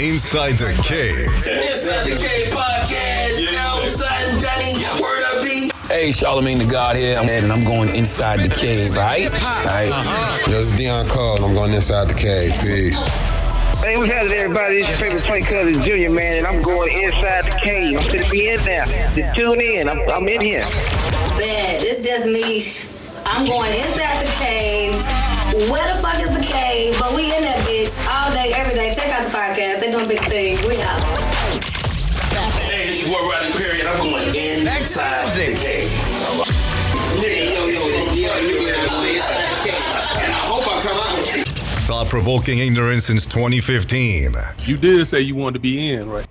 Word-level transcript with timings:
Inside 0.00 0.52
the 0.52 0.72
Cave. 0.82 1.28
Inside 1.46 2.04
the 2.08 2.16
Cave 2.16 2.48
podcast. 2.48 3.38
You 3.38 3.52
know, 3.52 3.84
son, 3.86 4.42
Danny, 4.42 4.82
word 5.00 5.22
up, 5.24 5.44
B. 5.44 5.70
Hey, 5.88 6.08
Charlamagne 6.08 6.58
the 6.58 6.64
God 6.64 6.96
here, 6.96 7.18
I'm 7.18 7.28
Ed, 7.28 7.44
and 7.44 7.52
I'm 7.52 7.62
going 7.62 7.94
inside 7.94 8.40
the 8.40 8.48
cave, 8.48 8.96
right? 8.96 9.30
Right. 9.64 9.92
This 10.46 10.66
is 10.66 10.72
Dion 10.72 11.08
Cole, 11.08 11.44
I'm 11.44 11.54
going 11.54 11.72
inside 11.72 12.08
the 12.08 12.14
cave. 12.14 12.52
Peace. 12.62 12.98
Hey, 13.82 13.96
what's 13.98 14.10
happening, 14.10 14.38
everybody? 14.38 14.78
It's 14.78 14.88
your 14.88 14.96
favorite 14.96 15.22
Frank 15.22 15.46
Cousins 15.46 15.84
Jr., 15.84 16.10
man, 16.10 16.38
and 16.38 16.46
I'm 16.46 16.62
going 16.62 17.04
inside 17.04 17.44
the 17.44 17.58
cave. 17.62 17.98
I'm 17.98 18.06
gonna 18.06 18.30
be 18.30 18.48
in 18.48 18.60
there. 18.64 18.86
Just 19.14 19.36
tune 19.36 19.60
in. 19.60 19.88
I'm, 19.88 20.08
I'm 20.08 20.26
in 20.26 20.40
here. 20.40 20.62
Bad. 20.62 21.82
It's 21.82 22.04
just 22.04 22.26
niche. 22.26 22.88
I'm 23.26 23.46
going 23.46 23.72
inside 23.74 24.24
the 24.24 24.32
cave. 24.32 25.21
Where 25.52 25.92
the 25.92 26.00
fuck 26.00 26.16
is 26.16 26.30
the 26.30 26.42
cave? 26.42 26.96
But 26.98 27.14
we 27.14 27.24
in 27.24 27.42
that 27.42 27.58
bitch 27.68 27.92
all 28.08 28.32
day, 28.32 28.54
every 28.54 28.72
day. 28.72 28.90
Check 28.90 29.12
out 29.12 29.22
the 29.22 29.28
podcast. 29.28 29.80
They 29.80 29.90
doing 29.90 30.08
big 30.08 30.20
things. 30.20 30.64
We 30.64 30.80
out. 30.80 31.02
Hey, 32.56 32.88
it's 32.88 33.06
your 33.06 33.20
boy 33.20 33.28
Rodney 33.28 33.52
Perry, 33.52 33.80
and 33.80 33.88
I'm 33.90 33.98
going 33.98 34.24
inside 34.28 35.28
the 35.36 35.52
cave. 35.60 35.90
Nigga, 37.20 37.52
yo, 37.52 37.66
yo, 37.66 37.80
this 37.86 38.14
Dion 38.14 38.38
nigga, 38.48 38.78
I'm 38.80 38.88
going 38.88 39.16
inside 39.16 39.44
the 39.52 39.68
cave. 39.68 40.24
And 40.24 40.32
I 40.32 40.40
hope 40.48 40.66
I 40.66 40.80
come 40.80 40.96
out. 40.96 41.46
Thought 41.84 42.08
provoking 42.08 42.58
ignorance 42.58 43.04
since 43.04 43.26
2015. 43.26 44.32
You 44.60 44.78
did 44.78 45.06
say 45.06 45.20
you 45.20 45.34
wanted 45.34 45.54
to 45.54 45.60
be 45.60 45.92
in, 45.92 46.08
right? 46.08 46.26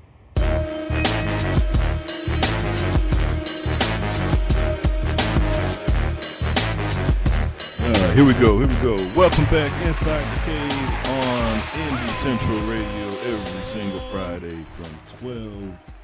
Here 8.13 8.25
we 8.25 8.33
go. 8.33 8.59
Here 8.59 8.67
we 8.67 8.75
go. 8.81 8.95
Welcome 9.15 9.45
back 9.45 9.71
inside 9.85 10.21
the 10.35 10.41
cave 10.41 11.09
on 11.11 11.59
Indie 11.61 12.09
Central 12.09 12.59
Radio 12.67 13.07
every 13.23 13.63
single 13.63 14.01
Friday 14.11 14.61
from 14.75 15.19
12 15.19 15.97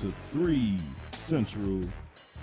to 0.00 0.10
3 0.32 0.78
Central. 1.12 1.80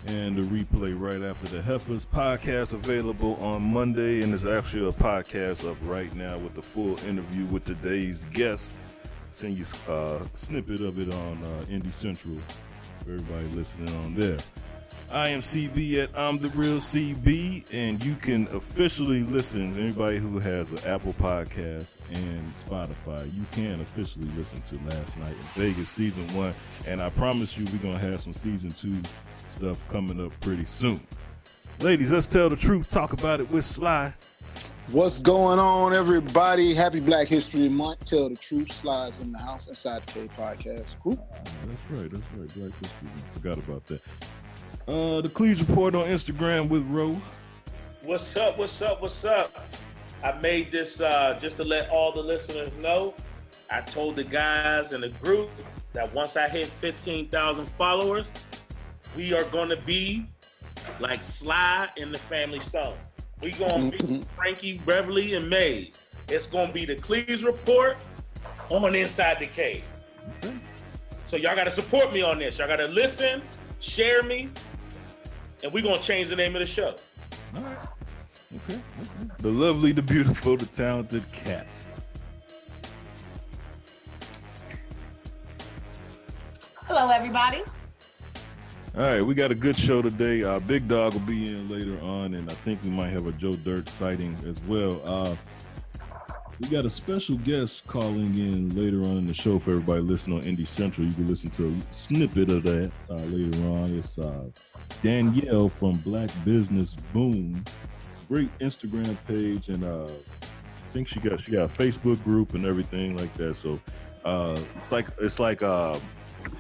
And 0.08 0.36
the 0.36 0.42
replay 0.42 1.00
right 1.00 1.22
after 1.22 1.48
the 1.50 1.62
Heifers 1.62 2.08
podcast 2.08 2.74
available 2.74 3.36
on 3.36 3.62
Monday. 3.62 4.24
And 4.24 4.32
there's 4.32 4.48
actually 4.48 4.90
a 4.90 4.92
podcast 4.92 5.70
up 5.70 5.78
right 5.84 6.12
now 6.16 6.40
with 6.40 6.56
the 6.56 6.64
full 6.64 6.98
interview 7.08 7.46
with 7.46 7.64
today's 7.64 8.26
guest. 8.34 8.76
Send 9.34 9.56
you 9.56 9.66
a 9.88 9.92
uh, 9.92 10.28
snippet 10.34 10.82
of 10.82 10.98
it 11.00 11.14
on 11.14 11.44
uh, 11.44 11.66
Indie 11.70 11.94
Central. 11.94 12.38
Everybody 13.02 13.46
listening 13.50 13.96
on 13.98 14.16
there. 14.16 14.40
I 15.12 15.28
am 15.28 15.42
CB 15.42 15.98
at 15.98 16.18
I'm 16.18 16.38
the 16.38 16.48
Real 16.50 16.78
CB, 16.78 17.74
and 17.74 18.02
you 18.02 18.16
can 18.16 18.48
officially 18.54 19.24
listen. 19.24 19.74
Anybody 19.74 20.20
who 20.20 20.40
has 20.40 20.72
an 20.72 20.80
Apple 20.90 21.12
Podcast 21.12 21.96
and 22.14 22.50
Spotify, 22.50 23.26
you 23.36 23.46
can 23.52 23.82
officially 23.82 24.30
listen 24.38 24.62
to 24.62 24.80
Last 24.90 25.18
Night 25.18 25.34
in 25.34 25.62
Vegas 25.62 25.90
season 25.90 26.26
one. 26.30 26.54
And 26.88 27.02
I 27.02 27.10
promise 27.10 27.58
you, 27.58 27.66
we're 27.66 27.84
gonna 27.84 28.00
have 28.00 28.22
some 28.22 28.34
season 28.34 28.72
two 28.72 28.98
stuff 29.50 29.86
coming 29.90 30.26
up 30.26 30.32
pretty 30.40 30.64
soon. 30.64 31.02
Ladies, 31.82 32.10
let's 32.10 32.28
tell 32.28 32.48
the 32.48 32.56
truth. 32.56 32.90
Talk 32.90 33.12
about 33.12 33.42
it 33.42 33.50
with 33.50 33.66
Sly. 33.66 34.14
What's 34.92 35.20
going 35.20 35.60
on, 35.60 35.94
everybody? 35.94 36.74
Happy 36.74 37.02
Black 37.02 37.28
History 37.28 37.68
Month. 37.68 38.06
Tell 38.06 38.30
the 38.30 38.36
truth. 38.38 38.72
Slides 38.72 39.20
in 39.20 39.34
the 39.34 39.40
house 39.40 39.68
inside 39.68 40.04
the 40.04 40.14
K 40.14 40.30
podcast. 40.38 40.96
Cool. 41.04 41.28
That's 41.68 41.92
right. 41.92 42.10
That's 42.10 42.24
right. 42.38 42.56
Black 42.56 42.80
History 42.80 43.08
Month. 43.08 43.34
Forgot 43.34 43.58
about 43.58 43.86
that. 43.88 44.02
Uh, 44.92 45.22
the 45.22 45.30
Cleves 45.30 45.66
Report 45.66 45.96
on 45.96 46.06
Instagram 46.08 46.68
with 46.68 46.86
Ro. 46.90 47.16
What's 48.04 48.36
up? 48.36 48.58
What's 48.58 48.82
up? 48.82 49.02
What's 49.02 49.24
up? 49.24 49.50
I 50.22 50.34
made 50.42 50.70
this 50.70 51.00
uh, 51.00 51.40
just 51.42 51.56
to 51.58 51.64
let 51.64 51.90
all 51.90 52.12
the 52.12 52.22
listeners 52.22 52.74
know. 52.82 53.14
I 53.72 53.80
told 53.80 54.18
the 54.18 54.26
guys 54.26 54.92
in 54.92 55.00
the 55.00 55.08
group 55.08 55.50
that 55.94 56.14
once 56.14 56.36
I 56.36 56.50
hit 56.50 56.66
15,000 56.66 57.70
followers, 57.70 58.30
we 59.16 59.34
are 59.34 59.46
going 59.46 59.70
to 59.70 59.82
be 59.84 60.26
like 61.00 61.24
Sly 61.24 61.88
in 61.96 62.12
the 62.12 62.20
Family 62.20 62.60
Stone. 62.60 62.98
We 63.42 63.52
going 63.52 63.92
to 63.92 64.06
be 64.06 64.22
Frankie, 64.36 64.80
Beverly, 64.80 65.36
and 65.36 65.50
Maze. 65.50 66.16
It's 66.28 66.48
going 66.48 66.68
to 66.68 66.74
be 66.74 66.84
the 66.84 66.98
Cleves 66.98 67.46
Report 67.46 67.96
on 68.68 68.94
Inside 68.94 69.40
the 69.40 69.48
Cave. 69.48 69.86
So 71.28 71.38
y'all 71.38 71.56
got 71.56 71.64
to 71.64 71.72
support 71.72 72.12
me 72.12 72.24
on 72.24 72.40
this. 72.40 72.58
Y'all 72.58 72.68
got 72.68 72.76
to 72.76 72.90
listen, 72.90 73.42
share 73.80 74.22
me, 74.24 74.50
and 75.64 75.72
we're 75.72 75.84
going 75.84 75.96
to 75.96 76.04
change 76.04 76.30
the 76.30 76.36
name 76.36 76.56
of 76.56 76.62
the 76.62 76.68
show. 76.68 76.96
All 77.56 77.62
right. 77.62 77.78
Okay. 78.70 78.82
okay. 79.00 79.32
The 79.38 79.50
lovely, 79.50 79.92
the 79.92 80.02
beautiful, 80.02 80.58
the 80.58 80.66
talented 80.66 81.24
cat. 81.32 81.68
Hello, 86.86 87.10
everybody. 87.10 87.64
All 88.98 89.04
right, 89.04 89.22
we 89.22 89.34
got 89.34 89.52
a 89.52 89.56
good 89.56 89.78
show 89.78 90.02
today. 90.02 90.44
Uh, 90.44 90.60
Big 90.60 90.86
Dog 90.90 91.14
will 91.14 91.22
be 91.22 91.50
in 91.50 91.70
later 91.70 91.98
on, 92.02 92.34
and 92.34 92.50
I 92.50 92.54
think 92.54 92.84
we 92.84 92.90
might 92.90 93.12
have 93.12 93.26
a 93.26 93.32
Joe 93.32 93.54
Dirt 93.54 93.88
sighting 93.88 94.38
as 94.46 94.62
well. 94.64 95.02
Uh, 95.06 95.36
we 96.62 96.70
got 96.70 96.86
a 96.86 96.90
special 96.90 97.38
guest 97.38 97.88
calling 97.88 98.38
in 98.38 98.70
later 98.76 99.02
on 99.02 99.18
in 99.18 99.28
the 99.28 99.34
show 99.34 99.58
for 99.58 99.72
everybody 99.72 100.02
listening 100.02 100.38
on 100.38 100.44
Indie 100.44 100.68
Central. 100.68 101.08
You 101.08 101.14
can 101.14 101.28
listen 101.28 101.50
to 101.52 101.68
a 101.68 101.94
snippet 101.94 102.52
of 102.52 102.64
that 102.64 102.92
uh, 103.10 103.16
later 103.16 103.68
on. 103.68 103.98
It's 103.98 104.20
uh, 104.20 104.46
Danielle 105.02 105.70
from 105.70 105.94
Black 106.00 106.30
Business 106.46 106.96
Boom. 107.14 107.64
Great 108.28 108.56
Instagram 108.60 109.18
page, 109.28 109.70
and 109.70 109.84
uh, 109.84 110.06
I 110.06 110.94
think 110.94 111.08
she 111.08 111.20
got 111.20 111.40
she 111.40 111.52
got 111.52 111.64
a 111.64 111.68
Facebook 111.68 112.24
group 112.24 112.54
and 112.54 112.66
everything 112.66 113.18
like 113.18 113.34
that. 113.38 113.56
So 113.56 113.80
uh, 114.24 114.60
it's 114.78 114.92
like 114.92 115.08
it's 115.20 115.40
like 115.40 115.64
uh, 115.64 115.98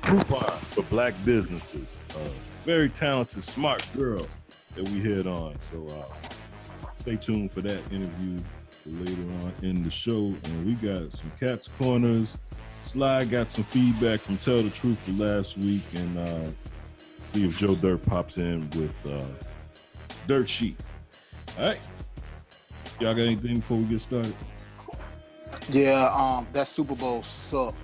coupon 0.02 0.58
for 0.70 0.84
black 0.84 1.14
businesses. 1.24 2.02
Uh, 2.16 2.30
very 2.66 2.90
talented, 2.90 3.44
smart 3.44 3.88
girl 3.96 4.28
that 4.76 4.88
we 4.90 5.00
hit 5.00 5.28
on. 5.28 5.56
So 5.72 5.88
stay 6.98 7.18
tuned 7.18 7.52
for 7.52 7.62
that 7.62 7.80
interview 7.92 8.38
later 8.86 9.22
on 9.42 9.54
in 9.62 9.84
the 9.84 9.90
show. 9.90 10.34
And 10.44 10.66
we 10.66 10.74
got 10.74 11.12
some 11.14 11.32
cats 11.40 11.68
corners. 11.80 12.38
Sly 12.84 13.26
got 13.26 13.48
some 13.48 13.64
feedback 13.64 14.22
from 14.22 14.38
Tell 14.38 14.62
the 14.62 14.70
Truth 14.70 15.02
for 15.02 15.12
last 15.12 15.58
week, 15.58 15.84
and 15.96 16.18
uh, 16.18 16.52
see 17.26 17.48
if 17.48 17.58
Joe 17.58 17.76
Dirt 17.76 18.06
pops 18.06 18.38
in 18.38 18.70
with 18.72 19.06
uh, 19.10 19.24
Dirt 20.28 20.50
Sheet. 20.50 20.82
All 21.60 21.66
right, 21.66 21.88
y'all 23.00 23.14
got 23.14 23.24
anything 23.24 23.56
before 23.58 23.78
we 23.78 23.84
get 23.86 24.02
started? 24.02 24.34
Yeah, 25.70 26.12
um, 26.14 26.48
that 26.54 26.68
Super 26.68 26.96
Bowl 26.96 27.24
sucked. 27.24 27.78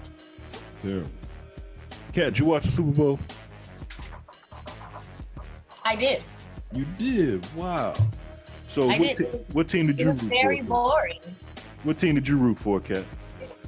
Terrible. 0.81 1.09
Cat, 2.13 2.25
did 2.25 2.39
you 2.39 2.45
watch 2.45 2.63
the 2.63 2.71
Super 2.71 2.91
Bowl? 2.91 3.19
I 5.85 5.95
did. 5.95 6.23
You 6.73 6.85
did. 6.97 7.55
Wow. 7.55 7.93
So 8.77 8.85
what, 8.85 8.99
did. 8.99 9.17
te- 9.17 9.23
what 9.53 9.67
team 9.67 9.87
did 9.87 9.99
you 9.99 10.11
root 10.11 10.21
very 10.21 10.59
for? 10.61 10.65
boring. 10.65 11.19
What 11.81 11.97
team 11.97 12.13
did 12.13 12.27
you 12.27 12.37
root 12.37 12.59
for, 12.59 12.79
Kat? 12.79 13.03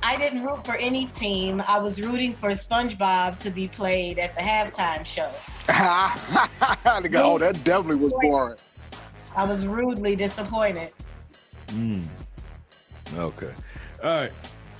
I 0.04 0.16
didn't 0.18 0.44
root 0.46 0.64
for 0.64 0.76
any 0.76 1.08
team. 1.08 1.64
I 1.68 1.80
was 1.80 2.00
rooting 2.00 2.36
for 2.36 2.50
SpongeBob 2.50 3.40
to 3.40 3.50
be 3.50 3.70
played 3.70 4.20
at 4.20 4.36
the 4.36 4.42
halftime 4.42 5.04
show. 5.08 5.32
The 7.02 7.10
guy- 7.10 7.24
oh, 7.24 7.40
that 7.40 7.64
definitely 7.64 7.96
was 7.96 8.14
boring. 8.22 8.58
I 9.36 9.46
was 9.46 9.66
rudely 9.66 10.16
disappointed. 10.16 10.92
Mm. 11.70 12.08
Okay. 13.16 13.52
All 14.04 14.10
right. 14.12 14.32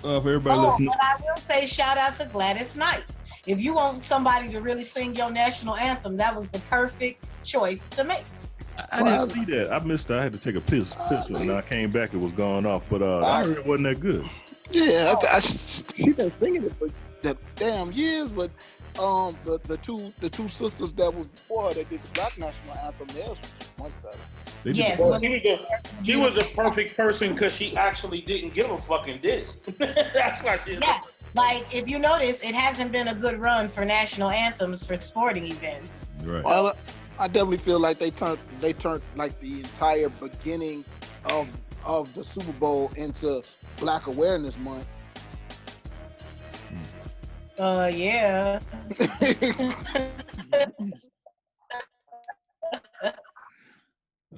Uh, 0.04 0.20
for 0.22 0.30
everybody 0.30 0.60
Oh, 0.60 0.68
listening, 0.70 0.90
but 0.90 1.04
I 1.04 1.16
will 1.24 1.38
say 1.38 1.66
shout 1.66 1.98
out 1.98 2.20
to 2.20 2.26
Gladys 2.28 2.76
Knight. 2.76 3.04
If 3.48 3.60
you 3.60 3.74
want 3.74 4.06
somebody 4.06 4.48
to 4.50 4.60
really 4.62 4.86
sing 4.86 5.16
your 5.16 5.32
national 5.32 5.76
anthem, 5.76 6.18
that 6.18 6.36
was 6.40 6.48
the 6.50 6.60
perfect 6.70 7.26
choice 7.44 7.80
to 7.92 8.04
make. 8.04 8.26
I 8.92 9.04
didn't 9.04 9.30
see 9.32 9.46
that. 9.46 9.72
I 9.74 9.80
missed. 9.80 10.10
It. 10.12 10.16
I 10.16 10.24
had 10.24 10.34
to 10.34 10.40
take 10.40 10.56
a 10.56 10.62
piss. 10.62 10.96
Piss. 11.08 11.28
and 11.28 11.52
I 11.52 11.62
came 11.62 11.92
back. 11.92 12.14
It 12.14 12.18
was 12.20 12.32
gone 12.32 12.66
off. 12.66 12.86
But 12.90 13.02
uh, 13.02 13.26
I 13.26 13.44
heard 13.44 13.58
it 13.58 13.66
wasn't 13.66 13.88
that 13.90 14.00
good. 14.00 14.28
Yeah, 14.72 15.16
I, 15.24 15.38
I, 15.38 15.40
she 15.40 16.12
been 16.12 16.32
singing 16.32 16.64
it 16.64 16.74
for 16.76 16.88
the 17.22 17.36
damn 17.56 17.92
years, 17.92 18.32
but 18.32 18.52
um, 19.00 19.36
the, 19.44 19.58
the 19.64 19.78
two 19.78 20.14
the 20.20 20.30
two 20.30 20.48
sisters 20.50 20.94
that 20.94 21.14
was 21.14 21.26
before 21.28 21.70
her 21.70 21.74
that 21.74 21.90
did 21.90 22.04
the 22.04 22.12
Black 22.12 22.38
National 22.38 22.78
Anthem, 22.78 23.08
theirs 23.08 23.38
was 23.40 23.72
much 23.80 24.04
better. 24.04 24.18
They 24.64 24.70
did 24.72 24.78
Yes, 24.78 24.98
the- 25.00 25.08
well, 25.08 25.20
She 25.20 25.30
was 25.30 25.44
a, 25.46 26.06
she 26.06 26.16
was 26.18 26.38
a 26.38 26.44
perfect 26.56 26.96
person 26.98 27.34
because 27.34 27.54
she 27.54 27.76
actually 27.78 28.22
didn't 28.22 28.54
give 28.54 28.70
a 28.70 28.78
fucking 28.78 29.22
did. 29.22 29.48
That's 29.80 30.44
why 30.44 30.60
she's 30.68 30.80
Yeah, 30.82 31.00
like 31.34 31.74
if 31.74 31.88
you 31.88 31.98
notice, 31.98 32.40
it 32.42 32.54
hasn't 32.54 32.92
been 32.92 33.08
a 33.08 33.16
good 33.16 33.40
run 33.40 33.70
for 33.70 33.86
national 33.86 34.30
anthems 34.30 34.86
for 34.86 35.00
sporting 35.00 35.46
events. 35.46 35.90
right. 36.24 36.44
Well, 36.44 36.76
I 37.20 37.28
definitely 37.28 37.58
feel 37.58 37.80
like 37.80 38.00
they 38.00 38.12
turned 38.12 38.40
they 38.60 38.72
turned 38.72 39.02
like 39.16 39.38
the 39.42 39.60
entire 39.60 40.08
beginning 40.10 40.86
of 41.26 41.50
of 41.86 42.14
the 42.14 42.24
Super 42.24 42.54
Bowl 42.54 42.92
into 42.96 43.44
Black 43.78 44.08
Awareness 44.08 44.58
Month. 44.58 44.88
Uh, 47.58 47.92
yeah. 47.94 48.60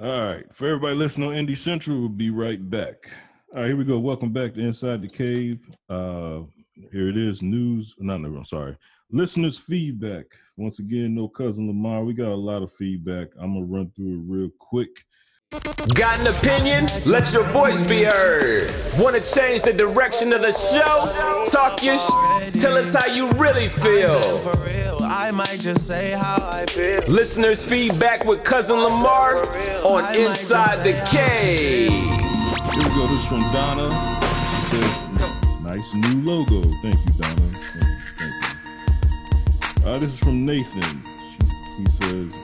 All 0.01 0.33
right. 0.33 0.45
For 0.51 0.66
everybody 0.66 0.95
listening 0.95 1.30
on 1.30 1.36
Indie 1.36 1.56
Central, 1.56 2.00
we'll 2.00 2.10
be 2.10 2.31
right 2.31 2.68
back. 2.68 2.95
All 3.54 3.60
right, 3.62 3.68
here 3.68 3.78
we 3.78 3.83
go. 3.83 4.00
Welcome 4.00 4.33
back 4.33 4.56
to 4.56 4.60
Inside 4.60 5.04
the 5.04 5.07
Cave. 5.07 5.69
Uh, 5.88 6.42
Here 6.92 7.10
it 7.10 7.18
is. 7.18 7.44
News. 7.44 7.94
Not 8.00 8.22
no. 8.22 8.36
I'm 8.36 8.45
sorry. 8.45 8.75
Listeners' 9.12 9.58
feedback. 9.58 10.25
Once 10.58 10.80
again, 10.80 11.16
no 11.16 11.28
cousin 11.28 11.68
Lamar. 11.68 12.04
We 12.04 12.13
got 12.13 12.30
a 12.31 12.36
lot 12.36 12.62
of 12.63 12.72
feedback. 12.72 13.30
I'm 13.40 13.54
gonna 13.54 13.66
run 13.66 13.92
through 13.96 14.13
it 14.19 14.24
real 14.28 14.50
quick. 14.60 14.90
Got 15.96 16.19
an 16.22 16.28
opinion? 16.28 16.88
Let 17.06 17.34
your 17.34 17.44
voice 17.52 17.81
be 17.84 18.04
heard. 18.04 18.72
Want 18.98 19.22
to 19.22 19.34
change 19.36 19.63
the 19.63 19.74
direction 19.74 20.31
of 20.31 20.42
the 20.42 20.54
show? 20.54 21.44
Talk 21.52 21.84
your 21.84 21.98
sh- 21.98 22.62
Tell 22.62 22.78
us 22.78 22.94
how 22.94 23.08
you 23.08 23.30
really 23.34 23.68
feel. 23.68 24.22
I 25.04 25.31
might 25.31 25.60
just 25.60 25.86
say 25.86 26.12
how 26.12 26.38
I 26.42 26.66
feel. 26.68 27.02
Listeners' 27.07 27.66
feedback 27.66 28.24
with 28.24 28.46
Cousin 28.46 28.78
Lamar 28.80 29.44
on 29.84 30.16
Inside 30.16 30.86
the 30.86 30.94
Cave. 31.12 31.92
Here 31.92 32.90
we 32.90 32.96
go. 32.96 33.07
This 33.07 33.19
is 33.19 33.25
from 33.25 33.42
Donna. 33.52 33.92
She 34.69 34.78
says, 34.78 35.62
"Nice 35.62 35.94
new 35.96 36.22
logo. 36.31 36.62
Thank 36.81 36.96
you, 37.06 37.12
Donna. 37.18 37.61
Uh, 39.83 39.98
this 39.98 40.13
is 40.13 40.19
from 40.19 40.45
Nathan. 40.45 41.01
He 41.75 41.89
says, 41.89 42.38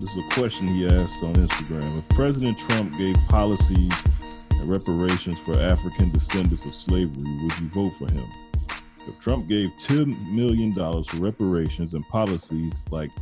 "This 0.00 0.10
is 0.10 0.18
a 0.18 0.34
question 0.34 0.66
he 0.66 0.88
asked 0.88 1.22
on 1.22 1.34
Instagram. 1.34 1.96
If 1.96 2.08
President 2.08 2.58
Trump 2.58 2.98
gave 2.98 3.14
policies 3.28 3.92
and 4.50 4.68
reparations 4.68 5.38
for 5.38 5.54
African 5.54 6.10
descendants 6.10 6.64
of 6.64 6.74
slavery, 6.74 7.38
would 7.42 7.58
you 7.60 7.68
vote 7.68 7.90
for 7.90 8.12
him? 8.12 8.26
If 9.06 9.20
Trump 9.20 9.46
gave 9.46 9.70
$10 9.76 10.32
million 10.32 10.74
for 10.74 11.16
reparations 11.18 11.94
and 11.94 12.06
policies 12.08 12.82
like 12.90 13.12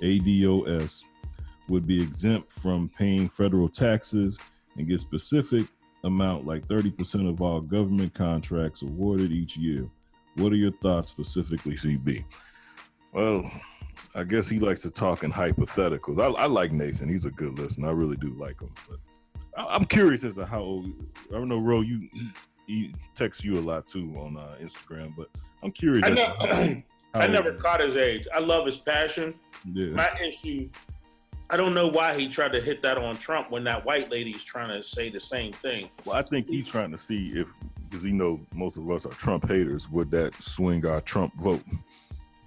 ADOS 0.00 1.02
would 1.68 1.88
be 1.88 2.00
exempt 2.00 2.52
from 2.52 2.88
paying 2.88 3.28
federal 3.28 3.68
taxes 3.68 4.38
and 4.76 4.86
get 4.86 5.00
specific 5.00 5.66
amount 6.04 6.46
like 6.46 6.68
30% 6.68 7.28
of 7.28 7.42
all 7.42 7.60
government 7.60 8.14
contracts 8.14 8.82
awarded 8.82 9.32
each 9.32 9.56
year. 9.56 9.88
What 10.36 10.52
are 10.52 10.56
your 10.56 10.72
thoughts 10.80 11.08
specifically, 11.08 11.74
CB? 11.74 12.24
Well, 13.12 13.50
I 14.14 14.24
guess 14.24 14.48
he 14.48 14.58
likes 14.58 14.82
to 14.82 14.90
talk 14.90 15.22
in 15.22 15.32
hypotheticals. 15.32 16.20
I, 16.20 16.42
I 16.42 16.46
like 16.46 16.72
Nathan. 16.72 17.08
He's 17.08 17.24
a 17.24 17.30
good 17.30 17.58
listener. 17.58 17.88
I 17.88 17.92
really 17.92 18.16
do 18.16 18.30
like 18.34 18.60
him. 18.60 18.70
But 18.88 18.98
I, 19.56 19.74
I'm 19.74 19.84
curious 19.84 20.24
as 20.24 20.36
to 20.36 20.46
how 20.46 20.60
old. 20.60 20.86
I 21.30 21.34
don't 21.34 21.48
know, 21.48 21.58
Ro. 21.58 21.80
You 21.82 22.08
he 22.66 22.94
texts 23.14 23.44
you 23.44 23.58
a 23.58 23.60
lot 23.60 23.88
too 23.88 24.12
on 24.16 24.36
uh, 24.36 24.56
Instagram, 24.62 25.14
but 25.16 25.28
I'm 25.62 25.72
curious. 25.72 26.04
I, 26.04 26.10
know, 26.10 26.34
how- 26.38 26.46
how 26.46 26.74
I 27.20 27.26
never 27.26 27.54
caught 27.54 27.80
his 27.80 27.96
age. 27.96 28.26
I 28.34 28.38
love 28.38 28.66
his 28.66 28.78
passion. 28.78 29.34
Yeah. 29.70 29.88
My 29.88 30.08
issue, 30.26 30.70
I 31.50 31.56
don't 31.58 31.74
know 31.74 31.88
why 31.88 32.18
he 32.18 32.28
tried 32.28 32.52
to 32.52 32.60
hit 32.60 32.80
that 32.82 32.96
on 32.96 33.16
Trump 33.16 33.50
when 33.50 33.64
that 33.64 33.84
white 33.84 34.10
lady 34.10 34.30
is 34.30 34.42
trying 34.44 34.68
to 34.70 34.82
say 34.82 35.10
the 35.10 35.20
same 35.20 35.52
thing. 35.52 35.90
Well, 36.06 36.16
I 36.16 36.22
think 36.22 36.46
he's 36.46 36.66
trying 36.66 36.90
to 36.92 36.98
see 36.98 37.30
if, 37.34 37.52
because 37.90 38.02
he 38.02 38.12
know 38.12 38.40
most 38.54 38.78
of 38.78 38.90
us 38.90 39.04
are 39.04 39.10
Trump 39.10 39.46
haters, 39.46 39.90
would 39.90 40.10
that 40.12 40.40
swing 40.42 40.86
our 40.86 41.02
Trump 41.02 41.38
vote? 41.40 41.62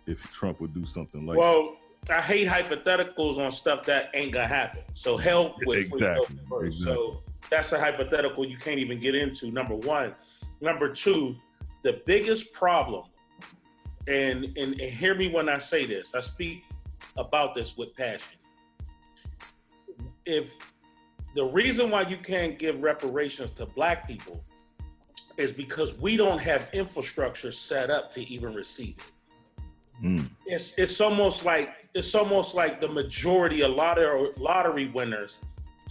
If 0.08 0.22
Trump 0.32 0.62
would 0.62 0.74
do 0.74 0.86
something 0.86 1.26
like 1.26 1.38
well, 1.38 1.78
I 2.10 2.22
hate 2.22 2.48
hypotheticals 2.48 3.38
on 3.38 3.52
stuff 3.52 3.86
that 3.86 4.10
ain't 4.14 4.32
gonna 4.32 4.48
happen. 4.48 4.82
So 4.94 5.18
hell 5.18 5.56
with 5.66 5.80
Exactly, 5.80 6.38
exactly. 6.62 6.72
So 6.72 7.24
that's 7.50 7.72
a 7.72 7.80
hypothetical 7.80 8.46
you 8.46 8.58
can't 8.58 8.80
even 8.80 9.00
get 9.00 9.16
into. 9.16 9.52
Number 9.52 9.76
one. 9.76 10.16
Number 10.62 10.94
two, 10.94 11.36
the 11.84 12.02
biggest 12.06 12.54
problem, 12.54 13.06
and, 14.08 14.46
and 14.58 14.80
and 14.80 14.82
hear 14.82 15.16
me 15.16 15.30
when 15.30 15.50
I 15.50 15.58
say 15.58 15.86
this. 15.86 16.14
I 16.16 16.20
speak 16.20 16.64
about 17.18 17.56
this 17.56 17.76
with 17.78 17.96
passion. 17.96 18.38
If 20.26 20.52
the 21.34 21.44
reason 21.44 21.90
why 21.90 22.04
you 22.04 22.18
can't 22.18 22.58
give 22.58 22.82
reparations 22.82 23.52
to 23.52 23.66
black 23.66 24.08
people 24.08 24.44
is 25.38 25.52
because 25.52 25.98
we 25.98 26.16
don't 26.16 26.40
have 26.40 26.70
infrastructure 26.72 27.52
set 27.52 27.90
up 27.90 28.12
to 28.14 28.22
even 28.30 28.54
receive 28.54 28.98
it 28.98 29.15
Hmm. 30.02 30.24
it's 30.46 30.74
it's 30.78 31.00
almost 31.00 31.46
like 31.46 31.88
it's 31.94 32.14
almost 32.14 32.54
like 32.54 32.82
the 32.82 32.88
majority 32.88 33.62
of 33.62 33.72
lottery 33.72 34.88
winners 34.88 35.38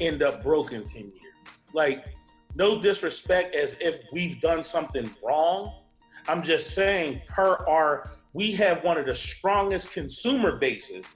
end 0.00 0.22
up 0.22 0.42
broke 0.42 0.72
in 0.72 0.84
10 0.84 1.02
years. 1.02 1.34
Like, 1.72 2.06
no 2.54 2.80
disrespect 2.80 3.54
as 3.54 3.76
if 3.80 4.00
we've 4.12 4.40
done 4.40 4.62
something 4.62 5.10
wrong. 5.24 5.80
I'm 6.28 6.42
just 6.42 6.74
saying, 6.74 7.22
per 7.26 7.56
our 7.66 8.10
we 8.34 8.52
have 8.52 8.82
one 8.84 8.98
of 8.98 9.06
the 9.06 9.14
strongest 9.14 9.92
consumer 9.92 10.56
bases, 10.56 11.06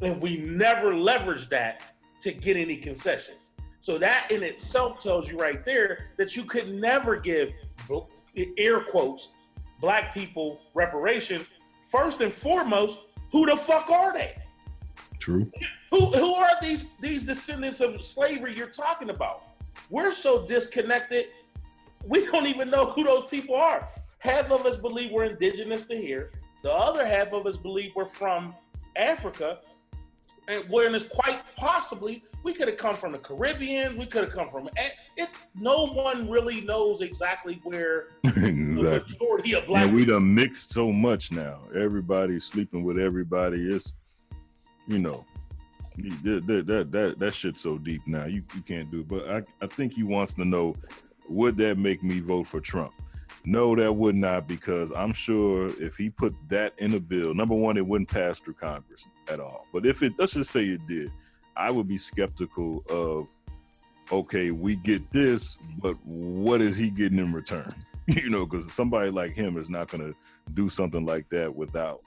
and 0.00 0.20
we 0.22 0.38
never 0.38 0.96
leverage 0.96 1.48
that 1.48 1.82
to 2.20 2.32
get 2.32 2.56
any 2.56 2.76
concessions. 2.76 3.50
So 3.80 3.98
that 3.98 4.30
in 4.30 4.42
itself 4.42 5.00
tells 5.00 5.30
you 5.30 5.38
right 5.38 5.64
there 5.64 6.10
that 6.16 6.36
you 6.36 6.44
could 6.44 6.72
never 6.72 7.16
give 7.16 7.52
air 8.58 8.80
quotes 8.80 9.28
black 9.80 10.14
people 10.14 10.60
reparations 10.74 11.46
first 11.90 12.20
and 12.20 12.32
foremost, 12.32 12.98
who 13.32 13.46
the 13.46 13.56
fuck 13.56 13.90
are 13.90 14.12
they? 14.12 14.34
True. 15.18 15.50
Who 15.90 16.06
who 16.06 16.34
are 16.34 16.50
these 16.62 16.86
these 17.00 17.24
descendants 17.24 17.80
of 17.80 18.02
slavery 18.04 18.56
you're 18.56 18.70
talking 18.70 19.10
about? 19.10 19.48
We're 19.90 20.12
so 20.12 20.46
disconnected, 20.46 21.26
we 22.06 22.24
don't 22.26 22.46
even 22.46 22.70
know 22.70 22.86
who 22.86 23.04
those 23.04 23.26
people 23.26 23.56
are. 23.56 23.88
Half 24.18 24.50
of 24.50 24.64
us 24.66 24.76
believe 24.76 25.10
we're 25.10 25.24
indigenous 25.24 25.84
to 25.86 25.96
here. 25.96 26.30
The 26.62 26.72
other 26.72 27.06
half 27.06 27.32
of 27.32 27.46
us 27.46 27.56
believe 27.56 27.92
we're 27.96 28.06
from 28.06 28.54
Africa, 28.96 29.58
and 30.48 30.64
when 30.68 30.94
it's 30.94 31.04
quite 31.04 31.40
possibly 31.56 32.22
we 32.42 32.54
could 32.54 32.68
have 32.68 32.76
come 32.76 32.94
from 32.94 33.12
the 33.12 33.18
Caribbean. 33.18 33.96
We 33.96 34.06
could 34.06 34.24
have 34.24 34.32
come 34.32 34.48
from 34.48 34.68
it. 34.76 35.28
No 35.54 35.86
one 35.86 36.28
really 36.28 36.60
knows 36.62 37.00
exactly 37.00 37.60
where 37.64 38.08
exactly. 38.24 38.52
majority 38.52 39.54
of 39.54 39.66
black 39.66 39.84
And 39.84 39.94
we 39.94 40.04
done 40.04 40.34
mixed 40.34 40.70
so 40.70 40.90
much 40.90 41.32
now. 41.32 41.62
Everybody's 41.74 42.44
sleeping 42.44 42.84
with 42.84 42.98
everybody. 42.98 43.68
It's 43.68 43.94
you 44.86 44.98
know, 44.98 45.24
that 45.96 46.46
that 46.46 46.66
that 46.66 46.92
that, 46.92 47.18
that 47.18 47.34
shit's 47.34 47.60
so 47.60 47.78
deep 47.78 48.02
now. 48.06 48.24
You 48.24 48.42
you 48.54 48.62
can't 48.62 48.90
do 48.90 49.00
it. 49.00 49.08
But 49.08 49.28
I 49.30 49.42
I 49.62 49.66
think 49.66 49.92
he 49.92 50.02
wants 50.02 50.34
to 50.34 50.44
know, 50.44 50.74
would 51.28 51.56
that 51.58 51.78
make 51.78 52.02
me 52.02 52.20
vote 52.20 52.46
for 52.46 52.60
Trump? 52.60 52.92
No, 53.44 53.74
that 53.74 53.90
would 53.92 54.16
not, 54.16 54.46
because 54.46 54.92
I'm 54.94 55.12
sure 55.12 55.68
if 55.82 55.96
he 55.96 56.10
put 56.10 56.34
that 56.48 56.74
in 56.78 56.94
a 56.94 57.00
bill, 57.00 57.32
number 57.32 57.54
one, 57.54 57.78
it 57.78 57.86
wouldn't 57.86 58.10
pass 58.10 58.38
through 58.38 58.54
Congress 58.54 59.06
at 59.28 59.40
all. 59.40 59.66
But 59.72 59.86
if 59.86 60.02
it, 60.02 60.12
let's 60.18 60.34
just 60.34 60.50
say 60.50 60.64
it 60.64 60.86
did, 60.86 61.10
I 61.56 61.70
would 61.70 61.88
be 61.88 61.96
skeptical 61.96 62.84
of, 62.88 63.28
okay, 64.12 64.50
we 64.50 64.76
get 64.76 65.10
this, 65.12 65.56
but 65.78 65.94
what 66.04 66.60
is 66.60 66.76
he 66.76 66.90
getting 66.90 67.18
in 67.18 67.32
return? 67.32 67.74
you 68.06 68.30
know, 68.30 68.46
because 68.46 68.72
somebody 68.72 69.10
like 69.10 69.32
him 69.32 69.56
is 69.56 69.70
not 69.70 69.88
going 69.88 70.12
to 70.12 70.18
do 70.54 70.68
something 70.68 71.04
like 71.04 71.28
that 71.30 71.54
without 71.54 72.00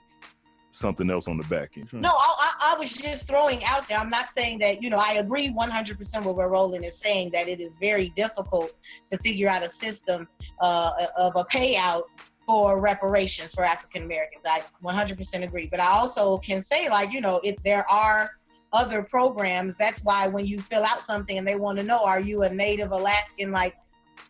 something 0.70 1.08
else 1.08 1.28
on 1.28 1.38
the 1.38 1.44
back 1.44 1.78
end. 1.78 1.92
No, 1.92 2.10
I, 2.10 2.72
I, 2.74 2.78
was 2.78 2.92
just 2.92 3.28
throwing 3.28 3.62
out 3.64 3.88
there. 3.88 3.96
I'm 3.96 4.10
not 4.10 4.32
saying 4.32 4.58
that, 4.58 4.82
you 4.82 4.90
know, 4.90 4.96
I 4.96 5.14
agree 5.14 5.48
100% 5.50 5.98
with 5.98 6.36
what 6.36 6.50
Roland 6.50 6.84
is 6.84 6.98
saying, 6.98 7.30
that 7.30 7.48
it 7.48 7.60
is 7.60 7.76
very 7.76 8.12
difficult 8.16 8.72
to 9.10 9.18
figure 9.18 9.48
out 9.48 9.62
a 9.62 9.70
system 9.70 10.26
uh, 10.60 11.06
of 11.16 11.36
a 11.36 11.44
payout 11.44 12.02
for 12.44 12.80
reparations 12.80 13.54
for 13.54 13.64
African 13.64 14.02
Americans. 14.02 14.42
I 14.44 14.62
100% 14.82 15.44
agree. 15.44 15.68
But 15.70 15.80
I 15.80 15.86
also 15.86 16.38
can 16.38 16.62
say, 16.62 16.88
like, 16.88 17.12
you 17.12 17.20
know, 17.20 17.40
if 17.44 17.56
there 17.62 17.88
are 17.90 18.32
other 18.74 19.02
programs, 19.02 19.76
that's 19.76 20.02
why 20.04 20.26
when 20.26 20.44
you 20.44 20.60
fill 20.60 20.84
out 20.84 21.06
something 21.06 21.38
and 21.38 21.46
they 21.46 21.54
want 21.56 21.78
to 21.78 21.84
know, 21.84 22.00
are 22.04 22.20
you 22.20 22.42
a 22.42 22.52
Native 22.52 22.90
Alaskan? 22.90 23.52
Like 23.52 23.74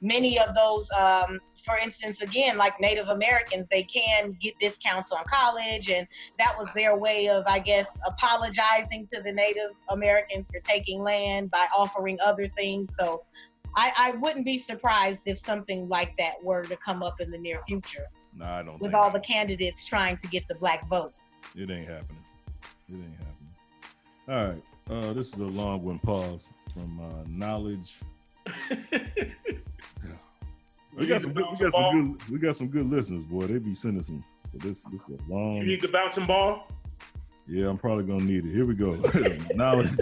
many 0.00 0.38
of 0.38 0.54
those, 0.54 0.88
um, 0.92 1.40
for 1.64 1.78
instance, 1.78 2.20
again, 2.20 2.58
like 2.58 2.78
Native 2.78 3.08
Americans, 3.08 3.66
they 3.70 3.84
can 3.84 4.36
get 4.40 4.52
discounts 4.60 5.10
on 5.12 5.24
college, 5.26 5.88
and 5.88 6.06
that 6.38 6.54
was 6.58 6.68
their 6.74 6.94
way 6.94 7.28
of, 7.28 7.42
I 7.46 7.58
guess, 7.58 7.88
apologizing 8.06 9.08
to 9.14 9.22
the 9.22 9.32
Native 9.32 9.70
Americans 9.88 10.50
for 10.52 10.60
taking 10.60 11.02
land 11.02 11.50
by 11.50 11.66
offering 11.74 12.18
other 12.22 12.46
things. 12.48 12.90
So 13.00 13.22
I, 13.76 13.92
I 13.96 14.10
wouldn't 14.12 14.44
be 14.44 14.58
surprised 14.58 15.22
if 15.24 15.38
something 15.38 15.88
like 15.88 16.16
that 16.18 16.34
were 16.42 16.62
to 16.64 16.76
come 16.76 17.02
up 17.02 17.20
in 17.20 17.30
the 17.30 17.38
near 17.38 17.60
future 17.66 18.06
No, 18.36 18.44
I 18.44 18.62
don't 18.62 18.80
with 18.80 18.94
all 18.94 19.10
the 19.10 19.20
candidates 19.20 19.84
trying 19.84 20.18
to 20.18 20.26
get 20.28 20.46
the 20.48 20.54
black 20.56 20.86
vote. 20.88 21.14
it 21.56 21.70
ain't 21.70 21.88
happening. 21.88 22.22
It 22.88 22.94
ain't 22.94 23.16
happening. 23.16 23.34
All 24.28 24.49
right. 24.49 24.62
Uh, 24.90 25.12
this 25.12 25.33
is 25.33 25.38
a 25.38 25.45
long 25.45 25.83
one 25.83 25.99
pause 25.99 26.49
from 26.73 27.00
uh, 27.00 27.25
knowledge. 27.26 27.99
We 30.97 31.07
got 31.07 31.23
some 31.23 31.33
good, 31.33 31.45
we 31.50 31.59
got 31.59 31.73
some 31.73 32.12
good 32.16 32.31
we 32.31 32.38
got 32.38 32.57
some 32.57 32.69
good 32.69 32.88
listeners, 32.88 33.25
boy. 33.25 33.47
They 33.47 33.59
be 33.59 33.75
sending 33.75 34.02
some. 34.02 34.25
So 34.52 34.59
this 34.59 34.85
this 34.85 35.09
is 35.09 35.19
a 35.19 35.33
long. 35.33 35.57
You 35.57 35.66
need 35.66 35.83
the 35.83 35.88
bouncing 35.88 36.26
ball. 36.26 36.69
Yeah, 37.49 37.69
I'm 37.69 37.78
probably 37.78 38.04
gonna 38.04 38.25
need 38.25 38.47
it. 38.47 38.52
Here 38.52 38.64
we 38.64 38.75
go. 38.75 38.95
Knowledge. 39.54 39.99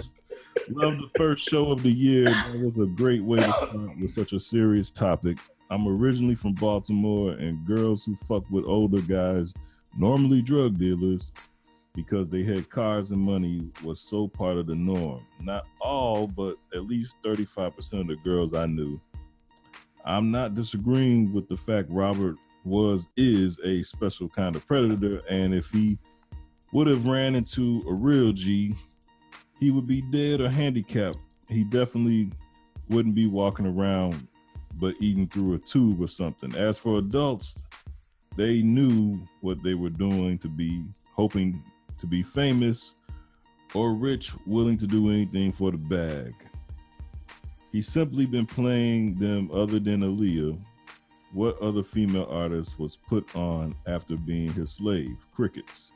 Love 0.69 0.97
the 0.97 1.09
first 1.17 1.49
show 1.49 1.71
of 1.71 1.81
the 1.81 1.91
year. 1.91 2.25
That 2.25 2.59
was 2.59 2.79
a 2.79 2.85
great 2.85 3.23
way 3.23 3.37
to 3.37 3.51
start 3.51 3.99
with 3.99 4.11
such 4.11 4.33
a 4.33 4.39
serious 4.39 4.91
topic. 4.91 5.39
I'm 5.71 5.87
originally 5.87 6.35
from 6.35 6.53
Baltimore, 6.53 7.31
and 7.31 7.65
girls 7.65 8.05
who 8.05 8.15
fuck 8.15 8.43
with 8.51 8.65
older 8.65 9.01
guys, 9.01 9.53
normally 9.97 10.43
drug 10.43 10.77
dealers, 10.77 11.31
because 11.93 12.29
they 12.29 12.43
had 12.43 12.69
cars 12.69 13.11
and 13.11 13.21
money, 13.21 13.69
was 13.83 13.99
so 13.99 14.27
part 14.27 14.57
of 14.57 14.65
the 14.65 14.75
norm. 14.75 15.23
Not 15.39 15.65
all, 15.79 16.27
but 16.27 16.57
at 16.73 16.85
least 16.85 17.17
35% 17.23 18.01
of 18.01 18.07
the 18.07 18.15
girls 18.17 18.53
I 18.53 18.65
knew. 18.65 18.99
I'm 20.05 20.31
not 20.31 20.53
disagreeing 20.53 21.31
with 21.33 21.47
the 21.47 21.57
fact 21.57 21.87
Robert 21.89 22.37
was 22.65 23.07
is 23.15 23.59
a 23.63 23.83
special 23.83 24.27
kind 24.27 24.55
of 24.55 24.65
predator, 24.65 25.21
and 25.29 25.53
if 25.53 25.69
he 25.69 25.97
would 26.71 26.87
have 26.87 27.05
ran 27.05 27.35
into 27.35 27.83
a 27.87 27.93
real 27.93 28.33
G, 28.33 28.75
he 29.59 29.71
would 29.71 29.87
be 29.87 30.01
dead 30.01 30.41
or 30.41 30.49
handicapped. 30.49 31.19
He 31.47 31.63
definitely 31.63 32.31
wouldn't 32.89 33.15
be 33.15 33.27
walking 33.27 33.65
around 33.65 34.27
but 34.79 34.95
eating 34.99 35.27
through 35.27 35.53
a 35.53 35.59
tube 35.59 36.01
or 36.01 36.07
something. 36.07 36.55
As 36.55 36.77
for 36.77 36.97
adults, 36.97 37.63
they 38.35 38.61
knew 38.61 39.19
what 39.41 39.61
they 39.63 39.75
were 39.75 39.89
doing 39.89 40.37
to 40.39 40.47
be 40.47 40.83
hoping 41.11 41.63
to 42.03 42.07
be 42.07 42.21
famous 42.21 42.95
or 43.73 43.93
rich, 43.93 44.33
willing 44.45 44.77
to 44.77 44.85
do 44.85 45.09
anything 45.09 45.53
for 45.53 45.71
the 45.71 45.77
bag. 45.77 46.35
He's 47.71 47.87
simply 47.87 48.25
been 48.25 48.45
playing 48.45 49.17
them 49.17 49.49
other 49.51 49.79
than 49.79 50.01
Aaliyah. 50.01 50.59
What 51.31 51.57
other 51.61 51.81
female 51.81 52.27
artist 52.29 52.77
was 52.77 52.97
put 52.97 53.33
on 53.37 53.73
after 53.87 54.17
being 54.17 54.51
his 54.51 54.69
slave? 54.69 55.15
Crickets. 55.33 55.91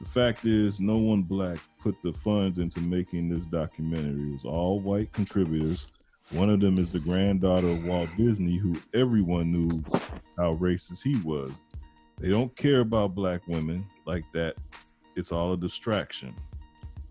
The 0.00 0.08
fact 0.08 0.46
is, 0.46 0.80
no 0.80 0.96
one 0.96 1.20
black 1.20 1.58
put 1.78 2.00
the 2.00 2.14
funds 2.14 2.58
into 2.58 2.80
making 2.80 3.28
this 3.28 3.44
documentary. 3.44 4.28
It 4.28 4.32
was 4.32 4.44
all 4.46 4.80
white 4.80 5.12
contributors. 5.12 5.86
One 6.30 6.48
of 6.48 6.60
them 6.60 6.78
is 6.78 6.92
the 6.92 6.98
granddaughter 6.98 7.68
of 7.68 7.84
Walt 7.84 8.08
Disney, 8.16 8.56
who 8.56 8.74
everyone 8.94 9.52
knew 9.52 9.84
how 10.38 10.54
racist 10.54 11.02
he 11.04 11.20
was. 11.20 11.68
They 12.18 12.30
don't 12.30 12.56
care 12.56 12.80
about 12.80 13.14
black 13.14 13.46
women 13.46 13.84
like 14.06 14.24
that. 14.32 14.56
It's 15.16 15.32
all 15.32 15.52
a 15.52 15.56
distraction, 15.56 16.34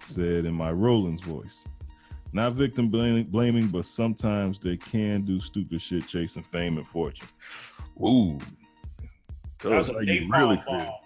said 0.05 0.45
in 0.45 0.53
my 0.53 0.71
Rollins 0.71 1.21
voice. 1.21 1.63
Not 2.33 2.53
victim 2.53 2.89
blaming, 2.89 3.25
blaming, 3.25 3.67
but 3.67 3.85
sometimes 3.85 4.57
they 4.57 4.77
can 4.77 5.23
do 5.23 5.39
stupid 5.39 5.81
shit 5.81 6.07
chasing 6.07 6.43
fame 6.43 6.77
and 6.77 6.87
fortune. 6.87 7.27
Ooh. 8.01 8.39
Tell 9.59 9.73
us 9.73 9.89
how 9.89 9.99
you 9.99 10.27
really 10.31 10.57
foul 10.57 10.79
feel. 10.79 10.99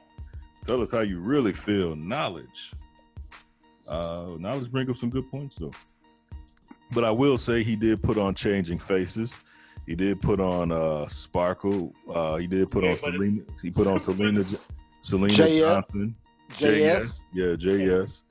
Tell 0.66 0.82
us 0.82 0.92
how 0.92 1.02
you 1.02 1.20
really 1.20 1.52
feel. 1.54 1.96
Knowledge. 1.96 2.72
Uh, 3.88 4.36
knowledge 4.40 4.72
bring 4.72 4.90
up 4.90 4.96
some 4.96 5.10
good 5.10 5.28
points 5.28 5.58
though. 5.58 5.72
But 6.92 7.04
I 7.04 7.12
will 7.12 7.38
say 7.38 7.64
he 7.64 7.76
did 7.76 8.02
put 8.02 8.18
on 8.18 8.36
changing 8.36 8.80
faces. 8.80 9.42
He 9.88 9.96
did 9.96 10.22
put 10.22 10.40
on 10.40 10.72
uh 10.72 11.08
Sparkle. 11.08 11.94
Uh 12.12 12.38
he 12.38 12.48
did 12.48 12.70
put 12.72 12.84
Yeah, 12.84 12.92
on 12.92 12.98
Selena. 12.98 13.42
He 13.62 13.72
put 13.72 13.88
on 13.88 14.00
Selena 14.08 14.46
Selena 15.02 15.34
JS. 15.34 15.60
Johnson. 15.60 16.16
JS. 16.54 17.22
Yeah, 17.34 17.46
JS. 17.56 18.24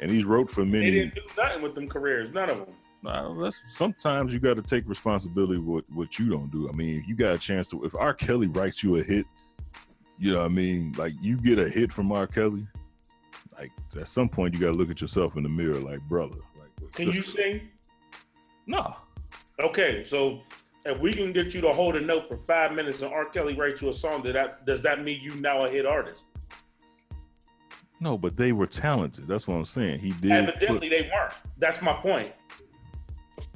And 0.00 0.10
he's 0.10 0.24
wrote 0.24 0.50
for 0.50 0.64
They 0.64 0.70
many. 0.70 0.90
didn't 0.90 1.14
do 1.14 1.20
nothing 1.36 1.62
with 1.62 1.74
them 1.74 1.88
careers, 1.88 2.32
none 2.32 2.50
of 2.50 2.58
them. 2.58 2.74
Nah, 3.02 3.34
that's 3.34 3.62
sometimes 3.66 4.32
you 4.32 4.40
got 4.40 4.56
to 4.56 4.62
take 4.62 4.88
responsibility 4.88 5.56
for 5.56 5.62
what 5.62 5.84
what 5.92 6.18
you 6.18 6.30
don't 6.30 6.50
do. 6.50 6.68
I 6.68 6.72
mean, 6.72 6.98
if 6.98 7.06
you 7.06 7.14
got 7.14 7.34
a 7.34 7.38
chance 7.38 7.68
to, 7.70 7.84
if 7.84 7.94
R. 7.94 8.14
Kelly 8.14 8.46
writes 8.48 8.82
you 8.82 8.96
a 8.96 9.02
hit, 9.02 9.26
you 10.18 10.32
know, 10.32 10.38
what 10.40 10.46
I 10.46 10.48
mean, 10.48 10.94
like 10.96 11.12
you 11.20 11.36
get 11.38 11.58
a 11.58 11.68
hit 11.68 11.92
from 11.92 12.10
R. 12.12 12.26
Kelly, 12.26 12.66
like 13.58 13.70
at 13.98 14.08
some 14.08 14.28
point 14.28 14.54
you 14.54 14.60
got 14.60 14.68
to 14.68 14.72
look 14.72 14.90
at 14.90 15.00
yourself 15.02 15.36
in 15.36 15.42
the 15.42 15.48
mirror, 15.50 15.80
like 15.80 16.00
brother, 16.08 16.38
like 16.58 16.70
Can 16.92 17.06
you 17.06 17.22
sing? 17.22 17.68
No. 18.66 18.96
Okay, 19.60 20.02
so 20.02 20.40
if 20.86 20.98
we 20.98 21.12
can 21.12 21.32
get 21.32 21.52
you 21.54 21.60
to 21.60 21.72
hold 21.72 21.96
a 21.96 22.00
note 22.00 22.28
for 22.28 22.36
five 22.38 22.72
minutes 22.72 23.02
and 23.02 23.12
R. 23.12 23.26
Kelly 23.26 23.54
writes 23.54 23.82
you 23.82 23.90
a 23.90 23.94
song, 23.94 24.22
does 24.22 24.32
that 24.32 24.64
does 24.64 24.80
that 24.82 25.02
mean 25.02 25.20
you 25.22 25.34
now 25.36 25.66
a 25.66 25.70
hit 25.70 25.84
artist? 25.86 26.24
No, 28.00 28.18
but 28.18 28.36
they 28.36 28.52
were 28.52 28.66
talented. 28.66 29.26
That's 29.28 29.46
what 29.46 29.54
I'm 29.54 29.64
saying. 29.64 30.00
He 30.00 30.12
did. 30.12 30.32
Evidently, 30.32 30.88
they 30.88 31.10
weren't. 31.12 31.32
That's 31.58 31.80
my 31.80 31.92
point. 31.94 32.32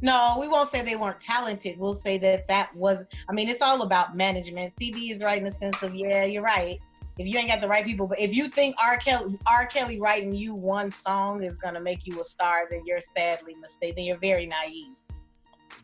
No, 0.00 0.36
we 0.40 0.46
won't 0.48 0.70
say 0.70 0.82
they 0.82 0.96
weren't 0.96 1.20
talented. 1.20 1.76
We'll 1.78 1.94
say 1.94 2.18
that 2.18 2.46
that 2.48 2.74
was. 2.74 3.04
I 3.28 3.32
mean, 3.32 3.48
it's 3.48 3.62
all 3.62 3.82
about 3.82 4.16
management. 4.16 4.74
CB 4.80 5.14
is 5.14 5.22
right 5.22 5.38
in 5.38 5.44
the 5.44 5.52
sense 5.52 5.76
of, 5.82 5.94
yeah, 5.94 6.24
you're 6.24 6.42
right. 6.42 6.78
If 7.18 7.26
you 7.26 7.36
ain't 7.36 7.48
got 7.48 7.60
the 7.60 7.66
right 7.66 7.84
people, 7.84 8.06
but 8.06 8.20
if 8.20 8.32
you 8.32 8.48
think 8.48 8.76
R. 8.80 8.96
Kelly, 8.98 9.36
R. 9.44 9.66
Kelly 9.66 9.98
writing 9.98 10.32
you 10.32 10.54
one 10.54 10.92
song 10.92 11.42
is 11.42 11.54
gonna 11.56 11.80
make 11.80 12.06
you 12.06 12.20
a 12.20 12.24
star, 12.24 12.68
then 12.70 12.82
you're 12.86 13.00
sadly 13.16 13.56
mistaken. 13.60 13.96
Then 13.96 14.04
you're 14.04 14.18
very 14.18 14.46
naive. 14.46 14.94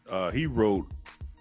uh, 0.09 0.31
he 0.31 0.47
wrote 0.47 0.87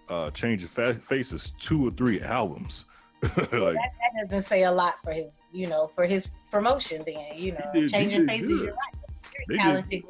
uh, 0.08 0.32
"Change 0.32 0.64
of 0.64 0.70
Faces" 0.70 1.52
two 1.60 1.86
or 1.86 1.92
three 1.92 2.20
albums. 2.20 2.86
like, 3.38 3.74
that, 3.74 3.90
that 4.14 4.30
doesn't 4.30 4.42
say 4.42 4.64
a 4.64 4.72
lot 4.72 4.94
for 5.04 5.12
his, 5.12 5.40
you 5.52 5.66
know, 5.66 5.90
for 5.94 6.04
his 6.04 6.28
promotion. 6.50 7.02
Then 7.06 7.16
you 7.36 7.52
know, 7.52 7.60
did- 7.72 7.90
changing 7.90 8.26
faces. 8.26 8.48
good. 8.48 8.60
You're 8.60 8.66
right. 8.72 8.94
Very 9.32 9.44
They 9.48 9.56
talented. 9.56 10.02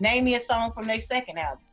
Name 0.00 0.24
me 0.24 0.34
a 0.34 0.40
song 0.40 0.72
from 0.72 0.86
their 0.86 1.00
second 1.00 1.38
album. 1.38 1.64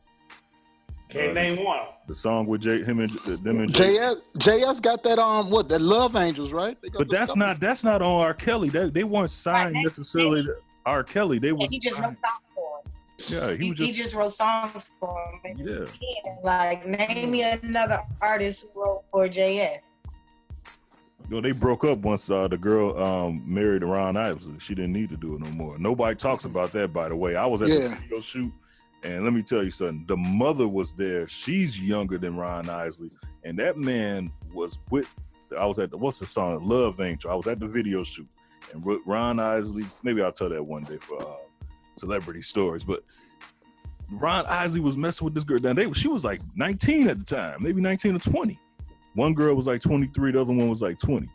Can't 1.08 1.30
Uh, 1.30 1.32
name 1.32 1.64
one. 1.64 1.80
the 2.06 2.14
song 2.14 2.46
with 2.46 2.60
Jay, 2.60 2.82
him 2.84 3.00
and 3.00 3.10
J- 3.10 3.34
them 3.42 3.60
and 3.60 3.74
Jay. 3.74 3.96
JS 3.96 4.16
JS 4.38 4.80
got 4.80 5.02
that 5.02 5.18
um 5.18 5.50
what 5.50 5.68
that 5.68 5.80
Love 5.80 6.14
Angels 6.14 6.52
right? 6.52 6.78
They 6.80 6.88
got 6.88 6.98
But 6.98 7.10
that's 7.10 7.32
couple- 7.32 7.46
not 7.48 7.58
that's 7.60 7.82
not 7.82 8.00
on 8.00 8.20
R. 8.20 8.32
Kelly. 8.34 8.68
They 8.68 8.88
they 8.90 9.02
weren't 9.04 9.30
signed 9.30 9.74
Right, 9.74 9.82
necessarily 9.84 10.44
to 10.44 10.54
R. 10.86 11.02
Kelly. 11.02 11.38
They 11.40 11.50
were. 11.50 11.66
he 11.68 11.80
just 11.80 11.98
wrote 11.98 12.14
songs 12.24 12.44
for 12.54 12.78
him. 12.78 12.92
yeah. 13.28 13.50
He 13.56 13.64
He, 13.64 13.70
was 13.70 13.78
he 13.80 13.86
just 13.86 13.98
just 14.00 14.14
wrote 14.14 14.32
songs 14.34 14.88
for 15.00 15.20
him. 15.44 15.56
yeah. 15.58 15.86
Like, 16.44 16.86
name 16.86 17.32
me 17.32 17.42
another 17.42 18.02
artist 18.22 18.62
who 18.72 18.80
wrote 18.80 19.02
for 19.10 19.28
JS. 19.28 19.80
You 21.30 21.36
know, 21.36 21.42
they 21.42 21.52
broke 21.52 21.84
up 21.84 21.98
once 21.98 22.28
uh, 22.28 22.48
the 22.48 22.58
girl 22.58 23.00
um, 23.00 23.44
married 23.46 23.84
Ron 23.84 24.16
Isley. 24.16 24.58
She 24.58 24.74
didn't 24.74 24.92
need 24.92 25.10
to 25.10 25.16
do 25.16 25.36
it 25.36 25.40
no 25.40 25.50
more. 25.50 25.78
Nobody 25.78 26.16
talks 26.16 26.44
about 26.44 26.72
that, 26.72 26.92
by 26.92 27.08
the 27.08 27.14
way. 27.14 27.36
I 27.36 27.46
was 27.46 27.62
at 27.62 27.68
the 27.68 27.96
video 28.00 28.18
shoot, 28.18 28.52
and 29.04 29.22
let 29.22 29.32
me 29.32 29.40
tell 29.40 29.62
you 29.62 29.70
something. 29.70 30.04
The 30.08 30.16
mother 30.16 30.66
was 30.66 30.92
there. 30.92 31.28
She's 31.28 31.80
younger 31.80 32.18
than 32.18 32.36
Ron 32.36 32.68
Isley, 32.68 33.10
and 33.44 33.56
that 33.60 33.76
man 33.76 34.32
was 34.52 34.80
with. 34.90 35.06
I 35.56 35.66
was 35.66 35.78
at 35.78 35.92
the 35.92 35.98
what's 35.98 36.18
the 36.18 36.26
song? 36.26 36.68
Love 36.68 37.00
Angel. 37.00 37.30
I 37.30 37.34
was 37.36 37.46
at 37.46 37.60
the 37.60 37.66
video 37.68 38.02
shoot, 38.02 38.26
and 38.72 38.84
Ron 39.06 39.38
Isley. 39.38 39.84
Maybe 40.02 40.22
I'll 40.22 40.32
tell 40.32 40.48
that 40.48 40.66
one 40.66 40.82
day 40.82 40.96
for 40.96 41.22
uh, 41.22 41.36
celebrity 41.94 42.42
stories. 42.42 42.82
But 42.82 43.04
Ron 44.10 44.46
Isley 44.46 44.80
was 44.80 44.96
messing 44.96 45.26
with 45.26 45.34
this 45.34 45.44
girl. 45.44 45.60
Now 45.60 45.74
they 45.74 45.92
she 45.92 46.08
was 46.08 46.24
like 46.24 46.40
19 46.56 47.06
at 47.06 47.20
the 47.20 47.24
time, 47.24 47.62
maybe 47.62 47.80
19 47.80 48.16
or 48.16 48.18
20. 48.18 48.58
One 49.14 49.34
girl 49.34 49.54
was 49.54 49.66
like 49.66 49.80
23, 49.80 50.32
the 50.32 50.40
other 50.40 50.52
one 50.52 50.68
was 50.68 50.82
like 50.82 50.98
20. 50.98 51.28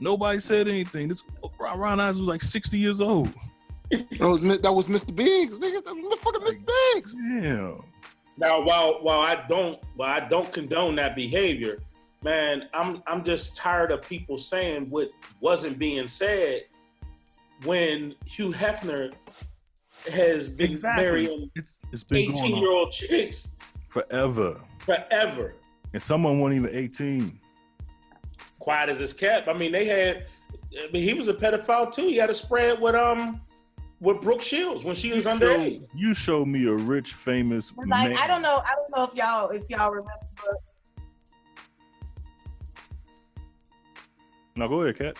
Nobody 0.00 0.38
said 0.38 0.68
anything. 0.68 1.08
This 1.08 1.22
Ron 1.58 1.78
Ron 1.78 1.98
was 1.98 2.20
like 2.20 2.42
60 2.42 2.78
years 2.78 3.00
old. 3.00 3.32
That 3.90 4.20
was 4.20 4.40
that 4.60 4.72
was 4.74 4.88
Mr. 4.88 5.14
Biggs, 5.14 5.58
nigga. 5.58 5.84
That 5.84 5.94
was 5.94 6.18
fucking 6.20 6.40
Mr. 6.42 6.66
Biggs. 6.94 7.12
Damn. 7.12 7.82
Now, 8.38 8.60
while 8.62 8.98
while 9.02 9.20
I 9.20 9.46
don't 9.48 9.78
while 9.94 10.10
I 10.10 10.20
don't 10.28 10.52
condone 10.52 10.96
that 10.96 11.14
behavior, 11.16 11.78
man, 12.24 12.64
I'm 12.74 13.02
I'm 13.06 13.24
just 13.24 13.56
tired 13.56 13.90
of 13.92 14.02
people 14.02 14.36
saying 14.38 14.90
what 14.90 15.10
wasn't 15.40 15.78
being 15.78 16.08
said 16.08 16.62
when 17.64 18.14
Hugh 18.26 18.52
Hefner 18.52 19.12
has 20.12 20.48
been 20.48 20.70
Exactly. 20.70 21.04
marrying 21.04 21.50
It's 21.54 21.78
it's 21.92 22.02
been 22.02 22.32
18 22.32 22.56
year 22.56 22.70
old 22.72 22.92
chicks 22.92 23.48
forever. 23.88 24.60
forever. 24.80 25.54
And 25.92 26.02
someone 26.02 26.40
wasn't 26.40 26.64
even 26.64 26.76
18. 26.76 27.40
Quiet 28.58 28.88
as 28.90 29.00
it's 29.00 29.12
kept. 29.12 29.48
I 29.48 29.52
mean, 29.52 29.72
they 29.72 29.84
had. 29.86 30.26
I 30.78 30.90
mean, 30.92 31.02
he 31.02 31.14
was 31.14 31.28
a 31.28 31.34
pedophile 31.34 31.92
too. 31.92 32.02
He 32.08 32.16
had 32.16 32.28
a 32.30 32.34
spread 32.34 32.80
with 32.80 32.94
um 32.94 33.40
with 34.00 34.20
Brooke 34.20 34.42
Shields 34.42 34.84
when 34.84 34.94
she 34.94 35.12
was 35.12 35.24
You 35.24 35.30
underage. 35.30 35.80
showed, 35.80 35.88
you 35.94 36.14
showed 36.14 36.48
me 36.48 36.66
a 36.66 36.72
rich, 36.74 37.12
famous 37.14 37.72
Like, 37.76 37.86
man. 37.86 38.16
I 38.18 38.26
don't 38.26 38.42
know. 38.42 38.62
I 38.66 38.74
don't 38.74 38.96
know 38.96 39.04
if 39.04 39.14
y'all 39.14 39.48
if 39.50 39.62
y'all 39.70 39.90
remember. 39.90 40.12
Now 44.56 44.68
go 44.68 44.82
ahead, 44.82 44.98
Cat. 44.98 45.16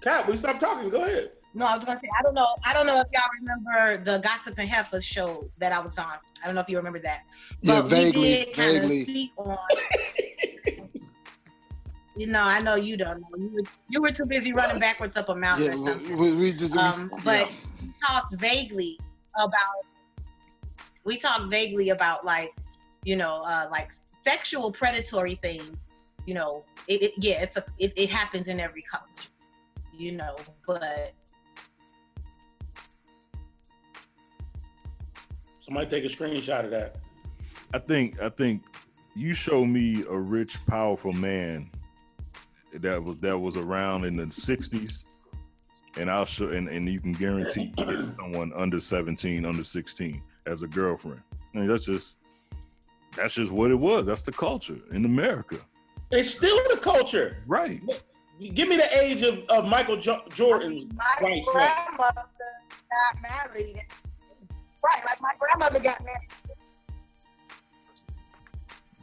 Cat, 0.00 0.28
we 0.28 0.36
stop 0.36 0.60
talking. 0.60 0.90
Go 0.90 1.02
ahead. 1.04 1.30
No, 1.54 1.66
I 1.66 1.74
was 1.74 1.84
gonna 1.84 1.98
say 1.98 2.08
I 2.18 2.22
don't 2.22 2.34
know. 2.34 2.46
I 2.64 2.72
don't 2.72 2.86
know 2.86 3.00
if 3.00 3.08
y'all 3.12 3.28
remember 3.40 4.04
the 4.04 4.18
Gossip 4.18 4.54
and 4.58 4.68
Heifer 4.68 5.00
show 5.00 5.50
that 5.58 5.72
I 5.72 5.80
was 5.80 5.98
on. 5.98 6.16
I 6.42 6.46
don't 6.46 6.54
know 6.54 6.60
if 6.60 6.68
you 6.68 6.76
remember 6.76 7.00
that. 7.00 7.20
Yeah, 7.62 7.82
vaguely, 7.82 8.20
we 8.20 8.44
did 8.44 8.52
kind 8.54 8.76
of 8.76 8.82
vaguely. 8.82 9.02
speak 9.02 9.32
on. 9.38 9.56
you 12.16 12.26
know, 12.26 12.40
I 12.42 12.60
know 12.60 12.74
you 12.74 12.96
don't 12.96 13.20
know. 13.20 13.28
You 13.38 13.50
were, 13.54 13.62
you 13.88 14.02
were 14.02 14.10
too 14.12 14.26
busy 14.26 14.52
running 14.52 14.78
backwards 14.78 15.16
up 15.16 15.28
a 15.28 15.34
mountain 15.34 15.66
Yeah, 15.66 15.72
or 15.74 15.76
we, 15.78 15.84
something. 15.90 16.16
we, 16.16 16.34
we 16.34 16.52
just 16.52 16.74
we- 16.74 16.80
Um, 16.80 17.10
but 17.24 17.48
yeah. 17.48 17.56
we 17.82 17.92
talked 18.06 18.34
vaguely 18.36 18.98
about 19.36 19.84
we 21.04 21.16
talked 21.16 21.48
vaguely 21.50 21.90
about 21.90 22.24
like 22.24 22.50
you 23.04 23.16
know 23.16 23.42
uh, 23.42 23.68
like 23.70 23.90
sexual 24.24 24.70
predatory 24.72 25.36
things 25.36 25.76
you 26.26 26.34
know 26.34 26.64
it, 26.88 27.02
it 27.02 27.12
yeah 27.18 27.40
it's 27.40 27.56
a 27.56 27.64
it, 27.78 27.92
it 27.96 28.10
happens 28.10 28.48
in 28.48 28.58
every 28.60 28.82
culture 28.90 29.30
you 29.96 30.12
know 30.12 30.34
but 30.66 31.12
Somebody 35.68 35.90
take 35.90 36.04
a 36.04 36.08
screenshot 36.08 36.64
of 36.64 36.70
that. 36.70 36.96
I 37.74 37.78
think 37.78 38.18
I 38.22 38.30
think 38.30 38.62
you 39.14 39.34
show 39.34 39.66
me 39.66 40.02
a 40.08 40.18
rich, 40.18 40.64
powerful 40.66 41.12
man 41.12 41.70
that 42.72 43.04
was 43.04 43.18
that 43.18 43.38
was 43.38 43.58
around 43.58 44.06
in 44.06 44.16
the 44.16 44.24
'60s, 44.24 45.04
and 45.98 46.10
I'll 46.10 46.24
show 46.24 46.48
and, 46.48 46.70
and 46.70 46.88
you 46.88 47.00
can 47.02 47.12
guarantee 47.12 47.70
someone 48.16 48.50
under 48.56 48.80
17, 48.80 49.44
under 49.44 49.62
16 49.62 50.22
as 50.46 50.62
a 50.62 50.66
girlfriend. 50.66 51.20
I 51.54 51.58
mean, 51.58 51.66
that's 51.68 51.84
just 51.84 52.16
that's 53.14 53.34
just 53.34 53.52
what 53.52 53.70
it 53.70 53.78
was. 53.78 54.06
That's 54.06 54.22
the 54.22 54.32
culture 54.32 54.78
in 54.92 55.04
America. 55.04 55.58
It's 56.10 56.30
still 56.30 56.58
the 56.70 56.78
culture. 56.78 57.42
Right. 57.46 57.82
Give 58.54 58.68
me 58.68 58.76
the 58.76 58.98
age 58.98 59.22
of, 59.22 59.44
of 59.50 59.66
Michael 59.66 59.98
jo- 59.98 60.22
Jordan's 60.32 60.90
My 60.94 61.42
grandmother 61.52 62.24
got 62.24 63.20
married. 63.20 63.84
Right, 64.84 65.04
like 65.04 65.20
my 65.20 65.32
grandmother 65.38 65.80
got 65.80 66.02
married. 66.04 66.28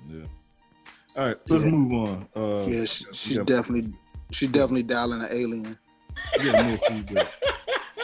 Yeah. 0.10 0.26
All 1.22 1.28
right, 1.30 1.38
let's 1.50 1.64
Yeah. 1.64 1.72
move 1.72 1.94
on. 1.94 2.28
Uh, 2.36 2.66
yeah, 2.68 2.86
she, 2.86 3.06
she 3.14 3.36
yeah. 3.36 3.44
definitely, 3.44 3.94
she 4.32 4.48
definitely 4.48 4.84
dialing 4.84 5.22
an 5.22 5.30
alien. 5.32 5.78
We 6.38 6.52
got 6.52 6.66
more 6.66 6.78
feedback. 6.88 7.28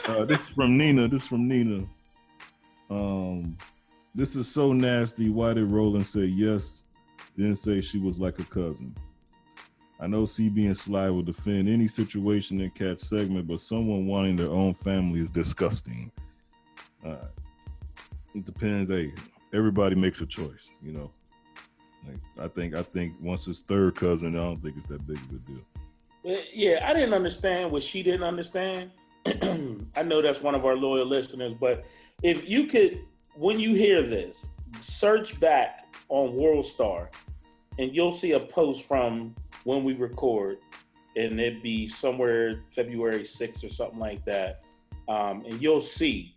Uh, 0.07 0.25
this 0.25 0.49
is 0.49 0.55
from 0.55 0.77
Nina. 0.77 1.07
This 1.07 1.23
is 1.23 1.27
from 1.27 1.47
Nina. 1.47 1.85
Um, 2.89 3.57
this 4.15 4.35
is 4.35 4.47
so 4.47 4.73
nasty. 4.73 5.29
Why 5.29 5.53
did 5.53 5.65
Roland 5.65 6.05
say 6.07 6.25
yes, 6.25 6.83
then 7.37 7.55
say 7.55 7.79
she 7.81 7.99
was 7.99 8.19
like 8.19 8.39
a 8.39 8.43
cousin? 8.45 8.93
I 9.99 10.07
know 10.07 10.23
CB 10.23 10.65
and 10.65 10.75
Sly 10.77 11.09
will 11.11 11.21
defend 11.21 11.69
any 11.69 11.87
situation 11.87 12.59
in 12.59 12.71
Cat's 12.71 13.07
segment, 13.07 13.47
but 13.47 13.59
someone 13.61 14.07
wanting 14.07 14.35
their 14.35 14.49
own 14.49 14.73
family 14.73 15.19
is 15.19 15.29
disgusting. 15.29 16.11
Uh, 17.05 17.27
it 18.35 18.45
depends. 18.45 18.89
Hey, 18.89 19.11
everybody 19.53 19.95
makes 19.95 20.21
a 20.21 20.25
choice, 20.25 20.71
you 20.81 20.93
know. 20.93 21.11
Like, 22.07 22.17
I 22.39 22.47
think 22.47 22.75
I 22.75 22.81
think 22.81 23.13
once 23.21 23.47
it's 23.47 23.59
third 23.59 23.95
cousin, 23.95 24.35
I 24.35 24.39
don't 24.39 24.57
think 24.57 24.77
it's 24.77 24.87
that 24.87 25.05
big 25.05 25.17
of 25.17 25.29
a 25.29 25.39
deal. 25.39 26.35
Uh, 26.37 26.41
Yeah, 26.53 26.85
I 26.87 26.93
didn't 26.93 27.13
understand 27.13 27.71
what 27.71 27.83
she 27.83 28.01
didn't 28.03 28.23
understand. 28.23 28.91
I 29.95 30.03
know 30.03 30.21
that's 30.21 30.41
one 30.41 30.55
of 30.55 30.65
our 30.65 30.75
loyal 30.75 31.05
listeners, 31.05 31.53
but 31.53 31.85
if 32.23 32.49
you 32.49 32.65
could, 32.65 33.01
when 33.35 33.59
you 33.59 33.75
hear 33.75 34.01
this, 34.01 34.47
search 34.79 35.39
back 35.39 35.95
on 36.09 36.35
World 36.35 36.65
Star, 36.65 37.11
and 37.77 37.95
you'll 37.95 38.11
see 38.11 38.31
a 38.33 38.39
post 38.39 38.87
from 38.87 39.35
when 39.63 39.83
we 39.83 39.93
record, 39.93 40.57
and 41.15 41.39
it'd 41.39 41.61
be 41.61 41.87
somewhere 41.87 42.63
February 42.67 43.21
6th 43.21 43.63
or 43.63 43.69
something 43.69 43.99
like 43.99 44.25
that. 44.25 44.63
Um, 45.07 45.43
and 45.45 45.61
you'll 45.61 45.81
see, 45.81 46.35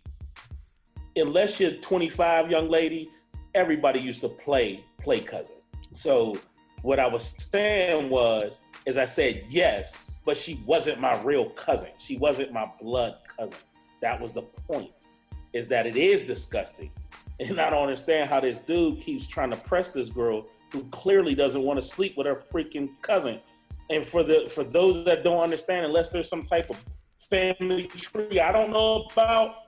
unless 1.15 1.59
you're 1.59 1.71
25, 1.71 2.49
young 2.51 2.69
lady, 2.69 3.09
everybody 3.53 3.99
used 3.99 4.21
to 4.21 4.29
play 4.29 4.83
play 4.99 5.19
cousin. 5.19 5.55
So 5.91 6.37
what 6.81 6.99
I 6.99 7.07
was 7.07 7.33
saying 7.37 8.09
was, 8.09 8.61
as 8.87 8.97
I 8.97 9.05
said 9.05 9.45
yes, 9.49 10.21
but 10.25 10.37
she 10.37 10.59
wasn't 10.65 10.99
my 10.99 11.19
real 11.21 11.49
cousin. 11.51 11.89
She 11.97 12.17
wasn't 12.17 12.51
my 12.51 12.69
blood 12.81 13.17
cousin. 13.37 13.57
That 14.01 14.19
was 14.19 14.31
the 14.31 14.41
point. 14.41 15.07
Is 15.53 15.67
that 15.69 15.87
it 15.87 15.95
is 15.95 16.23
disgusting, 16.23 16.91
and 17.39 17.61
I 17.61 17.69
don't 17.69 17.83
understand 17.83 18.29
how 18.29 18.39
this 18.39 18.59
dude 18.59 18.99
keeps 18.99 19.27
trying 19.27 19.51
to 19.51 19.57
press 19.57 19.89
this 19.89 20.09
girl 20.09 20.47
who 20.71 20.83
clearly 20.85 21.35
doesn't 21.35 21.61
want 21.61 21.79
to 21.79 21.85
sleep 21.85 22.17
with 22.17 22.27
her 22.27 22.35
freaking 22.35 22.89
cousin. 23.01 23.39
And 23.89 24.03
for 24.03 24.23
the 24.23 24.49
for 24.53 24.63
those 24.63 25.05
that 25.05 25.23
don't 25.23 25.41
understand, 25.41 25.85
unless 25.85 26.09
there's 26.09 26.27
some 26.27 26.43
type 26.43 26.69
of 26.69 26.77
family 27.29 27.83
tree 27.87 28.39
I 28.39 28.51
don't 28.51 28.71
know 28.71 29.07
about, 29.11 29.64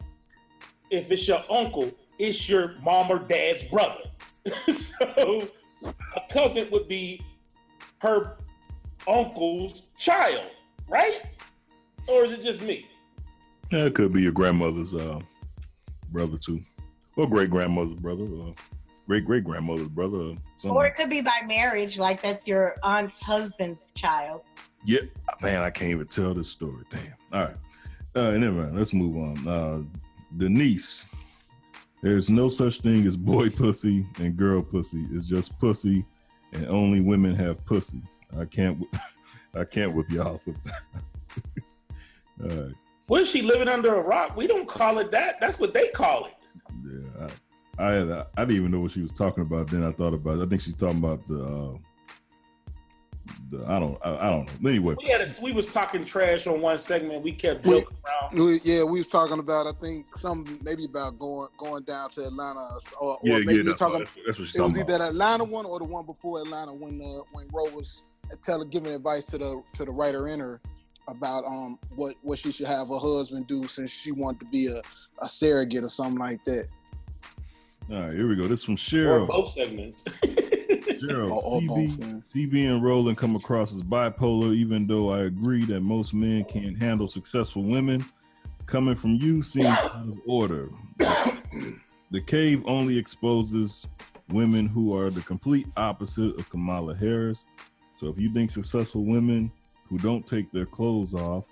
if 0.90 1.12
it's 1.12 1.28
your 1.28 1.44
uncle, 1.50 1.92
it's 2.20 2.48
your 2.48 2.76
mom 2.82 3.12
or 3.12 3.20
dad's 3.20 3.64
brother. 3.64 4.02
so 4.74 5.48
a 5.84 6.22
cousin 6.32 6.68
would 6.72 6.88
be 6.88 7.22
her 8.00 8.38
uncle's 9.08 9.84
child, 9.98 10.52
right? 10.88 11.22
Or 12.08 12.26
is 12.26 12.32
it 12.32 12.44
just 12.44 12.62
me? 12.62 12.88
Yeah, 13.72 13.86
it 13.86 13.96
could 13.96 14.14
be 14.14 14.22
your 14.22 14.32
grandmother's 14.32 14.94
uh, 14.94 15.20
brother 16.12 16.38
too, 16.38 16.62
or 17.18 17.28
great 17.30 17.50
grandmother's 17.50 18.00
brother, 18.00 18.24
or 18.24 18.54
great 19.08 19.26
great 19.26 19.44
grandmother's 19.44 19.90
brother. 19.90 20.36
Or. 20.64 20.72
Or 20.72 20.86
it 20.86 20.96
could 20.96 21.10
be 21.10 21.22
by 21.22 21.42
marriage, 21.46 22.00
like 22.00 22.22
that's 22.22 22.48
your 22.48 22.78
aunt's 22.84 23.22
husband's 23.22 23.92
child. 23.92 24.42
Yeah, 24.86 25.02
man, 25.42 25.64
I 25.64 25.70
can't 25.70 25.92
even 25.92 26.08
tell 26.08 26.34
this 26.34 26.50
story. 26.50 26.84
Damn. 26.92 27.14
All 27.34 27.46
right. 27.48 27.56
Uh, 28.16 28.32
never 28.32 28.64
mind. 28.64 28.78
Let's 28.78 28.94
move 28.94 29.18
on. 29.18 29.48
Uh, 29.48 29.82
Denise, 30.38 31.06
there's 32.02 32.30
no 32.30 32.48
such 32.48 32.82
thing 32.82 33.06
as 33.06 33.18
boy 33.18 33.50
pussy 33.62 34.06
and 34.20 34.38
girl 34.38 34.62
pussy. 34.62 35.06
It's 35.12 35.28
just 35.28 35.58
pussy, 35.60 36.06
and 36.54 36.68
only 36.68 37.02
women 37.02 37.36
have 37.36 37.66
pussy. 37.66 38.02
I 38.38 38.46
can't. 38.46 38.84
I 39.56 39.64
can't 39.64 39.96
with 39.96 40.10
y'all 40.12 40.38
sometimes. 40.38 40.76
All 42.44 42.48
right. 42.50 42.76
What 43.08 43.22
is 43.22 43.30
she 43.30 43.42
living 43.42 43.68
under 43.68 43.96
a 43.96 44.02
rock? 44.02 44.36
We 44.36 44.46
don't 44.46 44.68
call 44.68 45.00
it 45.00 45.10
that. 45.12 45.40
That's 45.40 45.58
what 45.58 45.74
they 45.74 45.88
call 45.88 46.26
it. 46.28 46.34
Yeah, 46.86 47.28
I, 47.80 47.88
I, 47.88 47.92
had, 47.94 48.12
I 48.12 48.26
didn't 48.40 48.58
even 48.58 48.72
know 48.72 48.82
what 48.82 48.92
she 48.92 49.02
was 49.02 49.14
talking 49.14 49.42
about. 49.42 49.68
Then 49.68 49.84
I 49.84 49.92
thought 49.92 50.14
about. 50.14 50.40
It. 50.40 50.44
I 50.44 50.46
think 50.46 50.62
she's 50.62 50.76
talking 50.76 51.00
about 51.00 51.28
the. 51.28 51.44
Uh, 51.44 51.78
the 53.52 53.66
I 53.68 53.80
don't. 53.80 53.98
I, 54.04 54.28
I 54.28 54.30
don't 54.32 54.62
know. 54.64 54.70
Anyway, 54.70 54.96
We 55.02 55.08
had 55.10 55.22
a, 55.22 55.28
we 55.42 55.52
was 55.52 55.68
talking 55.68 56.04
trash 56.04 56.48
on 56.48 56.62
one 56.62 56.78
segment. 56.78 57.22
We 57.24 57.32
kept 57.32 57.66
We- 57.66 57.80
joking 57.82 57.98
around. 58.34 58.46
We, 58.46 58.60
yeah, 58.64 58.84
we 58.84 59.00
was 59.00 59.08
talking 59.08 59.40
about 59.40 59.68
I 59.68 59.72
think 59.80 60.18
some 60.18 60.60
maybe 60.64 60.86
about 60.86 61.18
going 61.20 61.50
going 61.58 61.84
down 61.84 62.10
to 62.12 62.26
Atlanta 62.26 62.60
or, 63.00 63.14
or 63.14 63.20
Yeah, 63.24 63.40
maybe 63.40 63.46
yeah, 63.56 63.62
we 63.62 63.68
that's 63.70 63.80
talking. 63.80 64.00
what- 64.00 64.06
that's- 64.08 64.26
that's 64.26 64.40
what 64.40 64.48
she's 64.48 64.56
it 64.56 64.62
was 64.64 64.74
talking 64.74 64.84
either 64.84 64.96
about. 64.96 65.04
the 65.06 65.10
Atlanta 65.12 65.44
one 65.44 65.66
or 65.66 65.80
the 65.80 65.86
one 65.86 66.06
before 66.06 66.40
Atlanta 66.42 66.74
when 66.74 67.02
uh, 67.02 67.22
when 67.32 67.48
Ro 67.54 67.66
was 67.76 68.04
telling 68.42 68.70
giving 68.70 68.94
advice 68.94 69.24
to 69.26 69.38
the 69.38 69.62
to 69.76 69.86
the 69.86 69.92
writer 69.92 70.28
in 70.28 70.40
her 70.40 70.60
about 71.08 71.46
um 71.46 71.80
what 71.96 72.16
what 72.24 72.38
she 72.38 72.52
should 72.52 72.68
have 72.68 72.90
her 72.90 72.98
husband 73.00 73.48
do 73.48 73.66
since 73.68 73.92
she 73.92 74.12
wanted 74.12 74.40
to 74.40 74.46
be 74.48 74.68
a, 74.68 74.82
a 75.22 75.30
surrogate 75.30 75.84
or 75.84 75.90
something 75.90 76.20
like 76.20 76.44
that. 76.46 76.68
all 77.90 78.02
right, 78.02 78.14
here 78.14 78.28
we 78.28 78.36
go. 78.36 78.48
This 78.48 78.60
is 78.60 78.66
from 78.66 78.74
Or 78.74 78.78
Cheryl. 78.78 79.28
both 79.30 79.52
segments. 79.52 80.04
Or 80.90 81.62
CB, 81.62 82.24
CB 82.34 82.74
and 82.74 82.84
Roland 82.84 83.18
come 83.18 83.36
across 83.36 83.74
as 83.74 83.84
bipolar, 83.84 84.56
even 84.56 84.88
though 84.88 85.10
I 85.10 85.22
agree 85.22 85.66
that 85.66 85.82
most 85.82 86.14
men 86.14 86.46
can't 86.46 86.78
handle 86.78 87.08
successful 87.08 87.64
women. 87.64 88.06
Coming 88.66 88.96
from 88.96 89.16
you 89.16 89.42
seems 89.42 89.66
out 89.68 90.08
of 90.08 90.20
order. 90.26 90.70
the 92.12 92.22
cave 92.26 92.64
only 92.66 92.98
exposes 92.98 93.86
women 94.30 94.68
who 94.68 94.96
are 94.98 95.10
the 95.10 95.22
complete 95.22 95.68
opposite 95.78 96.38
of 96.38 96.50
Kamala 96.50 96.96
Harris. 96.96 97.46
So 97.98 98.08
if 98.08 98.20
you 98.20 98.32
think 98.34 98.52
successful 98.52 99.06
women 99.06 99.52
who 99.90 99.98
don't 99.98 100.28
take 100.28 100.52
their 100.52 100.66
clothes 100.66 101.14
off 101.14 101.48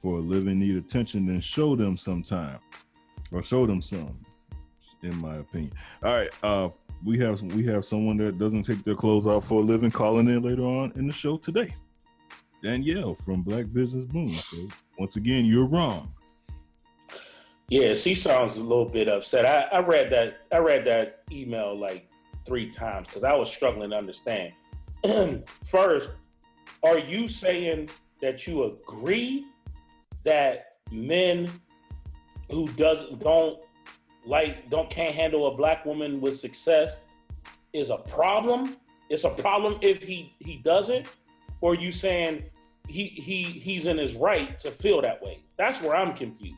for 0.00 0.18
a 0.18 0.20
living 0.20 0.58
need 0.58 0.76
attention, 0.76 1.26
then 1.26 1.40
show 1.40 1.76
them 1.76 1.96
sometime 1.96 2.58
or 3.30 3.42
show 3.42 3.66
them 3.66 3.82
some, 3.82 4.18
in 5.02 5.16
my 5.18 5.36
opinion. 5.36 5.72
All 6.02 6.16
right, 6.16 6.30
uh, 6.42 6.68
we 7.04 7.18
have 7.18 7.42
we 7.42 7.64
have 7.66 7.84
someone 7.84 8.16
that 8.18 8.38
doesn't 8.38 8.62
take 8.62 8.84
their 8.84 8.94
clothes 8.94 9.26
off 9.26 9.46
for 9.46 9.60
a 9.60 9.64
living 9.64 9.90
calling 9.90 10.28
in 10.28 10.42
later 10.42 10.62
on 10.62 10.92
in 10.96 11.06
the 11.06 11.12
show 11.12 11.36
today. 11.36 11.74
Danielle 12.62 13.14
from 13.14 13.42
Black 13.42 13.72
Business 13.72 14.04
Boom. 14.04 14.34
So 14.34 14.68
once 14.98 15.16
again, 15.16 15.44
you're 15.44 15.66
wrong. 15.66 16.12
Yeah, 17.68 17.94
she 17.94 18.14
sounds 18.14 18.56
a 18.56 18.60
little 18.60 18.88
bit 18.88 19.08
upset. 19.08 19.46
I, 19.46 19.76
I 19.76 19.80
read 19.80 20.10
that 20.10 20.42
I 20.52 20.58
read 20.58 20.84
that 20.84 21.22
email 21.30 21.76
like 21.76 22.08
three 22.44 22.70
times 22.70 23.08
because 23.08 23.24
I 23.24 23.34
was 23.34 23.50
struggling 23.50 23.90
to 23.90 23.96
understand. 23.96 24.52
First, 25.64 26.10
are 26.82 26.98
you 26.98 27.28
saying 27.28 27.90
that 28.20 28.46
you 28.46 28.64
agree 28.64 29.46
that 30.24 30.66
men 30.90 31.50
who 32.50 32.68
doesn't 32.70 33.18
don't 33.18 33.58
like 34.24 34.70
don't 34.70 34.88
can't 34.90 35.14
handle 35.14 35.48
a 35.48 35.56
black 35.56 35.84
woman 35.84 36.20
with 36.20 36.38
success 36.38 37.00
is 37.72 37.90
a 37.90 37.96
problem? 37.96 38.76
It's 39.08 39.24
a 39.24 39.30
problem 39.30 39.78
if 39.82 40.02
he 40.02 40.32
he 40.38 40.56
doesn't, 40.56 41.06
or 41.60 41.72
are 41.72 41.76
you 41.76 41.92
saying 41.92 42.44
he 42.88 43.06
he 43.06 43.42
he's 43.44 43.86
in 43.86 43.98
his 43.98 44.14
right 44.14 44.58
to 44.60 44.70
feel 44.70 45.02
that 45.02 45.22
way? 45.22 45.40
That's 45.56 45.80
where 45.80 45.94
I'm 45.94 46.14
confused 46.14 46.56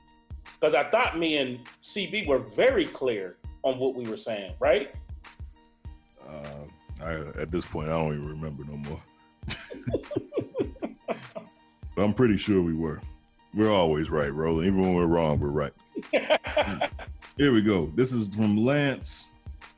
because 0.64 0.74
I 0.74 0.84
thought 0.90 1.18
me 1.18 1.38
and 1.38 1.58
CB 1.82 2.26
were 2.26 2.38
very 2.38 2.86
clear 2.86 3.36
on 3.62 3.78
what 3.78 3.94
we 3.94 4.08
were 4.08 4.16
saying, 4.16 4.54
right? 4.60 4.94
Uh, 6.26 7.02
I, 7.02 7.12
at 7.40 7.50
this 7.50 7.64
point, 7.64 7.88
I 7.88 7.98
don't 7.98 8.14
even 8.14 8.28
remember 8.28 8.64
no 8.64 8.76
more. 8.76 9.02
But 11.94 12.02
I'm 12.02 12.14
pretty 12.14 12.36
sure 12.36 12.62
we 12.62 12.74
were. 12.74 13.00
We're 13.52 13.70
always 13.70 14.10
right, 14.10 14.32
Roland. 14.32 14.66
Even 14.66 14.80
when 14.80 14.94
we're 14.94 15.06
wrong, 15.06 15.38
we're 15.38 15.48
right. 15.48 15.72
Here 17.36 17.52
we 17.52 17.62
go. 17.62 17.90
This 17.96 18.12
is 18.12 18.32
from 18.32 18.56
Lance. 18.56 19.26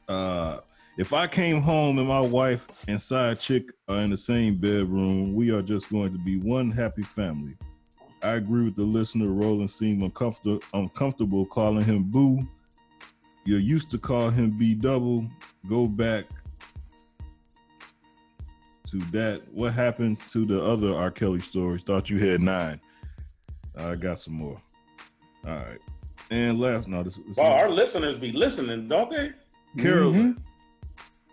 Uh, 0.09 0.59
if 0.99 1.14
I 1.14 1.27
came 1.27 1.62
home 1.62 1.99
and 1.99 2.07
my 2.07 2.21
wife 2.21 2.69
and 2.87 3.01
side 3.01 3.40
chick 3.40 3.71
are 3.88 4.01
in 4.01 4.11
the 4.11 4.16
same 4.16 4.57
bedroom, 4.57 5.35
we 5.35 5.51
are 5.51 5.62
just 5.62 5.88
going 5.88 6.12
to 6.12 6.19
be 6.19 6.37
one 6.38 6.71
happy 6.71 7.03
family. 7.03 7.57
I 8.23 8.33
agree 8.35 8.64
with 8.64 8.77
the 8.77 8.83
listener. 8.83 9.29
Roland 9.29 9.71
seemed 9.71 10.03
uncomfortable, 10.03 10.61
uncomfortable 10.75 11.47
calling 11.47 11.83
him 11.83 12.03
Boo. 12.03 12.47
You 13.47 13.57
used 13.57 13.90
to 13.92 13.99
call 13.99 14.29
him 14.29 14.59
B 14.59 14.75
Double. 14.75 15.27
Go 15.66 15.87
back 15.87 16.27
to 18.88 18.99
that. 19.12 19.42
What 19.51 19.73
happened 19.73 20.21
to 20.31 20.45
the 20.45 20.62
other 20.62 20.95
R. 20.95 21.11
Kelly 21.11 21.40
stories? 21.40 21.85
Thought 21.85 22.11
you 22.11 22.19
had 22.19 22.42
nine. 22.42 22.81
I 23.75 23.95
got 23.95 24.19
some 24.19 24.35
more. 24.35 24.61
All 25.47 25.55
right. 25.57 25.81
And 26.31 26.59
last, 26.59 26.89
no, 26.89 27.03
this, 27.03 27.19
this 27.27 27.37
Wow, 27.37 27.53
our 27.53 27.71
listeners 27.71 28.19
be 28.19 28.33
listening, 28.33 28.87
don't 28.87 29.11
they? 29.11 29.33
Carol. 29.79 30.35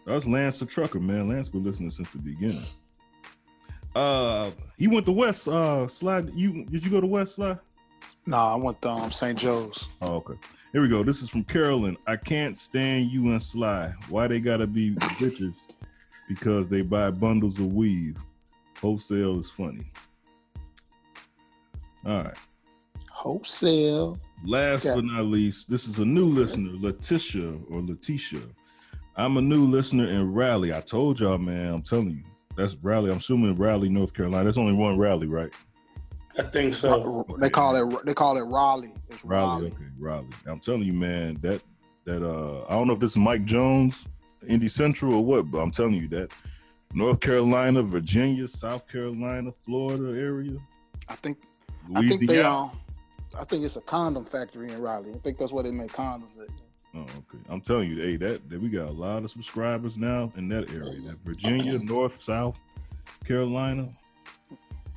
That's 0.05 0.27
Lance 0.27 0.59
the 0.59 0.65
trucker, 0.65 0.99
man. 0.99 1.29
Lance 1.29 1.49
been 1.49 1.63
listening 1.63 1.91
since 1.91 2.09
the 2.09 2.17
beginning. 2.17 2.63
Uh, 3.95 4.51
you 4.77 4.89
went 4.89 5.05
to 5.05 5.11
West 5.11 5.47
uh 5.47 5.87
Slide. 5.87 6.31
You 6.35 6.65
did 6.65 6.83
you 6.83 6.91
go 6.91 6.99
to 6.99 7.07
West 7.07 7.35
Slide? 7.35 7.59
Nah, 8.25 8.53
I 8.53 8.55
went 8.55 8.81
to 8.81 8.89
um, 8.89 9.11
St. 9.11 9.37
Joe's. 9.37 9.87
Oh, 10.01 10.15
okay. 10.15 10.35
Here 10.71 10.81
we 10.81 10.89
go. 10.89 11.03
This 11.03 11.21
is 11.21 11.29
from 11.29 11.43
Carolyn. 11.43 11.97
I 12.07 12.15
can't 12.15 12.57
stand 12.57 13.11
you 13.11 13.29
and 13.29 13.41
Sly. 13.41 13.93
Why 14.09 14.27
they 14.27 14.39
gotta 14.39 14.65
be 14.65 14.95
bitches? 14.95 15.67
Because 16.27 16.67
they 16.69 16.81
buy 16.81 17.11
bundles 17.11 17.59
of 17.59 17.73
weave. 17.73 18.17
Wholesale 18.79 19.39
is 19.39 19.49
funny. 19.49 19.91
All 22.05 22.23
right. 22.23 22.37
Wholesale. 23.09 24.17
Last 24.45 24.85
Okay. 24.85 24.95
but 24.95 25.05
not 25.05 25.25
least, 25.25 25.69
this 25.69 25.87
is 25.87 25.99
a 25.99 26.05
new 26.05 26.25
listener, 26.25 26.71
Letitia 26.73 27.57
or 27.69 27.81
Letitia. 27.81 28.41
I'm 29.15 29.37
a 29.37 29.41
new 29.41 29.65
listener 29.65 30.07
in 30.07 30.33
Raleigh. 30.33 30.73
I 30.73 30.81
told 30.81 31.19
y'all, 31.19 31.37
man. 31.37 31.73
I'm 31.73 31.81
telling 31.81 32.09
you, 32.09 32.23
that's 32.55 32.75
Raleigh. 32.75 33.11
I'm 33.11 33.17
assuming 33.17 33.55
Raleigh, 33.55 33.89
North 33.89 34.13
Carolina. 34.13 34.43
There's 34.43 34.57
only 34.57 34.73
one 34.73 34.97
Raleigh, 34.97 35.27
right? 35.27 35.53
I 36.37 36.43
think 36.43 36.73
so. 36.73 37.25
They 37.39 37.49
call 37.49 37.75
it 37.75 38.05
they 38.05 38.13
call 38.13 38.37
it 38.37 38.41
Raleigh. 38.41 38.93
It's 39.09 39.23
Raleigh. 39.23 39.67
Okay, 39.67 39.85
Raleigh. 39.99 40.27
I'm 40.47 40.59
telling 40.59 40.83
you, 40.83 40.93
man. 40.93 41.37
That 41.41 41.61
that 42.05 42.23
uh, 42.23 42.65
I 42.67 42.71
don't 42.71 42.87
know 42.87 42.93
if 42.93 42.99
this 42.99 43.11
is 43.11 43.17
Mike 43.17 43.45
Jones, 43.45 44.07
Indy 44.47 44.67
Central 44.67 45.13
or 45.13 45.23
what, 45.23 45.51
but 45.51 45.59
I'm 45.59 45.71
telling 45.71 45.93
you 45.93 46.07
that 46.09 46.31
North 46.93 47.19
Carolina, 47.19 47.83
Virginia, 47.83 48.47
South 48.47 48.87
Carolina, 48.87 49.51
Florida 49.51 50.19
area. 50.19 50.57
I 51.07 51.15
think 51.15 51.37
I 51.95 52.01
think 52.01 52.21
they 52.21 52.27
Louisiana. 52.27 52.71
I 53.37 53.45
think 53.45 53.63
it's 53.63 53.75
a 53.75 53.81
condom 53.81 54.25
factory 54.25 54.71
in 54.71 54.81
Raleigh. 54.81 55.11
I 55.13 55.17
think 55.17 55.37
that's 55.37 55.51
where 55.51 55.63
they 55.63 55.71
make 55.71 55.91
condoms. 55.91 56.39
At. 56.39 56.49
Oh, 56.95 57.01
okay. 57.01 57.43
I'm 57.49 57.61
telling 57.61 57.89
you, 57.89 57.97
hey, 57.97 58.15
that, 58.17 58.47
that 58.49 58.61
we 58.61 58.69
got 58.69 58.87
a 58.87 58.91
lot 58.91 59.23
of 59.23 59.31
subscribers 59.31 59.97
now 59.97 60.31
in 60.37 60.47
that 60.49 60.69
area. 60.71 61.01
That 61.01 61.17
Virginia, 61.25 61.79
North, 61.79 62.19
South 62.19 62.55
Carolina, 63.25 63.89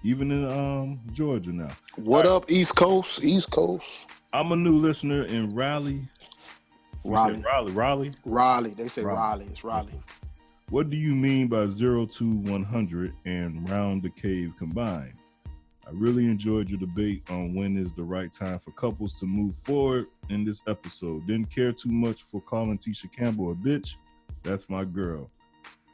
even 0.02 0.30
in 0.30 0.44
um 0.50 1.00
Georgia 1.12 1.52
now. 1.52 1.70
What 1.96 2.26
up, 2.26 2.50
East 2.50 2.76
Coast? 2.76 3.24
East 3.24 3.50
Coast. 3.50 4.06
I'm 4.32 4.52
a 4.52 4.56
new 4.56 4.76
listener 4.76 5.24
in 5.24 5.48
Raleigh. 5.50 6.06
Raleigh. 7.04 7.42
Raleigh, 7.42 7.72
Raleigh. 7.72 8.12
Raleigh. 8.24 8.74
They 8.74 8.88
say 8.88 9.02
Raleigh. 9.02 9.16
Raleigh. 9.16 9.48
It's 9.52 9.64
Raleigh. 9.64 10.02
What 10.70 10.90
do 10.90 10.96
you 10.96 11.14
mean 11.14 11.46
by 11.46 11.68
zero 11.68 12.06
to 12.06 12.30
100 12.30 13.14
and 13.24 13.70
round 13.70 14.02
the 14.02 14.10
cave 14.10 14.52
combined? 14.58 15.14
I 15.86 15.90
really 15.92 16.24
enjoyed 16.24 16.68
your 16.68 16.80
debate 16.80 17.22
on 17.30 17.54
when 17.54 17.76
is 17.76 17.92
the 17.92 18.02
right 18.02 18.32
time 18.32 18.58
for 18.58 18.72
couples 18.72 19.14
to 19.14 19.26
move 19.26 19.54
forward 19.54 20.06
in 20.30 20.44
this 20.44 20.60
episode. 20.66 21.28
Didn't 21.28 21.54
care 21.54 21.70
too 21.70 21.92
much 21.92 22.22
for 22.22 22.40
calling 22.40 22.76
Tisha 22.76 23.10
Campbell 23.12 23.52
a 23.52 23.54
bitch. 23.54 23.94
That's 24.42 24.68
my 24.68 24.84
girl. 24.84 25.30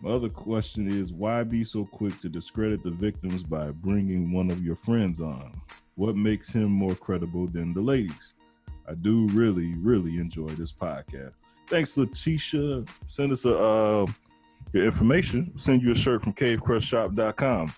My 0.00 0.10
other 0.10 0.30
question 0.30 0.88
is 0.88 1.12
why 1.12 1.44
be 1.44 1.62
so 1.62 1.84
quick 1.84 2.18
to 2.20 2.30
discredit 2.30 2.82
the 2.82 2.90
victims 2.90 3.42
by 3.42 3.70
bringing 3.70 4.32
one 4.32 4.50
of 4.50 4.64
your 4.64 4.76
friends 4.76 5.20
on? 5.20 5.60
What 5.96 6.16
makes 6.16 6.50
him 6.50 6.70
more 6.70 6.94
credible 6.94 7.46
than 7.46 7.74
the 7.74 7.82
ladies? 7.82 8.32
I 8.88 8.94
do 8.94 9.28
really, 9.28 9.74
really 9.74 10.16
enjoy 10.16 10.48
this 10.48 10.72
podcast. 10.72 11.34
Thanks, 11.68 11.98
Letitia. 11.98 12.84
Send 13.06 13.30
us 13.30 13.44
a 13.44 13.56
uh, 13.56 14.06
your 14.72 14.84
information. 14.84 15.52
Send 15.56 15.82
you 15.82 15.92
a 15.92 15.94
shirt 15.94 16.22
from 16.22 16.32
cavecrushshop.com. 16.32 17.74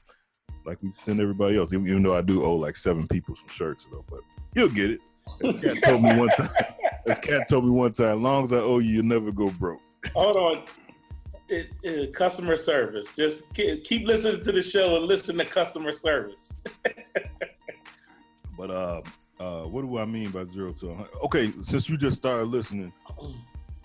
Like 0.64 0.82
we 0.82 0.90
send 0.90 1.20
everybody 1.20 1.56
else, 1.56 1.72
even, 1.72 1.86
even 1.86 2.02
though 2.02 2.16
I 2.16 2.22
do 2.22 2.42
owe 2.42 2.56
like 2.56 2.76
seven 2.76 3.06
people 3.06 3.36
some 3.36 3.48
shirts 3.48 3.86
though, 3.90 4.04
but 4.08 4.20
you'll 4.54 4.68
get 4.68 4.90
it. 4.90 5.00
As 5.42 5.54
Cat 5.54 5.76
told 5.82 6.02
me 6.02 6.14
one 6.16 6.28
time. 6.30 6.48
As 7.06 7.18
Cat 7.18 7.46
told 7.48 7.64
me 7.66 7.70
one 7.70 7.92
time, 7.92 8.16
as 8.16 8.22
long 8.22 8.44
as 8.44 8.52
I 8.52 8.58
owe 8.58 8.78
you, 8.78 8.94
you'll 8.94 9.04
never 9.04 9.30
go 9.30 9.50
broke. 9.50 9.82
Hold 10.14 10.36
on. 10.36 10.64
It, 11.50 11.70
it, 11.82 12.14
customer 12.14 12.56
service. 12.56 13.12
Just 13.12 13.52
keep, 13.52 13.84
keep 13.84 14.06
listening 14.06 14.42
to 14.42 14.52
the 14.52 14.62
show 14.62 14.96
and 14.96 15.04
listen 15.04 15.36
to 15.36 15.44
customer 15.44 15.92
service. 15.92 16.50
But 18.56 18.70
uh, 18.70 19.02
uh, 19.40 19.62
what 19.64 19.82
do 19.82 19.98
I 19.98 20.04
mean 20.04 20.30
by 20.30 20.44
zero 20.44 20.72
to 20.72 20.86
100? 20.86 21.10
Okay, 21.24 21.52
since 21.60 21.88
you 21.88 21.96
just 21.96 22.16
started 22.16 22.44
listening, 22.44 22.92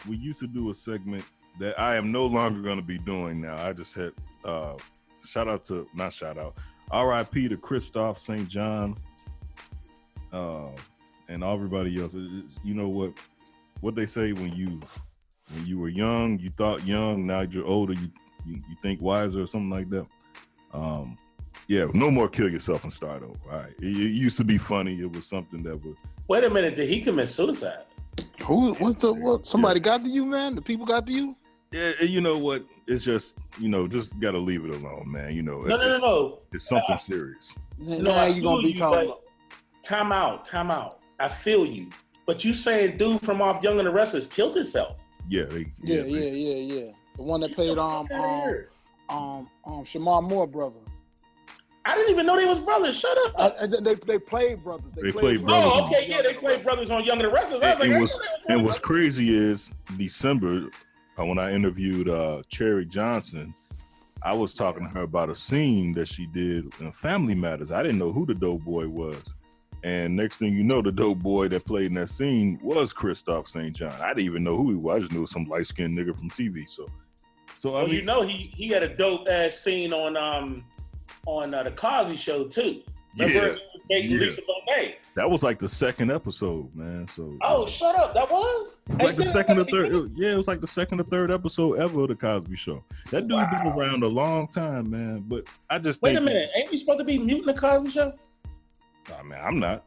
we 0.07 0.15
used 0.15 0.39
to 0.39 0.47
do 0.47 0.69
a 0.69 0.73
segment 0.73 1.25
that 1.59 1.79
I 1.79 1.95
am 1.95 2.11
no 2.11 2.25
longer 2.25 2.61
going 2.61 2.77
to 2.77 2.85
be 2.85 2.97
doing 2.97 3.41
now. 3.41 3.65
I 3.65 3.73
just 3.73 3.95
had 3.95 4.13
uh, 4.45 4.75
shout 5.29 5.47
out 5.47 5.63
to 5.65 5.87
not 5.93 6.11
shout 6.11 6.37
out, 6.37 6.57
R.I.P. 6.91 7.47
to 7.49 7.57
Kristoff 7.57 8.17
St. 8.17 8.47
John, 8.47 8.95
uh, 10.33 10.69
and 11.27 11.43
everybody 11.43 12.01
else. 12.01 12.13
It's- 12.15 12.59
you 12.63 12.73
know 12.73 12.89
what? 12.89 13.13
What 13.81 13.95
they 13.95 14.05
say 14.05 14.33
when 14.33 14.53
you 14.55 14.79
when 15.53 15.65
you 15.65 15.79
were 15.79 15.89
young, 15.89 16.39
you 16.39 16.49
thought 16.57 16.85
young. 16.85 17.25
Now 17.25 17.41
you're 17.41 17.65
older, 17.65 17.93
you 17.93 18.09
you, 18.45 18.55
you 18.69 18.75
think 18.81 19.01
wiser 19.01 19.41
or 19.41 19.45
something 19.47 19.69
like 19.69 19.89
that. 19.91 20.07
Um, 20.73 21.17
yeah, 21.67 21.87
no 21.93 22.09
more 22.09 22.27
kill 22.27 22.49
yourself 22.51 22.83
and 22.83 22.91
start 22.91 23.21
over. 23.23 23.37
All 23.51 23.59
right, 23.59 23.73
it, 23.79 23.85
it 23.85 24.11
used 24.11 24.37
to 24.37 24.43
be 24.43 24.57
funny. 24.57 24.99
It 24.99 25.11
was 25.11 25.25
something 25.27 25.61
that 25.63 25.83
was 25.83 25.95
Wait 26.27 26.43
a 26.43 26.49
minute. 26.49 26.75
Did 26.75 26.89
he 26.89 27.01
commit 27.01 27.29
suicide? 27.29 27.85
Who? 28.43 28.73
What 28.75 28.99
the? 28.99 29.13
What? 29.13 29.45
Somebody 29.47 29.79
got 29.79 30.03
to 30.03 30.09
you, 30.09 30.25
man. 30.25 30.55
The 30.55 30.61
people 30.61 30.85
got 30.85 31.05
to 31.07 31.11
you. 31.11 31.35
Yeah, 31.71 31.91
you 32.01 32.19
know 32.21 32.38
what? 32.38 32.63
It's 32.88 33.03
just 33.03 33.38
you 33.60 33.69
know, 33.69 33.88
just 33.88 34.19
gotta 34.19 34.39
leave 34.39 34.65
it 34.65 34.71
alone, 34.71 35.12
man. 35.12 35.36
You 35.36 35.43
know, 35.43 35.62
No, 35.62 35.77
no, 35.77 35.84
no, 35.84 35.89
it's, 35.89 36.01
no. 36.01 36.39
it's 36.51 36.67
something 36.67 36.97
serious. 36.97 37.53
No, 37.77 38.13
I 38.13 38.34
feel 38.34 38.62
you, 38.62 38.79
but 38.79 39.19
Time 39.84 40.12
out. 40.12 40.45
Time 40.45 40.71
out. 40.71 40.99
I 41.19 41.27
feel 41.27 41.65
you. 41.65 41.89
But 42.25 42.43
you 42.43 42.53
saying 42.53 42.97
dude 42.97 43.21
from 43.21 43.41
off 43.41 43.63
Young 43.63 43.79
and 43.79 43.88
the 43.88 43.91
Restless 43.91 44.27
killed 44.27 44.55
himself? 44.55 44.97
Yeah, 45.29 45.43
they, 45.43 45.71
Yeah, 45.82 46.03
yeah, 46.03 46.29
yeah, 46.29 46.75
yeah. 46.75 46.91
The 47.15 47.23
one 47.23 47.41
that 47.41 47.53
played 47.53 47.77
um 47.77 48.08
um 48.12 48.65
um 49.10 49.49
um 49.65 49.84
Shemar 49.84 50.27
Moore 50.27 50.47
brother. 50.47 50.79
I 51.86 51.95
didn't 51.95 52.12
even 52.12 52.25
know 52.25 52.38
they 52.38 52.45
was 52.45 52.60
brothers. 52.60 52.99
Shut 52.99 53.17
up. 53.17 53.34
Uh, 53.36 53.65
they, 53.67 53.79
they 53.82 53.95
they 53.95 54.19
played 54.19 54.63
brothers. 54.63 54.91
They, 54.95 55.03
They 55.03 55.12
played 55.12 55.45
brothers. 55.45 55.71
Oh, 55.73 55.86
okay, 55.88 56.05
yeah, 56.08 56.21
they 56.21 56.36
played 56.36 56.63
brothers 56.63 56.91
on 56.91 57.03
Young 57.03 57.17
and 57.17 57.25
the 57.25 57.32
Restless. 57.32 57.63
I 57.63 57.71
was 57.71 57.79
like, 57.79 57.88
and 57.88 57.95
I 57.95 57.99
what's 57.99 58.13
didn't 58.13 58.25
know 58.25 58.38
they 58.47 58.53
and 58.55 58.65
what's 58.65 58.79
crazy 58.79 59.36
is 59.36 59.71
December 59.97 60.69
when 61.27 61.39
I 61.39 61.51
interviewed 61.51 62.10
uh, 62.10 62.41
Cherie 62.49 62.86
Johnson, 62.86 63.53
I 64.21 64.34
was 64.34 64.53
talking 64.53 64.86
to 64.86 64.93
her 64.93 65.03
about 65.03 65.29
a 65.29 65.36
scene 65.36 65.91
that 65.93 66.08
she 66.08 66.25
did 66.27 66.65
in 66.79 66.91
Family 66.91 67.36
Matters. 67.36 67.71
I 67.71 67.82
didn't 67.84 67.99
know 67.99 68.12
who 68.12 68.25
the 68.25 68.36
dope 68.36 68.63
boy 68.63 68.88
was, 68.88 69.34
and 69.84 70.15
next 70.15 70.39
thing 70.39 70.53
you 70.53 70.63
know, 70.63 70.82
the 70.82 70.91
dope 70.91 71.19
boy 71.19 71.47
that 71.49 71.65
played 71.65 71.88
in 71.88 71.93
that 71.95 72.10
scene 72.10 72.60
was 72.62 72.93
Kristoff 72.93 73.47
St. 73.47 73.75
John. 73.75 73.93
I 74.01 74.10
didn't 74.10 74.25
even 74.25 74.43
know 74.43 74.58
who 74.58 74.69
he 74.71 74.75
was. 74.75 74.95
I 74.95 74.99
just 74.99 75.12
knew 75.13 75.19
it 75.19 75.21
was 75.21 75.32
some 75.32 75.45
light 75.45 75.67
skinned 75.67 75.97
nigga 75.97 76.17
from 76.17 76.29
TV. 76.29 76.67
So, 76.67 76.86
so 77.58 77.71
I 77.71 77.73
Well, 77.79 77.86
mean, 77.88 77.95
you 77.95 78.01
know, 78.03 78.27
he 78.27 78.51
he 78.55 78.67
had 78.67 78.84
a 78.84 78.93
dope 78.93 79.27
ass 79.29 79.58
scene 79.58 79.93
on 79.93 80.17
um 80.17 80.65
on 81.25 81.53
uh, 81.53 81.63
the 81.63 81.71
Cosby 81.71 82.17
Show 82.17 82.45
too. 82.47 82.82
Remember 83.17 83.48
Yeah, 83.50 83.56
dating 83.89 84.12
yeah. 84.12 84.19
Lisa 84.19 84.41
Bonet? 84.41 84.93
that 85.15 85.30
was 85.30 85.43
like 85.43 85.60
the 85.60 85.67
second 85.67 86.12
episode, 86.12 86.74
man. 86.76 87.08
So 87.08 87.36
Oh, 87.41 87.65
shut 87.65 87.95
up! 87.95 88.13
That 88.13 88.30
was. 88.30 88.78
It 88.88 88.93
was 88.93 89.02
like 89.02 89.15
the 89.17 89.24
second 89.24 89.60
or 89.60 89.65
third. 89.65 89.91
it- 89.93 90.12
yeah, 90.15 90.32
it 90.34 90.38
was 90.38 90.48
like 90.48 90.62
the 90.62 90.67
second 90.67 91.00
or 91.02 91.04
third 91.04 91.32
episode 91.32 91.80
ever 91.80 92.02
of 92.04 92.10
the 92.10 92.15
Cosby 92.15 92.56
Show. 92.56 92.84
That 93.12 93.28
dude 93.28 93.50
been 93.50 93.67
around 93.74 94.04
a 94.04 94.08
long 94.08 94.48
time, 94.48 94.91
man. 94.91 95.24
But 95.28 95.45
I 95.69 95.80
just 95.80 96.02
Wait 96.02 96.15
a 96.15 96.22
minute, 96.22 96.50
ain't 96.56 96.69
we 96.72 96.78
supposed 96.78 97.00
to 97.00 97.06
be 97.06 97.17
muting 97.17 97.45
the 97.45 97.54
Cosby 97.54 97.91
Show? 97.91 98.13
Nah, 99.10 99.24
man, 99.24 99.39
I'm 99.43 99.60
not. 99.60 99.84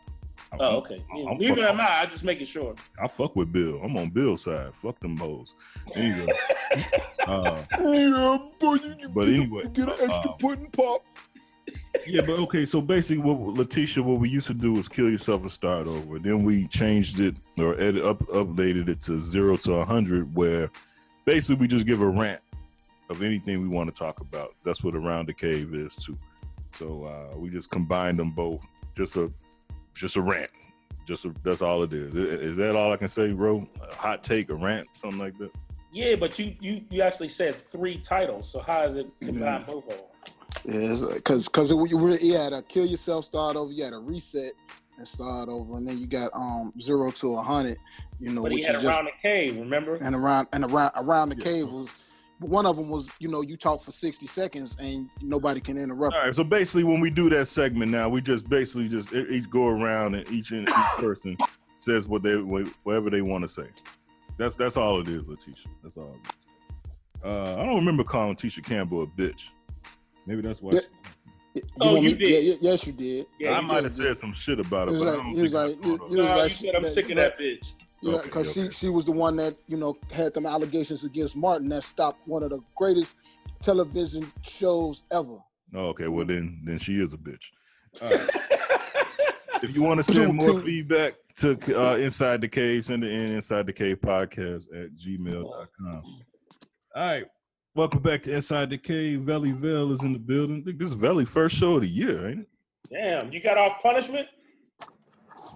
I'm- 0.50 0.60
Oh, 0.60 0.76
okay. 0.78 0.98
I'm- 1.28 1.38
Neither 1.38 1.62
I'm- 1.66 1.78
am 1.78 1.80
I. 1.80 2.00
I'm 2.02 2.10
just 2.10 2.24
making 2.24 2.46
sure. 2.46 2.74
I 3.02 3.06
fuck 3.06 3.36
with 3.36 3.52
Bill. 3.52 3.80
I'm 3.82 3.96
on 3.96 4.10
Bill's 4.10 4.42
side. 4.44 4.74
Fuck 4.74 4.98
them 5.00 5.16
hoes. 5.16 5.54
Anyway, 5.94 6.26
uh, 7.26 7.62
Yeah, 7.80 8.38
boy, 8.60 8.74
you, 8.74 9.08
but 9.14 9.28
anyway, 9.28 9.62
get 9.72 9.88
an 9.88 9.90
extra 9.92 10.08
uh, 10.30 10.32
pudding 10.34 10.70
pop. 10.72 11.04
Yeah, 12.06 12.22
but 12.22 12.38
okay. 12.40 12.64
So 12.64 12.80
basically, 12.80 13.22
what 13.22 13.54
Letitia, 13.54 14.02
what 14.02 14.18
we 14.20 14.28
used 14.28 14.46
to 14.48 14.54
do 14.54 14.72
was 14.72 14.88
kill 14.88 15.10
yourself 15.10 15.42
and 15.42 15.50
start 15.50 15.86
over. 15.86 16.18
Then 16.18 16.42
we 16.42 16.66
changed 16.68 17.20
it 17.20 17.34
or 17.58 17.78
edit 17.80 18.04
up, 18.04 18.20
updated 18.28 18.88
it 18.88 19.00
to 19.02 19.20
zero 19.20 19.56
to 19.58 19.84
hundred, 19.84 20.34
where 20.34 20.70
basically 21.24 21.60
we 21.60 21.68
just 21.68 21.86
give 21.86 22.00
a 22.00 22.08
rant 22.08 22.40
of 23.10 23.22
anything 23.22 23.60
we 23.60 23.68
want 23.68 23.88
to 23.88 23.94
talk 23.94 24.20
about. 24.20 24.54
That's 24.64 24.82
what 24.82 24.94
around 24.94 25.28
the 25.28 25.34
cave 25.34 25.74
is 25.74 25.94
too. 25.94 26.18
So 26.74 27.04
uh, 27.04 27.36
we 27.36 27.50
just 27.50 27.70
combined 27.70 28.18
them 28.18 28.30
both. 28.30 28.64
Just 28.96 29.16
a, 29.16 29.30
just 29.94 30.16
a 30.16 30.22
rant. 30.22 30.50
Just 31.06 31.24
a, 31.24 31.34
that's 31.42 31.62
all 31.62 31.82
it 31.82 31.92
is. 31.92 32.14
Is 32.14 32.56
that 32.56 32.76
all 32.76 32.92
I 32.92 32.96
can 32.96 33.08
say, 33.08 33.32
bro? 33.32 33.66
A 33.82 33.94
hot 33.94 34.24
take, 34.24 34.50
a 34.50 34.54
rant, 34.54 34.88
something 34.94 35.18
like 35.18 35.36
that. 35.38 35.50
Yeah, 35.92 36.16
but 36.16 36.38
you 36.38 36.54
you 36.58 36.82
you 36.88 37.02
actually 37.02 37.28
said 37.28 37.54
three 37.54 37.98
titles. 37.98 38.50
So 38.50 38.60
how 38.60 38.82
is 38.84 38.94
it 38.94 39.10
combined 39.20 39.66
both 39.66 39.84
of 39.84 39.90
them? 39.90 40.06
Yeah, 40.64 40.96
because 41.14 41.44
because 41.44 41.70
you 41.70 42.34
had 42.34 42.50
to 42.50 42.62
kill 42.62 42.86
yourself, 42.86 43.24
start 43.24 43.56
over. 43.56 43.72
You 43.72 43.84
had 43.84 43.90
to 43.90 43.98
reset 43.98 44.52
and 44.98 45.08
start 45.08 45.48
over, 45.48 45.76
and 45.76 45.88
then 45.88 45.98
you 45.98 46.06
got 46.06 46.30
um 46.34 46.72
zero 46.80 47.10
to 47.10 47.34
a 47.34 47.42
hundred. 47.42 47.78
You 48.20 48.30
know, 48.30 48.42
But 48.42 48.52
he 48.52 48.58
which 48.58 48.66
had 48.66 48.76
is 48.76 48.84
around 48.84 49.04
just 49.06 49.16
the 49.22 49.28
cave. 49.28 49.56
Remember? 49.56 49.96
and 49.96 50.14
around 50.14 50.48
and 50.52 50.64
around 50.64 50.92
around 50.96 51.28
the 51.30 51.36
cave 51.36 51.68
was. 51.68 51.88
One 52.38 52.66
of 52.66 52.74
them 52.74 52.88
was, 52.88 53.08
you 53.20 53.28
know, 53.28 53.42
you 53.42 53.56
talk 53.56 53.84
for 53.84 53.92
sixty 53.92 54.26
seconds 54.26 54.74
and 54.80 55.08
nobody 55.22 55.60
can 55.60 55.78
interrupt. 55.78 56.16
All 56.16 56.24
right, 56.24 56.34
so 56.34 56.42
basically, 56.42 56.82
when 56.82 56.98
we 56.98 57.08
do 57.08 57.30
that 57.30 57.46
segment 57.46 57.92
now, 57.92 58.08
we 58.08 58.20
just 58.20 58.48
basically 58.48 58.88
just 58.88 59.12
each 59.12 59.48
go 59.48 59.68
around 59.68 60.16
and 60.16 60.28
each 60.28 60.50
each 60.50 60.66
person 60.98 61.36
says 61.78 62.08
what 62.08 62.24
they 62.24 62.34
whatever 62.34 63.10
they 63.10 63.22
want 63.22 63.42
to 63.42 63.48
say. 63.48 63.68
That's 64.38 64.56
that's 64.56 64.76
all 64.76 65.00
it 65.00 65.06
is, 65.06 65.22
Letitia. 65.24 65.70
That's 65.84 65.96
all. 65.96 66.16
It 66.24 66.28
is. 66.28 67.22
Uh, 67.24 67.54
I 67.60 67.64
don't 67.64 67.76
remember 67.76 68.02
calling 68.02 68.34
Tisha 68.34 68.64
Campbell 68.64 69.04
a 69.04 69.06
bitch. 69.06 69.50
Maybe 70.26 70.42
that's 70.42 70.60
why. 70.62 70.72
Yeah. 70.74 70.80
she- 70.80 70.86
Oh, 71.82 71.96
you 71.96 72.12
me- 72.12 72.14
did. 72.14 72.30
Yeah, 72.30 72.38
yeah, 72.38 72.54
yes, 72.62 72.86
you 72.86 72.92
did. 72.94 73.26
Yeah, 73.38 73.58
I 73.58 73.60
might 73.60 73.74
did. 73.74 73.82
have 73.84 73.92
said 73.92 74.16
some 74.16 74.32
shit 74.32 74.58
about 74.58 74.88
He 74.88 74.94
it, 74.94 74.98
was 74.98 75.04
but 75.04 75.12
I 75.12 75.16
don't 75.22 75.34
he 75.34 75.42
was 75.42 75.50
think 75.52 75.54
like, 75.54 75.68
he, 75.68 75.76
brought 75.76 76.00
up- 76.00 76.08
he 76.08 76.16
was 76.16 76.24
No, 76.26 76.36
like, 76.36 76.50
you 76.50 76.56
said 76.56 76.74
I'm 76.76 76.90
sick 76.90 77.10
of 77.10 77.16
that 77.16 77.38
bitch. 77.38 77.72
Yeah, 78.00 78.18
because 78.22 78.48
okay. 78.56 78.68
she 78.68 78.72
she 78.72 78.88
was 78.88 79.04
the 79.04 79.12
one 79.12 79.36
that 79.36 79.56
you 79.68 79.76
know 79.76 79.96
had 80.10 80.32
them 80.34 80.46
allegations 80.46 81.04
against 81.04 81.36
Martin 81.36 81.68
that 81.68 81.84
stopped 81.84 82.26
one 82.26 82.42
of 82.42 82.50
the 82.50 82.58
greatest 82.74 83.14
television 83.60 84.32
shows 84.42 85.02
ever. 85.12 85.36
Oh, 85.74 85.86
okay, 85.88 86.08
well 86.08 86.24
then 86.24 86.62
then 86.64 86.78
she 86.78 87.00
is 87.00 87.12
a 87.12 87.18
bitch. 87.18 87.44
All 88.00 88.10
right. 88.10 88.30
if 89.62 89.74
you 89.74 89.82
want 89.82 89.98
to 89.98 90.04
send 90.04 90.34
more 90.34 90.60
feedback 90.62 91.14
to 91.36 91.52
uh, 91.80 91.96
Inside 91.96 92.40
the 92.40 92.48
Cave, 92.48 92.86
send 92.86 93.04
it 93.04 93.12
in 93.12 93.32
Inside 93.32 93.66
the 93.66 93.72
Cave 93.72 94.00
podcast 94.00 94.64
at 94.74 94.90
gmail.com. 94.96 96.02
All 96.04 97.06
right. 97.06 97.24
Welcome 97.74 98.02
back 98.02 98.22
to 98.24 98.34
Inside 98.34 98.68
the 98.68 98.76
Cave. 98.76 99.22
Valley 99.22 99.50
Vale 99.50 99.92
is 99.92 100.02
in 100.02 100.12
the 100.12 100.18
building. 100.18 100.60
I 100.60 100.64
think 100.64 100.78
this 100.78 100.88
is 100.90 100.94
Valley 100.94 101.24
first 101.24 101.56
show 101.56 101.76
of 101.76 101.80
the 101.80 101.88
year, 101.88 102.28
ain't 102.28 102.40
it? 102.40 102.48
Damn, 102.90 103.32
you 103.32 103.40
got 103.40 103.56
off 103.56 103.82
punishment? 103.82 104.28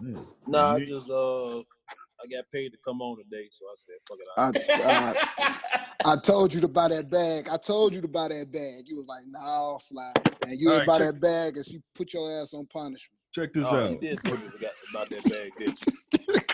Yeah. 0.03 0.21
Nah, 0.47 0.77
I 0.77 0.85
just 0.87 1.11
uh, 1.11 1.59
I 1.59 2.27
got 2.33 2.51
paid 2.51 2.71
to 2.71 2.79
come 2.83 3.03
on 3.03 3.19
today, 3.19 3.51
so 3.51 3.67
I 3.67 3.75
said, 3.77 3.97
fuck 4.09 4.19
it. 4.19 4.81
I. 4.81 5.61
I, 6.07 6.13
I 6.13 6.17
told 6.17 6.55
you 6.55 6.61
to 6.63 6.69
buy 6.69 6.89
that 6.89 7.11
bag. 7.11 7.49
I 7.51 7.59
told 7.59 7.95
you 7.95 8.01
to 8.01 8.09
buy 8.09 8.29
that 8.29 8.51
bag. 8.51 8.85
You 8.87 8.97
was 8.97 9.07
like, 9.07 9.25
no, 9.29 9.79
slide. 9.83 10.15
And 10.47 10.59
you 10.59 10.71
All 10.71 10.79
didn't 10.79 10.89
right, 10.89 10.99
buy 10.99 11.05
check- 11.05 11.15
that 11.15 11.21
bag, 11.21 11.57
and 11.59 11.67
she 11.67 11.83
put 11.95 12.15
your 12.15 12.41
ass 12.41 12.55
on 12.55 12.67
punishment. 12.73 13.01
Check 13.35 13.53
this 13.53 13.67
oh, 13.71 13.77
out. 13.77 13.91
you 13.91 13.99
did 13.99 14.21
tell 14.21 14.39
me 14.39 14.47
about- 14.47 14.71
about 14.91 15.11
that 15.11 15.25
bag, 15.25 15.53
didn't 15.59 15.79
you? 15.87 16.41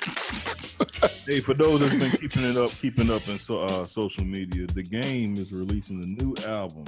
Hey, 1.26 1.40
for 1.40 1.55
those 1.55 1.81
that's 1.81 1.94
been 1.94 2.11
keeping 2.11 2.44
it 2.44 2.57
up, 2.57 2.72
keeping 2.81 3.09
up 3.11 3.26
in 3.28 3.38
so, 3.38 3.61
uh, 3.62 3.85
social 3.85 4.24
media, 4.24 4.66
the 4.66 4.83
game 4.83 5.37
is 5.37 5.52
releasing 5.52 6.02
a 6.02 6.07
new 6.07 6.35
album, 6.44 6.85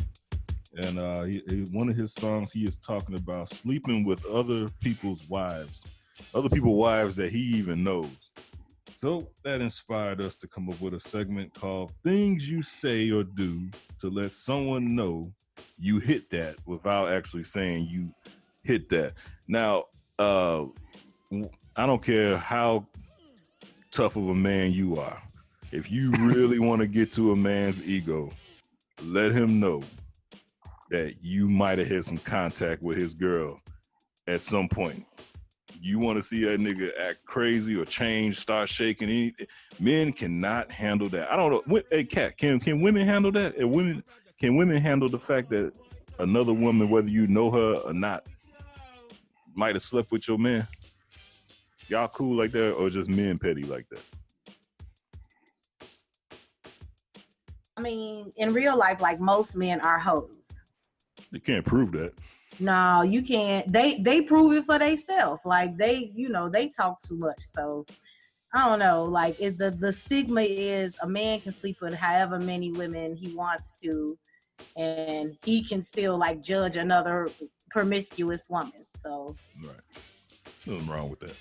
and 0.76 0.98
uh, 0.98 1.22
he, 1.22 1.40
he- 1.48 1.68
one 1.72 1.88
of 1.88 1.96
his 1.96 2.12
songs 2.12 2.50
he 2.52 2.66
is 2.66 2.76
talking 2.76 3.14
about 3.14 3.48
sleeping 3.48 4.04
with 4.04 4.24
other 4.26 4.68
people's 4.82 5.22
wives, 5.28 5.84
other 6.34 6.48
people's 6.48 6.76
wives 6.76 7.14
that 7.16 7.30
he 7.30 7.38
even 7.38 7.84
knows. 7.84 8.10
So 8.98 9.28
that 9.44 9.60
inspired 9.60 10.20
us 10.20 10.36
to 10.38 10.48
come 10.48 10.68
up 10.68 10.80
with 10.80 10.94
a 10.94 11.00
segment 11.00 11.54
called 11.54 11.92
"Things 12.02 12.50
You 12.50 12.60
Say 12.62 13.10
or 13.10 13.22
Do 13.22 13.68
to 14.00 14.08
Let 14.08 14.32
Someone 14.32 14.96
Know 14.96 15.32
You 15.78 16.00
Hit 16.00 16.28
That" 16.30 16.56
without 16.66 17.08
actually 17.12 17.44
saying 17.44 17.86
you 17.88 18.12
hit 18.64 18.88
that. 18.88 19.14
Now, 19.46 19.84
uh, 20.18 20.64
I 21.76 21.86
don't 21.86 22.02
care 22.02 22.36
how 22.36 22.86
tough 23.94 24.16
of 24.16 24.28
a 24.28 24.34
man 24.34 24.72
you 24.72 24.96
are. 24.98 25.22
If 25.70 25.90
you 25.90 26.10
really 26.10 26.58
want 26.58 26.80
to 26.80 26.88
get 26.88 27.12
to 27.12 27.30
a 27.30 27.36
man's 27.36 27.80
ego, 27.80 28.32
let 29.02 29.30
him 29.30 29.60
know 29.60 29.84
that 30.90 31.14
you 31.22 31.48
might 31.48 31.78
have 31.78 31.86
had 31.86 32.04
some 32.04 32.18
contact 32.18 32.82
with 32.82 32.98
his 32.98 33.14
girl 33.14 33.60
at 34.26 34.42
some 34.42 34.68
point. 34.68 35.06
You 35.80 36.00
want 36.00 36.16
to 36.16 36.22
see 36.22 36.44
that 36.44 36.58
nigga 36.58 36.90
act 37.00 37.24
crazy 37.24 37.76
or 37.76 37.84
change, 37.84 38.40
start 38.40 38.68
shaking 38.68 39.08
anything. 39.08 39.46
Men 39.78 40.12
cannot 40.12 40.72
handle 40.72 41.08
that. 41.10 41.30
I 41.30 41.36
don't 41.36 41.66
know. 41.68 41.82
Hey, 41.90 42.04
cat, 42.04 42.36
can 42.36 42.58
can 42.58 42.80
women 42.80 43.06
handle 43.06 43.30
that? 43.32 43.56
And 43.56 43.70
women 43.70 44.02
can 44.40 44.56
women 44.56 44.82
handle 44.82 45.08
the 45.08 45.18
fact 45.20 45.50
that 45.50 45.72
another 46.18 46.52
woman, 46.52 46.90
whether 46.90 47.08
you 47.08 47.28
know 47.28 47.50
her 47.50 47.74
or 47.74 47.92
not, 47.92 48.26
might 49.54 49.76
have 49.76 49.82
slept 49.82 50.10
with 50.10 50.26
your 50.26 50.38
man? 50.38 50.66
Y'all 51.88 52.08
cool 52.08 52.36
like 52.36 52.52
that, 52.52 52.72
or 52.72 52.88
just 52.88 53.10
men 53.10 53.38
petty 53.38 53.64
like 53.64 53.86
that? 53.90 54.02
I 57.76 57.80
mean, 57.80 58.32
in 58.36 58.52
real 58.52 58.76
life, 58.76 59.00
like 59.00 59.20
most 59.20 59.56
men 59.56 59.80
are 59.80 59.98
hoes. 59.98 60.30
You 61.30 61.40
can't 61.40 61.64
prove 61.64 61.92
that. 61.92 62.14
No, 62.60 63.02
you 63.02 63.22
can't. 63.22 63.70
They 63.70 63.98
they 63.98 64.22
prove 64.22 64.52
it 64.52 64.66
for 64.66 64.78
themselves. 64.78 65.40
Like 65.44 65.76
they, 65.76 66.12
you 66.14 66.28
know, 66.28 66.48
they 66.48 66.68
talk 66.68 67.02
too 67.02 67.16
much. 67.16 67.42
So 67.54 67.84
I 68.54 68.68
don't 68.68 68.78
know. 68.78 69.04
Like 69.04 69.40
is 69.40 69.58
the 69.58 69.72
the 69.72 69.92
stigma 69.92 70.42
is 70.42 70.94
a 71.02 71.08
man 71.08 71.40
can 71.40 71.54
sleep 71.60 71.78
with 71.80 71.94
however 71.94 72.38
many 72.38 72.70
women 72.70 73.16
he 73.16 73.34
wants 73.34 73.66
to, 73.82 74.16
and 74.76 75.36
he 75.44 75.64
can 75.64 75.82
still 75.82 76.16
like 76.16 76.40
judge 76.40 76.76
another 76.76 77.28
promiscuous 77.70 78.42
woman. 78.48 78.86
So 79.02 79.34
Right. 79.62 79.74
Nothing 80.66 80.86
wrong 80.86 81.10
with 81.10 81.20
that. 81.20 81.34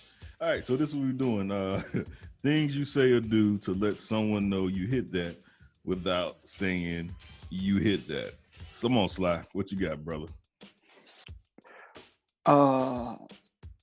All 0.43 0.49
right, 0.49 0.65
so 0.65 0.75
this 0.75 0.89
is 0.89 0.95
what 0.95 1.05
we're 1.05 1.13
doing. 1.13 1.51
Uh 1.53 1.81
things 2.41 2.75
you 2.75 2.83
say 2.83 3.13
or 3.13 3.21
do 3.21 3.57
to 3.59 3.73
let 3.73 3.97
someone 3.97 4.49
know 4.49 4.67
you 4.67 4.87
hit 4.87 5.09
that 5.13 5.37
without 5.85 6.45
saying 6.45 7.15
you 7.49 7.77
hit 7.77 8.09
that. 8.09 8.33
Come 8.81 8.97
on, 8.97 9.07
Sly. 9.07 9.41
What 9.53 9.71
you 9.71 9.79
got, 9.79 10.03
brother? 10.03 10.25
Uh, 12.45 13.15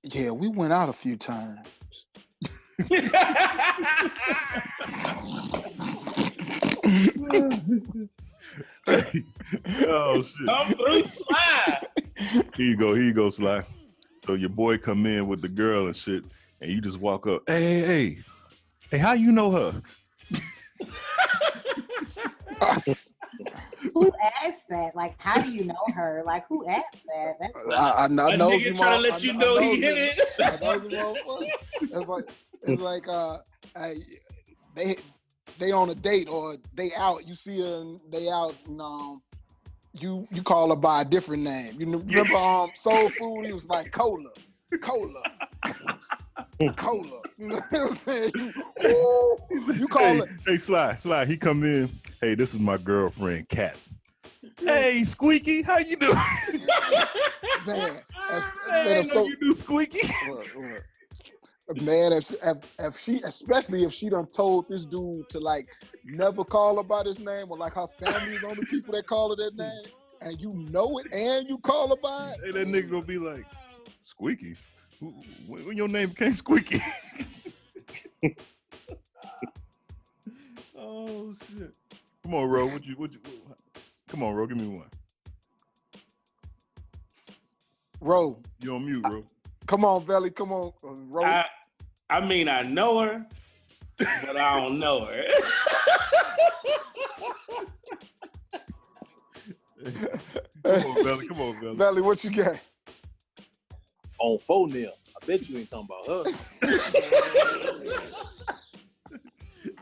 yeah, 0.02 0.32
we 0.32 0.48
went 0.48 0.74
out 0.74 0.90
a 0.90 0.92
few 0.92 1.16
times. 1.16 1.66
oh 9.88 10.22
shit. 10.22 10.46
Come 10.46 10.74
through, 10.74 11.06
slide. 11.06 11.86
Here 12.18 12.44
you 12.58 12.76
go, 12.76 12.94
here 12.94 13.04
you 13.04 13.14
go, 13.14 13.30
Sly. 13.30 13.64
So 14.26 14.34
your 14.34 14.50
boy 14.50 14.76
come 14.76 15.06
in 15.06 15.26
with 15.26 15.40
the 15.40 15.48
girl 15.48 15.86
and 15.86 15.96
shit, 15.96 16.22
and 16.60 16.70
you 16.70 16.80
just 16.80 16.98
walk 16.98 17.26
up. 17.26 17.42
Hey, 17.46 17.62
hey, 17.62 17.80
hey. 17.86 18.18
Hey, 18.90 18.98
how 18.98 19.12
you 19.12 19.32
know 19.32 19.50
her? 19.50 19.82
who 23.94 24.12
asked 24.44 24.68
that? 24.68 24.94
Like, 24.94 25.14
how 25.18 25.40
do 25.40 25.50
you 25.50 25.64
know 25.64 25.76
her? 25.94 26.22
Like, 26.26 26.46
who 26.48 26.66
asked 26.66 27.04
that? 27.06 27.36
That's 27.40 27.54
I, 27.72 28.04
I, 28.04 28.08
know- 28.08 28.26
I 28.28 28.34
A 28.34 28.36
know 28.36 28.50
nigga 28.50 28.60
you, 28.60 28.72
tryna 28.72 28.76
mom- 28.78 29.02
let 29.02 29.12
I 29.12 29.16
you 29.18 29.32
know- 29.32 29.54
know 29.56 29.60
he 29.62 29.80
hit 29.80 29.96
it. 29.98 30.20
I 30.40 30.56
know 30.60 30.72
you. 30.74 31.48
It's 31.82 32.08
like 32.08 32.24
it's 32.62 32.80
like 32.82 33.08
uh, 33.08 33.38
I, 33.76 33.94
they 34.74 34.96
they 35.58 35.70
on 35.72 35.90
a 35.90 35.94
date 35.94 36.28
or 36.28 36.56
they 36.74 36.92
out. 36.94 37.26
You 37.26 37.34
see 37.34 37.60
her 37.60 37.80
and 37.80 38.00
they 38.10 38.28
out 38.28 38.54
and 38.66 38.80
um, 38.80 39.22
you 39.92 40.26
you 40.30 40.42
call 40.42 40.70
her 40.70 40.76
by 40.76 41.02
a 41.02 41.04
different 41.04 41.42
name. 41.42 41.74
You 41.78 41.86
remember 41.86 42.34
um 42.36 42.70
Soul 42.74 43.08
Food? 43.10 43.46
He 43.46 43.52
was 43.52 43.66
like 43.68 43.92
cola, 43.92 44.30
cola. 44.82 45.22
Cola, 46.76 47.22
you 47.38 47.48
know 47.48 47.60
what 47.70 47.80
I'm 47.80 47.94
saying? 47.94 48.32
You, 48.34 48.52
ooh, 48.86 49.38
you 49.74 49.88
call 49.88 50.02
hey, 50.02 50.18
her 50.18 50.28
hey, 50.46 50.56
Sly, 50.58 50.94
Sly, 50.94 51.24
he 51.24 51.36
come 51.36 51.62
in. 51.64 51.90
Hey, 52.20 52.34
this 52.34 52.52
is 52.52 52.60
my 52.60 52.76
girlfriend, 52.76 53.48
Kat. 53.48 53.76
Hey, 54.58 55.02
Squeaky, 55.04 55.62
how 55.62 55.78
you 55.78 55.96
doing? 55.96 56.14
man. 57.66 58.00
I 58.28 58.50
man, 58.84 58.96
know 58.96 59.02
so, 59.04 59.26
you 59.26 59.36
do 59.40 59.52
Squeaky. 59.54 60.06
look, 60.28 60.54
look. 60.54 61.82
Man, 61.82 62.12
if, 62.12 62.30
if 62.30 62.56
if 62.78 62.98
she, 62.98 63.22
especially 63.24 63.84
if 63.84 63.94
she 63.94 64.10
done 64.10 64.26
told 64.26 64.68
this 64.68 64.84
dude 64.84 65.28
to 65.30 65.38
like 65.38 65.66
never 66.04 66.44
call 66.44 66.76
her 66.76 66.82
by 66.82 67.04
this 67.04 67.20
name, 67.20 67.46
or 67.48 67.56
like 67.56 67.74
her 67.74 67.86
family 67.98 68.34
is 68.34 68.44
only 68.44 68.66
people 68.66 68.92
that 68.94 69.06
call 69.06 69.30
her 69.30 69.36
that 69.36 69.56
name, 69.56 69.94
and 70.20 70.38
you 70.40 70.52
know 70.70 70.98
it, 70.98 71.06
and 71.12 71.48
you 71.48 71.56
call 71.58 71.88
her 71.88 71.96
by 72.02 72.32
it, 72.32 72.40
Hey, 72.44 72.50
that 72.50 72.68
nigga 72.68 72.90
gonna 72.90 73.02
be 73.02 73.18
like, 73.18 73.46
Squeaky? 74.02 74.56
Who- 75.00 75.14
When 75.46 75.66
when 75.66 75.76
your 75.76 75.88
name 75.88 76.10
became 76.10 76.32
Squeaky? 76.32 76.80
oh 80.78 81.34
shit! 81.34 81.72
Come 82.22 82.34
on, 82.34 82.48
Ro. 82.48 82.66
What 82.66 82.84
you? 82.84 82.94
What 82.96 83.12
you? 83.12 83.18
Come 84.08 84.22
on, 84.22 84.34
Ro. 84.34 84.46
Give 84.46 84.58
me 84.58 84.68
one. 84.68 84.86
Ro. 88.00 88.38
You 88.62 88.74
on 88.76 88.84
mute, 88.86 89.06
Ro? 89.08 89.24
Come 89.66 89.84
on, 89.84 90.04
Valley, 90.04 90.30
come 90.30 90.52
on, 90.52 90.72
uh, 90.82 90.92
Ro. 91.08 91.24
I, 91.24 91.44
I 92.08 92.20
mean, 92.20 92.48
I 92.48 92.62
know 92.62 92.98
her, 93.00 93.24
but 93.96 94.36
I 94.36 94.58
don't 94.58 94.78
know 94.80 95.04
her. 95.04 95.22
Come 100.64 100.86
on, 100.86 101.04
Belly. 101.04 101.26
Come 101.28 101.40
on, 101.40 101.60
Belly. 101.60 101.76
Valley, 101.76 102.02
what 102.02 102.22
you 102.24 102.30
got? 102.30 102.56
On 104.20 104.38
phone 104.38 104.70
nail. 104.70 104.92
I 105.20 105.26
bet 105.26 105.48
you 105.48 105.58
ain't 105.58 105.70
talking 105.70 105.88
about 105.90 106.26
her. 106.26 106.32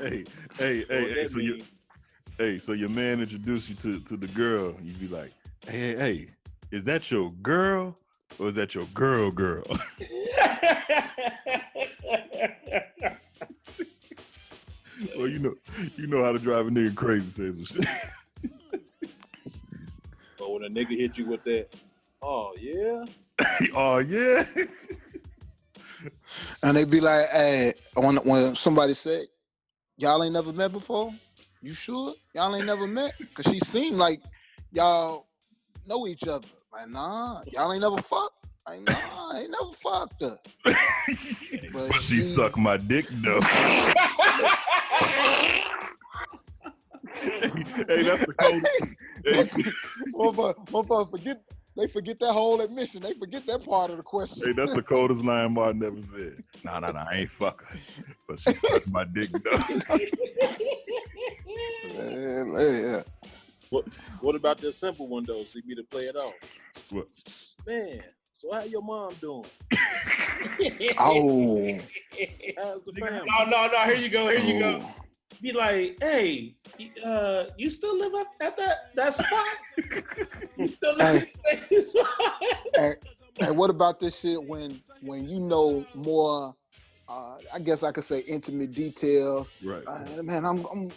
Hey, 0.01 0.25
hey, 0.57 0.85
hey, 0.89 1.13
hey. 1.13 1.27
So 1.27 1.41
you, 1.41 1.59
hey, 2.37 2.59
so 2.59 2.73
your 2.73 2.89
man 2.89 3.21
introduced 3.21 3.69
you 3.69 3.75
to 3.77 4.01
to 4.01 4.17
the 4.17 4.29
girl. 4.29 4.75
you'd 4.83 5.01
be 5.01 5.09
like, 5.09 5.33
hey, 5.67 5.79
hey, 5.79 5.97
hey, 5.97 6.29
is 6.71 6.85
that 6.85 7.11
your 7.11 7.33
girl 7.43 7.97
or 8.39 8.47
is 8.49 8.55
that 8.55 8.75
your 8.75 8.85
girl, 8.95 9.31
girl? 9.31 9.65
well, 15.17 15.27
you 15.27 15.39
know, 15.41 15.55
you 15.97 16.07
know 16.07 16.23
how 16.23 16.33
to 16.33 16.39
drive 16.39 16.69
a 16.69 16.71
nigga 16.71 16.95
crazy, 16.95 17.31
say 17.31 17.47
some 17.47 17.65
shit. 17.65 17.87
But 20.39 20.53
when 20.53 20.65
a 20.65 20.69
nigga 20.69 20.97
hit 20.97 21.19
you 21.19 21.27
with 21.27 21.43
that, 21.45 21.75
oh 22.23 22.55
yeah, 22.59 23.05
oh 23.75 23.99
yeah. 23.99 24.45
And 26.63 26.77
they'd 26.77 26.91
be 26.91 27.01
like, 27.01 27.29
hey, 27.31 27.73
when 27.95 28.17
when 28.19 28.55
somebody 28.57 28.95
say, 28.95 29.25
y'all 29.97 30.23
ain't 30.23 30.33
never 30.33 30.53
met 30.53 30.73
before, 30.73 31.13
you 31.61 31.73
sure? 31.75 32.15
Y'all 32.35 32.55
ain't 32.55 32.67
never 32.67 32.87
met? 32.87 33.15
Cause 33.35 33.47
she 33.53 33.59
seemed 33.61 33.97
like 33.97 34.21
y'all 34.73 35.27
know 35.87 36.07
each 36.07 36.25
other. 36.25 36.47
Man, 36.75 36.93
nah, 36.93 37.43
y'all 37.47 37.73
ain't 37.73 37.83
never 37.83 38.01
fucked. 38.03 38.47
Ain't, 38.71 38.87
nah, 38.87 38.95
I 39.33 39.41
ain't 39.41 39.51
never 39.51 39.73
fucked 39.73 40.23
her. 40.23 40.39
But 41.73 42.01
she 42.03 42.21
sucked 42.21 42.59
my 42.59 42.77
dick 42.77 43.07
though. 43.11 43.41
hey, 47.89 48.03
that's 48.03 48.27
the 48.27 48.35
code. 48.39 48.63
Hey, 49.25 49.43
Motherfucker, 50.13 50.67
motherfucker, 50.69 51.11
forget 51.11 51.43
they 51.79 51.87
forget 51.87 52.19
that 52.19 52.33
whole 52.33 52.61
admission. 52.61 53.03
They 53.03 53.15
forget 53.15 53.47
that 53.47 53.65
part 53.65 53.93
of 53.93 53.99
the 53.99 54.03
question. 54.03 54.45
hey, 54.45 54.53
that's 54.53 54.73
the 54.75 54.83
coldest 54.83 55.25
line 55.25 55.55
Martin 55.55 55.85
ever 55.85 56.01
said. 56.01 56.43
Nah, 56.65 56.81
nah, 56.81 56.91
nah, 56.91 57.07
I 57.09 57.19
ain't 57.19 57.31
fuck 57.31 57.65
her, 57.65 57.79
but 58.27 58.41
she 58.41 58.53
sucked 58.53 58.89
my 58.89 59.05
dick 59.05 59.31
though. 59.45 59.59
Man, 61.95 62.53
yeah. 62.59 63.03
What 63.71 63.85
What 64.21 64.35
about 64.35 64.59
this 64.59 64.77
simple 64.77 65.07
one 65.07 65.25
though? 65.25 65.45
See 65.45 65.63
me 65.65 65.77
to 65.77 65.85
play 65.85 66.07
it 66.07 66.17
off. 66.17 66.35
What? 66.91 67.07
Man, 67.65 68.03
so 68.33 68.53
how 68.53 68.65
your 68.65 68.83
mom 68.83 69.15
doing? 69.21 69.47
Oh. 70.99 71.79
How's 72.61 72.83
the 72.83 72.93
family? 72.99 73.29
No, 73.39 73.45
no, 73.45 73.69
no. 73.69 73.83
Here 73.85 73.95
you 73.95 74.09
go. 74.09 74.29
Here 74.29 74.41
you 74.41 74.59
go. 74.59 74.81
Oh. 74.83 74.95
Be 75.41 75.53
like, 75.53 75.97
hey, 76.01 76.55
uh, 77.05 77.45
you 77.57 77.71
still 77.71 77.97
live 77.97 78.15
up 78.15 78.29
at 78.41 78.57
that 78.57 78.95
that 78.95 79.15
spot? 79.15 79.47
you 80.57 80.69
still 80.69 80.97
live 80.97 81.27
at 81.53 81.69
that 81.71 81.85
spot? 81.89 82.43
and, 82.79 82.97
and 83.41 83.57
what 83.57 83.71
about 83.71 84.01
this 84.01 84.19
shit 84.19 84.43
when 84.43 84.81
when 85.03 85.29
you 85.29 85.41
know 85.41 85.85
more? 85.95 86.55
Uh, 87.09 87.39
I 87.55 87.59
guess 87.59 87.83
I 87.83 87.91
could 87.91 88.05
say 88.05 88.19
intimate 88.21 88.73
details. 88.73 89.49
Right. 89.65 89.83
Uh, 89.87 90.23
man, 90.23 90.45
I'm, 90.45 90.67
I'm 90.67 90.93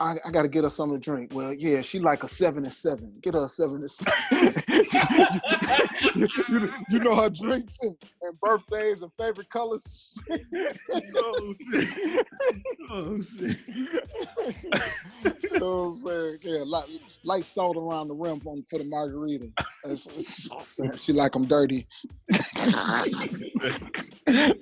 I, 0.00 0.16
I 0.24 0.30
got 0.32 0.42
to 0.42 0.48
get 0.48 0.64
her 0.64 0.70
something 0.70 1.00
to 1.00 1.04
drink. 1.04 1.30
Well, 1.32 1.52
yeah, 1.52 1.80
she 1.80 2.00
like 2.00 2.24
a 2.24 2.28
seven 2.28 2.64
and 2.64 2.72
seven. 2.72 3.12
Get 3.22 3.34
her 3.34 3.44
a 3.44 3.48
seven 3.48 3.76
and 3.76 3.90
seven. 3.90 4.62
you, 6.16 6.28
you- 6.48 6.68
you 6.90 6.98
know 6.98 7.14
her 7.14 7.30
drinks 7.30 7.78
and, 7.82 7.96
and 8.22 8.40
birthdays 8.40 9.02
and 9.02 9.10
favorite 9.18 9.48
colors. 9.50 10.18
oh 10.30 11.52
shit! 11.52 12.26
Oh 12.90 13.20
shit! 13.20 13.56
you 13.68 15.58
know 15.58 15.94
what 16.00 16.00
I'm 16.00 16.06
saying? 16.06 16.38
Yeah, 16.42 16.62
light, 16.66 16.88
light 17.24 17.44
salt 17.44 17.76
around 17.76 18.08
the 18.08 18.14
rim 18.14 18.40
on, 18.46 18.64
for 18.68 18.78
the 18.78 18.84
margarita. 18.84 19.50
She 20.96 21.12
like 21.12 21.32
them 21.32 21.46
dirty. 21.46 21.86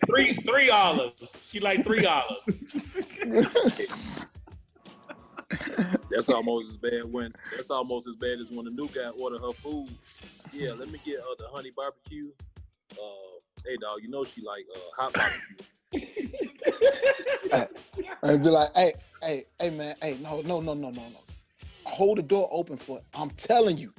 three 0.06 0.34
three 0.46 0.70
olives. 0.70 1.22
She 1.48 1.60
like 1.60 1.84
three 1.84 2.04
olives. 2.06 2.98
That's 6.10 6.28
almost 6.28 6.70
as 6.70 6.76
bad 6.76 7.10
when 7.10 7.32
that's 7.54 7.70
almost 7.70 8.06
as 8.06 8.16
bad 8.16 8.38
as 8.40 8.50
when 8.50 8.64
the 8.64 8.70
new 8.70 8.88
guy 8.88 9.08
order 9.18 9.38
her 9.38 9.52
food. 9.52 9.88
Yeah, 10.52 10.72
let 10.72 10.90
me 10.90 10.98
get 11.04 11.20
uh, 11.20 11.34
the 11.38 11.48
honey 11.48 11.70
barbecue. 11.74 12.28
Uh, 12.92 13.40
hey 13.66 13.76
dog, 13.80 14.00
you 14.02 14.10
know 14.10 14.24
she 14.24 14.42
like 14.42 14.66
uh, 14.74 14.80
hot 14.96 15.12
barbecue. 15.14 15.56
and 18.22 18.42
be 18.42 18.48
like, 18.48 18.70
hey, 18.74 18.94
hey, 19.22 19.44
hey, 19.60 19.70
man, 19.70 19.94
hey, 20.00 20.18
no, 20.22 20.40
no, 20.42 20.60
no, 20.60 20.74
no, 20.74 20.90
no, 20.90 21.02
no. 21.02 21.20
Hold 21.84 22.18
the 22.18 22.22
door 22.22 22.48
open 22.50 22.76
for 22.76 22.98
it. 22.98 23.04
I'm 23.14 23.30
telling 23.30 23.76
you, 23.76 23.92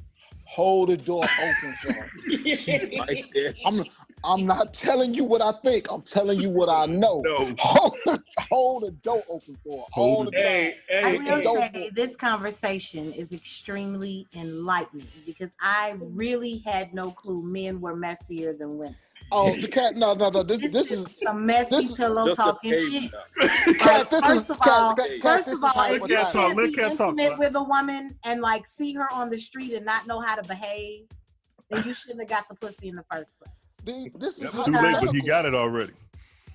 hold 0.45 0.89
the 0.89 0.97
door 0.97 1.23
open 1.23 1.73
for 1.81 1.93
her. 1.93 2.09
like 2.97 3.31
that. 3.33 3.55
I'm, 3.65 3.85
I'm 4.23 4.45
not 4.45 4.73
telling 4.73 5.13
you 5.13 5.23
what 5.23 5.41
I 5.41 5.51
think. 5.63 5.87
I'm 5.91 6.01
telling 6.01 6.39
you 6.41 6.49
what 6.49 6.69
I 6.69 6.85
know. 6.85 7.23
No. 7.33 7.55
Hold, 7.59 7.95
hold 8.51 8.83
the 8.83 8.91
door 8.91 9.23
open 9.29 9.57
for 9.63 9.77
her. 9.79 9.83
All 9.95 10.23
Hold 10.25 10.27
the 10.27 10.31
it. 10.39 10.43
time. 10.43 10.43
Hey, 10.43 10.75
I 11.03 11.11
hey, 11.11 11.17
will 11.17 11.55
hey. 11.55 11.69
Say 11.73 11.91
this 11.95 12.15
conversation 12.15 13.11
is 13.13 13.31
extremely 13.31 14.27
enlightening 14.35 15.07
because 15.25 15.49
I 15.61 15.95
really 15.99 16.61
had 16.65 16.93
no 16.93 17.11
clue 17.11 17.41
men 17.41 17.81
were 17.81 17.95
messier 17.95 18.53
than 18.53 18.77
women. 18.77 18.95
Oh, 19.31 19.55
the 19.55 19.67
cat. 19.67 19.95
No, 19.95 20.13
no, 20.13 20.29
no. 20.29 20.43
This, 20.43 20.59
This, 20.59 20.71
this 20.73 20.91
is 20.91 20.99
is 21.01 21.07
some 21.23 21.45
messy 21.45 21.75
this 21.87 21.93
pillow 21.93 22.25
Just 22.27 22.39
talking 22.39 22.71
shit. 22.73 23.11
cat. 23.79 24.09
This 24.09 24.23
first 24.25 24.43
is 24.43 24.49
of 24.51 24.59
cat. 24.59 24.73
all- 24.73 24.95
cat, 24.95 25.07
cat, 25.09 25.21
First 25.21 25.45
this 25.47 25.55
of 25.55 25.63
all, 25.63 25.71
how 25.73 25.93
if 25.93 25.95
it 26.03 26.09
you 26.09 26.15
cat 26.15 26.25
was. 26.25 26.33
talk, 26.33 26.47
can't 26.47 26.57
be 26.57 26.71
cat 26.71 26.97
talk, 26.97 27.09
intimate 27.09 27.29
son. 27.31 27.39
with 27.39 27.55
a 27.55 27.63
woman 27.63 28.15
and 28.23 28.41
like 28.41 28.63
see 28.77 28.93
her 28.93 29.11
on 29.11 29.29
the 29.29 29.37
street 29.37 29.73
and 29.73 29.85
not 29.85 30.05
know 30.07 30.19
how 30.19 30.35
to 30.35 30.43
behave, 30.47 31.05
then 31.69 31.83
you 31.85 31.93
shouldn't 31.93 32.19
have 32.19 32.29
got 32.29 32.47
the 32.49 32.55
pussy 32.55 32.89
in 32.89 32.95
the 32.95 33.05
first 33.11 33.31
place. 33.39 33.53
The- 33.85 34.11
This 34.15 34.37
is 34.37 34.53
Yep, 34.53 34.65
too 34.65 34.71
late, 34.71 34.97
but 35.01 35.15
he 35.15 35.21
got 35.21 35.45
it 35.45 35.53
already. 35.53 35.93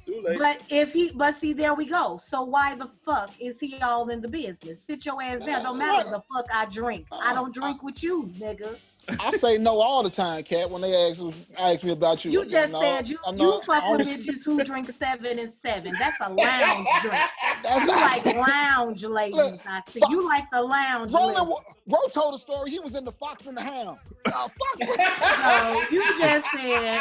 Too 0.07 0.23
late. 0.23 0.39
But 0.39 0.63
if 0.71 0.93
he, 0.93 1.11
but 1.15 1.37
see, 1.37 1.53
there 1.53 1.75
we 1.75 1.85
go. 1.85 2.21
So 2.27 2.43
why 2.43 2.75
the 2.75 2.89
fuck 3.05 3.31
is 3.39 3.61
he 3.61 3.79
all 3.81 4.09
in 4.09 4.21
the 4.21 4.29
business? 4.29 4.79
Sit 4.87 5.05
your 5.05 5.23
ass 5.23 5.41
down. 5.45 5.65
Don't 5.65 5.79
matter 5.79 6.09
the 6.09 6.23
fuck 6.33 6.47
I 6.53 6.65
drink. 6.67 7.07
I 7.13 7.17
uh-uh. 7.17 7.35
don't 7.35 7.55
drink 7.55 7.83
with 7.83 8.03
you, 8.03 8.31
nigga. 8.39 8.77
I 9.21 9.31
say 9.37 9.59
no 9.59 9.79
all 9.81 10.03
the 10.03 10.11
time, 10.11 10.43
cat. 10.43 10.71
When 10.71 10.83
they 10.83 10.95
ask 10.95 11.23
ask 11.57 11.83
me 11.85 11.93
about 11.93 12.25
you, 12.25 12.31
You 12.31 12.45
just 12.45 12.73
No, 12.73 12.81
said 12.81 13.09
you 13.09 13.19
know- 13.33 13.57
you 13.57 13.63
fuck 13.63 13.97
with 13.99 14.07
bitches 14.09 14.45
who 14.45 14.63
drink 14.65 14.91
seven 14.99 15.39
and 15.39 15.53
seven. 15.65 15.95
That's 15.99 16.17
a 16.21 16.29
lounge 16.33 16.89
drink. 17.03 17.23
That's 17.63 17.85
You 17.85 17.91
like 17.91 18.25
lounge 18.49 19.05
ladies. 19.05 19.37
Look, 19.37 19.61
I 19.67 19.81
see. 19.91 20.01
You 20.11 20.27
like 20.27 20.45
the 20.53 20.63
lounge 20.63 21.13
Roland, 21.13 21.53
Ro 21.87 21.99
told 22.13 22.35
a 22.35 22.39
story. 22.39 22.71
He 22.71 22.79
was 22.81 22.95
in 22.95 23.05
the 23.05 23.13
Fox 23.13 23.47
and 23.47 23.57
the 23.57 23.63
Hound. 23.63 23.99
Uh, 24.27 24.31
fuck 24.33 24.79
with 24.79 24.99
No, 24.99 25.83
you 25.91 26.19
just 26.19 26.47
said 26.55 27.01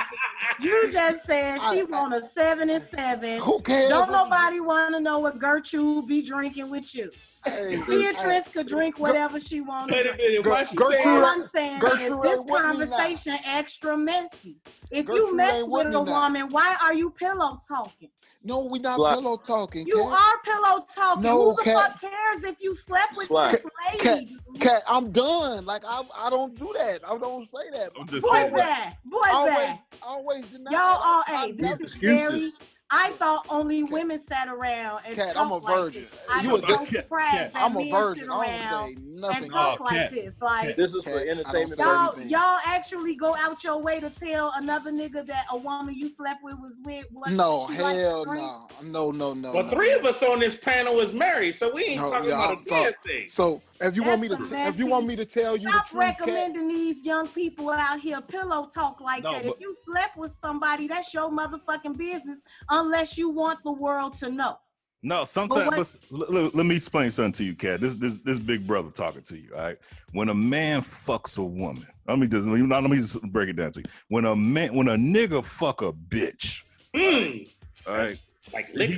you 0.60 0.92
just 0.92 1.26
said 1.26 1.60
she 1.70 1.82
I- 1.82 1.84
want 1.84 2.14
a 2.14 2.28
seven 2.34 2.70
and 2.70 2.84
seven. 2.84 3.40
Who 3.42 3.60
cares? 3.62 3.90
Don't 3.90 4.12
nobody 4.12 4.60
want 4.60 4.94
to 4.96 5.00
know 5.02 5.20
what 5.20 5.40
Gertrude 5.40 6.08
be 6.08 6.22
drinking 6.22 6.70
with 6.70 6.96
you. 6.96 7.12
Hey, 7.50 7.78
Beatrice 7.88 8.48
could 8.50 8.68
drink 8.68 9.00
whatever 9.00 9.40
she 9.40 9.62
wanted. 9.62 9.94
Wait 9.96 10.06
a 10.08 10.16
minute. 10.18 10.46
Why 10.46 10.64
she 10.64 10.76
Gertrude- 10.76 11.02
say 11.02 11.10
All? 11.10 11.26
I'm 11.26 11.48
saying 11.50 11.80
Gertrude 11.80 12.02
is 12.02 12.08
this 12.22 12.38
with 12.40 12.48
me 12.48 12.54
now. 12.54 12.62
conversation 12.62 13.38
extra 13.46 13.98
messy. 13.98 14.58
If 14.92 15.06
Gertrude 15.06 15.30
you 15.30 15.36
mess 15.36 15.64
with 15.64 15.72
with 15.72 15.88
me 15.88 15.96
a 15.96 16.04
now. 16.04 16.24
woman, 16.24 16.50
why 16.50 16.76
are 16.84 16.94
you 16.94 17.10
pillow 17.12 17.60
talking? 17.68 18.10
No, 18.44 18.66
we 18.72 18.80
not 18.80 18.96
Slap. 18.98 19.16
pillow 19.16 19.38
talking. 19.38 19.86
You 19.88 19.96
cat. 19.96 20.20
are 20.20 20.38
pillow 20.56 20.88
talking. 20.96 21.24
No, 21.24 21.50
Who 21.52 21.56
the 21.58 21.64
Cat. 21.64 21.92
fuck 22.00 22.02
cares 22.02 22.44
if 22.44 22.56
you 22.62 22.76
slept 22.76 23.18
with 23.18 23.28
Slap. 23.28 23.52
this 23.52 23.62
Cat, 24.00 24.16
lady? 24.20 24.38
cat, 24.60 24.84
I'm 24.88 25.12
done. 25.12 25.66
Like 25.66 25.84
I, 25.86 26.04
I 26.16 26.30
don't 26.30 26.58
do 26.58 26.74
that. 26.78 27.02
I 27.06 27.18
don't 27.18 27.46
say 27.48 27.70
that. 27.74 27.92
I'm 28.00 28.08
just 28.08 28.24
Boy 28.26 28.34
saying. 28.34 28.54
back, 28.56 29.00
boy 29.06 29.20
always, 29.34 29.54
back. 29.56 29.84
always 30.02 30.46
deny. 30.48 30.72
Y'all 30.72 30.80
all, 30.80 31.24
I- 31.28 31.46
hey, 31.48 31.52
this 31.54 31.62
never- 31.62 31.84
is 31.84 31.96
very. 31.96 32.52
Excuses. 32.90 32.92
I 32.92 33.12
thought 33.18 33.46
only 33.50 33.84
women 33.84 34.22
sat 34.30 34.48
around 34.48 35.02
and 35.06 35.16
Cat, 35.16 35.36
I'm 35.38 35.48
a 35.48 35.50
talked 35.60 35.66
like 35.66 35.76
virgin. 35.78 36.08
this. 36.10 36.20
I 36.30 36.42
You 36.42 36.50
am 36.50 36.56
a- 36.56 36.62
so 36.62 36.78
Cat, 36.78 36.88
surprised 36.88 37.32
Cat, 37.32 37.52
I'm 37.56 37.78
a 37.78 37.92
virgin. 37.92 38.30
I 38.32 38.40
around 38.48 38.70
don't 38.70 38.88
say 38.88 38.96
nothing. 39.04 39.44
and 39.44 39.52
talk 39.52 39.80
Oh, 39.80 39.84
like 39.84 39.94
Cat, 39.94 40.12
this. 40.14 40.34
Like 40.42 40.76
This 40.78 40.96
is 40.96 41.04
Cat, 41.04 41.14
for 41.14 41.20
entertainment 41.20 41.80
y'all, 41.80 42.22
y'all 42.22 42.60
actually 42.66 43.16
go 43.16 43.36
out 43.36 43.64
your 43.64 43.78
way 43.82 44.00
to 44.00 44.10
tell 44.10 44.54
another 44.56 44.92
nigga 44.92 45.26
that 45.28 45.46
a 45.52 45.58
woman 45.58 45.96
you 45.96 46.10
slept 46.16 46.44
with 46.44 46.56
was 46.60 46.74
with 46.84 47.08
what 47.12 47.32
No, 47.32 47.68
she 47.70 47.78
likes 47.82 47.98
to 47.98 48.04
hell 48.04 48.26
no, 48.26 48.68
no, 48.82 49.12
no, 49.12 49.34
no. 49.34 49.54
Well, 49.54 49.64
no. 49.64 49.70
three 49.70 49.92
of 49.94 50.06
us 50.06 50.24
on 50.24 50.40
this 50.40 50.56
panel 50.56 51.00
is 51.02 51.14
married, 51.14 51.56
so 51.56 51.74
we 51.74 51.84
ain't 51.86 52.02
No, 52.02 52.10
talking 52.12 52.30
yeah, 52.30 52.36
about 52.36 52.52
I'm 52.58 52.64
a 52.66 52.70
damn 52.70 52.94
thing. 53.06 53.28
So 53.30 53.62
if 53.82 53.96
you 53.96 54.04
want 54.04 54.22
me 54.22 54.28
to, 54.30 54.36
a 54.36 54.38
t- 54.48 54.56
if 54.56 54.80
you 54.80 54.86
want 54.88 55.06
me 55.06 55.16
to 55.18 55.26
tell 55.26 55.58
you 55.58 55.68
the 55.68 55.72
Stop 55.74 55.90
truth, 55.90 56.04
cat, 56.04 56.20
recommending 56.22 56.68
these 56.70 56.98
young 57.04 57.28
people 57.28 57.70
out 57.70 58.00
here 58.00 58.22
pillow 58.22 58.70
talk 58.74 59.02
like 59.02 59.24
No, 59.24 59.34
that. 59.34 59.44
but- 59.44 59.56
if 59.56 59.60
you 59.60 59.76
slept 59.86 60.16
with 60.18 60.34
somebody, 60.42 60.88
that's 60.88 61.14
your 61.14 61.30
motherfucking 61.30 61.98
business, 61.98 62.40
unless 62.78 63.18
you 63.18 63.30
want 63.30 63.60
the 63.64 63.72
world 63.72 64.14
to 64.20 64.30
know. 64.30 64.58
No, 65.04 65.26
sometimes 65.26 65.66
what- 65.66 65.72
but 65.72 65.80
s- 65.82 66.00
l- 66.12 66.24
l- 66.38 66.52
let 66.54 66.66
me 66.66 66.76
explain 66.76 67.12
something 67.12 67.32
to 67.34 67.44
you, 67.44 67.56
Cat. 67.56 67.82
This 67.82 67.96
this 67.96 68.20
this 68.20 68.40
big 68.40 68.66
brother 68.66 68.90
talking 68.90 69.22
to 69.24 69.38
you. 69.38 69.50
All 69.56 69.62
right. 69.62 69.78
When 70.12 70.30
a 70.30 70.34
man 70.34 70.82
fucks 70.82 71.38
a 71.38 71.44
woman, 71.44 71.86
let 72.08 72.18
me 72.20 72.28
just 72.28 72.48
let 72.48 72.60
me 72.60 72.68
let 72.68 72.84
me 72.84 72.98
just 72.98 73.22
break 73.32 73.50
it 73.50 73.54
down 73.58 73.72
to 73.74 73.80
you. 73.82 73.86
When 74.10 74.26
a 74.26 74.36
man 74.36 74.74
when 74.74 74.88
a 74.90 74.96
nigga 74.96 75.44
fuck 75.44 75.82
a 75.82 75.92
bitch, 75.94 76.64
Mm, 76.96 77.48
all 77.86 77.96
right, 77.96 78.18
like 78.54 78.74
liquor. 78.74 78.94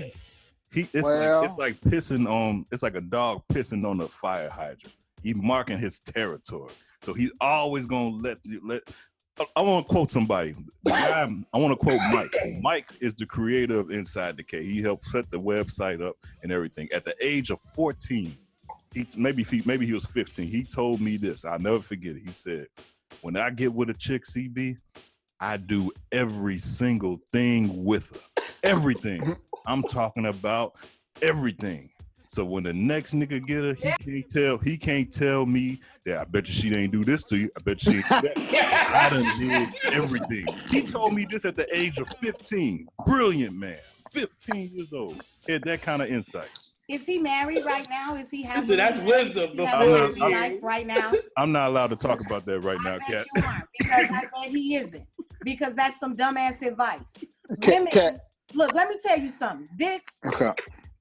he, 0.72 0.82
he 0.82 0.90
it's 0.94 1.04
Well- 1.04 1.42
like 1.42 1.50
it's 1.50 1.58
like 1.58 1.82
pissing 1.82 2.30
on 2.30 2.66
it's 2.72 2.82
like 2.84 2.96
a 2.96 3.02
dog 3.02 3.44
pissing 3.52 3.86
on 3.86 4.00
a 4.00 4.08
fire 4.08 4.50
hydrant. 4.50 4.94
He 5.22 5.34
marking 5.34 5.78
his 5.78 6.00
territory. 6.00 6.72
So 7.04 7.14
he's 7.14 7.32
always 7.42 7.86
gonna 7.86 8.16
let 8.16 8.38
you 8.46 8.62
let 8.64 8.84
I- 9.56 9.62
want 9.62 9.88
to 9.88 9.92
quote 9.94 10.12
somebody. 10.12 10.56
I 10.88 11.28
want 11.54 11.72
to 11.72 11.76
quote 11.76 12.00
Mike. 12.12 12.34
Mike 12.62 12.92
is 13.00 13.14
the 13.14 13.26
creator 13.26 13.80
of 13.80 13.92
Inside 13.92 14.38
the 14.38 14.44
Cave. 14.44 14.64
He 14.64 14.82
helped 14.82 15.06
set 15.08 15.30
the 15.32 15.40
website 15.40 16.02
up 16.06 16.16
and 16.44 16.52
everything. 16.52 16.90
At 16.94 17.06
the 17.06 17.16
age 17.22 17.50
of 17.50 17.60
14, 17.62 18.36
he 18.94 19.08
maybe 19.18 19.44
he, 19.44 19.62
maybe 19.66 19.86
he 19.86 19.94
was 19.94 20.06
15. 20.06 20.48
He 20.48 20.64
told 20.64 21.00
me 21.02 21.18
this. 21.18 21.46
I'll 21.46 21.60
never 21.60 21.80
forget 21.80 22.16
it. 22.16 22.24
He 22.24 22.32
said, 22.32 22.68
"When 23.22 23.38
I 23.38 23.50
get 23.52 23.74
with 23.74 23.90
a 23.90 23.94
chick, 23.94 24.24
CB, 24.26 24.78
I 25.40 25.58
do 25.58 25.92
every 26.12 26.58
single 26.58 27.20
thing 27.32 27.86
with 27.86 28.10
her. 28.12 28.44
Everything. 28.64 29.36
I'm 29.66 29.84
talking 29.84 30.26
about 30.26 30.74
everything. 31.22 31.92
So 32.32 32.46
when 32.46 32.62
the 32.64 32.74
next 32.74 33.16
nigga 33.16 33.44
get 33.44 33.64
her, 33.64 33.74
he 33.74 33.92
can't 34.22 34.30
tell. 34.30 34.58
He 34.60 34.78
can't 34.78 35.12
tell 35.12 35.48
me 35.48 35.82
that. 36.06 36.20
I 36.20 36.24
bet 36.26 36.48
you 36.48 36.54
she 36.54 36.70
didn't 36.70 36.92
do 36.92 37.04
this 37.04 37.24
to 37.24 37.38
you. 37.38 37.50
I 37.58 37.62
bet 37.62 37.84
you 37.84 37.94
she 37.94 38.02
didn't 38.22 38.36
do 38.36 38.46
that. 38.52 38.92
I 38.94 39.10
done 39.10 39.40
did 39.40 39.70
everything. 39.94 40.46
He 40.70 40.84
told 40.84 41.14
me 41.16 41.26
this 41.28 41.44
at 41.46 41.56
the 41.56 41.66
age 41.76 41.98
of 41.98 42.08
15. 42.20 42.88
Brilliant 43.08 43.56
man. 43.56 43.80
15 44.12 44.70
years 44.76 44.94
old. 44.94 45.24
Had 45.48 45.64
that 45.64 45.82
kind 45.82 46.04
of 46.04 46.10
insight. 46.10 46.50
Is 46.88 47.04
he 47.04 47.18
married 47.18 47.66
right 47.66 47.90
now? 47.90 48.14
Is 48.16 48.30
he 48.30 48.44
having? 48.44 48.62
Listen, 48.62 48.78
that's 48.78 49.00
wisdom. 49.00 49.46
Is 49.46 49.50
he 49.50 49.56
before 49.58 49.68
having 49.98 50.22
a 50.22 50.26
I'm 50.26 50.32
not- 50.32 50.42
life 50.42 50.60
right 50.62 50.86
now? 50.86 51.12
I'm 51.36 51.52
not 51.52 51.70
allowed 51.70 51.88
to 51.88 51.96
talk 51.96 52.24
about 52.24 52.46
that 52.46 52.60
right 52.60 52.80
now, 52.84 53.00
Cat. 53.08 53.26
because 53.34 54.08
I 54.12 54.22
bet 54.22 54.52
he 54.52 54.76
isn't. 54.76 55.04
Because 55.44 55.74
that's 55.74 56.00
some 56.00 56.16
dumbass 56.16 56.62
advice. 56.62 57.00
Cat, 57.62 57.74
Women, 57.74 57.88
cat. 57.92 58.20
look, 58.54 58.74
let 58.76 58.88
me 58.88 58.98
tell 59.04 59.18
you 59.20 59.32
something. 59.32 59.68
Dicks, 59.78 60.14
Okay, 60.28 60.52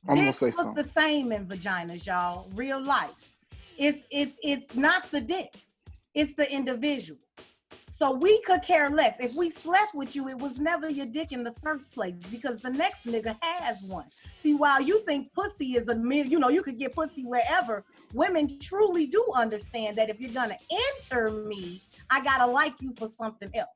I'm 0.07 0.17
gonna 0.17 0.33
say 0.33 0.47
look 0.47 0.55
something. 0.57 0.85
the 0.85 0.91
same 0.91 1.33
in 1.33 1.47
vaginas, 1.47 2.07
y'all. 2.07 2.49
Real 2.55 2.83
life. 2.83 3.11
It's 3.77 3.99
it's 4.11 4.33
it's 4.43 4.75
not 4.75 5.11
the 5.11 5.21
dick. 5.21 5.55
It's 6.15 6.35
the 6.35 6.51
individual. 6.51 7.21
So 7.99 8.13
we 8.13 8.41
could 8.43 8.63
care 8.63 8.91
less. 8.91 9.17
If 9.19 9.35
we 9.35 9.51
slept 9.51 9.93
with 9.93 10.15
you, 10.15 10.29
it 10.29 10.39
was 10.39 10.61
never 10.61 10.89
your 10.89 11.07
dick 11.07 11.33
in 11.33 11.43
the 11.43 11.53
first 11.61 11.91
place 11.91 12.15
because 12.31 12.63
the 12.63 12.71
next 12.71 13.05
nigga 13.07 13.37
has 13.41 13.83
one. 13.83 14.07
See, 14.41 14.55
while 14.55 14.81
you 14.81 15.01
think 15.01 15.33
pussy 15.33 15.77
is 15.77 15.89
a 15.89 15.97
you 16.29 16.39
know, 16.39 16.49
you 16.49 16.63
could 16.63 16.79
get 16.79 16.95
pussy 16.95 17.25
wherever, 17.25 17.85
women 18.15 18.57
truly 18.61 19.07
do 19.09 19.25
understand 19.35 19.99
that 19.99 20.11
if 20.11 20.21
you're 20.21 20.31
gonna 20.31 20.57
enter 20.71 21.31
me, 21.31 21.83
I 22.09 22.23
gotta 22.23 22.47
like 22.47 22.75
you 22.81 22.95
for 22.97 23.09
something 23.09 23.51
else. 23.53 23.69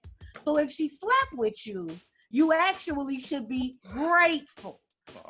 So 0.45 0.57
if 0.57 0.70
she 0.70 0.89
slept 0.89 1.33
with 1.33 1.66
you, 1.66 1.91
you 2.31 2.53
actually 2.53 3.18
should 3.18 3.49
be 3.49 3.79
grateful. 3.93 4.82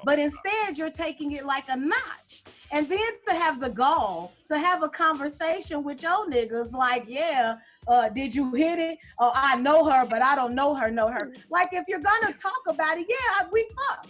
But 0.04 0.18
instead, 0.18 0.78
you're 0.78 0.90
taking 0.90 1.32
it 1.32 1.46
like 1.46 1.64
a 1.68 1.76
notch. 1.76 2.44
And 2.70 2.88
then 2.88 2.98
to 3.28 3.34
have 3.34 3.60
the 3.60 3.68
gall 3.68 4.32
to 4.48 4.58
have 4.58 4.82
a 4.82 4.88
conversation 4.88 5.82
with 5.84 6.02
your 6.02 6.28
niggas, 6.28 6.72
like, 6.72 7.04
yeah, 7.06 7.56
uh, 7.86 8.08
did 8.08 8.34
you 8.34 8.52
hit 8.54 8.78
it? 8.78 8.98
Oh, 9.18 9.32
I 9.34 9.56
know 9.56 9.84
her, 9.84 10.04
but 10.06 10.22
I 10.22 10.34
don't 10.34 10.54
know 10.54 10.74
her, 10.74 10.90
know 10.90 11.08
her. 11.08 11.32
Like, 11.50 11.68
if 11.72 11.84
you're 11.88 12.00
gonna 12.00 12.32
talk 12.32 12.62
about 12.68 12.98
it, 12.98 13.06
yeah, 13.08 13.46
we 13.52 13.68
fuck. 13.76 14.06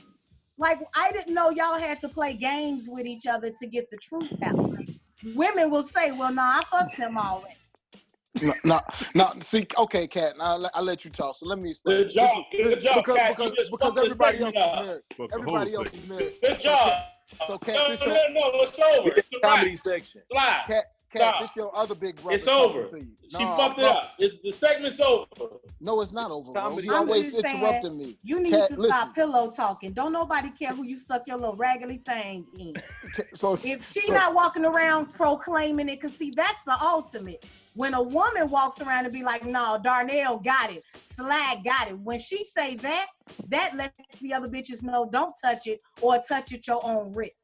Like, 0.58 0.80
I 0.94 1.10
didn't 1.12 1.34
know 1.34 1.50
y'all 1.50 1.78
had 1.78 2.00
to 2.02 2.08
play 2.08 2.34
games 2.34 2.84
with 2.88 3.06
each 3.06 3.26
other 3.26 3.50
to 3.50 3.66
get 3.66 3.90
the 3.90 3.96
truth 3.96 4.32
out. 4.42 4.76
Women 5.34 5.70
will 5.70 5.82
say, 5.82 6.12
well, 6.12 6.32
no, 6.32 6.42
I 6.42 6.62
fucked 6.70 6.94
him 6.94 7.16
already. 7.16 7.56
No, 8.41 8.55
no, 8.64 8.80
no. 9.14 9.33
See, 9.43 9.66
okay, 9.78 10.07
Cat. 10.07 10.35
I'll, 10.41 10.59
let- 10.59 10.72
I'll 10.74 10.83
let 10.83 11.05
you 11.05 11.11
talk. 11.11 11.37
So 11.39 11.47
let 11.47 11.59
me. 11.59 11.70
explain. 11.72 11.97
Good 12.05 12.12
job, 12.14 12.45
This 12.51 12.61
is- 12.61 12.66
good 12.74 12.80
job, 12.80 12.95
because, 12.97 13.16
Cat. 13.16 13.28
You 13.39 13.51
Because, 13.51 13.70
because 13.70 13.97
everybody 13.99 14.39
else 14.41 14.51
is 14.55 14.57
up. 14.62 14.85
married. 14.85 15.03
Fuck 15.16 15.28
the 15.30 15.35
Everybody 15.35 15.74
else 15.74 15.87
is 15.87 15.93
segment. 16.01 16.09
married. 16.09 16.35
Good 16.43 16.61
job. 16.61 17.03
So, 17.47 17.59
Cat, 17.59 17.74
No, 17.74 17.91
this 17.91 18.01
no, 18.01 18.07
your 18.07 18.14
no, 18.33 18.41
no, 18.51 18.62
it's 18.62 18.78
over. 18.78 19.05
We 19.05 19.11
get 19.14 19.24
the 19.30 19.39
Slide. 19.41 19.55
comedy 19.55 19.76
section. 19.76 20.22
Slide. 20.30 20.62
Cat, 20.66 20.85
Cat, 21.12 21.20
Stop. 21.35 21.41
this 21.43 21.57
your 21.57 21.76
other 21.78 21.95
big 21.95 22.16
brother. 22.16 22.35
It's 22.35 22.49
over. 22.49 22.85
to 22.89 22.99
you. 22.99 23.09
She 23.30 23.39
No, 23.45 23.55
fucked 23.57 23.78
it 23.78 23.85
up. 23.85 24.12
It's, 24.18 24.39
the 24.43 24.51
segment's 24.51 24.99
over. 25.01 25.26
No, 25.80 26.01
it's 26.01 26.12
not 26.12 26.30
over, 26.30 26.53
bro. 26.53 26.62
Comedy. 26.62 26.87
You 26.89 26.95
I'm 26.95 27.01
always 27.09 27.33
just 27.33 27.43
saying, 27.45 27.59
interrupting 27.59 27.99
me. 27.99 28.16
You 28.22 28.41
need 28.41 28.53
Cat, 28.53 28.70
to 28.70 28.76
listen. 28.76 28.89
stop 28.97 29.14
pillow 29.14 29.51
talking. 29.51 29.93
Don't 29.93 30.12
nobody 30.12 30.51
care 30.51 30.70
who 30.72 30.85
you 30.85 30.99
stuck 30.99 31.26
your 31.26 31.37
little 31.37 31.57
raggedy 31.57 31.99
thing 31.99 32.47
in. 32.59 32.74
So 33.35 33.59
If 33.62 33.91
she 33.93 34.01
so- 34.07 34.12
not 34.14 34.35
walking 34.35 34.64
around 34.64 35.12
proclaiming 35.12 35.89
it, 35.91 36.01
cause 36.01 36.14
see, 36.16 36.30
that's 36.35 36.62
the 36.64 36.80
ultimate. 36.83 37.45
When 37.74 37.94
a 37.94 38.02
woman 38.02 38.50
walks 38.50 38.80
around 38.80 39.04
and 39.04 39.12
be 39.12 39.22
like, 39.22 39.44
"No, 39.44 39.78
Darnell 39.82 40.38
got 40.38 40.70
it, 40.70 40.84
Slag 41.14 41.64
got 41.64 41.88
it." 41.88 41.98
When 41.98 42.18
she 42.18 42.44
say 42.44 42.76
that, 42.76 43.06
that 43.48 43.76
lets 43.76 44.18
the 44.20 44.34
other 44.34 44.48
bitches 44.48 44.82
know, 44.82 45.08
don't 45.10 45.34
touch 45.40 45.66
it 45.66 45.80
or 46.00 46.18
touch 46.18 46.52
it 46.52 46.66
your 46.66 46.84
own 46.84 47.12
risk. 47.12 47.36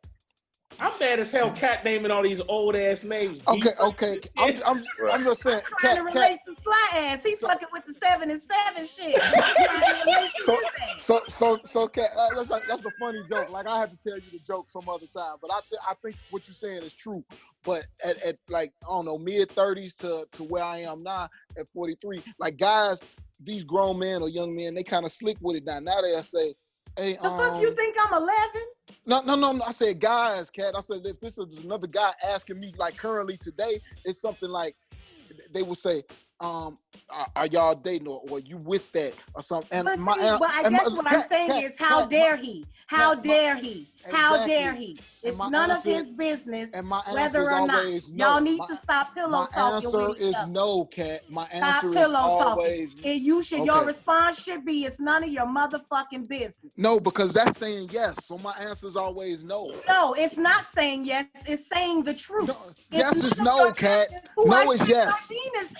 I'm 0.80 0.96
mad 1.00 1.18
as 1.18 1.32
hell 1.32 1.50
cat 1.50 1.84
naming 1.84 2.12
all 2.12 2.22
these 2.22 2.40
old 2.46 2.76
ass 2.76 3.02
names. 3.02 3.40
Okay, 3.48 3.70
okay. 3.80 4.20
I'm, 4.36 4.60
I'm, 4.64 4.84
I'm 5.10 5.24
just 5.24 5.42
saying. 5.42 5.60
Trying 5.80 5.96
Cat, 5.96 6.06
to 6.06 6.12
Cat, 6.12 6.14
relate 6.14 6.38
to 6.46 6.54
Sly 6.54 6.88
ass. 6.94 7.22
He 7.24 7.34
fucking 7.34 7.68
with 7.72 7.84
the 7.84 7.94
seven 7.94 8.30
and 8.30 8.40
seven 8.40 8.86
shit. 8.86 9.16
Trying 9.20 9.42
to 9.42 10.02
relate 10.06 10.30
to 10.38 10.44
So, 10.44 10.52
his 10.52 11.04
so, 11.04 11.20
so, 11.28 11.58
so, 11.64 11.88
Cat, 11.88 12.10
uh, 12.16 12.28
that's 12.36 12.50
like, 12.50 12.62
that's 12.68 12.84
a 12.84 12.90
funny 13.00 13.20
joke. 13.28 13.50
Like 13.50 13.66
I 13.66 13.80
have 13.80 13.90
to 13.90 13.96
tell 13.96 14.18
you 14.18 14.30
the 14.30 14.38
joke 14.46 14.70
some 14.70 14.88
other 14.88 15.06
time, 15.06 15.36
but 15.42 15.50
I, 15.52 15.60
th- 15.68 15.80
I 15.88 15.94
think 15.94 16.14
what 16.30 16.46
you're 16.46 16.54
saying 16.54 16.82
is 16.84 16.92
true. 16.92 17.24
But 17.64 17.86
at, 18.04 18.18
at 18.22 18.36
like 18.48 18.72
I 18.84 18.90
don't 18.90 19.06
know, 19.06 19.18
mid 19.18 19.48
30s 19.48 19.96
to 19.96 20.26
to 20.30 20.44
where 20.44 20.62
I 20.62 20.78
am 20.78 21.02
now 21.02 21.28
at 21.58 21.66
43, 21.74 22.22
like 22.38 22.56
guys, 22.56 22.98
these 23.42 23.64
grown 23.64 23.98
men 23.98 24.22
or 24.22 24.28
young 24.28 24.54
men, 24.54 24.74
they 24.74 24.84
kind 24.84 25.04
of 25.04 25.12
slick 25.12 25.38
with 25.40 25.56
it 25.56 25.64
now. 25.64 25.80
Now 25.80 26.02
they'll 26.02 26.22
say, 26.22 26.54
"Hey, 26.96 27.16
The 27.16 27.24
um, 27.24 27.38
fuck 27.38 27.62
you 27.62 27.74
think 27.74 27.96
I'm 28.00 28.22
11? 28.22 28.36
no, 29.06 29.20
no, 29.22 29.34
no, 29.36 29.52
no." 29.52 29.64
I 29.64 29.72
said, 29.72 30.00
"Guys, 30.00 30.50
Cat." 30.50 30.74
I 30.76 30.80
said, 30.80 31.06
"If 31.06 31.20
this 31.20 31.38
is 31.38 31.58
another 31.64 31.86
guy 31.86 32.12
asking 32.24 32.60
me 32.60 32.72
like 32.76 32.96
currently 32.96 33.36
today, 33.36 33.80
it's 34.04 34.20
something 34.20 34.50
like 34.50 34.76
they 35.52 35.62
would 35.62 35.78
say." 35.78 36.02
Um, 36.40 36.78
are, 37.10 37.26
are 37.34 37.46
y'all 37.46 37.74
dating 37.74 38.06
or, 38.06 38.22
or 38.30 38.38
you 38.38 38.58
with 38.58 38.90
that 38.92 39.12
or 39.34 39.42
something? 39.42 39.68
And 39.72 39.86
But 39.86 39.98
my, 39.98 40.14
see, 40.14 40.20
but 40.38 40.50
I 40.50 40.62
and 40.62 40.72
my- 40.72 40.78
guess 40.78 40.90
what 40.92 41.10
I'm 41.12 41.28
saying 41.28 41.48
Cat, 41.48 41.64
is, 41.64 41.72
how 41.78 42.00
Cat, 42.02 42.10
my- 42.10 42.16
dare 42.16 42.36
he? 42.36 42.66
How 42.86 43.14
Cat, 43.14 43.24
my- 43.24 43.32
dare 43.32 43.54
he? 43.56 43.88
How 44.10 44.34
Exactly. 44.34 44.54
dare 44.54 44.72
he? 44.74 44.98
It's 45.22 45.36
my 45.36 45.48
none 45.48 45.70
of 45.72 45.82
his 45.82 46.08
business 46.10 46.70
And 46.72 46.86
my 46.86 47.00
answer 47.00 47.14
whether 47.14 47.50
or 47.50 47.66
not. 47.66 47.70
always 47.84 48.08
no. 48.08 48.26
Y'all 48.34 48.40
need 48.40 48.58
My- 48.58 48.66
to 48.68 48.76
stop 48.76 49.14
pillow 49.14 49.28
My 49.30 49.46
talking 49.52 49.86
answer 49.86 50.16
is 50.16 50.36
no, 50.46 50.84
Cat. 50.84 51.28
My 51.28 51.46
Stop 51.48 51.84
answer 51.84 51.90
is 51.90 52.14
always 52.14 52.94
talking. 52.94 53.10
And 53.10 53.20
you 53.20 53.42
should. 53.42 53.64
Your 53.66 53.84
response 53.84 54.40
should 54.40 54.64
be, 54.64 54.84
"It's 54.86 55.00
none 55.00 55.24
of 55.24 55.30
your 55.30 55.44
motherfucking 55.46 56.28
business." 56.28 56.72
no, 56.76 57.00
because 57.00 57.32
that's 57.32 57.58
saying 57.58 57.88
yes. 57.92 58.14
So 58.24 58.38
my 58.38 58.52
answer 58.52 58.86
is 58.86 58.96
always 58.96 59.42
no. 59.42 59.74
No, 59.88 60.14
it's 60.14 60.36
not 60.36 60.64
saying 60.72 61.04
yes. 61.04 61.26
It's 61.46 61.68
saying 61.68 62.04
the 62.04 62.14
truth. 62.14 62.48
It's 62.70 62.80
yes 62.90 63.16
is 63.16 63.38
no, 63.38 63.72
Cat. 63.72 64.08
No 64.38 64.70
is 64.70 64.86
yes. 64.88 65.28
My 65.30 65.36
penis 65.36 65.72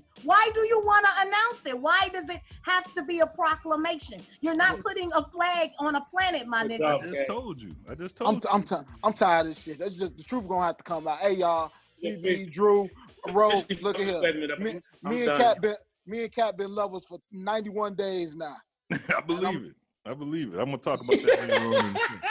in. 0.00 0.26
Why 0.26 0.50
do 0.54 0.60
you 0.60 0.82
want 0.84 1.06
to 1.06 1.12
announce 1.22 1.66
it? 1.66 1.78
Why 1.80 2.08
does 2.12 2.28
it 2.28 2.40
have 2.62 2.92
to 2.94 3.04
be 3.04 3.20
a 3.20 3.26
proclamation? 3.26 4.20
You're 4.40 4.54
not 4.54 4.80
putting 4.80 5.10
a 5.14 5.24
flag 5.30 5.70
on 5.78 5.94
a 5.94 6.00
planet, 6.10 6.46
my 6.46 6.64
nigga. 6.64 6.84
I 6.84 6.98
just 6.98 7.26
told 7.26 7.60
you. 7.60 7.74
I 7.88 7.94
just 7.94 8.20
I'm 8.20 8.40
told 8.40 8.46
I'm 8.54 8.62
ti- 8.62 8.90
I'm 9.02 9.12
tired 9.12 9.46
of 9.46 9.54
this 9.54 9.62
shit. 9.62 9.78
That's 9.78 9.96
just 9.96 10.16
the 10.16 10.22
truth 10.22 10.46
gonna 10.48 10.66
have 10.66 10.76
to 10.76 10.82
come 10.84 11.08
out. 11.08 11.18
Hey 11.18 11.34
y'all, 11.34 11.70
CB, 12.02 12.52
Drew, 12.52 12.88
Rose, 13.28 13.66
look 13.82 13.98
at 13.98 14.16
segment 14.16 14.52
here. 14.58 14.58
Me, 14.58 14.80
me 15.02 15.16
and 15.22 15.26
done. 15.26 15.40
Cat 15.40 15.60
been 15.60 15.76
me 16.06 16.22
and 16.24 16.32
Cat 16.32 16.56
been 16.56 16.74
lovers 16.74 17.04
for 17.04 17.18
91 17.32 17.94
days 17.94 18.36
now. 18.36 18.56
I 18.92 19.20
believe 19.26 19.64
it. 19.64 19.74
I 20.06 20.14
believe 20.14 20.54
it. 20.54 20.58
I'm 20.58 20.66
gonna 20.66 20.78
talk 20.78 21.00
about 21.02 21.22
that 21.22 21.40
later 21.40 21.66
on. 21.66 21.86
in 21.86 21.92
the 21.92 21.98
show. 21.98 22.14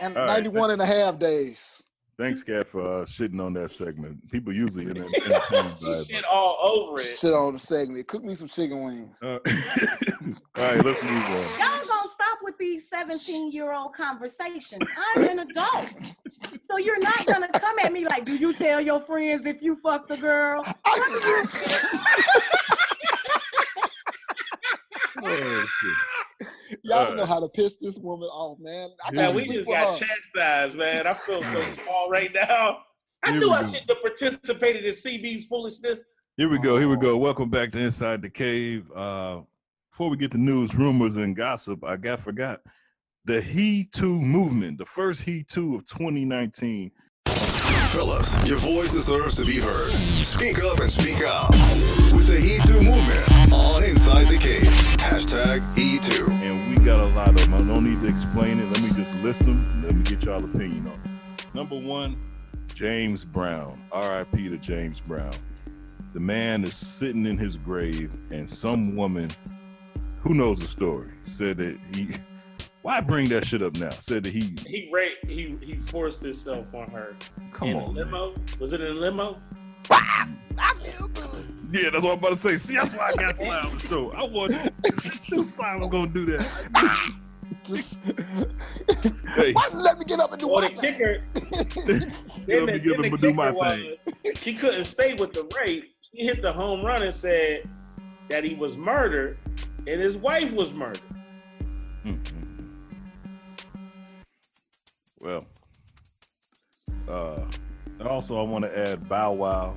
And 0.00 0.16
All 0.16 0.26
right, 0.26 0.42
91 0.42 0.70
and 0.72 0.82
a 0.82 0.86
half 0.86 1.18
days. 1.18 1.82
Thanks, 2.22 2.44
Cat, 2.44 2.68
for 2.68 2.82
uh, 2.82 3.04
shitting 3.04 3.44
on 3.44 3.52
that 3.54 3.72
segment. 3.72 4.30
People 4.30 4.54
usually 4.54 4.84
in 4.84 4.90
entertained 4.96 5.74
by 5.82 5.88
it. 5.88 6.06
Shit 6.06 6.24
all 6.24 6.56
over 6.62 7.00
it. 7.00 7.18
Shit 7.18 7.32
on 7.32 7.54
the 7.54 7.58
segment. 7.58 8.06
Cook 8.06 8.22
me 8.22 8.36
some 8.36 8.46
chicken 8.46 8.84
wings. 8.84 9.16
Uh, 9.20 9.40
all 10.54 10.62
right, 10.62 10.84
let's 10.84 11.02
move 11.02 11.12
on. 11.12 11.58
Y'all 11.58 11.84
gonna 11.84 12.08
stop 12.14 12.38
with 12.44 12.56
these 12.58 12.88
17 12.88 13.50
year 13.50 13.72
old 13.72 13.94
conversations. 13.94 14.84
I'm 15.16 15.24
an 15.24 15.40
adult. 15.40 15.88
So 16.70 16.78
you're 16.78 17.00
not 17.00 17.26
gonna 17.26 17.48
come 17.48 17.80
at 17.80 17.92
me 17.92 18.04
like, 18.04 18.24
do 18.24 18.36
you 18.36 18.52
tell 18.52 18.80
your 18.80 19.00
friends 19.00 19.44
if 19.44 19.60
you 19.60 19.74
fuck 19.82 20.06
the 20.06 20.16
girl? 20.16 20.64
Oh, 25.24 25.64
Y'all 26.82 27.08
All 27.10 27.14
know 27.16 27.24
how 27.26 27.40
to 27.40 27.48
piss 27.48 27.76
this 27.80 27.96
woman 27.98 28.28
off, 28.28 28.58
man. 28.60 28.90
I 29.04 29.10
Yeah, 29.12 29.22
gotta 29.26 29.36
we 29.36 29.46
just 29.48 29.66
got 29.68 29.98
her. 29.98 30.06
chastised, 30.06 30.76
man. 30.76 31.06
I 31.06 31.14
feel 31.14 31.42
so 31.42 31.62
small 31.82 32.08
right 32.10 32.30
now. 32.34 32.78
I 33.24 33.30
Here 33.32 33.40
knew 33.40 33.50
I 33.50 33.62
shouldn't 33.68 33.88
have 33.90 34.02
participated 34.02 34.84
in 34.84 34.92
CB's 34.92 35.44
foolishness. 35.46 36.00
Here 36.36 36.48
we 36.48 36.58
go. 36.58 36.78
Here 36.78 36.88
we 36.88 36.96
Oh. 36.96 37.00
go. 37.00 37.16
Welcome 37.18 37.50
back 37.50 37.72
to 37.72 37.78
Inside 37.80 38.22
the 38.22 38.30
Cave. 38.30 38.90
Uh, 38.94 39.40
before 39.90 40.08
we 40.10 40.16
get 40.16 40.30
to 40.32 40.38
news, 40.38 40.74
rumors, 40.74 41.16
and 41.18 41.36
gossip, 41.36 41.84
I 41.84 41.96
got 41.96 42.20
forgot 42.20 42.60
the 43.24 43.40
He 43.40 43.84
Too 43.84 44.20
movement, 44.20 44.78
the 44.78 44.86
first 44.86 45.22
He 45.22 45.44
Too 45.44 45.76
of 45.76 45.86
2019. 45.86 46.90
Fellas, 47.88 48.34
your 48.48 48.56
voice 48.58 48.92
deserves 48.92 49.36
to 49.36 49.44
be 49.44 49.60
heard. 49.60 49.90
Speak 50.24 50.62
up 50.64 50.80
and 50.80 50.90
speak 50.90 51.22
out. 51.22 51.50
With 52.14 52.26
the 52.26 52.40
He 52.40 52.56
Too 52.66 52.82
movement 52.82 53.52
on 53.52 53.84
Inside 53.84 54.28
the 54.28 54.38
Cave. 54.38 54.62
Hashtag 54.98 55.60
He 55.76 55.98
Too. 55.98 56.24
And 56.82 56.88
got 56.88 56.98
a 56.98 57.14
lot 57.14 57.28
of 57.28 57.36
them. 57.36 57.54
I 57.54 57.58
don't 57.58 57.84
need 57.84 58.00
to 58.00 58.08
explain 58.08 58.58
it. 58.58 58.64
Let 58.72 58.82
me 58.82 58.88
just 58.88 59.14
list 59.22 59.44
them. 59.44 59.84
Let 59.84 59.94
me 59.94 60.02
get 60.02 60.24
y'all 60.24 60.44
opinion 60.44 60.88
on 60.88 61.00
it. 61.04 61.54
Number 61.54 61.76
one, 61.76 62.20
James 62.74 63.24
Brown. 63.24 63.80
R.I.P. 63.92 64.48
to 64.48 64.58
James 64.58 64.98
Brown. 64.98 65.32
The 66.12 66.18
man 66.18 66.64
is 66.64 66.74
sitting 66.74 67.24
in 67.24 67.38
his 67.38 67.56
grave, 67.56 68.12
and 68.32 68.50
some 68.50 68.96
woman, 68.96 69.30
who 70.22 70.34
knows 70.34 70.58
the 70.58 70.66
story, 70.66 71.12
said 71.20 71.58
that 71.58 71.78
he. 71.94 72.08
Why 72.82 73.00
bring 73.00 73.28
that 73.28 73.46
shit 73.46 73.62
up 73.62 73.76
now? 73.76 73.90
Said 73.90 74.24
that 74.24 74.32
he. 74.32 74.52
He 74.66 74.90
raped, 74.92 75.24
he 75.24 75.56
he 75.62 75.76
forced 75.76 76.20
himself 76.20 76.74
on 76.74 76.90
her. 76.90 77.14
Come 77.52 77.68
in 77.68 77.76
on, 77.76 77.96
a 77.96 78.06
man. 78.06 78.34
Was 78.58 78.72
it 78.72 78.80
in 78.80 78.96
a 78.96 78.98
limo? 78.98 79.40
Yeah, 81.72 81.88
that's 81.90 82.04
what 82.04 82.12
I'm 82.12 82.18
about 82.18 82.32
to 82.32 82.36
say. 82.38 82.56
See, 82.58 82.74
that's 82.74 82.94
why 82.94 83.12
I 83.12 83.14
got 83.14 83.36
Sly 83.36 83.58
on 83.60 83.74
the 83.78 83.80
show. 83.88 84.12
I 84.12 84.24
want 84.24 84.52
Sly 85.00 85.76
was 85.76 85.90
gonna 85.90 86.06
do 86.08 86.26
that. 86.26 86.46
Hey. 89.34 89.52
Why 89.52 89.68
let 89.72 89.98
me 89.98 90.04
get 90.04 90.20
up 90.20 90.32
and 90.32 90.40
do 90.40 90.48
Or 90.48 90.60
the 90.60 90.70
my 90.70 90.80
thing? 90.80 90.94
kicker. 90.94 91.24
Let 92.46 92.64
me 92.64 92.72
the, 92.72 92.80
give 92.82 93.00
then 93.00 93.12
him 93.12 93.16
do 93.20 93.32
my 93.32 93.52
kicker 93.52 93.58
was, 93.58 93.76
thing. 93.76 94.34
She 94.36 94.54
couldn't 94.54 94.84
stay 94.84 95.14
with 95.14 95.32
the 95.32 95.48
rape. 95.58 95.94
She 96.14 96.24
hit 96.26 96.42
the 96.42 96.52
home 96.52 96.84
run 96.84 97.02
and 97.02 97.14
said 97.14 97.68
that 98.28 98.44
he 98.44 98.54
was 98.54 98.76
murdered 98.76 99.38
and 99.86 100.00
his 100.00 100.18
wife 100.18 100.52
was 100.52 100.72
murdered. 100.74 101.00
Mm-hmm. 102.04 102.66
Well, 105.20 105.46
Uh, 107.08 107.44
also, 108.04 108.36
I 108.36 108.42
want 108.42 108.64
to 108.64 108.76
add 108.76 109.08
Bow 109.08 109.32
Wow 109.32 109.76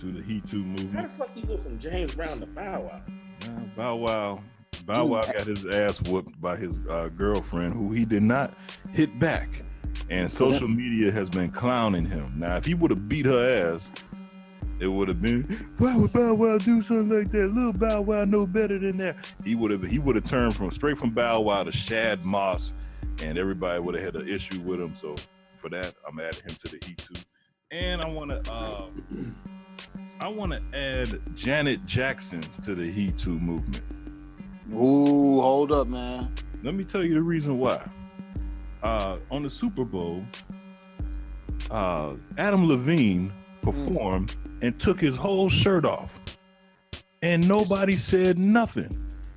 to 0.00 0.06
the 0.06 0.22
He 0.22 0.40
Too 0.40 0.64
movie. 0.64 0.96
How 0.96 1.02
the 1.02 1.08
fuck 1.08 1.30
you 1.34 1.44
go 1.44 1.58
from 1.58 1.78
James 1.78 2.14
Brown 2.14 2.40
to 2.40 2.46
Bow 2.46 2.80
Wow? 2.80 3.02
Uh, 3.44 3.48
Bow 3.76 3.96
Wow, 3.96 4.42
Bow 4.86 5.04
Wow 5.04 5.22
got 5.22 5.46
his 5.46 5.66
ass 5.66 6.00
whooped 6.02 6.40
by 6.40 6.56
his 6.56 6.80
uh, 6.88 7.08
girlfriend, 7.08 7.74
who 7.74 7.92
he 7.92 8.06
did 8.06 8.22
not 8.22 8.54
hit 8.92 9.18
back, 9.18 9.62
and 10.08 10.30
social 10.30 10.68
media 10.68 11.12
has 11.12 11.28
been 11.28 11.50
clowning 11.50 12.06
him. 12.06 12.32
Now, 12.36 12.56
if 12.56 12.64
he 12.64 12.72
would 12.72 12.90
have 12.90 13.08
beat 13.10 13.26
her 13.26 13.72
ass, 13.74 13.92
it 14.78 14.86
would 14.86 15.08
have 15.08 15.20
been 15.20 15.42
why 15.76 15.94
would 15.94 16.12
Bow 16.14 16.32
Wow 16.32 16.56
do 16.56 16.80
something 16.80 17.18
like 17.18 17.30
that? 17.32 17.52
Little 17.52 17.74
Bow 17.74 18.00
Wow 18.00 18.24
know 18.24 18.46
better 18.46 18.78
than 18.78 18.96
that. 18.98 19.16
He 19.44 19.54
would 19.54 19.70
have 19.70 19.86
he 19.86 19.98
would 19.98 20.16
have 20.16 20.24
turned 20.24 20.56
from 20.56 20.70
straight 20.70 20.96
from 20.96 21.10
Bow 21.10 21.40
Wow 21.40 21.64
to 21.64 21.72
Shad 21.72 22.24
Moss, 22.24 22.72
and 23.22 23.36
everybody 23.36 23.80
would 23.80 23.96
have 23.96 24.04
had 24.04 24.16
an 24.16 24.28
issue 24.28 24.62
with 24.62 24.80
him. 24.80 24.94
So 24.94 25.14
for 25.52 25.68
that, 25.68 25.92
I'm 26.08 26.18
adding 26.18 26.40
him 26.40 26.54
to 26.54 26.68
the 26.68 26.86
He 26.86 26.94
Too. 26.94 27.20
And 27.70 28.00
I 28.00 28.08
want 28.08 28.30
to 28.30 28.52
uh, 28.52 28.86
I 30.20 30.28
want 30.28 30.52
to 30.52 30.60
add 30.78 31.18
Janet 31.34 31.86
Jackson 31.86 32.42
to 32.60 32.74
the 32.74 32.84
He 32.84 33.10
Too 33.10 33.40
movement. 33.40 33.82
Ooh, 34.70 35.40
hold 35.40 35.72
up, 35.72 35.88
man. 35.88 36.30
Let 36.62 36.74
me 36.74 36.84
tell 36.84 37.02
you 37.02 37.14
the 37.14 37.22
reason 37.22 37.58
why. 37.58 37.82
Uh, 38.82 39.16
on 39.30 39.42
the 39.42 39.48
Super 39.48 39.82
Bowl, 39.82 40.22
uh, 41.70 42.16
Adam 42.36 42.68
Levine 42.68 43.32
performed 43.62 44.36
and 44.60 44.78
took 44.78 45.00
his 45.00 45.16
whole 45.16 45.48
shirt 45.48 45.86
off, 45.86 46.20
and 47.22 47.48
nobody 47.48 47.96
said 47.96 48.38
nothing. 48.38 48.90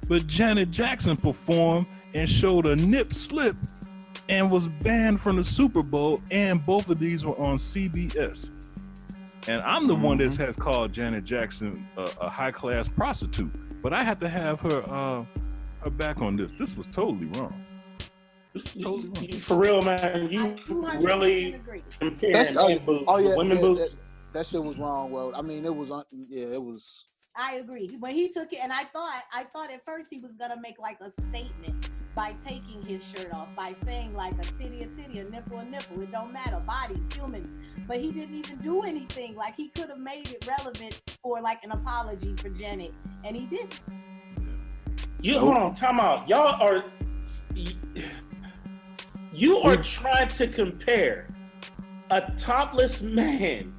But 0.10 0.28
Janet 0.28 0.70
Jackson 0.70 1.16
performed 1.16 1.88
and 2.14 2.28
showed 2.28 2.66
a 2.66 2.76
nip 2.76 3.14
slip 3.14 3.56
and 4.28 4.52
was 4.52 4.68
banned 4.68 5.22
from 5.22 5.38
the 5.38 5.46
Super 5.46 5.82
Bowl, 5.82 6.22
and 6.30 6.62
both 6.66 6.90
of 6.90 7.00
these 7.00 7.26
were 7.26 7.38
on 7.40 7.56
CBS. 7.56 8.50
And 9.48 9.62
I'm 9.64 9.88
the 9.88 9.96
one 9.96 10.18
that 10.20 10.36
has 10.38 10.56
called 10.56 10.94
Janet 10.94 11.24
Jackson 11.24 11.88
a, 11.98 12.10
a 12.22 12.30
high 12.30 12.52
class 12.52 12.88
prostitute, 12.88 13.52
but 13.82 13.94
I 13.94 14.04
had 14.04 14.20
to 14.22 14.30
have 14.30 14.62
her 14.62 14.84
uh, 14.88 15.26
her 15.82 15.90
back 15.90 16.22
on 16.22 16.38
this. 16.38 16.54
This 16.54 16.78
was 16.78 16.88
totally 16.88 17.26
wrong. 17.38 17.66
This 18.54 18.76
was 18.76 18.84
totally 18.84 19.10
wrong. 19.10 19.26
You, 19.30 19.38
for 19.38 19.58
real, 19.58 19.82
man, 19.82 20.30
you 20.30 20.58
really 21.02 21.60
comparing 22.00 22.34
That's, 22.34 22.58
oh, 22.58 22.70
men 22.70 22.86
boobs 22.86 23.04
oh, 23.08 23.18
yeah, 23.18 23.36
women 23.36 23.58
yeah, 23.58 23.64
boobs? 23.64 23.82
That, 23.82 23.96
that 24.34 24.48
shit 24.48 24.64
was 24.64 24.78
wrong, 24.78 25.12
bro. 25.12 25.34
I 25.34 25.42
mean, 25.42 25.66
it 25.66 25.76
was, 25.76 25.92
un- 25.92 26.06
yeah, 26.12 26.48
it 26.54 26.62
was. 26.62 27.04
I 27.36 27.56
agree. 27.56 27.90
When 28.00 28.14
he 28.16 28.30
took 28.30 28.54
it, 28.54 28.60
and 28.62 28.72
I 28.72 28.84
thought, 28.84 29.22
I 29.34 29.44
thought 29.44 29.74
at 29.74 29.84
first 29.86 30.10
he 30.10 30.18
was 30.22 30.32
gonna 30.40 30.60
make 30.62 30.80
like 30.80 31.00
a 31.02 31.12
statement 31.30 31.90
by 32.16 32.36
taking 32.48 32.84
his 32.86 33.04
shirt 33.04 33.34
off, 33.34 33.48
by 33.56 33.76
saying 33.86 34.14
like 34.14 34.34
a 34.34 34.44
titty, 34.44 34.84
a 34.84 34.88
titty, 34.88 35.20
a 35.20 35.24
nipple, 35.26 35.58
a 35.58 35.66
nipple. 35.66 36.02
It 36.02 36.12
don't 36.12 36.32
matter, 36.32 36.62
body, 36.66 37.02
human. 37.14 37.66
But 37.88 37.98
he 37.98 38.12
didn't 38.12 38.36
even 38.36 38.58
do 38.60 38.84
anything. 38.84 39.36
Like 39.36 39.56
he 39.56 39.70
could 39.70 39.90
have 39.90 40.00
made 40.00 40.30
it 40.30 40.48
relevant 40.48 41.02
for 41.22 41.42
like 41.42 41.64
an 41.64 41.72
apology 41.72 42.36
for 42.36 42.50
Janet, 42.50 42.94
and 43.24 43.36
he 43.36 43.46
didn't. 43.46 43.82
You 45.22 45.40
hold 45.40 45.58
on, 45.58 45.76
time 45.76 46.00
out. 46.00 46.28
Y'all 46.28 46.62
are 46.62 46.86
you 49.34 49.58
are 49.60 49.78
trying 49.78 50.28
to 50.30 50.48
compare 50.48 51.28
a 52.12 52.22
topless 52.38 53.02
man 53.02 53.74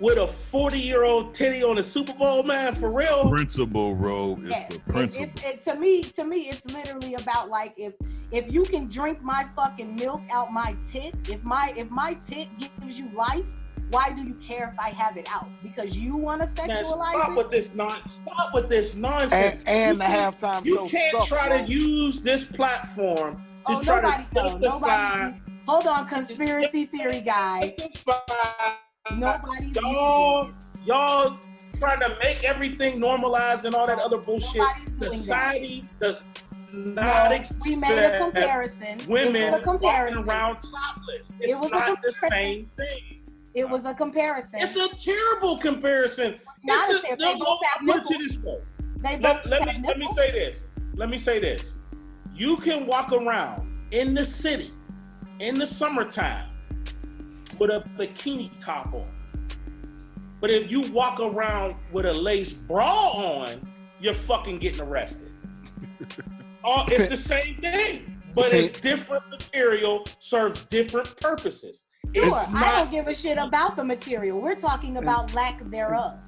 with 0.00 0.18
a 0.18 0.26
40 0.26 0.80
year 0.80 1.04
old 1.04 1.34
titty 1.34 1.62
on 1.62 1.78
a 1.78 1.82
Super 1.82 2.12
Bowl 2.14 2.42
man 2.42 2.74
for 2.74 2.90
real? 2.92 3.28
Principle, 3.28 3.94
Ro, 3.94 4.38
is 4.42 4.48
Yes. 4.50 4.68
the 4.68 4.98
It- 5.00 5.16
it- 5.20 5.44
it- 5.44 5.64
to 5.64 5.74
me, 5.76 6.02
to 6.02 6.24
me, 6.24 6.48
it's 6.48 6.64
literally 6.74 7.14
about 7.14 7.48
like 7.48 7.74
if 7.76 7.94
if 8.32 8.50
you 8.52 8.62
can 8.62 8.88
drink 8.88 9.20
my 9.22 9.44
fucking 9.56 9.96
milk 9.96 10.20
out 10.30 10.52
my 10.52 10.76
tit, 10.92 11.14
if 11.28 11.42
my 11.42 11.72
if 11.76 11.90
my 11.90 12.14
tit 12.28 12.48
gives 12.80 12.98
you 12.98 13.08
life, 13.12 13.44
why 13.90 14.10
do 14.12 14.22
you 14.22 14.34
care 14.34 14.70
if 14.72 14.78
I 14.78 14.90
have 14.90 15.16
it 15.16 15.28
out? 15.34 15.48
Because 15.64 15.98
you 15.98 16.14
want 16.16 16.40
to 16.42 16.46
Man, 16.66 16.76
sexualize 16.76 17.10
stop 17.14 17.30
it? 17.30 17.36
with 17.36 17.50
this 17.50 17.70
non 17.74 18.08
stop 18.08 18.54
with 18.54 18.68
this 18.68 18.94
nonsense. 18.94 19.32
And, 19.66 19.68
and 19.68 20.00
the 20.00 20.04
can't- 20.04 20.38
halftime 20.38 20.64
You 20.64 20.86
can't 20.88 21.12
sucked, 21.12 21.26
try 21.28 21.48
bro. 21.48 21.58
to 21.58 21.64
use 21.72 22.20
this 22.20 22.44
platform 22.44 23.44
to 23.66 23.72
Oh, 23.76 23.80
try 23.82 24.00
nobody 24.00 24.24
to 24.24 24.34
justify 24.34 24.68
Nobody. 25.28 25.40
Hold 25.66 25.86
on, 25.88 26.06
conspiracy 26.08 26.86
theory 26.86 27.20
guy. 27.20 27.74
Y'all 29.18 30.50
y'all 30.84 31.38
trying 31.78 32.00
to 32.00 32.16
make 32.22 32.44
everything 32.44 33.00
normalized 33.00 33.64
and 33.64 33.74
all 33.74 33.86
that 33.86 33.98
other 33.98 34.18
bullshit. 34.18 34.62
Society 35.00 35.84
does 36.00 36.24
No, 36.72 36.92
not 37.02 37.50
we 37.64 37.76
made 37.76 37.98
a 37.98 38.18
comparison. 38.18 39.00
It 39.00 39.06
women 39.08 39.52
was 39.52 39.60
a 39.60 39.64
comparison. 39.64 40.16
walking 40.26 40.30
around 40.30 40.54
topless. 40.56 41.20
It's 41.40 41.50
It 41.52 41.58
was 41.58 41.70
a 41.70 41.74
the 41.74 42.12
comparison. 42.12 42.30
same 42.30 42.62
thing. 42.76 43.22
It 43.54 43.68
was 43.68 43.84
a 43.84 43.94
comparison. 43.94 44.60
It's 44.60 44.76
a 44.76 44.88
terrible 44.96 45.58
comparison. 45.58 46.36
not 46.62 46.88
It's 46.90 47.04
a- 47.04 47.12
a- 47.12 47.16
they 47.16 47.24
no, 47.24 47.38
both 47.38 47.40
no, 47.40 47.58
have 47.68 47.88
I'll 47.88 48.00
put 48.00 48.10
it 48.12 48.18
to 48.18 48.24
this 48.28 48.38
way. 48.38 48.58
They 48.98 49.18
Let, 49.18 49.42
both 49.42 49.46
let 49.46 49.68
have 49.68 49.80
me 49.82 49.88
let 49.88 49.98
me 49.98 50.08
say 50.14 50.30
this. 50.30 50.64
Let 50.94 51.08
me 51.08 51.18
say 51.18 51.40
this. 51.40 51.74
You 52.34 52.56
can 52.58 52.86
walk 52.86 53.12
around 53.12 53.66
in 53.90 54.14
the 54.14 54.24
city 54.24 54.72
in 55.40 55.54
the 55.58 55.66
summertime 55.66 56.49
with 57.60 57.70
a 57.70 57.84
bikini 57.96 58.50
top 58.58 58.92
on. 58.92 59.06
But 60.40 60.50
if 60.50 60.70
you 60.70 60.80
walk 60.90 61.20
around 61.20 61.76
with 61.92 62.06
a 62.06 62.12
lace 62.12 62.52
bra 62.52 63.10
on, 63.10 63.68
you're 64.00 64.14
fucking 64.14 64.58
getting 64.58 64.80
arrested. 64.80 65.30
oh, 66.64 66.86
it's 66.88 67.10
the 67.10 67.16
same 67.16 67.58
thing, 67.60 68.22
but 68.34 68.52
it's 68.52 68.80
different 68.80 69.28
material, 69.28 70.04
serves 70.18 70.64
different 70.64 71.14
purposes. 71.20 71.84
Sure, 72.14 72.24
It's 72.24 72.48
I 72.48 72.72
don't 72.72 72.90
give 72.90 73.06
a 73.06 73.14
shit 73.14 73.36
about 73.36 73.76
the 73.76 73.84
material. 73.84 74.40
We're 74.40 74.56
talking 74.56 74.96
about 74.96 75.34
lack 75.34 75.62
thereof. 75.70 76.18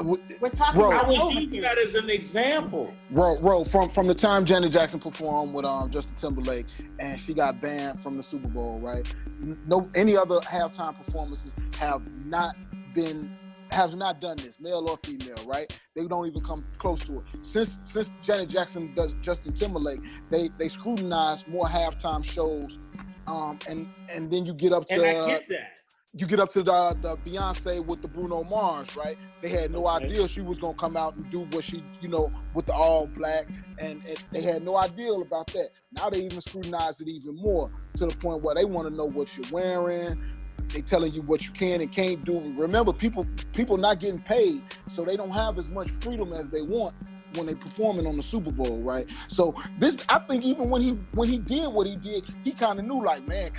We're 0.00 0.48
talking 0.50 0.80
Bro. 0.80 0.92
about 0.92 1.04
I 1.06 1.08
was 1.08 1.34
using 1.34 1.60
that 1.62 1.78
as 1.78 1.94
an 1.94 2.08
example. 2.08 2.92
Bro, 3.10 3.40
bro, 3.40 3.64
from 3.64 3.88
from 3.88 4.06
the 4.06 4.14
time 4.14 4.44
Janet 4.44 4.72
Jackson 4.72 5.00
performed 5.00 5.52
with 5.54 5.64
um 5.64 5.90
Justin 5.90 6.14
Timberlake 6.14 6.66
and 7.00 7.20
she 7.20 7.34
got 7.34 7.60
banned 7.60 8.00
from 8.00 8.16
the 8.16 8.22
Super 8.22 8.48
Bowl, 8.48 8.78
right? 8.80 9.12
N- 9.42 9.60
No, 9.66 9.88
any 9.94 10.16
other 10.16 10.38
halftime 10.40 10.96
performances 10.96 11.52
have 11.78 12.02
not 12.26 12.54
been 12.94 13.36
have 13.72 13.94
not 13.96 14.20
done 14.20 14.36
this, 14.36 14.60
male 14.60 14.86
or 14.88 14.98
female, 14.98 15.42
right? 15.46 15.80
They 15.96 16.06
don't 16.06 16.26
even 16.26 16.42
come 16.44 16.64
close 16.78 17.00
to 17.06 17.18
it. 17.18 17.24
Since 17.42 17.78
since 17.84 18.10
Janet 18.22 18.50
Jackson 18.50 18.94
does 18.94 19.14
Justin 19.20 19.52
Timberlake, 19.52 20.00
they 20.30 20.48
they 20.58 20.68
scrutinize 20.68 21.46
more 21.48 21.66
halftime 21.66 22.24
shows, 22.24 22.78
um, 23.26 23.58
and 23.68 23.88
and 24.10 24.28
then 24.28 24.44
you 24.46 24.54
get 24.54 24.72
up 24.72 24.86
to 24.88 24.94
And 24.94 25.02
I 25.02 25.14
uh, 25.14 25.26
get 25.26 25.48
that. 25.48 25.78
You 26.14 26.26
get 26.26 26.40
up 26.40 26.50
to 26.50 26.62
the 26.62 26.96
the 27.00 27.16
Beyonce 27.18 27.84
with 27.84 28.02
the 28.02 28.08
Bruno 28.08 28.44
Mars, 28.44 28.96
right? 28.96 29.16
They 29.40 29.48
had 29.48 29.70
no 29.70 29.86
idea 29.86 30.28
she 30.28 30.42
was 30.42 30.58
gonna 30.58 30.76
come 30.76 30.96
out 30.96 31.16
and 31.16 31.30
do 31.30 31.40
what 31.52 31.64
she, 31.64 31.82
you 32.00 32.08
know, 32.08 32.30
with 32.54 32.66
the 32.66 32.74
all 32.74 33.06
black, 33.06 33.46
and, 33.78 34.04
and 34.04 34.24
they 34.30 34.42
had 34.42 34.62
no 34.62 34.76
idea 34.76 35.12
about 35.12 35.46
that. 35.48 35.70
Now 35.92 36.10
they 36.10 36.20
even 36.24 36.40
scrutinize 36.40 37.00
it 37.00 37.08
even 37.08 37.36
more 37.36 37.70
to 37.96 38.06
the 38.06 38.16
point 38.16 38.42
where 38.42 38.54
they 38.54 38.64
want 38.64 38.88
to 38.88 38.94
know 38.94 39.06
what 39.06 39.36
you're 39.36 39.50
wearing. 39.50 40.22
They 40.68 40.82
telling 40.82 41.12
you 41.12 41.22
what 41.22 41.44
you 41.44 41.52
can 41.52 41.80
and 41.80 41.90
can't 41.90 42.24
do. 42.24 42.52
Remember, 42.56 42.92
people 42.92 43.26
people 43.52 43.78
not 43.78 43.98
getting 44.00 44.20
paid, 44.20 44.62
so 44.92 45.04
they 45.04 45.16
don't 45.16 45.30
have 45.30 45.58
as 45.58 45.68
much 45.68 45.90
freedom 45.90 46.32
as 46.34 46.50
they 46.50 46.62
want 46.62 46.94
when 47.36 47.46
they 47.46 47.54
performing 47.54 48.06
on 48.06 48.16
the 48.16 48.22
Super 48.22 48.50
Bowl, 48.50 48.82
right? 48.82 49.06
So 49.28 49.54
this, 49.78 49.96
I 50.08 50.18
think, 50.20 50.44
even 50.44 50.68
when 50.70 50.82
he 50.82 50.90
when 51.12 51.28
he 51.28 51.38
did 51.38 51.68
what 51.68 51.86
he 51.86 51.96
did, 51.96 52.24
he 52.44 52.52
kind 52.52 52.78
of 52.78 52.84
knew, 52.84 53.04
like, 53.04 53.26
man, 53.26 53.50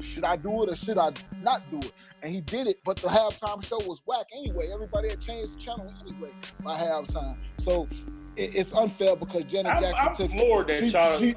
should 0.00 0.24
I 0.24 0.36
do 0.36 0.62
it 0.62 0.68
or 0.68 0.74
should 0.74 0.98
I 0.98 1.12
not 1.40 1.62
do 1.70 1.78
it? 1.78 1.92
And 2.22 2.32
he 2.34 2.40
did 2.40 2.66
it, 2.66 2.80
but 2.84 2.96
the 2.96 3.08
halftime 3.08 3.64
show 3.64 3.78
was 3.88 4.00
whack 4.06 4.26
anyway. 4.32 4.68
Everybody 4.72 5.08
had 5.08 5.20
changed 5.20 5.56
the 5.56 5.60
channel 5.60 5.92
anyway 6.06 6.32
by 6.62 6.76
halftime, 6.78 7.36
so 7.58 7.88
it, 8.36 8.54
it's 8.54 8.72
unfair 8.72 9.16
because 9.16 9.44
Janet 9.44 9.72
I'm- 9.72 9.82
Jackson 9.82 10.08
I'm 10.08 10.14
took 10.14 10.30
floored 10.30 10.66
that 10.68 10.84
y'all- 10.90 11.18
she, 11.18 11.34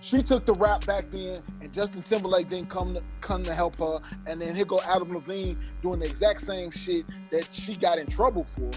she 0.00 0.20
took 0.20 0.44
the 0.44 0.54
rap 0.54 0.84
back 0.84 1.10
then, 1.12 1.42
and 1.60 1.72
Justin 1.72 2.02
Timberlake 2.02 2.48
didn't 2.48 2.68
come 2.68 2.94
to 2.94 3.02
come 3.20 3.44
to 3.44 3.54
help 3.54 3.76
her, 3.76 4.00
and 4.26 4.40
then 4.40 4.54
here 4.56 4.64
go 4.64 4.80
Adam 4.80 5.14
Levine 5.14 5.56
doing 5.80 6.00
the 6.00 6.06
exact 6.06 6.40
same 6.40 6.72
shit 6.72 7.04
that 7.30 7.48
she 7.54 7.76
got 7.76 7.98
in 7.98 8.08
trouble 8.08 8.44
for, 8.44 8.68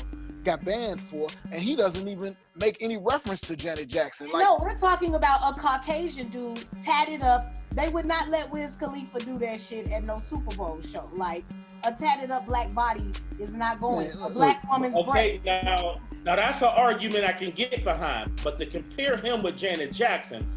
got 0.46 0.64
banned 0.64 1.02
for, 1.02 1.28
and 1.52 1.62
he 1.62 1.76
doesn't 1.76 2.08
even 2.08 2.38
make 2.56 2.78
any 2.80 2.98
reference 2.98 3.42
to 3.42 3.56
Janet 3.56 3.88
Jackson. 3.88 4.30
Like, 4.30 4.44
no, 4.44 4.58
we're 4.62 4.78
talking 4.78 5.16
about 5.16 5.42
a 5.44 5.60
Caucasian 5.60 6.30
dude 6.30 6.64
tatted 6.84 7.22
up. 7.22 7.44
They 7.72 7.90
would 7.90 8.08
not 8.08 8.30
let 8.30 8.50
Wiz 8.52 8.76
Khalifa 8.78 9.20
do 9.20 9.38
that 9.40 9.60
shit 9.60 9.92
at 9.92 10.06
no 10.06 10.18
Super 10.20 10.56
Bowl 10.56 10.80
show. 10.82 11.02
Like 11.16 11.44
a 11.84 11.92
tatted 11.92 12.32
up 12.32 12.46
black 12.46 12.74
body 12.74 13.12
is 13.40 13.54
not 13.54 13.82
going. 13.82 14.08
Man, 14.08 14.18
A 14.24 14.30
black 14.30 14.70
woman's 14.72 14.96
Okay, 14.96 15.40
breast. 15.40 15.66
now 15.66 16.00
now 16.24 16.36
that's 16.36 16.62
an 16.62 16.70
argument 16.70 17.26
I 17.26 17.34
can 17.34 17.52
get 17.52 17.84
behind, 17.84 18.40
but 18.44 18.58
to 18.60 18.66
compare 18.66 19.18
him 19.18 19.44
with 19.44 19.58
Janet 19.58 19.92
Jackson, 19.92 20.48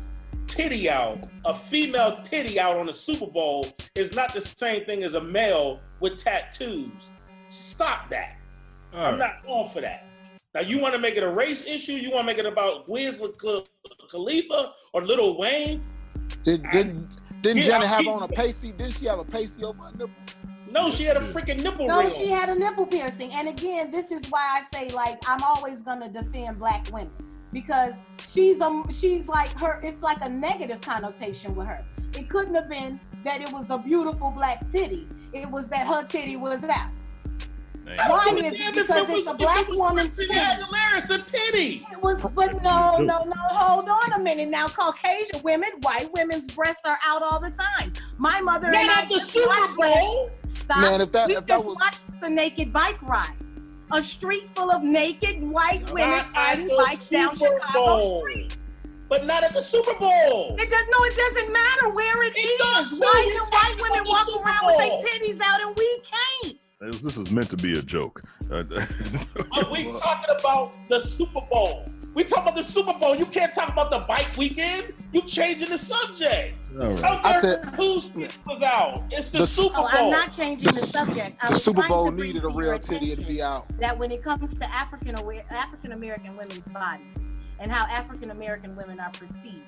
titty 0.47 0.89
out, 0.89 1.19
a 1.45 1.55
female 1.55 2.21
titty 2.23 2.61
out 2.61 2.77
on 2.77 2.87
the 2.87 2.93
Super 2.93 3.27
Bowl 3.27 3.67
is 3.95 4.15
not 4.15 4.33
the 4.33 4.41
same 4.41 4.85
thing 4.85 5.03
as 5.03 5.15
a 5.15 5.21
male 5.21 5.81
with 6.01 6.19
tattoos. 6.19 7.11
Stop 7.49 8.09
that. 8.11 8.38
All 8.95 9.01
I'm 9.05 9.13
right. 9.13 9.19
not 9.19 9.47
going 9.47 9.69
for 9.69 9.81
that. 9.81 10.05
Now 10.55 10.61
you 10.63 10.79
want 10.79 10.95
to 10.95 11.01
make 11.01 11.17
it 11.17 11.23
a 11.23 11.31
race 11.31 11.65
issue? 11.67 11.93
You 11.93 12.11
want 12.11 12.23
to 12.23 12.27
make 12.27 12.39
it 12.39 12.47
about 12.47 12.89
Wiz 12.89 13.21
Khal- 13.21 13.69
Khalifa 14.11 14.73
or 14.93 15.05
Little 15.05 15.39
Wayne? 15.39 15.83
did 16.45 16.63
did 16.73 17.07
Didn't 17.43 17.59
Yeah, 17.59 17.65
Janet 17.67 17.89
have 17.89 18.07
on 18.07 18.23
a 18.23 18.29
pasty? 18.29 18.73
Didn't 18.73 18.95
she 18.95 19.07
have 19.07 19.19
a 19.19 19.25
pasty 19.25 19.63
over 19.65 19.83
her 19.85 19.91
nipple? 19.93 20.11
No, 20.71 20.91
she 20.91 21.05
had 21.05 21.17
a 21.17 21.21
freaking 21.21 21.63
nipple 21.63 21.87
No, 21.89 22.01
ring. 22.01 22.11
she 22.11 22.31
on. 22.33 22.39
had 22.39 22.49
a 22.51 22.55
nipple 22.55 22.87
piercing. 22.87 23.33
And 23.33 23.49
again, 23.49 23.91
this 23.91 24.11
is 24.11 24.27
why 24.31 24.61
I 24.61 24.77
say 24.77 24.89
like 24.95 25.19
I'm 25.29 25.43
always 25.43 25.81
gonna 25.83 26.09
defend 26.09 26.59
black 26.59 26.87
women 26.93 27.11
because 27.53 27.95
she's 28.19 28.61
um 28.61 28.91
she's 28.93 29.27
like 29.29 29.51
her. 29.53 29.81
It's 29.83 30.03
like 30.03 30.19
a 30.23 30.29
negative 30.29 30.81
connotation 30.81 31.55
with 31.55 31.67
her. 31.67 31.85
It 32.15 32.29
couldn't 32.29 32.55
have 32.55 32.69
been 32.69 32.99
that 33.25 33.41
it 33.41 33.53
was 33.53 33.67
a 33.71 33.79
beautiful 33.79 34.31
black 34.31 34.71
titty. 34.71 35.07
It 35.33 35.49
was 35.51 35.69
that 35.69 35.87
her 35.87 36.05
titty 36.05 36.37
was 36.37 36.63
out. 36.65 36.91
Why 37.97 38.25
I 38.27 38.35
is 38.35 38.53
it? 38.53 38.59
damn 38.59 38.69
if 38.69 38.75
Because 38.87 39.09
it 39.09 39.11
it's 39.11 39.11
a 39.11 39.15
was- 39.15 39.27
if 39.29 39.37
black 39.39 39.61
it 39.63 39.69
was 39.71 39.79
woman's 39.79 40.15
Kristen 40.15 40.37
titty. 40.37 40.63
Aguilera, 40.63 40.99
it's 40.99 41.11
a 41.11 41.19
titty. 41.19 41.87
It 41.93 42.03
was, 42.03 42.21
but 42.35 42.63
no, 42.63 42.99
no, 42.99 43.25
no. 43.25 43.33
Hold 43.37 43.89
on 43.89 44.13
a 44.13 44.19
minute. 44.19 44.49
Now, 44.49 44.69
Caucasian 44.69 45.43
women, 45.43 45.71
white 45.83 46.09
women's 46.13 46.53
breasts 46.55 46.83
are 46.85 46.99
out 47.07 47.23
all 47.23 47.41
the 47.41 47.51
time. 47.51 47.93
My 48.19 48.41
mother 48.41 48.71
Not 48.71 48.83
and 48.83 48.91
I 48.91 49.03
at 49.03 49.09
the 49.09 49.17
just 49.19 49.31
Super 49.31 49.49
watched 49.49 49.77
Bowl. 49.77 50.31
Stop. 50.55 50.79
Man, 50.79 51.01
if 51.01 51.13
that- 51.13 51.29
we 51.29 51.37
if 51.37 51.47
that 51.47 51.55
just 51.57 51.67
was- 51.67 51.77
watched 51.81 52.21
the 52.21 52.29
naked 52.31 52.73
bike 52.73 53.01
ride. 53.03 53.33
A 53.91 54.03
street 54.03 54.51
full 54.55 54.71
of 54.71 54.83
naked 54.83 55.43
white 55.43 55.83
women 55.93 56.11
Not 56.11 56.27
at 56.27 56.59
riding 56.59 56.69
bikes 56.77 57.09
down 57.09 57.39
Super 57.39 57.59
Chicago 57.59 57.87
Bowl. 57.87 58.21
Street. 58.21 58.57
But 59.09 59.25
not 59.25 59.43
at 59.43 59.55
the 59.55 59.63
Super 59.63 59.95
Bowl. 59.95 60.57
It 60.59 60.69
does 60.69 60.87
no, 60.91 61.05
it 61.05 61.17
doesn't 61.17 61.51
matter 61.51 61.89
where 61.89 62.23
it 62.25 62.35
It 62.37 62.41
is. 62.41 62.59
does. 62.59 63.01
Why 63.01 63.25
We 63.27 63.33
can 63.33 63.47
white 63.47 63.81
women 63.91 64.05
walk 64.07 64.27
Super 64.27 64.41
around 64.45 64.67
with 64.67 64.77
their 64.77 64.91
titties 65.21 65.41
out 65.43 65.63
and 65.63 65.75
we 65.75 66.01
can't? 66.03 66.59
This 66.81 67.01
this 67.01 67.17
was 67.17 67.33
meant 67.33 67.51
to 67.51 67.57
be 67.57 67.77
a 67.77 67.83
joke. 67.83 68.23
Uh, 68.53 68.57
Are 69.53 69.73
we 69.73 69.91
talking 69.99 70.35
about 70.39 70.77
the 70.89 71.01
Super 71.01 71.41
Bowl? 71.51 71.85
We 72.15 72.23
talking 72.23 72.45
about 72.45 72.55
the 72.55 72.63
Super 72.63 72.93
Bowl. 72.95 73.17
You 73.17 73.27
can't 73.27 73.53
talk 73.53 73.71
about 73.73 73.91
the 73.91 73.99
bike 74.07 74.37
weekend. 74.37 74.93
You 75.13 75.23
changing 75.23 75.71
the 75.71 75.79
subject. 75.79 76.57
all 76.81 76.91
right. 76.91 77.03
Out 77.05 77.27
I 77.27 77.41
there, 77.41 77.63
tell- 77.65 77.75
was 77.77 78.63
out? 78.63 79.05
It's 79.11 79.31
the, 79.31 79.39
The- 79.39 79.47
Super 79.49 79.75
Bowl. 79.75 79.89
Oh, 79.93 80.05
I'm 80.07 80.11
not 80.13 80.33
changing 80.33 80.73
the 80.73 80.87
subject. 80.87 81.37
I 81.43 81.49
The 81.49 81.55
was 81.55 81.65
Super 81.65 81.87
Bowl 81.89 82.13
needed 82.13 82.45
a 82.45 82.49
real 82.49 82.79
titty 82.79 83.13
to 83.17 83.23
be 83.23 83.43
out. 83.43 83.67
that 83.81 83.99
when 83.99 84.13
it 84.13 84.23
comes 84.23 84.55
to 84.57 84.73
African 84.73 85.17
African 85.51 85.91
American 85.93 86.37
women's 86.37 86.61
bodies 86.61 87.07
and 87.59 87.73
how 87.73 87.87
African 87.87 88.31
American 88.31 88.77
women 88.77 89.01
are 89.01 89.11
perceived, 89.11 89.67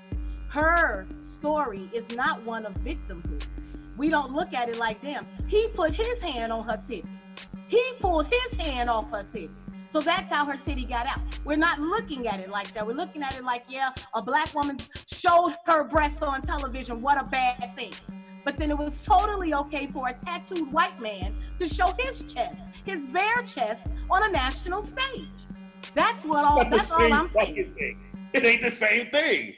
her 0.48 1.08
story 1.20 1.90
is 1.92 2.08
not 2.16 2.40
one 2.44 2.66
of 2.66 2.74
victimhood. 2.74 3.44
We 4.00 4.08
don't 4.08 4.32
look 4.32 4.54
at 4.54 4.70
it 4.70 4.78
like 4.78 5.02
them. 5.02 5.26
He 5.46 5.68
put 5.74 5.94
his 5.94 6.22
hand 6.22 6.54
on 6.54 6.64
her 6.64 6.82
titty. 6.88 7.04
He 7.68 7.84
pulled 8.00 8.28
his 8.28 8.58
hand 8.58 8.88
off 8.88 9.10
her 9.10 9.26
titty. 9.30 9.50
So 9.92 10.00
that's 10.00 10.32
how 10.32 10.46
her 10.46 10.56
titty 10.56 10.86
got 10.86 11.04
out. 11.04 11.20
We're 11.44 11.56
not 11.56 11.80
looking 11.80 12.26
at 12.26 12.40
it 12.40 12.48
like 12.48 12.72
that. 12.72 12.86
We're 12.86 12.94
looking 12.94 13.22
at 13.22 13.36
it 13.36 13.44
like, 13.44 13.64
yeah, 13.68 13.90
a 14.14 14.22
black 14.22 14.54
woman 14.54 14.78
showed 15.12 15.54
her 15.66 15.84
breast 15.84 16.22
on 16.22 16.40
television. 16.40 17.02
What 17.02 17.20
a 17.20 17.24
bad 17.24 17.76
thing. 17.76 17.92
But 18.42 18.56
then 18.56 18.70
it 18.70 18.78
was 18.78 18.98
totally 19.04 19.52
okay 19.52 19.86
for 19.92 20.08
a 20.08 20.14
tattooed 20.14 20.72
white 20.72 20.98
man 20.98 21.34
to 21.58 21.68
show 21.68 21.92
his 21.98 22.22
chest, 22.22 22.56
his 22.86 23.04
bare 23.12 23.42
chest, 23.42 23.82
on 24.10 24.22
a 24.22 24.32
national 24.32 24.82
stage. 24.82 25.28
That's 25.94 26.24
what 26.24 26.42
all. 26.46 26.64
That's 26.70 26.90
all 26.90 27.12
I'm 27.12 27.28
saying. 27.28 27.98
It 28.32 28.46
ain't 28.46 28.62
the 28.62 28.70
same 28.70 29.10
thing. 29.10 29.56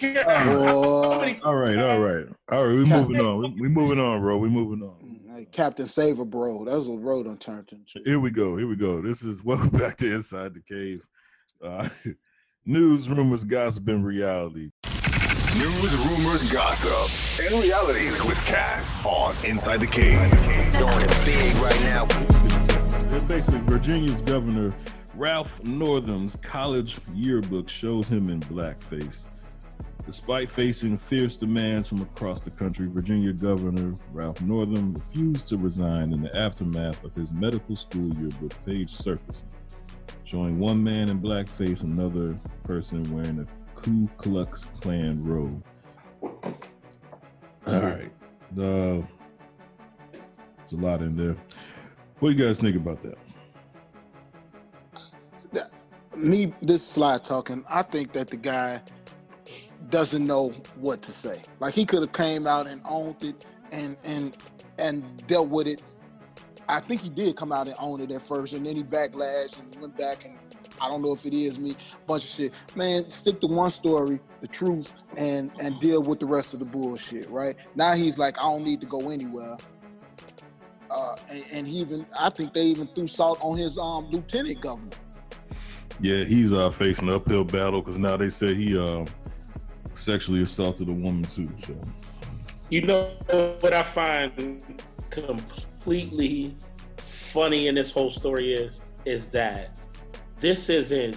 Boy. 0.00 1.38
all 1.44 1.54
right, 1.54 1.78
all 1.78 1.98
right, 1.98 2.26
all 2.50 2.66
right. 2.66 2.76
We 2.76 2.84
moving 2.84 3.20
on. 3.20 3.54
We, 3.54 3.62
we 3.62 3.68
moving 3.68 3.98
on, 3.98 4.20
bro. 4.20 4.38
We 4.38 4.48
moving 4.48 4.82
on. 4.82 5.20
Hey, 5.34 5.46
Captain 5.50 5.88
Saver, 5.88 6.24
bro. 6.24 6.64
That's 6.64 6.86
what 6.86 7.00
bro 7.00 7.22
done 7.22 7.38
turned 7.38 7.68
into. 7.72 8.08
Here 8.08 8.20
we 8.20 8.30
go. 8.30 8.56
Here 8.56 8.66
we 8.66 8.76
go. 8.76 9.00
This 9.00 9.22
is 9.22 9.44
welcome 9.44 9.70
back 9.70 9.96
to 9.98 10.12
Inside 10.12 10.54
the 10.54 10.60
Cave. 10.60 11.06
Uh, 11.62 11.88
news, 12.66 13.08
rumors, 13.08 13.44
gossip, 13.44 13.88
and 13.88 14.04
reality. 14.04 14.70
News, 15.56 15.94
rumors, 16.08 16.50
gossip, 16.50 17.46
and 17.46 17.62
reality 17.62 18.10
with 18.26 18.44
Cat 18.44 18.84
on 19.06 19.36
Inside 19.46 19.80
the 19.80 19.86
Cave. 19.86 20.18
Doing 20.72 21.00
it 21.00 21.24
big 21.24 21.54
right 21.56 21.80
now. 21.82 22.06
They're 23.06 23.20
basically 23.26 23.60
Virginia's 23.60 24.20
governor 24.22 24.74
Ralph 25.16 25.62
Northam's 25.62 26.34
college 26.36 26.98
yearbook 27.14 27.68
shows 27.68 28.08
him 28.08 28.30
in 28.30 28.40
blackface. 28.40 29.28
Despite 30.06 30.50
facing 30.50 30.98
fierce 30.98 31.34
demands 31.34 31.88
from 31.88 32.02
across 32.02 32.40
the 32.40 32.50
country, 32.50 32.86
Virginia 32.88 33.32
Governor 33.32 33.96
Ralph 34.12 34.40
Northam 34.42 34.92
refused 34.92 35.48
to 35.48 35.56
resign 35.56 36.12
in 36.12 36.20
the 36.20 36.36
aftermath 36.36 37.02
of 37.04 37.14
his 37.14 37.32
medical 37.32 37.74
school 37.74 38.12
yearbook 38.14 38.52
page 38.66 38.90
surfacing, 38.90 39.48
showing 40.24 40.58
one 40.58 40.84
man 40.84 41.08
in 41.08 41.20
blackface, 41.20 41.82
another 41.84 42.36
person 42.64 43.02
wearing 43.14 43.40
a 43.40 43.46
Ku 43.80 44.06
Klux 44.18 44.66
Klan 44.80 45.22
robe. 45.22 45.64
All 47.66 47.80
right, 47.80 48.12
uh, 48.58 49.00
it's 50.62 50.72
a 50.72 50.76
lot 50.76 51.00
in 51.00 51.12
there. 51.12 51.34
What 52.18 52.30
do 52.30 52.36
you 52.36 52.46
guys 52.46 52.58
think 52.58 52.76
about 52.76 53.00
that? 53.02 53.18
Me, 56.14 56.52
this 56.62 56.86
slide 56.86 57.24
talking. 57.24 57.64
I 57.68 57.82
think 57.82 58.12
that 58.12 58.28
the 58.28 58.36
guy 58.36 58.80
doesn't 59.90 60.24
know 60.24 60.50
what 60.76 61.02
to 61.02 61.12
say. 61.12 61.42
Like 61.60 61.74
he 61.74 61.84
could 61.84 62.02
have 62.02 62.12
came 62.12 62.46
out 62.46 62.66
and 62.66 62.80
owned 62.84 63.22
it 63.22 63.44
and 63.72 63.96
and 64.04 64.36
and 64.78 65.26
dealt 65.26 65.48
with 65.48 65.66
it. 65.66 65.82
I 66.68 66.80
think 66.80 67.02
he 67.02 67.10
did 67.10 67.36
come 67.36 67.52
out 67.52 67.68
and 67.68 67.76
own 67.78 68.00
it 68.00 68.10
at 68.10 68.22
first, 68.22 68.54
and 68.54 68.64
then 68.64 68.76
he 68.76 68.82
backlashed 68.82 69.58
and 69.58 69.80
went 69.80 69.98
back 69.98 70.24
and 70.24 70.38
I 70.80 70.88
don't 70.88 71.02
know 71.02 71.12
if 71.12 71.24
it 71.24 71.34
is 71.34 71.58
me, 71.58 71.76
bunch 72.06 72.24
of 72.24 72.30
shit. 72.30 72.52
Man, 72.74 73.08
stick 73.08 73.40
to 73.40 73.46
one 73.46 73.70
story, 73.70 74.20
the 74.40 74.48
truth, 74.48 74.92
and 75.16 75.50
and 75.60 75.78
deal 75.80 76.02
with 76.02 76.20
the 76.20 76.26
rest 76.26 76.52
of 76.52 76.58
the 76.58 76.64
bullshit. 76.64 77.28
Right 77.30 77.56
now, 77.74 77.94
he's 77.94 78.18
like, 78.18 78.38
I 78.38 78.42
don't 78.42 78.64
need 78.64 78.80
to 78.80 78.86
go 78.86 79.10
anywhere. 79.10 79.56
Uh, 80.90 81.16
and, 81.28 81.44
and 81.50 81.66
he 81.66 81.78
even, 81.78 82.06
I 82.18 82.30
think 82.30 82.54
they 82.54 82.66
even 82.66 82.86
threw 82.88 83.08
salt 83.08 83.38
on 83.40 83.58
his 83.58 83.78
um 83.78 84.10
lieutenant 84.10 84.60
governor. 84.60 84.96
Yeah, 86.00 86.24
he's 86.24 86.52
uh 86.52 86.70
facing 86.70 87.08
an 87.08 87.14
uphill 87.14 87.44
battle 87.44 87.80
because 87.80 87.98
now 87.98 88.16
they 88.16 88.30
say 88.30 88.54
he 88.54 88.76
uh 88.76 89.04
sexually 89.94 90.42
assaulted 90.42 90.88
a 90.88 90.92
woman 90.92 91.24
too. 91.24 91.48
So 91.66 91.74
You 92.70 92.82
know 92.82 93.10
what 93.60 93.72
I 93.72 93.82
find 93.82 94.62
completely 95.10 96.56
funny 96.96 97.68
in 97.68 97.74
this 97.74 97.90
whole 97.90 98.10
story 98.10 98.54
is 98.54 98.80
is 99.04 99.28
that 99.28 99.78
this 100.40 100.68
isn't 100.68 101.16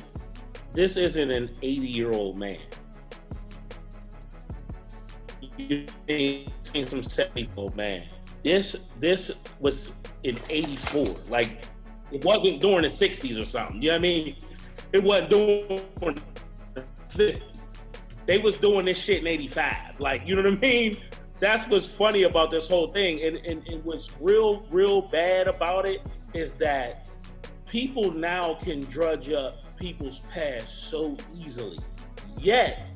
this 0.74 0.98
isn't 0.98 1.32
an 1.32 1.50
80 1.62 1.88
year 1.88 2.12
old 2.12 2.38
man. 2.38 2.60
You 5.58 5.86
think 6.06 6.50
some 6.88 7.02
70 7.04 7.42
year 7.42 7.50
old 7.56 7.76
man. 7.76 8.08
This 8.44 8.76
this 9.00 9.32
was 9.60 9.92
in 10.24 10.40
84. 10.50 11.06
Like 11.30 11.64
it 12.12 12.24
wasn't 12.24 12.62
during 12.62 12.84
the 12.84 12.90
60s 12.90 13.42
or 13.42 13.46
something. 13.46 13.82
You 13.82 13.90
know 13.90 13.96
what 13.96 14.00
I 14.00 14.02
mean? 14.02 14.36
It 14.94 15.04
wasn't 15.04 15.30
during 15.30 16.22
the 16.74 16.84
50s. 17.10 17.57
They 18.28 18.38
was 18.38 18.58
doing 18.58 18.86
this 18.86 18.98
shit 18.98 19.22
in 19.22 19.28
85. 19.28 20.00
Like, 20.00 20.28
you 20.28 20.36
know 20.36 20.44
what 20.44 20.54
I 20.54 20.58
mean? 20.58 20.98
That's 21.40 21.66
what's 21.68 21.86
funny 21.86 22.24
about 22.24 22.52
this 22.52 22.68
whole 22.68 22.92
thing. 22.92 23.24
And, 23.24 23.38
and, 23.38 23.66
and 23.68 23.84
what's 23.86 24.12
real, 24.20 24.66
real 24.70 25.02
bad 25.02 25.48
about 25.48 25.88
it 25.88 26.02
is 26.34 26.54
that 26.56 27.08
people 27.66 28.12
now 28.12 28.56
can 28.56 28.82
drudge 28.82 29.30
up 29.30 29.78
people's 29.78 30.20
past 30.32 30.90
so 30.90 31.16
easily. 31.38 31.80
Yet, 32.38 32.90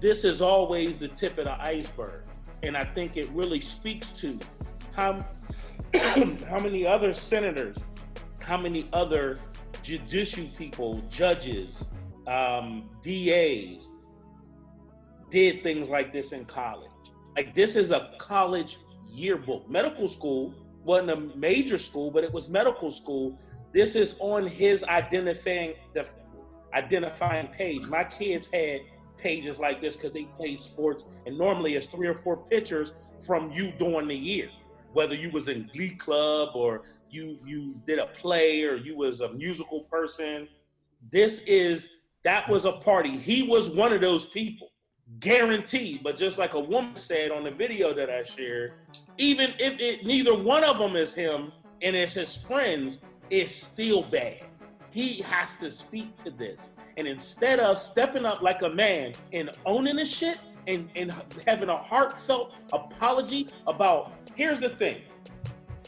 this 0.00 0.24
is 0.24 0.42
always 0.42 0.98
the 0.98 1.08
tip 1.08 1.38
of 1.38 1.46
the 1.46 1.60
iceberg. 1.60 2.24
And 2.62 2.76
I 2.76 2.84
think 2.84 3.16
it 3.16 3.30
really 3.30 3.62
speaks 3.62 4.10
to 4.10 4.38
how, 4.94 5.24
how 5.94 6.58
many 6.58 6.86
other 6.86 7.14
senators, 7.14 7.78
how 8.40 8.58
many 8.58 8.88
other 8.92 9.38
judicial 9.82 10.46
people, 10.58 11.02
judges, 11.10 11.88
um, 12.26 12.90
DAs, 13.02 13.88
did 15.30 15.62
things 15.62 15.88
like 15.88 16.12
this 16.12 16.32
in 16.32 16.44
college. 16.44 16.90
Like 17.36 17.54
this 17.54 17.76
is 17.76 17.90
a 17.90 18.14
college 18.18 18.78
yearbook. 19.10 19.68
Medical 19.68 20.08
school 20.08 20.54
wasn't 20.84 21.10
a 21.10 21.16
major 21.36 21.78
school, 21.78 22.10
but 22.10 22.24
it 22.24 22.32
was 22.32 22.48
medical 22.48 22.90
school. 22.90 23.38
This 23.72 23.96
is 23.96 24.16
on 24.20 24.46
his 24.46 24.84
identifying 24.84 25.74
the 25.92 26.06
identifying 26.74 27.48
page. 27.48 27.86
My 27.88 28.04
kids 28.04 28.48
had 28.52 28.80
pages 29.18 29.58
like 29.58 29.80
this 29.80 29.96
because 29.96 30.12
they 30.12 30.24
played 30.36 30.60
sports, 30.60 31.04
and 31.26 31.36
normally 31.36 31.74
it's 31.74 31.86
three 31.86 32.06
or 32.06 32.14
four 32.14 32.36
pictures 32.36 32.92
from 33.26 33.50
you 33.50 33.72
during 33.78 34.08
the 34.08 34.14
year, 34.14 34.50
whether 34.92 35.14
you 35.14 35.30
was 35.30 35.48
in 35.48 35.68
Glee 35.72 35.94
Club 35.96 36.50
or 36.54 36.82
you 37.10 37.38
you 37.44 37.74
did 37.86 37.98
a 37.98 38.06
play 38.06 38.62
or 38.62 38.76
you 38.76 38.96
was 38.96 39.20
a 39.20 39.32
musical 39.32 39.80
person. 39.82 40.48
This 41.10 41.40
is 41.40 41.88
that 42.24 42.48
was 42.48 42.64
a 42.64 42.72
party. 42.72 43.16
He 43.16 43.42
was 43.42 43.70
one 43.70 43.92
of 43.92 44.00
those 44.00 44.26
people 44.26 44.70
guaranteed. 45.20 46.02
But 46.02 46.16
just 46.16 46.38
like 46.38 46.54
a 46.54 46.60
woman 46.60 46.96
said 46.96 47.30
on 47.30 47.44
the 47.44 47.50
video 47.50 47.94
that 47.94 48.10
I 48.10 48.22
shared, 48.22 48.74
even 49.18 49.54
if 49.58 49.80
it 49.80 50.04
neither 50.04 50.36
one 50.36 50.64
of 50.64 50.78
them 50.78 50.96
is 50.96 51.14
him 51.14 51.52
and 51.82 51.96
it's 51.96 52.14
his 52.14 52.36
friends, 52.36 52.98
it's 53.30 53.54
still 53.54 54.02
bad. 54.02 54.42
He 54.90 55.20
has 55.22 55.56
to 55.56 55.70
speak 55.70 56.16
to 56.16 56.30
this. 56.30 56.70
And 56.96 57.06
instead 57.06 57.60
of 57.60 57.76
stepping 57.78 58.24
up 58.24 58.40
like 58.40 58.62
a 58.62 58.70
man 58.70 59.12
and 59.32 59.50
owning 59.66 59.96
the 59.96 60.04
shit, 60.04 60.38
and, 60.66 60.90
and 60.96 61.12
having 61.46 61.68
a 61.68 61.76
heartfelt 61.76 62.52
apology 62.72 63.48
about 63.66 64.12
here's 64.34 64.60
the 64.60 64.68
thing. 64.68 65.02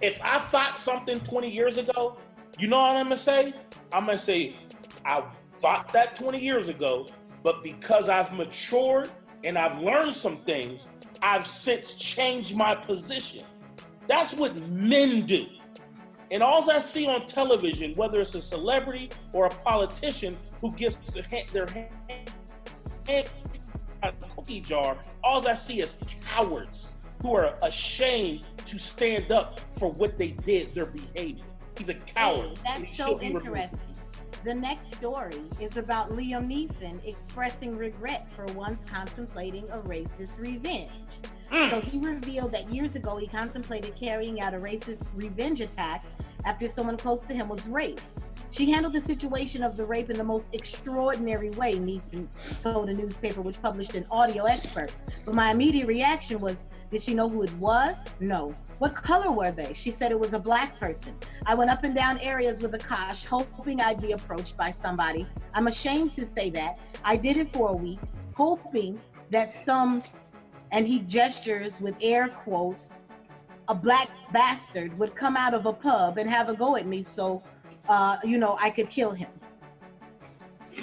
If 0.01 0.21
I 0.23 0.39
thought 0.39 0.79
something 0.79 1.21
20 1.21 1.51
years 1.51 1.79
ago, 1.79 2.17
you 2.59 2.69
know 2.69 2.79
what 2.79 2.97
I'm 2.97 3.07
gonna 3.07 3.17
say? 3.17 3.55
I'm 3.93 4.07
gonna 4.07 4.19
say, 4.19 4.57
I 5.05 5.25
thought 5.59 5.93
that 5.93 6.15
20 6.15 6.39
years 6.39 6.69
ago, 6.69 7.07
but 7.43 7.63
because 7.63 8.09
I've 8.09 8.33
matured 8.33 9.11
and 9.45 9.59
I've 9.59 9.81
learned 9.81 10.15
some 10.15 10.37
things, 10.37 10.87
I've 11.23 11.47
since 11.47 11.95
changed 11.95 12.55
my 12.55 12.75
position. 12.75 13.45
That's 14.07 14.35
what 14.35 14.57
men 14.69 15.27
do. 15.27 15.47
And 16.31 16.43
all 16.43 16.71
I 16.71 16.79
see 16.81 17.07
on 17.07 17.27
television, 17.27 17.95
whether 17.95 18.21
it's 18.21 18.35
a 18.35 18.43
celebrity 18.43 19.11
or 19.33 19.47
a 19.47 19.51
politician 19.51 20.37
who 20.61 20.73
gets 20.73 20.97
their 21.11 21.23
hand, 21.23 21.49
their 21.51 21.67
hand 21.67 23.31
out 24.03 24.15
of 24.15 24.21
the 24.21 24.27
cookie 24.35 24.61
jar, 24.61 24.99
all 25.25 25.47
I 25.49 25.55
see 25.55 25.81
is 25.81 25.97
cowards 26.25 26.93
who 27.23 27.35
are 27.35 27.55
ashamed 27.63 28.47
to 28.67 28.79
stand 28.79 29.33
up 29.33 29.61
for 29.79 29.91
what 29.93 30.19
they 30.19 30.29
did, 30.29 30.75
their 30.75 30.87
behavior. 30.87 31.45
He's 31.77 31.89
a 31.89 31.95
coward. 31.95 32.59
Hey, 32.65 32.83
that's 32.83 32.97
so 32.97 33.21
interesting. 33.21 33.79
The 34.45 34.55
next 34.55 34.95
story 34.95 35.41
is 35.61 35.77
about 35.77 36.11
Liam 36.11 36.47
Neeson 36.47 37.05
expressing 37.05 37.77
regret 37.77 38.31
for 38.31 38.45
once 38.55 38.81
contemplating 38.91 39.69
a 39.71 39.79
racist 39.79 40.39
revenge. 40.39 40.91
So 41.51 41.81
mm. 41.81 41.83
he 41.83 41.99
revealed 41.99 42.53
that 42.53 42.73
years 42.73 42.95
ago 42.95 43.17
he 43.17 43.27
contemplated 43.27 43.97
carrying 43.97 44.41
out 44.41 44.55
a 44.55 44.59
racist 44.59 45.07
revenge 45.15 45.61
attack 45.61 46.05
after 46.45 46.69
someone 46.69 46.97
close 46.97 47.23
to 47.23 47.35
him 47.35 47.49
was 47.49 47.67
raped. 47.67 48.03
She 48.51 48.71
handled 48.71 48.95
the 48.95 49.01
situation 49.01 49.63
of 49.63 49.77
the 49.77 49.85
rape 49.85 50.11
in 50.11 50.17
the 50.17 50.25
most 50.25 50.47
extraordinary 50.53 51.51
way, 51.51 51.75
Neeson 51.75 52.27
told 52.63 52.89
a 52.89 52.95
newspaper 52.95 53.43
which 53.43 53.61
published 53.61 53.95
an 53.95 54.07
audio 54.11 54.45
expert. 54.45 54.91
But 55.25 55.35
my 55.35 55.51
immediate 55.51 55.87
reaction 55.87 56.41
was, 56.41 56.57
did 56.91 57.03
she 57.03 57.13
know 57.13 57.29
who 57.29 57.43
it 57.43 57.53
was? 57.55 57.97
No. 58.19 58.55
What 58.79 58.95
color 58.95 59.31
were 59.31 59.51
they? 59.51 59.75
She 59.75 59.91
said 59.91 60.11
it 60.11 60.19
was 60.19 60.33
a 60.33 60.39
black 60.39 60.79
person. 60.81 61.15
I 61.45 61.55
went 61.55 61.71
up 61.71 61.85
and 61.85 61.95
down 61.95 62.19
areas 62.21 62.61
with 62.61 62.75
a 62.75 62.79
cosh, 62.79 63.25
hoping 63.25 63.81
I'd 63.81 64.01
be 64.01 64.13
approached 64.13 64.57
by 64.57 64.71
somebody. 64.71 65.27
I'm 65.53 65.67
ashamed 65.67 66.15
to 66.15 66.25
say 66.25 66.49
that. 66.51 66.79
I 67.05 67.17
did 67.17 67.37
it 67.37 67.53
for 67.53 67.71
a 67.71 67.77
week, 67.77 68.01
hoping 68.35 68.99
that 69.33 69.55
some, 69.65 70.03
and 70.73 70.87
he 70.87 71.01
gestures 71.01 71.79
with 71.81 71.95
air 72.01 72.29
quotes, 72.29 72.87
a 73.69 73.75
black 73.75 74.09
bastard 74.33 74.99
would 74.99 75.15
come 75.15 75.37
out 75.37 75.53
of 75.53 75.67
a 75.67 75.73
pub 75.73 76.17
and 76.17 76.31
have 76.31 76.49
a 76.49 76.55
go 76.55 76.77
at 76.77 76.87
me 76.87 77.03
so, 77.03 77.43
uh, 77.89 78.17
you 78.25 78.39
know, 78.39 78.57
I 78.59 78.71
could 78.71 78.89
kill 78.89 79.11
him. 79.11 79.29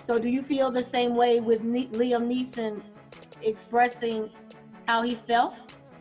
So 0.05 0.19
do 0.19 0.27
you 0.27 0.43
feel 0.43 0.69
the 0.69 0.83
same 0.83 1.15
way 1.15 1.39
with 1.39 1.63
ne- 1.63 1.87
Liam 1.87 2.27
Neeson 2.27 2.81
expressing 3.41 4.29
how 4.85 5.01
he 5.01 5.15
felt? 5.27 5.55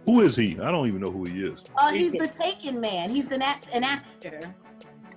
Who 0.07 0.20
is 0.20 0.36
he? 0.36 0.59
I 0.61 0.70
don't 0.70 0.86
even 0.86 1.00
know 1.00 1.11
who 1.11 1.24
he 1.24 1.46
is. 1.46 1.64
Uh, 1.76 1.92
he's 1.92 2.12
the 2.12 2.28
Taken 2.28 2.80
Man. 2.80 3.11
He's 3.11 3.26
an 3.30 3.42
act- 3.42 3.68
an 3.72 3.84
actor. 3.84 4.55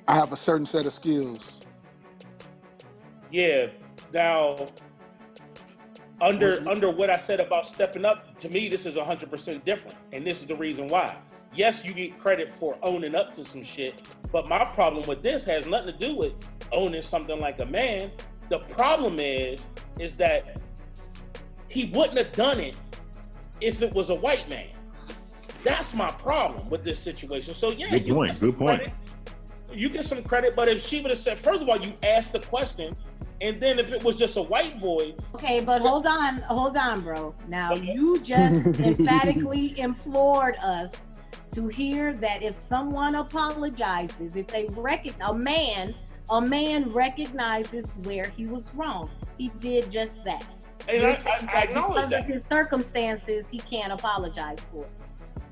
I 0.07 0.15
have 0.15 0.31
a 0.31 0.37
certain 0.37 0.65
set 0.65 0.85
of 0.85 0.93
skills. 0.93 1.59
Yeah. 3.29 3.67
Now, 4.13 4.67
under 6.21 6.67
under 6.67 6.89
what 6.89 7.09
I 7.09 7.17
said 7.17 7.39
about 7.41 7.67
stepping 7.67 8.05
up, 8.05 8.37
to 8.37 8.49
me, 8.49 8.69
this 8.69 8.85
is 8.85 8.95
100% 8.95 9.65
different, 9.65 9.97
and 10.13 10.25
this 10.25 10.39
is 10.41 10.47
the 10.47 10.55
reason 10.55 10.87
why. 10.87 11.17
Yes, 11.53 11.83
you 11.83 11.93
get 11.93 12.17
credit 12.19 12.51
for 12.51 12.77
owning 12.81 13.15
up 13.15 13.33
to 13.33 13.43
some 13.43 13.63
shit, 13.63 14.01
but 14.31 14.47
my 14.47 14.63
problem 14.63 15.07
with 15.07 15.21
this 15.21 15.43
has 15.45 15.65
nothing 15.65 15.93
to 15.93 16.07
do 16.07 16.15
with 16.15 16.33
owning 16.71 17.01
something 17.01 17.39
like 17.39 17.59
a 17.59 17.65
man. 17.65 18.11
The 18.49 18.59
problem 18.59 19.19
is, 19.19 19.61
is 19.99 20.15
that 20.17 20.61
he 21.67 21.85
wouldn't 21.85 22.17
have 22.17 22.31
done 22.31 22.59
it 22.59 22.77
if 23.59 23.81
it 23.81 23.93
was 23.93 24.09
a 24.09 24.15
white 24.15 24.47
man. 24.49 24.67
That's 25.67 25.93
my 25.93 26.11
problem 26.11 26.69
with 26.69 26.83
this 26.83 26.99
situation. 26.99 27.53
So 27.53 27.71
yeah, 27.71 27.89
Good 27.89 28.07
you 28.07 28.13
point, 28.13 28.31
get 28.31 28.37
some 28.39 28.49
good 28.51 28.57
point. 28.59 28.79
credit. 28.81 28.93
You 29.73 29.89
get 29.89 30.05
some 30.05 30.23
credit, 30.23 30.55
but 30.55 30.69
if 30.69 30.81
she 30.85 31.01
would 31.01 31.09
have 31.09 31.19
said, 31.19 31.37
first 31.37 31.61
of 31.61 31.67
all, 31.69 31.79
you 31.79 31.91
asked 32.01 32.31
the 32.31 32.39
question, 32.39 32.95
and 33.41 33.59
then 33.61 33.79
if 33.79 33.91
it 33.91 34.01
was 34.03 34.15
just 34.15 34.37
a 34.37 34.41
white 34.41 34.79
boy, 34.79 35.13
Okay, 35.35 35.59
but 35.59 35.81
hold 35.81 36.07
on, 36.07 36.37
hold 36.43 36.77
on, 36.77 37.01
bro. 37.01 37.35
Now 37.47 37.73
you 37.75 38.19
just 38.21 38.65
emphatically 38.79 39.77
implored 39.79 40.55
us 40.63 40.91
to 41.53 41.67
hear 41.67 42.13
that 42.15 42.43
if 42.43 42.61
someone 42.61 43.15
apologizes, 43.15 44.35
if 44.35 44.47
they 44.47 44.67
recognize 44.71 45.29
a 45.29 45.33
man, 45.33 45.93
a 46.29 46.41
man 46.41 46.91
recognizes 46.93 47.85
where 48.03 48.29
he 48.29 48.45
was 48.47 48.73
wrong. 48.73 49.09
He 49.37 49.49
did 49.59 49.91
just 49.91 50.23
that. 50.23 50.45
And 50.89 51.05
I- 51.05 51.15
saying 51.15 51.25
I- 51.27 51.31
I 51.33 51.39
that 51.45 51.63
acknowledge 51.69 51.95
because 51.95 52.09
that. 52.11 52.19
of 52.21 52.25
his 52.27 52.43
circumstances, 52.49 53.45
he 53.51 53.59
can't 53.59 53.91
apologize 53.91 54.57
for. 54.71 54.85
it. 54.85 54.91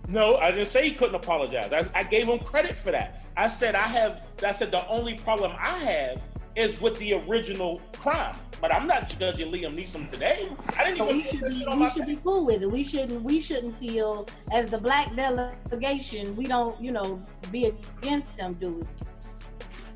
No, 0.07 0.37
I 0.37 0.51
didn't 0.51 0.71
say 0.71 0.83
he 0.89 0.91
couldn't 0.95 1.15
apologize. 1.15 1.73
I, 1.73 1.99
I 1.99 2.03
gave 2.03 2.27
him 2.27 2.39
credit 2.39 2.75
for 2.75 2.91
that. 2.91 3.25
I 3.35 3.47
said 3.47 3.75
I 3.75 3.87
have. 3.87 4.21
I 4.45 4.51
said 4.51 4.71
the 4.71 4.87
only 4.87 5.15
problem 5.15 5.53
I 5.59 5.77
have 5.79 6.21
is 6.55 6.79
with 6.79 6.97
the 6.99 7.13
original 7.13 7.81
crime. 7.97 8.35
But 8.61 8.73
I'm 8.73 8.87
not 8.87 9.09
judging 9.19 9.51
Liam 9.51 9.75
Neeson 9.75 10.09
today. 10.09 10.47
I 10.77 10.85
didn't 10.85 10.97
So 10.99 11.09
even. 11.09 11.17
we 11.17 11.23
should 11.23 11.41
be 11.41 11.65
we 11.77 11.89
should 11.89 12.05
be 12.05 12.15
cool 12.17 12.45
with 12.45 12.61
it. 12.61 12.71
We 12.71 12.83
shouldn't 12.83 13.21
we 13.23 13.41
shouldn't 13.41 13.77
feel 13.79 14.27
as 14.51 14.71
the 14.71 14.77
black 14.77 15.13
delegation 15.15 16.35
we 16.35 16.45
don't 16.45 16.79
you 16.81 16.91
know 16.91 17.21
be 17.51 17.65
against 17.99 18.35
them, 18.37 18.53
do 18.53 18.69
we? 18.69 18.83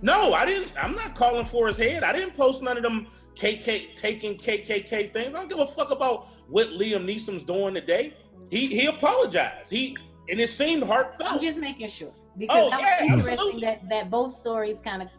No, 0.01 0.34
I 0.34 0.45
didn't. 0.45 0.72
I'm 0.82 0.95
not 0.95 1.16
calling 1.16 1.45
for 1.45 1.68
his 1.68 1.78
head. 1.78 2.03
I 2.03 2.14
didn't 2.14 2.36
post 2.36 2.62
none 2.62 2.78
of 2.78 2.84
them 2.84 3.07
KK 3.36 3.95
taking 3.95 4.38
KKK 4.38 5.14
things. 5.14 5.36
I 5.36 5.39
don't 5.39 5.49
give 5.49 5.60
a 5.60 5.66
fuck 5.68 5.91
about 5.91 6.28
what 6.49 6.68
Liam 6.70 7.05
Neeson's 7.05 7.43
doing 7.43 7.74
today. 7.74 8.14
He 8.50 8.68
he 8.68 8.86
apologized. 8.88 9.72
He 9.72 9.95
and 10.30 10.39
it 10.39 10.50
seemed 10.50 10.84
heartfelt. 10.84 11.34
I'm 11.34 11.39
just 11.39 11.58
making 11.58 11.89
sure 11.89 12.12
because 12.38 12.66
Oh, 12.66 12.70
that 12.70 12.80
yeah, 12.82 12.93
was 12.93 13.02
interesting 13.02 13.34
absolutely. 13.34 13.62
that 13.62 13.89
that 13.89 14.10
both 14.10 14.34
stories 14.34 14.78
kind 14.84 15.02
of 15.02 15.10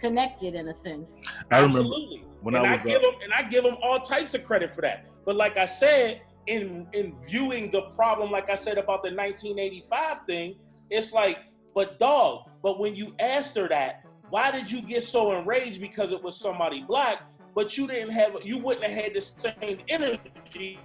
connected 0.00 0.54
in 0.54 0.68
a 0.68 0.74
sense. 0.74 1.06
I 1.50 1.58
remember 1.60 1.78
Absolutely. 1.80 2.24
when 2.40 2.54
and 2.56 2.66
I 2.66 2.70
I, 2.70 2.72
was, 2.72 2.80
uh, 2.82 2.84
give 2.84 3.02
him 3.02 3.14
and 3.22 3.32
I 3.32 3.42
give 3.42 3.64
him 3.64 3.76
all 3.82 4.00
types 4.00 4.34
of 4.34 4.44
credit 4.44 4.72
for 4.72 4.80
that. 4.80 5.06
But 5.24 5.36
like 5.36 5.56
I 5.56 5.66
said, 5.66 6.22
in 6.46 6.86
in 6.92 7.14
viewing 7.28 7.70
the 7.70 7.82
problem, 7.96 8.30
like 8.30 8.50
I 8.50 8.54
said 8.54 8.78
about 8.78 9.02
the 9.02 9.10
1985 9.14 10.20
thing, 10.26 10.56
it's 10.88 11.12
like, 11.12 11.38
but 11.74 11.98
dog, 11.98 12.48
but 12.62 12.80
when 12.80 12.94
you 12.94 13.14
asked 13.20 13.56
her 13.56 13.68
that, 13.68 14.04
why 14.30 14.50
did 14.50 14.70
you 14.70 14.80
get 14.80 15.04
so 15.04 15.32
enraged 15.38 15.80
because 15.80 16.12
it 16.12 16.22
was 16.22 16.36
somebody 16.36 16.82
black? 16.82 17.22
But 17.54 17.76
you 17.76 17.86
didn't 17.86 18.10
have 18.10 18.36
you 18.44 18.58
wouldn't 18.58 18.84
have 18.86 19.04
had 19.04 19.14
the 19.14 19.20
same 19.20 19.80
energy 19.88 20.78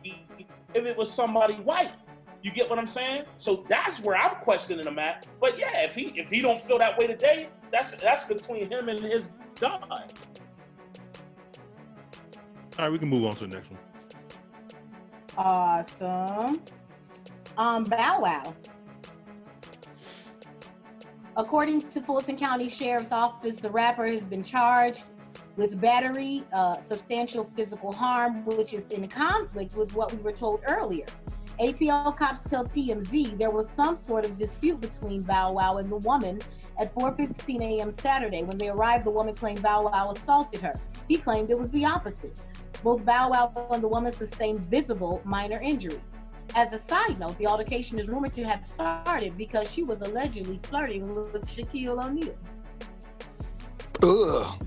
if 0.76 0.86
it 0.86 0.96
was 0.96 1.12
somebody 1.12 1.56
white. 1.56 1.92
You 2.44 2.52
get 2.52 2.70
what 2.70 2.78
I'm 2.78 2.86
saying? 2.86 3.24
So 3.38 3.66
that's 3.68 4.00
where 4.02 4.16
I'm 4.16 4.36
questioning 4.36 4.86
him 4.86 5.00
at. 5.00 5.26
But 5.42 5.58
yeah, 5.58 5.82
if 5.82 5.96
he 5.96 6.14
if 6.16 6.30
he 6.30 6.42
don't 6.42 6.60
feel 6.60 6.78
that 6.78 6.96
way 6.98 7.08
today, 7.08 7.50
that's 7.72 7.96
that's 7.96 8.26
between 8.26 8.70
him 8.70 8.90
and 8.90 9.00
his 9.00 9.30
God. 9.60 10.14
All 12.78 12.86
right, 12.86 12.92
we 12.92 13.00
can 13.00 13.10
move 13.10 13.26
on 13.26 13.36
to 13.38 13.48
the 13.48 13.56
next 13.56 13.72
one. 13.72 13.80
Awesome. 15.38 16.62
Um, 17.58 17.84
Bow 17.86 18.20
Wow. 18.22 18.54
According 21.38 21.90
to 21.90 22.02
Fulton 22.02 22.38
County 22.38 22.70
Sheriff's 22.70 23.12
Office, 23.12 23.60
the 23.60 23.70
rapper 23.70 24.06
has 24.06 24.22
been 24.22 24.44
charged 24.44 25.06
with 25.58 25.80
battery, 25.80 26.43
uh, 26.53 26.82
substantial 26.82 27.49
physical 27.56 27.91
harm, 27.91 28.45
which 28.45 28.74
is 28.74 28.86
in 28.89 29.08
conflict 29.08 29.76
with 29.76 29.95
what 29.95 30.12
we 30.12 30.20
were 30.20 30.32
told 30.32 30.62
earlier. 30.68 31.06
ATL 31.60 32.16
cops 32.16 32.41
tell 32.49 32.66
TMZ 32.66 33.38
there 33.38 33.49
was 33.49 33.70
some 33.70 33.95
sort 33.95 34.26
of 34.26 34.38
dispute 34.38 34.82
between 34.82 35.22
Bow 35.22 35.53
Wow 35.53 35.78
and 35.78 35.89
the 35.89 35.97
woman 35.97 36.41
at 36.78 36.93
4:15 36.93 37.62
a.m. 37.62 37.93
Saturday. 37.93 38.43
When 38.43 38.58
they 38.58 38.68
arrived, 38.68 39.06
the 39.06 39.12
woman 39.12 39.36
claimed 39.36 39.62
Bow 39.62 39.84
Wow 39.84 40.12
assaulted 40.12 40.60
her. 40.62 40.78
He 41.08 41.18
claimed 41.18 41.49
it 41.49 41.60
was 41.60 41.72
the 41.72 41.86
opposite. 41.86 42.38
Both 42.84 43.06
Bow 43.06 43.30
Wow 43.30 43.70
and 43.72 43.82
the 43.82 43.88
woman 43.88 44.12
sustained 44.12 44.66
visible 44.66 45.22
minor 45.24 45.62
injuries. 45.62 46.01
As 46.56 46.74
a 46.74 46.80
side 46.80 47.20
note, 47.20 47.38
the 47.38 47.47
altercation 47.47 47.99
is 47.99 48.08
rumored 48.08 48.36
to 48.36 48.43
have 48.43 48.68
started 48.68 49.38
because 49.38 49.72
she 49.72 49.84
was 49.84 50.01
allegedly 50.01 50.60
flirting 50.64 51.08
with 51.08 51.34
Shaquille 51.45 52.06
O'Neal. 52.06 52.36
Ugh. 54.03 54.66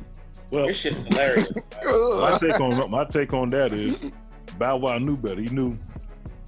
Well, 0.50 0.66
this 0.66 0.78
shit's 0.78 0.98
hilarious. 0.98 1.50
my 1.84 2.38
take 2.40 2.60
on 2.60 2.90
my 2.90 3.04
take 3.04 3.34
on 3.34 3.48
that 3.50 3.72
is 3.72 4.02
Bow 4.58 4.76
Wow 4.76 4.98
knew 4.98 5.16
better. 5.16 5.40
He 5.40 5.48
knew 5.48 5.76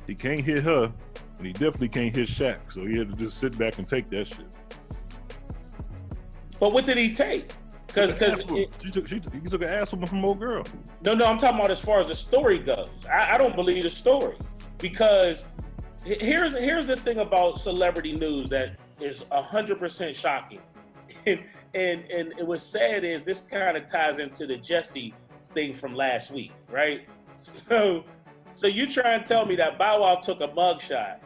he 0.06 0.14
can't 0.14 0.40
hit 0.40 0.62
her, 0.64 0.92
and 1.38 1.46
he 1.46 1.52
definitely 1.52 1.88
can't 1.88 2.14
hit 2.14 2.28
Shaq. 2.28 2.72
So 2.72 2.84
he 2.84 2.98
had 2.98 3.10
to 3.10 3.16
just 3.16 3.38
sit 3.38 3.56
back 3.58 3.78
and 3.78 3.86
take 3.86 4.08
that 4.10 4.26
shit. 4.26 4.46
But 6.58 6.72
what 6.72 6.84
did 6.84 6.98
he 6.98 7.14
take? 7.14 7.52
Because 7.86 8.12
because 8.12 8.44
she 8.82 8.90
took 8.90 9.08
she 9.08 9.18
took, 9.18 9.34
he 9.34 9.40
took 9.40 9.62
an 9.62 9.68
ass 9.68 9.92
whooping 9.92 10.06
from 10.06 10.24
old 10.24 10.38
girl. 10.38 10.64
no 11.02 11.14
no 11.14 11.26
I'm 11.26 11.38
talking 11.38 11.58
about 11.58 11.70
as 11.70 11.80
far 11.80 12.00
as 12.00 12.08
the 12.08 12.14
story 12.14 12.58
goes. 12.58 12.88
I, 13.10 13.34
I 13.34 13.38
don't 13.38 13.56
believe 13.56 13.82
the 13.82 13.90
story 13.90 14.36
because 14.78 15.44
here's 16.04 16.56
here's 16.56 16.86
the 16.86 16.96
thing 16.96 17.18
about 17.18 17.58
celebrity 17.58 18.12
news 18.12 18.48
that 18.50 18.76
is 19.00 19.24
hundred 19.32 19.78
percent 19.78 20.14
shocking, 20.14 20.60
and 21.74 22.04
and 22.10 22.32
it 22.38 22.46
was 22.46 22.62
sad 22.62 23.04
is 23.04 23.22
this 23.22 23.40
kind 23.40 23.76
of 23.76 23.86
ties 23.86 24.18
into 24.18 24.46
the 24.46 24.56
Jesse 24.56 25.14
thing 25.54 25.72
from 25.72 25.94
last 25.94 26.30
week, 26.30 26.52
right? 26.70 27.06
So 27.42 28.04
So 28.54 28.66
you 28.66 28.86
try 28.86 29.14
and 29.14 29.24
tell 29.24 29.46
me 29.46 29.56
that 29.56 29.78
Bow 29.78 30.02
Wow 30.02 30.16
took 30.16 30.42
a 30.42 30.48
mugshot 30.48 31.20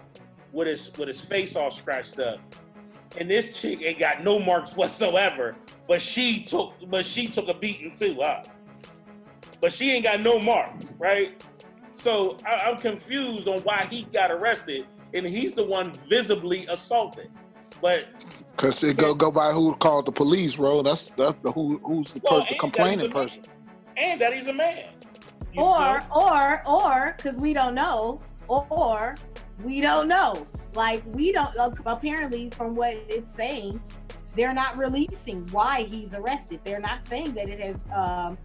with 0.53 0.69
his 0.69 0.93
with 0.97 1.09
his 1.09 1.21
face 1.21 1.57
all 1.57 1.73
scratched 1.73 2.21
up, 2.21 2.39
and 3.19 3.29
this 3.29 3.59
chick 3.59 3.83
ain't 3.83 3.99
got 3.99 4.23
no 4.23 4.39
marks 4.39 4.77
whatsoever, 4.77 5.57
but 5.89 6.01
she 6.01 6.45
took 6.45 6.75
but 6.89 7.05
she 7.05 7.27
took 7.27 7.49
a 7.49 7.55
beating 7.55 7.93
too, 7.93 8.17
huh? 8.21 8.45
But 9.61 9.73
she 9.73 9.91
ain't 9.91 10.05
got 10.05 10.23
no 10.23 10.39
mark, 10.39 10.71
right? 10.99 11.45
So 11.95 12.37
I, 12.47 12.71
I'm 12.71 12.77
confused 12.77 13.49
on 13.49 13.61
why 13.61 13.87
he 13.91 14.05
got 14.13 14.31
arrested, 14.31 14.87
and 15.15 15.27
he's 15.27 15.55
the 15.55 15.65
one 15.65 15.93
visibly 16.09 16.67
assaulted. 16.67 17.31
But 17.85 18.07
Cause 18.57 18.83
it 18.83 18.97
go 18.97 19.13
go 19.15 19.31
by 19.31 19.53
who 19.53 19.75
called 19.75 20.07
the 20.07 20.13
police, 20.13 20.57
bro. 20.57 20.83
That's 20.83 21.13
that's 21.19 21.37
the 21.43 21.53
who 21.53 21.79
who's 21.85 22.15
the, 22.15 22.21
Well, 22.25 22.41
per- 22.41 22.47
the 22.49 22.59
complaining 22.59 22.99
that's 23.01 23.11
a- 23.11 23.13
person. 23.13 23.43
and 23.99 24.19
that 24.23 24.33
he's 24.33 24.47
a 24.47 24.55
man. 24.55 24.87
You 25.53 25.61
or 25.61 26.01
or 26.11 26.63
or 26.67 27.15
because 27.15 27.39
we 27.39 27.53
don't 27.53 27.75
know 27.75 28.21
or 28.49 29.17
we 29.63 29.83
don't 29.83 30.09
know 30.09 30.47
like 30.75 31.03
we 31.13 31.31
don't 31.31 31.55
apparently 31.85 32.49
from 32.57 32.75
what 32.75 32.95
it's 33.09 33.37
saying 33.37 33.79
they're 34.35 34.55
not 34.55 34.79
releasing 34.79 35.47
why 35.49 35.83
he's 35.83 36.13
arrested 36.15 36.61
they're 36.65 36.81
not 36.81 37.07
saying 37.07 37.35
that 37.35 37.49
it 37.51 37.61
has 37.61 37.85
um 37.95 38.39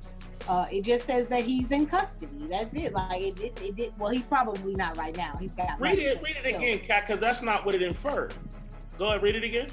uh, 0.50 0.66
it 0.72 0.82
just 0.82 1.06
says 1.06 1.28
that 1.28 1.44
he's 1.44 1.70
in 1.70 1.86
custody. 1.86 2.48
That's 2.48 2.74
it. 2.74 2.92
Like 2.92 3.22
it, 3.22 3.40
it, 3.40 3.62
it 3.62 3.76
did. 3.76 3.94
Well, 4.00 4.10
he's 4.10 4.24
probably 4.24 4.74
not 4.74 4.98
right 4.98 5.16
now. 5.16 5.34
He's 5.40 5.54
got. 5.54 5.80
Read 5.80 6.00
it, 6.00 6.16
life 6.16 6.24
read 6.24 6.38
it 6.44 6.56
again, 6.56 6.80
Cat, 6.80 7.06
because 7.06 7.22
that's 7.22 7.44
not 7.44 7.68
what 7.68 7.76
it 7.76 7.84
inferred. 7.84 8.34
Go 9.00 9.08
ahead, 9.08 9.24
read 9.24 9.38
it 9.38 9.46
again. 9.46 9.68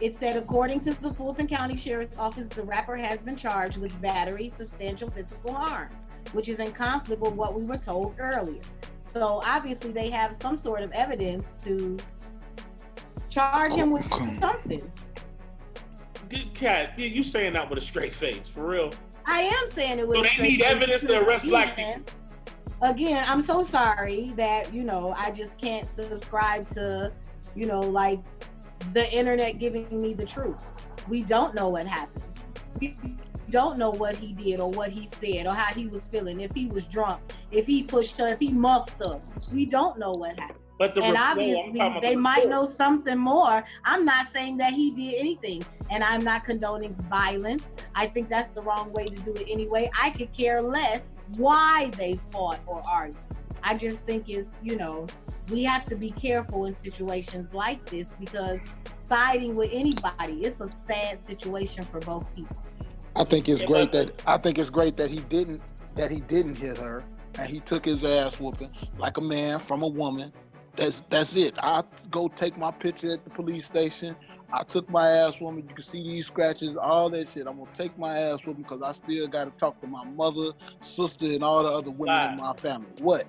It 0.00 0.16
said, 0.20 0.36
according 0.36 0.80
to 0.80 0.92
the 1.00 1.10
Fulton 1.10 1.46
County 1.46 1.78
Sheriff's 1.78 2.18
Office, 2.18 2.50
the 2.52 2.62
rapper 2.62 2.94
has 2.94 3.20
been 3.20 3.36
charged 3.36 3.78
with 3.78 3.98
battery, 4.02 4.52
substantial 4.58 5.08
physical 5.08 5.54
harm, 5.54 5.88
which 6.32 6.50
is 6.50 6.58
in 6.58 6.70
conflict 6.72 7.22
with 7.22 7.32
what 7.32 7.54
we 7.54 7.64
were 7.64 7.78
told 7.78 8.14
earlier. 8.18 8.60
So 9.14 9.40
obviously, 9.46 9.92
they 9.92 10.10
have 10.10 10.36
some 10.36 10.58
sort 10.58 10.82
of 10.82 10.92
evidence 10.92 11.46
to 11.64 11.96
charge 13.30 13.72
him 13.72 13.90
with 13.90 14.04
something. 14.38 14.92
Good 16.28 16.52
Cat, 16.52 16.98
you, 16.98 17.06
you 17.06 17.22
saying 17.22 17.54
that 17.54 17.70
with 17.70 17.78
a 17.78 17.82
straight 17.82 18.12
face, 18.12 18.46
for 18.46 18.66
real? 18.66 18.92
I 19.24 19.42
am 19.42 19.70
saying 19.70 20.00
it 20.00 20.06
was. 20.06 20.16
So 20.18 20.22
they 20.22 20.28
straight 20.28 20.50
need 20.50 20.60
face 20.60 20.70
evidence 20.70 21.02
to 21.02 21.18
arrest 21.20 21.46
black 21.46 21.74
again- 21.74 22.04
Again, 22.82 23.24
I'm 23.26 23.40
so 23.42 23.64
sorry 23.64 24.34
that 24.36 24.74
you 24.74 24.82
know 24.82 25.14
I 25.16 25.30
just 25.30 25.56
can't 25.58 25.88
subscribe 25.94 26.68
to, 26.74 27.10
you 27.54 27.66
know, 27.66 27.80
like 27.80 28.20
the 28.92 29.10
internet 29.12 29.58
giving 29.58 29.86
me 30.00 30.14
the 30.14 30.26
truth. 30.26 30.62
We 31.08 31.22
don't 31.22 31.54
know 31.54 31.68
what 31.68 31.86
happened. 31.86 32.24
We 32.80 32.96
don't 33.50 33.78
know 33.78 33.90
what 33.90 34.16
he 34.16 34.32
did 34.32 34.60
or 34.60 34.70
what 34.70 34.90
he 34.90 35.08
said 35.20 35.46
or 35.46 35.54
how 35.54 35.72
he 35.72 35.86
was 35.86 36.06
feeling. 36.06 36.40
If 36.40 36.54
he 36.54 36.66
was 36.66 36.84
drunk, 36.84 37.20
if 37.50 37.66
he 37.66 37.82
pushed 37.82 38.18
her, 38.18 38.28
if 38.28 38.40
he 38.40 38.50
muffed 38.50 38.94
her, 39.06 39.20
we 39.52 39.66
don't 39.66 39.98
know 39.98 40.12
what 40.16 40.38
happened. 40.38 40.58
But 40.76 40.94
the 40.94 41.02
and 41.02 41.16
obviously, 41.16 41.72
they 42.00 42.14
the 42.14 42.16
might 42.16 42.48
know 42.48 42.66
something 42.66 43.16
more. 43.16 43.64
I'm 43.84 44.04
not 44.04 44.32
saying 44.32 44.56
that 44.56 44.72
he 44.72 44.90
did 44.90 45.20
anything, 45.20 45.64
and 45.90 46.02
I'm 46.02 46.24
not 46.24 46.44
condoning 46.44 46.94
violence. 47.08 47.64
I 47.94 48.08
think 48.08 48.28
that's 48.28 48.50
the 48.50 48.62
wrong 48.62 48.92
way 48.92 49.06
to 49.06 49.14
do 49.22 49.32
it 49.34 49.46
anyway. 49.48 49.88
I 50.00 50.10
could 50.10 50.32
care 50.32 50.60
less 50.60 51.02
why 51.36 51.92
they 51.96 52.18
fought 52.32 52.58
or 52.66 52.82
argued. 52.88 53.16
I 53.66 53.74
just 53.74 54.00
think 54.00 54.28
it's, 54.28 54.48
you 54.62 54.76
know, 54.76 55.06
we 55.50 55.64
have 55.64 55.86
to 55.86 55.96
be 55.96 56.10
careful 56.10 56.66
in 56.66 56.76
situations 56.76 57.52
like 57.54 57.84
this 57.88 58.10
because 58.20 58.60
siding 59.08 59.54
with 59.54 59.70
anybody, 59.72 60.44
it's 60.44 60.60
a 60.60 60.68
sad 60.86 61.24
situation 61.24 61.82
for 61.84 61.98
both 62.00 62.34
people. 62.36 62.62
I 63.16 63.24
think 63.24 63.48
it's 63.48 63.62
great 63.62 63.90
that 63.92 64.20
I 64.26 64.36
think 64.36 64.58
it's 64.58 64.68
great 64.68 64.98
that 64.98 65.10
he 65.10 65.20
didn't 65.20 65.62
that 65.94 66.10
he 66.10 66.20
didn't 66.20 66.58
hit 66.58 66.76
her 66.76 67.04
and 67.38 67.48
he 67.48 67.60
took 67.60 67.84
his 67.86 68.04
ass 68.04 68.38
whooping 68.38 68.70
like 68.98 69.16
a 69.16 69.22
man 69.22 69.60
from 69.60 69.82
a 69.82 69.88
woman. 69.88 70.30
That's 70.76 71.00
that's 71.08 71.34
it. 71.34 71.54
I 71.58 71.84
go 72.10 72.28
take 72.28 72.58
my 72.58 72.70
picture 72.70 73.14
at 73.14 73.24
the 73.24 73.30
police 73.30 73.64
station. 73.64 74.14
I 74.52 74.62
took 74.64 74.90
my 74.90 75.08
ass 75.08 75.40
whooping. 75.40 75.68
You 75.68 75.74
can 75.74 75.84
see 75.84 76.02
these 76.02 76.26
scratches, 76.26 76.76
all 76.76 77.08
that 77.10 77.28
shit. 77.28 77.46
I'm 77.46 77.56
gonna 77.56 77.70
take 77.72 77.96
my 77.96 78.18
ass 78.18 78.44
whooping 78.44 78.64
because 78.64 78.82
I 78.82 78.92
still 78.92 79.26
got 79.26 79.44
to 79.44 79.50
talk 79.52 79.80
to 79.80 79.86
my 79.86 80.04
mother, 80.04 80.50
sister, 80.82 81.26
and 81.26 81.42
all 81.42 81.62
the 81.62 81.70
other 81.70 81.90
women 81.90 82.32
in 82.32 82.36
my 82.36 82.52
family. 82.54 82.88
What? 83.00 83.26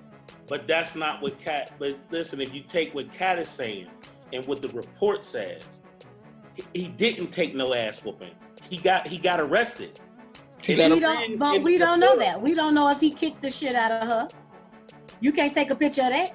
But 0.48 0.66
that's 0.66 0.94
not 0.94 1.22
what 1.22 1.40
Cat. 1.40 1.72
But 1.78 1.98
listen, 2.10 2.40
if 2.40 2.54
you 2.54 2.60
take 2.62 2.94
what 2.94 3.12
Cat 3.12 3.38
is 3.38 3.48
saying 3.48 3.88
and 4.32 4.44
what 4.46 4.62
the 4.62 4.68
report 4.68 5.24
says, 5.24 5.62
he, 6.54 6.64
he 6.74 6.88
didn't 6.88 7.28
take 7.32 7.54
no 7.54 7.74
ass 7.74 8.04
whooping. 8.04 8.32
He 8.70 8.78
got 8.78 9.06
he 9.06 9.18
got 9.18 9.40
arrested. 9.40 10.00
And 10.68 10.78
we 10.78 11.00
don't, 11.00 11.38
but 11.38 11.62
we 11.62 11.78
don't 11.78 12.00
know 12.00 12.18
that. 12.18 12.40
We 12.40 12.54
don't 12.54 12.74
know 12.74 12.88
if 12.88 12.98
he 12.98 13.10
kicked 13.10 13.42
the 13.42 13.50
shit 13.50 13.74
out 13.74 13.92
of 13.92 14.08
her. 14.08 14.28
You 15.20 15.32
can't 15.32 15.54
take 15.54 15.70
a 15.70 15.76
picture 15.76 16.02
of 16.02 16.10
that. 16.10 16.32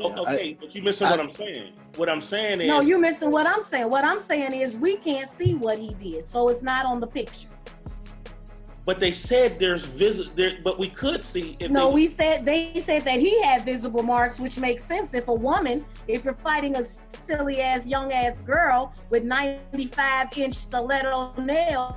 O- 0.00 0.22
okay, 0.22 0.56
but 0.60 0.74
you 0.74 0.82
missing 0.82 1.08
what 1.08 1.18
I'm 1.18 1.30
saying. 1.30 1.72
What 1.96 2.08
I'm 2.08 2.20
saying 2.20 2.60
is 2.60 2.66
No, 2.66 2.80
you 2.80 2.98
missing 2.98 3.30
what 3.30 3.46
I'm 3.46 3.62
saying. 3.64 3.88
What 3.88 4.04
I'm 4.04 4.20
saying 4.20 4.52
is 4.52 4.76
we 4.76 4.96
can't 4.98 5.30
see 5.38 5.54
what 5.54 5.78
he 5.78 5.94
did, 5.94 6.28
so 6.28 6.48
it's 6.48 6.62
not 6.62 6.86
on 6.86 7.00
the 7.00 7.06
picture. 7.06 7.48
But 8.88 9.00
they 9.00 9.12
said 9.12 9.58
there's 9.58 9.84
visit 9.84 10.34
there, 10.34 10.60
but 10.64 10.78
we 10.78 10.88
could 10.88 11.22
see 11.22 11.58
if 11.60 11.70
no, 11.70 11.88
they, 11.88 11.94
we 11.94 12.08
said 12.08 12.46
they 12.46 12.82
said 12.86 13.04
that 13.04 13.20
he 13.20 13.38
had 13.42 13.62
visible 13.62 14.02
marks, 14.02 14.38
which 14.38 14.58
makes 14.58 14.82
sense. 14.82 15.12
If 15.12 15.28
a 15.28 15.34
woman, 15.34 15.84
if 16.06 16.24
you're 16.24 16.32
fighting 16.32 16.74
a 16.74 16.86
silly 17.26 17.60
ass 17.60 17.84
young 17.84 18.14
ass 18.14 18.40
girl 18.40 18.94
with 19.10 19.24
95 19.24 20.38
inch 20.38 20.54
stiletto 20.54 21.34
nails, 21.38 21.96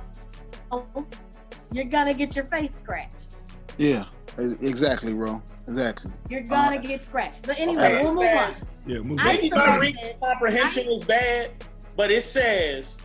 you're 1.72 1.86
gonna 1.86 2.12
get 2.12 2.36
your 2.36 2.44
face 2.44 2.74
scratched. 2.76 3.36
Yeah, 3.78 4.04
exactly, 4.36 5.14
bro. 5.14 5.42
Exactly. 5.68 6.12
You're 6.28 6.42
gonna 6.42 6.78
get 6.78 7.06
scratched. 7.06 7.40
But 7.46 7.58
anyway, 7.58 8.02
we'll 8.02 8.12
move 8.12 8.24
on. 8.24 8.54
Yeah, 8.86 8.98
move 8.98 9.18
I 9.18 9.32
Maybe 9.32 9.48
my 9.48 9.78
reading 9.78 10.12
comprehension 10.20 10.88
was 10.88 11.04
bad, 11.04 11.52
but 11.96 12.10
it 12.10 12.22
says 12.22 12.98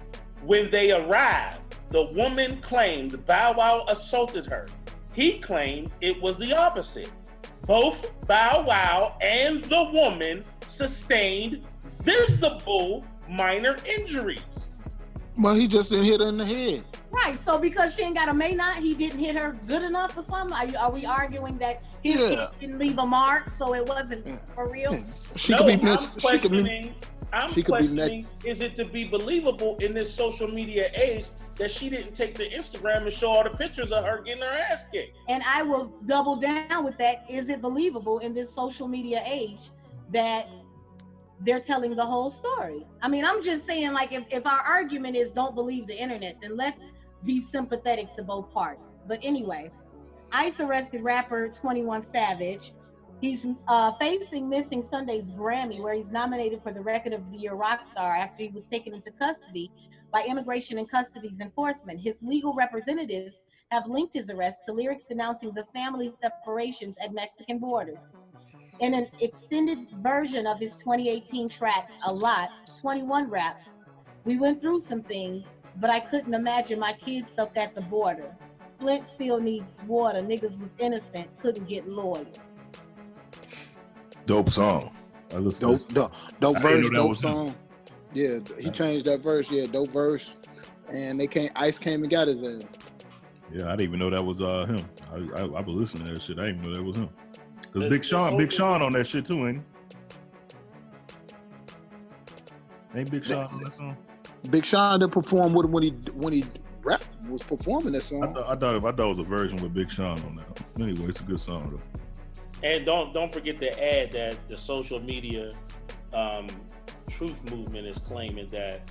when 0.43 0.69
they 0.71 0.91
arrived, 0.91 1.61
the 1.89 2.11
woman 2.13 2.59
claimed 2.61 3.25
Bow 3.25 3.53
Wow 3.53 3.85
assaulted 3.87 4.45
her. 4.47 4.67
He 5.13 5.39
claimed 5.39 5.91
it 6.01 6.21
was 6.21 6.37
the 6.37 6.55
opposite. 6.55 7.11
Both 7.65 8.11
Bow 8.27 8.63
Wow 8.67 9.17
and 9.21 9.63
the 9.65 9.89
woman 9.91 10.43
sustained 10.67 11.65
visible 12.01 13.05
minor 13.29 13.77
injuries. 13.85 14.41
Well, 15.37 15.55
he 15.55 15.67
just 15.67 15.89
didn't 15.89 16.05
hit 16.05 16.19
her 16.19 16.27
in 16.27 16.37
the 16.37 16.45
head. 16.45 16.83
Right. 17.11 17.37
So 17.45 17.57
because 17.57 17.95
she 17.95 18.03
ain't 18.03 18.15
got 18.15 18.27
a 18.27 18.33
may 18.33 18.53
not, 18.53 18.77
he 18.77 18.93
didn't 18.93 19.19
hit 19.19 19.35
her 19.35 19.57
good 19.67 19.81
enough 19.81 20.17
or 20.17 20.23
something. 20.23 20.55
Are, 20.55 20.65
you, 20.65 20.77
are 20.77 20.91
we 20.91 21.05
arguing 21.05 21.57
that 21.59 21.83
his 22.03 22.15
Yeah. 22.15 22.29
hit 22.29 22.59
didn't 22.59 22.79
leave 22.79 22.97
a 22.97 23.05
mark, 23.05 23.49
so 23.49 23.73
it 23.75 23.85
wasn't 23.85 24.25
mm. 24.25 24.55
for 24.55 24.71
real? 24.71 24.93
Mm. 24.93 25.09
She 25.35 25.53
no, 25.53 25.59
could 25.59 25.67
be 25.67 25.73
I'm 25.73 25.83
mis- 25.83 26.03
she 26.03 26.09
could 26.09 26.21
questioning. 26.21 26.87
be 26.87 26.93
I'm 27.33 27.53
she 27.53 27.63
could 27.63 27.79
be 27.79 27.87
med- 27.87 27.95
questioning: 27.95 28.27
Is 28.45 28.61
it 28.61 28.75
to 28.77 28.85
be 28.85 29.03
believable 29.03 29.77
in 29.77 29.93
this 29.93 30.13
social 30.13 30.47
media 30.47 30.89
age 30.93 31.25
that 31.55 31.71
she 31.71 31.89
didn't 31.89 32.13
take 32.13 32.35
the 32.35 32.49
Instagram 32.49 33.03
and 33.03 33.13
show 33.13 33.29
all 33.29 33.43
the 33.43 33.49
pictures 33.49 33.91
of 33.91 34.03
her 34.03 34.21
getting 34.21 34.43
her 34.43 34.49
ass 34.49 34.85
kicked? 34.91 35.17
And 35.27 35.43
I 35.43 35.63
will 35.63 35.91
double 36.05 36.35
down 36.35 36.83
with 36.83 36.97
that. 36.97 37.25
Is 37.29 37.49
it 37.49 37.61
believable 37.61 38.19
in 38.19 38.33
this 38.33 38.53
social 38.53 38.87
media 38.87 39.23
age 39.25 39.69
that 40.11 40.47
they're 41.41 41.59
telling 41.59 41.95
the 41.95 42.05
whole 42.05 42.29
story? 42.29 42.85
I 43.01 43.07
mean, 43.07 43.25
I'm 43.25 43.43
just 43.43 43.65
saying, 43.65 43.93
like, 43.93 44.11
if, 44.11 44.23
if 44.29 44.45
our 44.45 44.59
argument 44.59 45.15
is 45.15 45.31
don't 45.31 45.55
believe 45.55 45.87
the 45.87 45.95
internet, 45.95 46.37
then 46.41 46.55
let's 46.55 46.79
be 47.23 47.41
sympathetic 47.41 48.15
to 48.15 48.23
both 48.23 48.51
parties. 48.51 48.83
But 49.07 49.19
anyway, 49.21 49.71
ICE 50.31 50.59
arrested 50.59 51.03
rapper 51.03 51.49
21 51.49 52.05
Savage. 52.11 52.73
He's 53.19 53.47
uh, 53.67 53.93
facing 53.99 54.47
Missing 54.47 54.87
Sunday's 54.89 55.25
Grammy, 55.31 55.81
where 55.81 55.95
he's 55.95 56.11
nominated 56.11 56.61
for 56.61 56.71
the 56.71 56.81
Record 56.81 57.13
of 57.13 57.31
the 57.31 57.37
Year 57.37 57.55
rock 57.55 57.87
star 57.89 58.15
after 58.15 58.43
he 58.43 58.49
was 58.49 58.63
taken 58.69 58.93
into 58.93 59.09
custody 59.11 59.71
by 60.13 60.23
Immigration 60.23 60.77
and 60.77 60.89
Customs 60.89 61.39
enforcement. 61.39 61.99
His 61.99 62.15
legal 62.21 62.53
representatives 62.53 63.35
have 63.71 63.87
linked 63.87 64.15
his 64.15 64.29
arrest 64.29 64.59
to 64.67 64.73
lyrics 64.73 65.03
denouncing 65.09 65.51
the 65.53 65.65
family 65.73 66.11
separations 66.21 66.95
at 67.01 67.11
Mexican 67.11 67.57
borders. 67.57 67.99
In 68.79 68.93
an 68.93 69.07
extended 69.19 69.89
version 70.03 70.45
of 70.45 70.59
his 70.59 70.75
2018 70.75 71.49
track, 71.49 71.89
A 72.05 72.13
Lot, 72.13 72.49
21 72.81 73.29
raps, 73.31 73.65
we 74.25 74.37
went 74.37 74.61
through 74.61 74.81
some 74.81 75.01
things, 75.01 75.43
but 75.77 75.89
I 75.89 76.01
couldn't 76.01 76.35
imagine 76.35 76.79
my 76.79 76.93
kids 76.93 77.31
stuck 77.31 77.57
at 77.57 77.73
the 77.73 77.81
border. 77.81 78.35
Flint 78.79 79.07
still 79.07 79.39
needs 79.39 79.65
water. 79.87 80.19
Niggas 80.19 80.59
was 80.59 80.69
innocent, 80.77 81.27
couldn't 81.41 81.67
get 81.67 81.89
lawyers. 81.89 82.27
Dope 84.27 84.51
song. 84.51 84.91
I 85.33 85.37
listen. 85.37 85.69
Dope, 85.69 85.87
dope, 85.87 86.11
dope 86.41 86.57
I 86.57 86.61
verse, 86.61 86.89
dope 86.89 87.09
was 87.09 87.23
him. 87.23 87.29
song. 87.29 87.55
Yeah, 88.13 88.39
he 88.59 88.69
changed 88.69 89.05
that 89.05 89.21
verse. 89.21 89.47
Yeah, 89.49 89.67
dope 89.67 89.89
verse, 89.89 90.35
and 90.91 91.17
they 91.19 91.27
came. 91.27 91.49
Ice 91.55 91.79
came 91.79 92.03
and 92.03 92.11
got 92.11 92.27
his 92.27 92.43
ass. 92.43 92.69
Yeah, 93.53 93.67
I 93.67 93.71
didn't 93.71 93.81
even 93.81 93.99
know 93.99 94.09
that 94.09 94.23
was 94.23 94.41
uh 94.41 94.65
him. 94.65 94.85
I 95.13 95.39
I, 95.39 95.43
I 95.43 95.61
was 95.61 95.67
listening 95.67 96.07
to 96.07 96.13
that 96.13 96.21
shit. 96.21 96.37
I 96.39 96.47
didn't 96.47 96.59
even 96.61 96.73
know 96.73 96.77
that 96.77 96.85
was 96.85 96.97
him. 96.97 97.09
Cause 97.71 97.85
Big 97.85 98.03
Sean, 98.03 98.37
Big 98.37 98.51
Sean 98.51 98.81
on 98.81 98.91
that 98.93 99.07
shit 99.07 99.25
too, 99.25 99.47
ain't 99.47 99.63
he? 102.93 102.99
Ain't 102.99 103.09
Big 103.11 103.23
Sean 103.23 103.45
on 103.45 103.63
that 103.63 103.75
song? 103.77 103.97
Big 104.49 104.65
Sean 104.65 104.99
didn't 104.99 105.13
perform 105.13 105.53
with 105.53 105.67
him 105.67 105.71
when 105.71 105.83
he 105.83 105.91
when 106.13 106.33
he 106.33 106.43
rap 106.83 107.03
was 107.29 107.43
performing 107.43 107.93
that 107.93 108.03
I 108.03 108.05
song. 108.05 108.33
thought, 108.33 108.49
I 108.49 108.55
thought 108.55 108.75
I 108.75 108.79
thought 108.79 108.99
it 108.99 109.07
was 109.07 109.19
a 109.19 109.23
version 109.23 109.61
with 109.61 109.73
Big 109.73 109.89
Sean 109.89 110.19
on 110.23 110.35
that. 110.35 110.81
Anyway, 110.81 111.07
it's 111.07 111.21
a 111.21 111.23
good 111.23 111.39
song 111.39 111.69
though. 111.69 112.01
And 112.63 112.85
don't 112.85 113.13
don't 113.13 113.31
forget 113.31 113.59
to 113.59 113.71
add 113.83 114.11
that 114.13 114.37
the 114.49 114.57
social 114.57 114.99
media 114.99 115.51
um, 116.13 116.47
truth 117.09 117.43
movement 117.51 117.85
is 117.85 117.97
claiming 117.99 118.47
that 118.47 118.81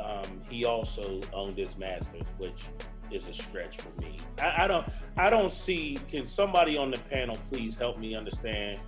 um, 0.00 0.40
he 0.48 0.64
also 0.64 1.20
owned 1.32 1.56
his 1.56 1.78
masters, 1.78 2.24
which 2.38 2.66
is 3.10 3.26
a 3.28 3.32
stretch 3.32 3.78
for 3.78 4.00
me. 4.00 4.16
I, 4.40 4.64
I 4.64 4.66
don't 4.66 4.86
I 5.16 5.30
don't 5.30 5.52
see. 5.52 5.98
Can 6.08 6.26
somebody 6.26 6.76
on 6.76 6.90
the 6.90 6.98
panel 6.98 7.38
please 7.50 7.76
help 7.76 7.98
me 7.98 8.14
understand 8.14 8.78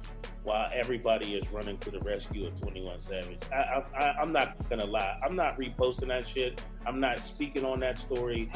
why 0.42 0.70
everybody 0.72 1.34
is 1.34 1.48
running 1.50 1.76
to 1.78 1.90
the 1.90 1.98
rescue 2.00 2.46
of 2.46 2.60
21 2.60 3.00
Savage? 3.00 3.38
I, 3.52 3.82
I, 3.96 4.14
I'm 4.20 4.32
not 4.32 4.68
gonna 4.68 4.86
lie. 4.86 5.18
I'm 5.24 5.36
not 5.36 5.58
reposting 5.58 6.08
that 6.08 6.26
shit. 6.26 6.60
I'm 6.86 7.00
not 7.00 7.18
speaking 7.20 7.64
on 7.64 7.80
that 7.80 7.98
story. 7.98 8.50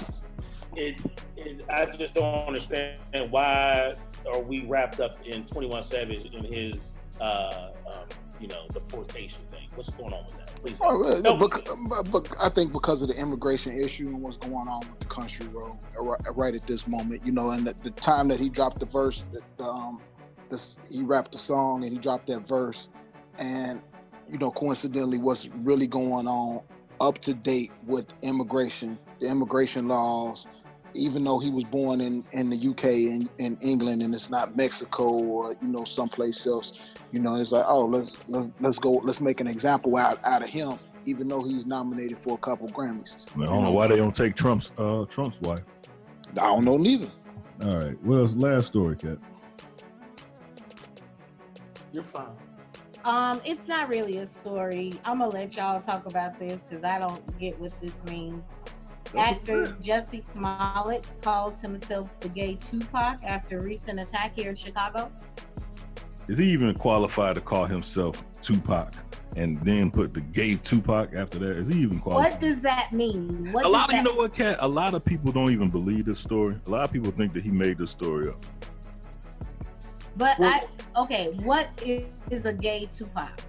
It, 0.76 1.00
it 1.36 1.64
I 1.68 1.86
just 1.86 2.14
don't 2.14 2.46
understand 2.46 2.98
why 3.30 3.94
are 4.32 4.40
we 4.40 4.66
wrapped 4.66 5.00
up 5.00 5.16
in 5.26 5.44
21 5.44 5.82
Savage 5.82 6.34
in 6.34 6.44
his 6.44 6.92
uh, 7.20 7.70
um, 7.86 8.04
you 8.40 8.48
know 8.48 8.66
deportation 8.72 9.40
thing. 9.48 9.68
What's 9.74 9.90
going 9.90 10.12
on 10.12 10.24
with 10.24 10.38
that? 10.38 10.62
Please. 10.62 10.76
Oh, 10.80 11.02
help. 11.02 11.24
well, 11.24 11.38
Help 11.38 11.52
bec- 11.52 11.78
me. 11.78 11.86
but, 11.88 12.10
but 12.10 12.34
I 12.38 12.48
think 12.48 12.72
because 12.72 13.02
of 13.02 13.08
the 13.08 13.18
immigration 13.20 13.78
issue 13.78 14.08
and 14.08 14.20
what's 14.20 14.36
going 14.36 14.68
on 14.68 14.80
with 14.80 15.00
the 15.00 15.06
country, 15.06 15.46
bro, 15.46 15.78
right, 16.00 16.20
right 16.34 16.54
at 16.54 16.66
this 16.66 16.86
moment, 16.86 17.24
you 17.24 17.32
know, 17.32 17.50
and 17.50 17.66
the, 17.66 17.74
the 17.82 17.90
time 17.90 18.28
that 18.28 18.40
he 18.40 18.48
dropped 18.48 18.80
the 18.80 18.86
verse, 18.86 19.24
that 19.32 19.42
the, 19.58 19.64
um, 19.64 20.00
this 20.48 20.76
he 20.88 21.02
rapped 21.02 21.32
the 21.32 21.38
song 21.38 21.84
and 21.84 21.92
he 21.92 21.98
dropped 21.98 22.26
that 22.28 22.46
verse, 22.46 22.88
and 23.38 23.82
you 24.30 24.38
know, 24.38 24.50
coincidentally, 24.50 25.18
what's 25.18 25.46
really 25.62 25.86
going 25.86 26.26
on 26.26 26.62
up 27.00 27.18
to 27.18 27.34
date 27.34 27.72
with 27.86 28.06
immigration, 28.22 28.98
the 29.20 29.26
immigration 29.26 29.88
laws. 29.88 30.46
Even 30.94 31.24
though 31.24 31.38
he 31.38 31.50
was 31.50 31.64
born 31.64 32.00
in, 32.00 32.24
in 32.32 32.50
the 32.50 32.68
UK 32.68 32.84
and 32.84 33.28
in 33.38 33.56
England 33.60 34.02
and 34.02 34.14
it's 34.14 34.30
not 34.30 34.56
Mexico 34.56 35.04
or 35.04 35.56
you 35.62 35.68
know 35.68 35.84
someplace 35.84 36.46
else, 36.46 36.72
you 37.12 37.20
know 37.20 37.36
it's 37.36 37.52
like 37.52 37.64
oh 37.66 37.86
let's 37.86 38.16
let's 38.28 38.50
let's 38.60 38.78
go 38.78 38.90
let's 39.04 39.20
make 39.20 39.40
an 39.40 39.46
example 39.46 39.96
out, 39.96 40.18
out 40.24 40.42
of 40.42 40.48
him 40.48 40.78
even 41.06 41.28
though 41.28 41.40
he's 41.40 41.66
nominated 41.66 42.18
for 42.18 42.34
a 42.34 42.38
couple 42.38 42.68
Grammys. 42.68 43.16
I 43.36 43.46
don't 43.46 43.64
know 43.64 43.72
why 43.72 43.86
they 43.86 43.96
don't 43.96 44.14
take 44.14 44.34
Trump's 44.34 44.72
uh 44.78 45.04
Trump's 45.06 45.40
wife. 45.40 45.60
I 46.32 46.46
don't 46.46 46.64
know 46.64 46.76
neither. 46.76 47.10
All 47.62 47.76
right. 47.76 48.04
Well, 48.04 48.26
last 48.36 48.68
story, 48.68 48.96
Cat. 48.96 49.18
You're 51.92 52.04
fine. 52.04 52.28
Um, 53.04 53.40
it's 53.44 53.66
not 53.66 53.88
really 53.88 54.18
a 54.18 54.26
story. 54.26 54.92
I'm 55.04 55.18
gonna 55.18 55.30
let 55.30 55.56
y'all 55.56 55.80
talk 55.80 56.06
about 56.06 56.38
this 56.38 56.58
because 56.68 56.84
I 56.84 56.98
don't 56.98 57.38
get 57.38 57.58
what 57.58 57.78
this 57.80 57.94
means. 58.06 58.42
Actor 59.16 59.76
Jussie 59.82 60.24
Smollett 60.32 61.08
calls 61.20 61.60
himself 61.60 62.08
the 62.20 62.28
gay 62.28 62.56
Tupac 62.70 63.22
after 63.24 63.60
recent 63.60 64.00
attack 64.00 64.34
here 64.34 64.50
in 64.50 64.56
Chicago. 64.56 65.10
Is 66.28 66.38
he 66.38 66.50
even 66.50 66.74
qualified 66.74 67.34
to 67.34 67.40
call 67.40 67.64
himself 67.64 68.22
Tupac 68.40 68.94
and 69.36 69.60
then 69.64 69.90
put 69.90 70.14
the 70.14 70.20
gay 70.20 70.56
Tupac 70.56 71.14
after 71.14 71.38
that? 71.40 71.56
Is 71.56 71.68
he 71.68 71.80
even 71.80 71.98
qualified? 71.98 72.32
What 72.32 72.40
does 72.40 72.62
that 72.62 72.92
mean? 72.92 73.52
What 73.52 73.64
a 73.64 73.68
lot 73.68 73.90
of 73.90 73.96
you 73.96 74.02
know 74.02 74.14
what, 74.14 74.34
Cat? 74.34 74.58
A 74.60 74.68
lot 74.68 74.94
of 74.94 75.04
people 75.04 75.32
don't 75.32 75.50
even 75.50 75.70
believe 75.70 76.04
this 76.04 76.18
story. 76.18 76.56
A 76.66 76.70
lot 76.70 76.84
of 76.84 76.92
people 76.92 77.10
think 77.10 77.32
that 77.34 77.42
he 77.42 77.50
made 77.50 77.78
this 77.78 77.90
story 77.90 78.28
up. 78.28 78.44
But 80.16 80.36
I 80.40 80.64
okay, 80.96 81.30
what 81.42 81.68
is, 81.84 82.20
is 82.30 82.44
a 82.44 82.52
gay 82.52 82.88
Tupac? 82.96 83.40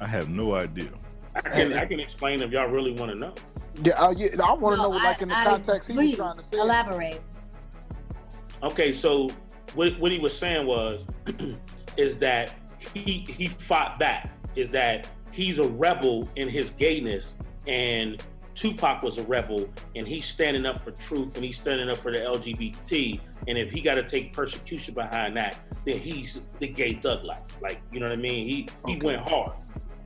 I 0.00 0.06
have 0.06 0.28
no 0.28 0.54
idea. 0.54 0.90
I 1.36 1.40
can 1.40 1.72
I 1.74 1.84
can 1.84 2.00
explain 2.00 2.42
if 2.42 2.50
y'all 2.52 2.68
really 2.68 2.92
want 2.92 3.12
to 3.12 3.18
know. 3.18 3.34
Yeah, 3.82 4.00
I, 4.00 4.10
yeah, 4.12 4.28
I 4.42 4.52
want 4.54 4.76
to 4.76 4.82
No, 4.82 4.90
know 4.92 4.96
like 4.96 5.20
in 5.22 5.28
the 5.28 5.36
I- 5.36 5.40
I- 5.42 5.44
context 5.44 5.88
he 5.90 5.96
was 5.96 6.06
please, 6.06 6.16
trying 6.16 6.36
to 6.36 6.42
say. 6.42 6.58
Elaborate. 6.58 7.20
Okay, 8.62 8.92
so 8.92 9.28
what, 9.74 9.98
what 9.98 10.10
he 10.12 10.18
was 10.18 10.36
saying 10.36 10.66
was 10.66 11.04
is 11.96 12.16
that 12.18 12.52
he 12.94 13.26
he 13.28 13.48
fought 13.48 13.98
back. 13.98 14.30
Is 14.56 14.70
that 14.70 15.08
he's 15.32 15.58
a 15.58 15.68
rebel 15.68 16.28
in 16.36 16.48
his 16.48 16.70
gayness, 16.70 17.34
and 17.66 18.22
Tupac 18.54 19.02
was 19.02 19.18
a 19.18 19.24
rebel, 19.24 19.68
and 19.96 20.06
he's 20.06 20.24
standing 20.24 20.64
up 20.64 20.78
for 20.78 20.92
truth, 20.92 21.34
and 21.34 21.44
he's 21.44 21.58
standing 21.58 21.90
up 21.90 21.96
for 21.96 22.12
the 22.12 22.18
LGBT. 22.18 23.20
And 23.48 23.58
if 23.58 23.72
he 23.72 23.80
got 23.80 23.94
to 23.94 24.04
take 24.04 24.32
persecution 24.32 24.94
behind 24.94 25.34
that, 25.34 25.58
then 25.84 25.98
he's 25.98 26.40
the 26.60 26.68
gay 26.68 26.94
thug 26.94 27.24
life. 27.24 27.40
Like 27.60 27.80
you 27.92 27.98
know 27.98 28.08
what 28.08 28.16
I 28.16 28.22
mean? 28.22 28.46
He 28.46 28.68
he 28.86 29.00
went 29.04 29.20
hard. 29.28 29.50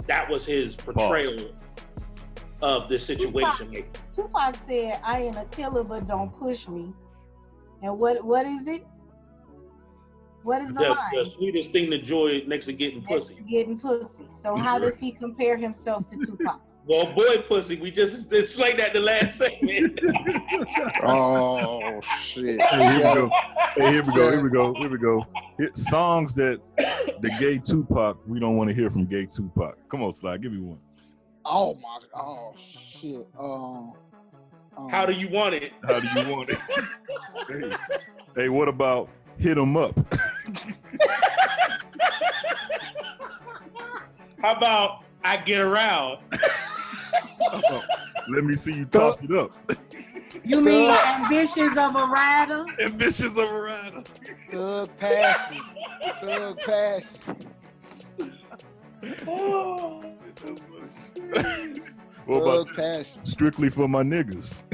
That 0.09 0.29
was 0.29 0.45
his 0.45 0.75
portrayal 0.75 1.51
of 2.63 2.89
the 2.89 2.99
situation. 2.99 3.71
Like, 3.73 3.99
Tupac 4.17 4.57
said, 4.67 5.01
"I 5.05 5.23
ain't 5.23 5.37
a 5.37 5.45
killer, 5.47 5.85
but 5.85 6.09
don't 6.09 6.37
push 6.39 6.67
me." 6.67 6.93
And 7.83 7.99
what 7.99 8.25
what 8.25 8.47
is 8.47 8.67
it? 8.67 8.87
What 10.43 10.63
is 10.63 10.69
the, 10.69 10.85
the, 10.85 10.89
line? 10.91 11.11
the 11.13 11.31
sweetest 11.37 11.73
thing 11.73 11.91
to 11.91 11.99
joy 12.01 12.43
next 12.47 12.67
to 12.67 12.73
getting 12.73 13.03
pussy. 13.03 13.35
To 13.35 13.43
Getting 13.43 13.79
pussy. 13.79 14.09
So 14.43 14.57
how 14.57 14.79
does 14.79 14.97
he 14.99 15.13
compare 15.13 15.57
himself 15.57 16.09
to 16.11 16.17
Tupac? 16.17 16.61
Well, 16.89 17.12
boy, 17.12 17.43
pussy. 17.47 17.76
We 17.78 17.91
just 17.91 18.32
explained 18.32 18.78
that 18.78 18.95
the 18.95 19.01
last 19.01 19.36
segment. 19.36 20.01
Oh 21.03 22.01
shit! 22.24 22.61
Hey, 22.61 22.82
here 22.82 22.97
we 22.97 23.03
go. 23.03 23.30
Hey, 23.76 23.91
here 23.93 24.03
we 24.03 24.12
go. 24.12 24.30
Here 24.30 24.43
we 24.43 24.51
go. 24.51 24.74
Here 24.74 24.89
we 24.91 24.99
go. 24.99 25.24
Hit 25.59 25.76
songs 25.76 26.34
that 26.34 26.61
the 27.20 27.30
gay 27.39 27.59
Tupac 27.59 28.18
we 28.26 28.41
don't 28.41 28.57
want 28.57 28.68
to 28.70 28.74
hear 28.74 28.91
from 28.91 29.07
gay 29.07 29.26
Tupac. 29.26 29.76
Come 29.89 30.03
on, 30.03 30.12
Sly, 30.12 30.36
give 30.39 30.53
me 30.53 30.61
one. 30.61 30.78
Oh 31.45 31.74
my! 31.74 32.01
Oh 32.14 32.53
shit! 32.57 33.26
Um, 33.39 33.93
um, 34.76 34.89
How 34.91 35.07
do 35.07 35.12
you 35.12 35.28
want 35.28 35.55
it? 35.55 35.72
How 35.84 36.01
do 36.01 36.09
you 36.20 36.28
want 36.28 36.51
it? 36.51 36.59
hey, 37.49 37.76
hey, 38.34 38.49
what 38.49 38.68
about 38.68 39.09
hit 39.39 39.49
hit 39.51 39.59
'em 39.59 39.76
up? 39.76 39.95
How 44.43 44.53
about 44.57 45.05
I 45.24 45.36
get 45.36 45.61
around? 45.61 46.18
Let 48.29 48.45
me 48.45 48.55
see 48.55 48.75
you 48.75 48.85
toss 48.85 49.23
it 49.23 49.33
up. 49.33 49.53
You 50.45 50.61
mean 50.61 50.91
ambitions 50.91 51.77
of 51.77 51.97
a 51.97 52.05
rider? 52.07 52.65
Ambitious 52.81 53.37
of 53.39 53.51
a 53.51 53.61
rider. 53.61 54.03
Thug 54.51 54.91
passion. 54.99 55.63
Thug 56.21 56.59
passion. 56.61 57.37
What 62.27 62.43
about 62.43 62.67
Thug 62.67 62.77
passion. 62.77 63.25
strictly 63.25 63.71
for 63.71 63.89
my 63.89 64.03
niggas? 64.03 64.65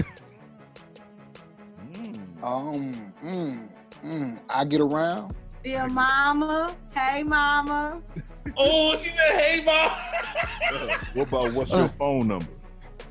Um, 2.42 3.12
mm, 3.24 3.68
mm, 4.04 4.40
I 4.50 4.64
get 4.64 4.80
around. 4.80 5.36
Dear 5.64 5.88
mama, 5.88 6.76
hey 6.94 7.22
mama. 7.22 8.02
Oh, 8.56 8.96
she 8.98 9.08
said, 9.08 9.16
"Hey, 9.32 9.64
mom." 9.64 9.90
what 11.14 11.28
about 11.28 11.52
what's 11.54 11.72
your 11.72 11.88
phone 11.88 12.28
number? 12.28 12.46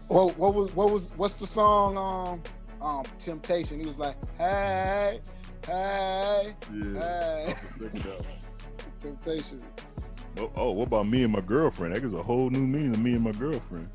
What, 0.08 0.38
what 0.38 0.54
was 0.54 0.74
what 0.76 0.92
was 0.92 1.12
what's 1.18 1.34
the 1.34 1.48
song? 1.48 1.98
Um, 1.98 2.42
um, 2.80 3.04
Temptation. 3.22 3.80
He 3.80 3.88
was 3.88 3.98
like, 3.98 4.16
hey, 4.38 5.20
hey, 5.66 6.56
Yeah. 6.72 7.00
hey. 7.00 7.46
off 7.50 7.78
the 7.78 7.84
second 7.86 8.06
album. 8.06 8.26
Temptation. 9.02 9.62
Oh, 10.38 10.52
oh, 10.56 10.72
what 10.74 10.88
about 10.88 11.08
me 11.08 11.24
and 11.24 11.34
my 11.34 11.42
girlfriend? 11.42 11.96
That 11.96 12.02
gives 12.02 12.14
a 12.14 12.24
whole 12.24 12.50
new 12.52 12.66
meaning 12.66 12.94
to 12.94 13.00
me 13.00 13.16
and 13.16 13.24
my 13.24 13.32
girlfriend. 13.34 13.90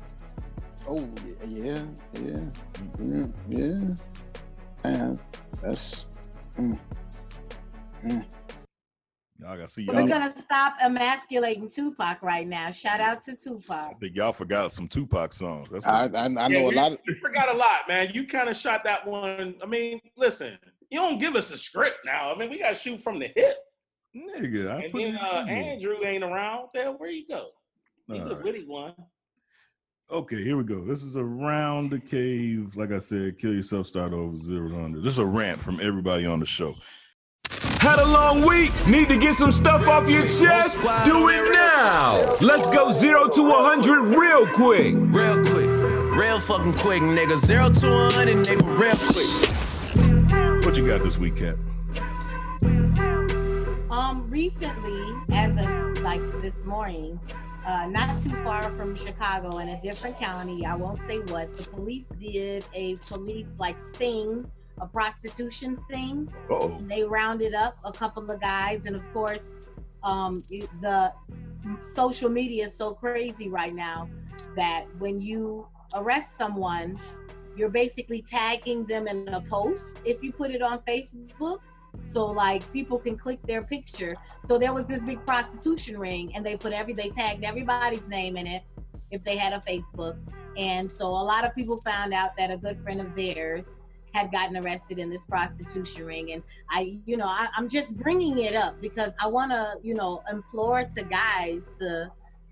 Oh 0.87 1.09
yeah, 1.25 1.45
yeah, 1.47 1.85
yeah, 2.13 2.45
yeah, 2.99 3.25
yeah. 3.47 3.95
And 4.83 5.19
that's. 5.63 6.05
Mm, 6.57 6.77
mm. 8.05 8.25
Y'all 9.41 9.55
gotta 9.55 9.67
see 9.69 9.85
We're 9.87 9.99
y'all. 10.01 10.07
gonna 10.07 10.33
stop 10.37 10.75
emasculating 10.83 11.69
Tupac 11.69 12.21
right 12.21 12.45
now. 12.45 12.71
Shout 12.71 12.99
out 12.99 13.23
to 13.23 13.35
Tupac. 13.37 13.71
I 13.71 13.83
Tupac. 13.85 13.99
think 14.01 14.15
y'all 14.15 14.33
forgot 14.33 14.73
some 14.73 14.87
Tupac 14.87 15.31
songs. 15.31 15.69
That's 15.71 15.85
I, 15.85 16.07
what- 16.07 16.15
I, 16.15 16.25
I 16.25 16.27
Yeah, 16.27 16.47
know 16.47 16.67
a 16.67 16.71
you- 16.71 16.75
lot 16.75 16.91
of. 16.93 16.99
You 17.07 17.15
forgot 17.15 17.53
a 17.53 17.57
lot, 17.57 17.87
man. 17.87 18.09
You 18.13 18.27
kind 18.27 18.49
of 18.49 18.57
shot 18.57 18.83
that 18.83 19.07
one. 19.07 19.55
I 19.63 19.65
mean, 19.65 20.01
listen, 20.17 20.57
you 20.89 20.99
don't 20.99 21.19
give 21.19 21.35
us 21.35 21.51
a 21.51 21.57
script 21.57 21.99
now. 22.05 22.33
I 22.33 22.37
mean, 22.37 22.49
we 22.49 22.59
got 22.59 22.69
to 22.69 22.75
shoot 22.75 22.99
from 22.99 23.17
the 23.19 23.27
hip. 23.33 23.55
nigga. 24.15 24.71
I 24.71 24.81
And 24.83 24.91
put 24.91 25.01
then 25.03 25.15
it 25.15 25.21
uh. 25.21 25.45
Andrew 25.45 25.95
ain't 26.03 26.23
around. 26.23 26.69
There, 26.73 26.91
where 26.91 27.09
you 27.09 27.25
go? 27.25 27.49
He's 28.07 28.21
All 28.21 28.27
the 28.29 28.35
right. 28.35 28.43
witty 28.43 28.65
one. 28.65 28.93
Okay, 30.11 30.43
here 30.43 30.57
we 30.57 30.63
go. 30.63 30.83
This 30.83 31.03
is 31.03 31.15
around 31.15 31.91
the 31.91 31.99
cave. 31.99 32.75
Like 32.75 32.91
I 32.91 32.97
said, 32.97 33.37
kill 33.37 33.53
yourself, 33.53 33.85
start 33.87 34.11
over 34.11 34.35
zero 34.35 34.67
to 34.69 34.75
hundred. 34.75 35.03
This 35.03 35.13
is 35.13 35.19
a 35.19 35.25
rant 35.25 35.61
from 35.61 35.79
everybody 35.79 36.25
on 36.25 36.39
the 36.39 36.47
show. 36.47 36.73
Had 37.79 37.99
a 37.99 38.05
long 38.05 38.45
week? 38.45 38.71
Need 38.87 39.07
to 39.07 39.17
get 39.17 39.35
some 39.35 39.51
stuff 39.51 39.87
off 39.87 40.09
your 40.09 40.23
chest? 40.23 41.05
Do 41.05 41.29
it 41.29 41.51
now! 41.51 42.35
Let's 42.41 42.69
go 42.69 42.91
zero 42.91 43.27
to 43.27 43.41
100 43.41 44.17
real 44.17 44.47
quick. 44.47 44.95
Real 44.97 45.41
quick. 45.45 45.69
Real 46.19 46.39
fucking 46.39 46.73
quick, 46.73 47.01
nigga. 47.01 47.37
Zero 47.37 47.69
to 47.69 47.89
100, 47.89 48.45
nigga. 48.45 48.79
Real 48.79 48.97
quick. 48.97 50.65
What 50.65 50.77
you 50.77 50.85
got 50.85 51.03
this 51.03 51.17
week, 51.17 51.37
Cat? 51.37 51.55
Um, 53.89 54.27
recently, 54.29 55.15
as 55.31 55.51
of 55.51 56.03
like 56.03 56.21
this 56.43 56.65
morning, 56.65 57.19
uh, 57.65 57.87
not 57.87 58.21
too 58.21 58.31
far 58.43 58.75
from 58.75 58.95
Chicago 58.95 59.59
in 59.59 59.69
a 59.69 59.81
different 59.81 60.19
county, 60.19 60.65
I 60.65 60.75
won't 60.75 60.99
say 61.07 61.19
what, 61.19 61.55
the 61.57 61.63
police 61.63 62.07
did 62.19 62.65
a 62.73 62.97
police 63.07 63.47
like 63.57 63.79
sting 63.93 64.51
a 64.79 64.87
prostitution 64.87 65.77
thing. 65.89 66.31
Uh-oh. 66.49 66.81
They 66.87 67.03
rounded 67.03 67.53
up 67.53 67.75
a 67.83 67.91
couple 67.91 68.29
of 68.29 68.39
guys, 68.39 68.85
and 68.85 68.95
of 68.95 69.03
course, 69.13 69.43
um, 70.03 70.41
the 70.81 71.13
social 71.95 72.29
media 72.29 72.67
is 72.67 72.75
so 72.75 72.93
crazy 72.93 73.49
right 73.49 73.73
now 73.73 74.09
that 74.55 74.85
when 74.97 75.21
you 75.21 75.67
arrest 75.93 76.37
someone, 76.37 76.99
you're 77.55 77.69
basically 77.69 78.23
tagging 78.29 78.85
them 78.85 79.07
in 79.07 79.27
a 79.29 79.41
post 79.41 79.95
if 80.05 80.23
you 80.23 80.31
put 80.31 80.51
it 80.51 80.61
on 80.61 80.79
Facebook. 80.79 81.59
So 82.07 82.25
like 82.25 82.71
people 82.71 82.97
can 82.97 83.17
click 83.17 83.39
their 83.43 83.63
picture. 83.63 84.15
So 84.47 84.57
there 84.57 84.73
was 84.73 84.85
this 84.85 85.01
big 85.01 85.23
prostitution 85.25 85.97
ring 85.97 86.31
and 86.35 86.45
they 86.45 86.55
put 86.55 86.71
every 86.71 86.93
they 86.93 87.09
tagged 87.09 87.43
everybody's 87.43 88.07
name 88.07 88.37
in 88.37 88.47
it 88.47 88.63
if 89.11 89.23
they 89.23 89.35
had 89.35 89.53
a 89.53 89.59
Facebook. 89.59 90.17
And 90.57 90.91
so 90.91 91.07
a 91.07 91.25
lot 91.25 91.45
of 91.45 91.53
people 91.55 91.77
found 91.81 92.13
out 92.13 92.35
that 92.37 92.51
a 92.51 92.57
good 92.57 92.81
friend 92.81 93.01
of 93.01 93.15
theirs 93.15 93.65
had 94.19 94.31
gotten 94.31 94.57
arrested 94.57 94.99
in 94.99 95.09
this 95.09 95.23
prostitution 95.29 96.05
ring 96.05 96.33
and 96.33 96.43
i 96.69 96.97
you 97.05 97.15
know 97.15 97.25
I, 97.27 97.47
i'm 97.55 97.69
just 97.69 97.95
bringing 97.95 98.39
it 98.39 98.55
up 98.55 98.79
because 98.81 99.13
i 99.21 99.27
want 99.27 99.51
to 99.51 99.75
you 99.81 99.93
know 99.93 100.21
implore 100.31 100.83
to 100.83 101.03
guys 101.03 101.69
to 101.79 102.11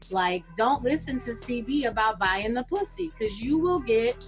like 0.09 0.43
don't 0.57 0.83
listen 0.83 1.19
to 1.21 1.31
cb 1.33 1.85
about 1.87 2.19
buying 2.19 2.53
the 2.53 2.63
pussy 2.63 3.09
because 3.17 3.41
you 3.41 3.57
will 3.57 3.79
get 3.79 4.23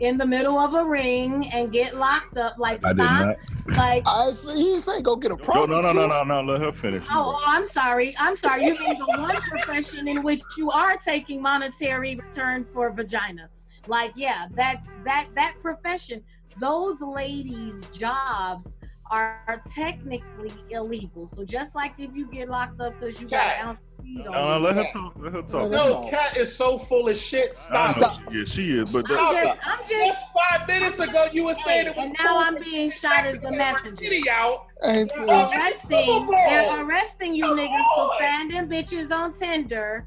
in 0.00 0.16
the 0.18 0.26
middle 0.26 0.58
of 0.58 0.74
a 0.74 0.84
ring 0.84 1.46
and 1.50 1.72
get 1.72 1.96
locked 1.96 2.36
up 2.36 2.58
like 2.58 2.84
I 2.84 2.92
did 2.92 3.04
stop 3.04 3.26
not. 3.66 3.76
like 3.76 4.02
I 4.04 4.32
say 4.34 4.54
he 4.56 4.78
say 4.80 5.00
go 5.02 5.14
get 5.14 5.30
a 5.30 5.36
No, 5.36 5.44
prostitute. 5.44 5.70
no, 5.70 5.92
no, 5.92 6.06
no, 6.08 6.24
no, 6.24 6.42
no. 6.42 6.52
Let 6.52 6.60
her 6.62 6.72
finish. 6.72 7.04
Oh, 7.08 7.36
oh, 7.38 7.42
I'm 7.46 7.64
sorry. 7.68 8.12
I'm 8.18 8.34
sorry. 8.34 8.64
You 8.66 8.76
mean 8.80 8.98
the 8.98 9.06
one 9.06 9.40
profession 9.42 10.08
in 10.08 10.24
which 10.24 10.42
you 10.58 10.68
are 10.72 10.96
taking 10.96 11.40
monetary 11.40 12.16
return 12.16 12.66
for 12.74 12.90
vagina. 12.90 13.48
Like, 13.86 14.12
yeah, 14.16 14.48
that's 14.56 14.84
that 15.04 15.28
that 15.36 15.54
profession. 15.62 16.22
Those 16.60 17.00
ladies' 17.00 17.86
jobs 17.92 18.78
are 19.10 19.62
technically 19.74 20.52
illegal. 20.70 21.28
So 21.34 21.44
just 21.44 21.74
like 21.74 21.94
if 21.98 22.10
you 22.14 22.26
get 22.26 22.48
locked 22.48 22.80
up 22.80 22.98
because 22.98 23.20
you 23.20 23.28
got 23.28 23.52
an 23.58 23.66
ounce 23.66 23.78
of 23.98 24.04
No, 24.04 24.48
no, 24.48 24.58
let 24.58 24.74
her 24.76 24.86
talk. 24.92 25.14
Let 25.16 25.32
her 25.32 25.42
talk. 25.42 25.70
No, 25.70 26.08
Cat 26.10 26.36
is 26.36 26.54
so 26.54 26.78
full 26.78 27.08
of 27.08 27.16
shit. 27.16 27.50
I 27.70 27.92
Stop. 27.92 27.96
know 27.96 28.32
she 28.32 28.38
is. 28.38 28.48
She 28.52 28.62
is, 28.78 28.92
but 28.92 29.04
I'm 29.10 29.44
just, 29.44 29.58
I'm 29.66 29.78
just. 29.80 29.90
Just 29.92 30.20
five 30.32 30.66
minutes 30.68 30.98
ago, 30.98 31.28
you 31.32 31.44
were 31.44 31.54
saying 31.54 31.88
it 31.88 31.96
was. 31.96 32.06
and 32.06 32.16
now 32.22 32.38
I'm 32.38 32.58
being 32.62 32.90
shot 32.90 33.26
as 33.26 33.40
the 33.40 33.50
messenger. 33.50 33.96
Kitty 34.02 34.28
out. 34.30 34.66
Hey, 34.82 35.04
They're 35.04 35.28
arresting, 35.28 36.26
they're 36.26 36.84
arresting 36.84 37.34
you 37.34 37.44
niggas 37.46 37.94
for 37.94 38.10
finding 38.20 38.66
bitches 38.68 39.10
on 39.10 39.32
Tinder. 39.38 40.06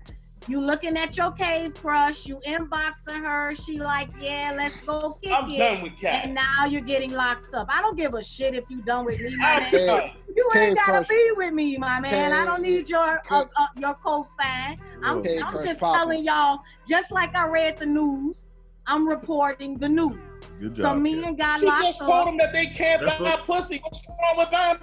You 0.50 0.62
looking 0.62 0.96
at 0.98 1.18
your 1.18 1.32
cave 1.32 1.74
crush, 1.74 2.26
you 2.26 2.38
inboxing 2.48 3.22
her, 3.22 3.54
she 3.54 3.80
like, 3.80 4.08
yeah, 4.22 4.54
let's 4.56 4.80
go 4.82 5.18
kick 5.22 5.34
I'm 5.34 5.50
it. 5.52 5.58
done 5.58 5.82
with 5.82 5.98
Cat. 6.00 6.24
And 6.26 6.34
now 6.36 6.66
you're 6.66 6.80
getting 6.82 7.12
locked 7.12 7.54
up. 7.54 7.68
I 7.70 7.82
don't 7.82 7.98
give 7.98 8.14
a 8.14 8.24
shit 8.24 8.56
if 8.56 8.64
you 8.70 8.78
done 8.78 9.04
with 9.04 9.20
me, 9.20 9.36
my 9.36 9.60
man. 9.60 9.72
done. 9.88 10.12
You 10.36 10.50
ain't 10.56 10.78
gotta 10.78 10.92
crush. 10.92 11.08
be 11.10 11.32
with 11.36 11.54
me, 11.54 11.78
my 11.78 12.00
man. 12.00 12.32
I 12.32 12.46
don't 12.46 12.62
need 12.62 12.90
your 12.90 13.20
uh, 13.30 13.44
uh, 13.58 13.68
your 13.76 13.96
cosign. 13.96 14.78
I'm, 15.04 15.22
Cave 15.22 15.42
I'm 15.46 15.64
just 15.66 15.80
poppin'. 15.82 16.00
telling 16.00 16.24
y'all, 16.24 16.60
just 16.88 17.12
like 17.12 17.36
I 17.36 17.48
read 17.48 17.78
the 17.80 17.86
news, 17.86 18.48
I'm 18.86 19.06
reporting 19.08 19.78
the 19.78 19.90
news. 19.90 20.16
good 20.62 20.78
So 20.78 20.96
me 20.96 21.16
Kat. 21.16 21.24
and 21.28 21.38
got 21.38 21.60
She 21.60 21.66
locked 21.66 21.84
just 21.84 22.02
up. 22.04 22.08
told 22.08 22.28
him 22.30 22.38
that 22.38 22.54
they 22.54 22.68
can't 22.68 23.02
That's 23.02 23.20
buy 23.20 23.34
a- 23.34 23.38
pussy. 23.44 23.82
What's 23.84 24.02
wrong 24.08 24.38
with 24.38 24.52
buying 24.52 24.78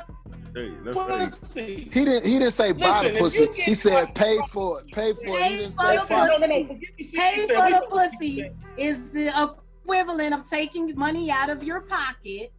Hey, 0.55 0.73
that's 0.85 0.97
hey, 0.97 1.27
pussy? 1.41 1.91
He 1.93 2.05
didn't. 2.05 2.25
He 2.25 2.39
didn't 2.39 2.53
say 2.53 2.71
buy 2.73 3.09
the 3.09 3.19
pussy. 3.19 3.49
He 3.55 3.75
said 3.75 4.15
pay 4.15 4.39
for 4.51 4.81
it. 4.81 4.87
Pay 4.93 5.13
for 5.13 5.21
it. 5.21 5.27
He 5.27 5.33
Pay 5.33 5.57
didn't 5.57 5.73
for 5.73 6.01
say 6.01 6.15
no, 6.15 6.39
no, 6.39 6.47
no. 6.47 6.79
Pay 7.13 7.47
for 7.49 7.71
the 7.71 7.87
pussy 7.91 8.51
is 8.77 8.99
the 9.13 9.53
equivalent 9.83 10.33
of 10.33 10.49
taking 10.49 10.95
money 10.97 11.31
out 11.31 11.51
of 11.51 11.65
your 11.65 11.81
pocket 11.81 12.53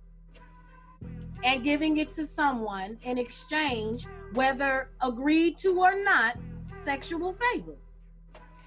and 1.43 1.64
giving 1.64 1.98
it 1.98 2.14
to 2.16 2.28
someone 2.28 2.98
in 3.04 3.18
exchange, 3.18 4.08
whether 4.34 4.89
agreed 5.02 5.60
to 5.60 5.80
or 5.80 6.04
not, 6.04 6.38
sexual 6.84 7.34
favors. 7.34 7.78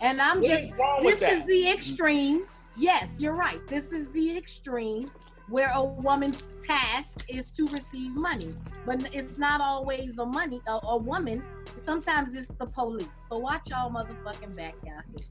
And 0.00 0.22
I'm 0.22 0.38
What 0.40 0.46
just, 0.46 0.62
is 0.62 0.72
wrong 0.78 1.02
this 1.02 1.04
with 1.12 1.20
that? 1.20 1.32
is 1.32 1.46
the 1.46 1.70
extreme. 1.70 2.46
Yes, 2.76 3.08
you're 3.18 3.34
right. 3.34 3.60
This 3.68 3.86
is 3.86 4.06
the 4.12 4.38
extreme 4.38 5.10
where 5.48 5.70
a 5.74 5.82
woman's 5.82 6.42
task 6.66 7.24
is 7.28 7.50
to 7.52 7.66
receive 7.68 8.12
money. 8.12 8.54
But 8.84 9.08
it's 9.14 9.38
not 9.38 9.60
always 9.60 10.18
a 10.18 10.26
money, 10.26 10.60
a, 10.68 10.78
a 10.82 10.96
woman. 10.96 11.42
Sometimes 11.84 12.34
it's 12.34 12.48
the 12.58 12.66
police. 12.66 13.08
So 13.32 13.38
watch 13.38 13.70
y'all 13.70 13.90
motherfucking 13.90 14.54
back 14.54 14.74
out 14.94 15.04
here. 15.14 15.26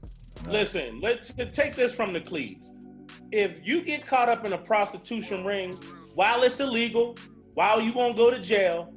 Listen, 0.48 1.00
let's 1.00 1.32
take 1.52 1.76
this 1.76 1.94
from 1.94 2.12
the 2.12 2.20
Cleves. 2.20 2.72
If 3.30 3.66
you 3.66 3.82
get 3.82 4.06
caught 4.06 4.28
up 4.28 4.44
in 4.44 4.52
a 4.52 4.58
prostitution 4.58 5.44
ring 5.44 5.72
while 6.14 6.42
it's 6.42 6.60
illegal, 6.60 7.16
while 7.54 7.80
you 7.80 7.92
gonna 7.92 8.14
go 8.14 8.30
to 8.30 8.40
jail, 8.40 8.92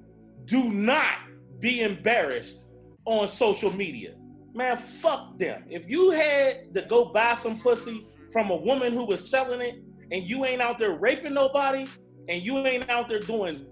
do 0.45 0.71
not 0.71 1.19
be 1.59 1.81
embarrassed 1.81 2.67
on 3.05 3.27
social 3.27 3.71
media. 3.71 4.15
Man, 4.53 4.77
fuck 4.77 5.37
them. 5.37 5.63
If 5.69 5.89
you 5.89 6.11
had 6.11 6.73
to 6.73 6.81
go 6.83 7.05
buy 7.05 7.35
some 7.35 7.59
pussy 7.59 8.05
from 8.31 8.49
a 8.49 8.55
woman 8.55 8.93
who 8.93 9.05
was 9.05 9.29
selling 9.29 9.61
it 9.61 9.83
and 10.11 10.29
you 10.29 10.45
ain't 10.45 10.61
out 10.61 10.77
there 10.77 10.93
raping 10.93 11.33
nobody 11.33 11.87
and 12.29 12.41
you 12.41 12.57
ain't 12.59 12.89
out 12.89 13.09
there 13.09 13.19
doing 13.19 13.65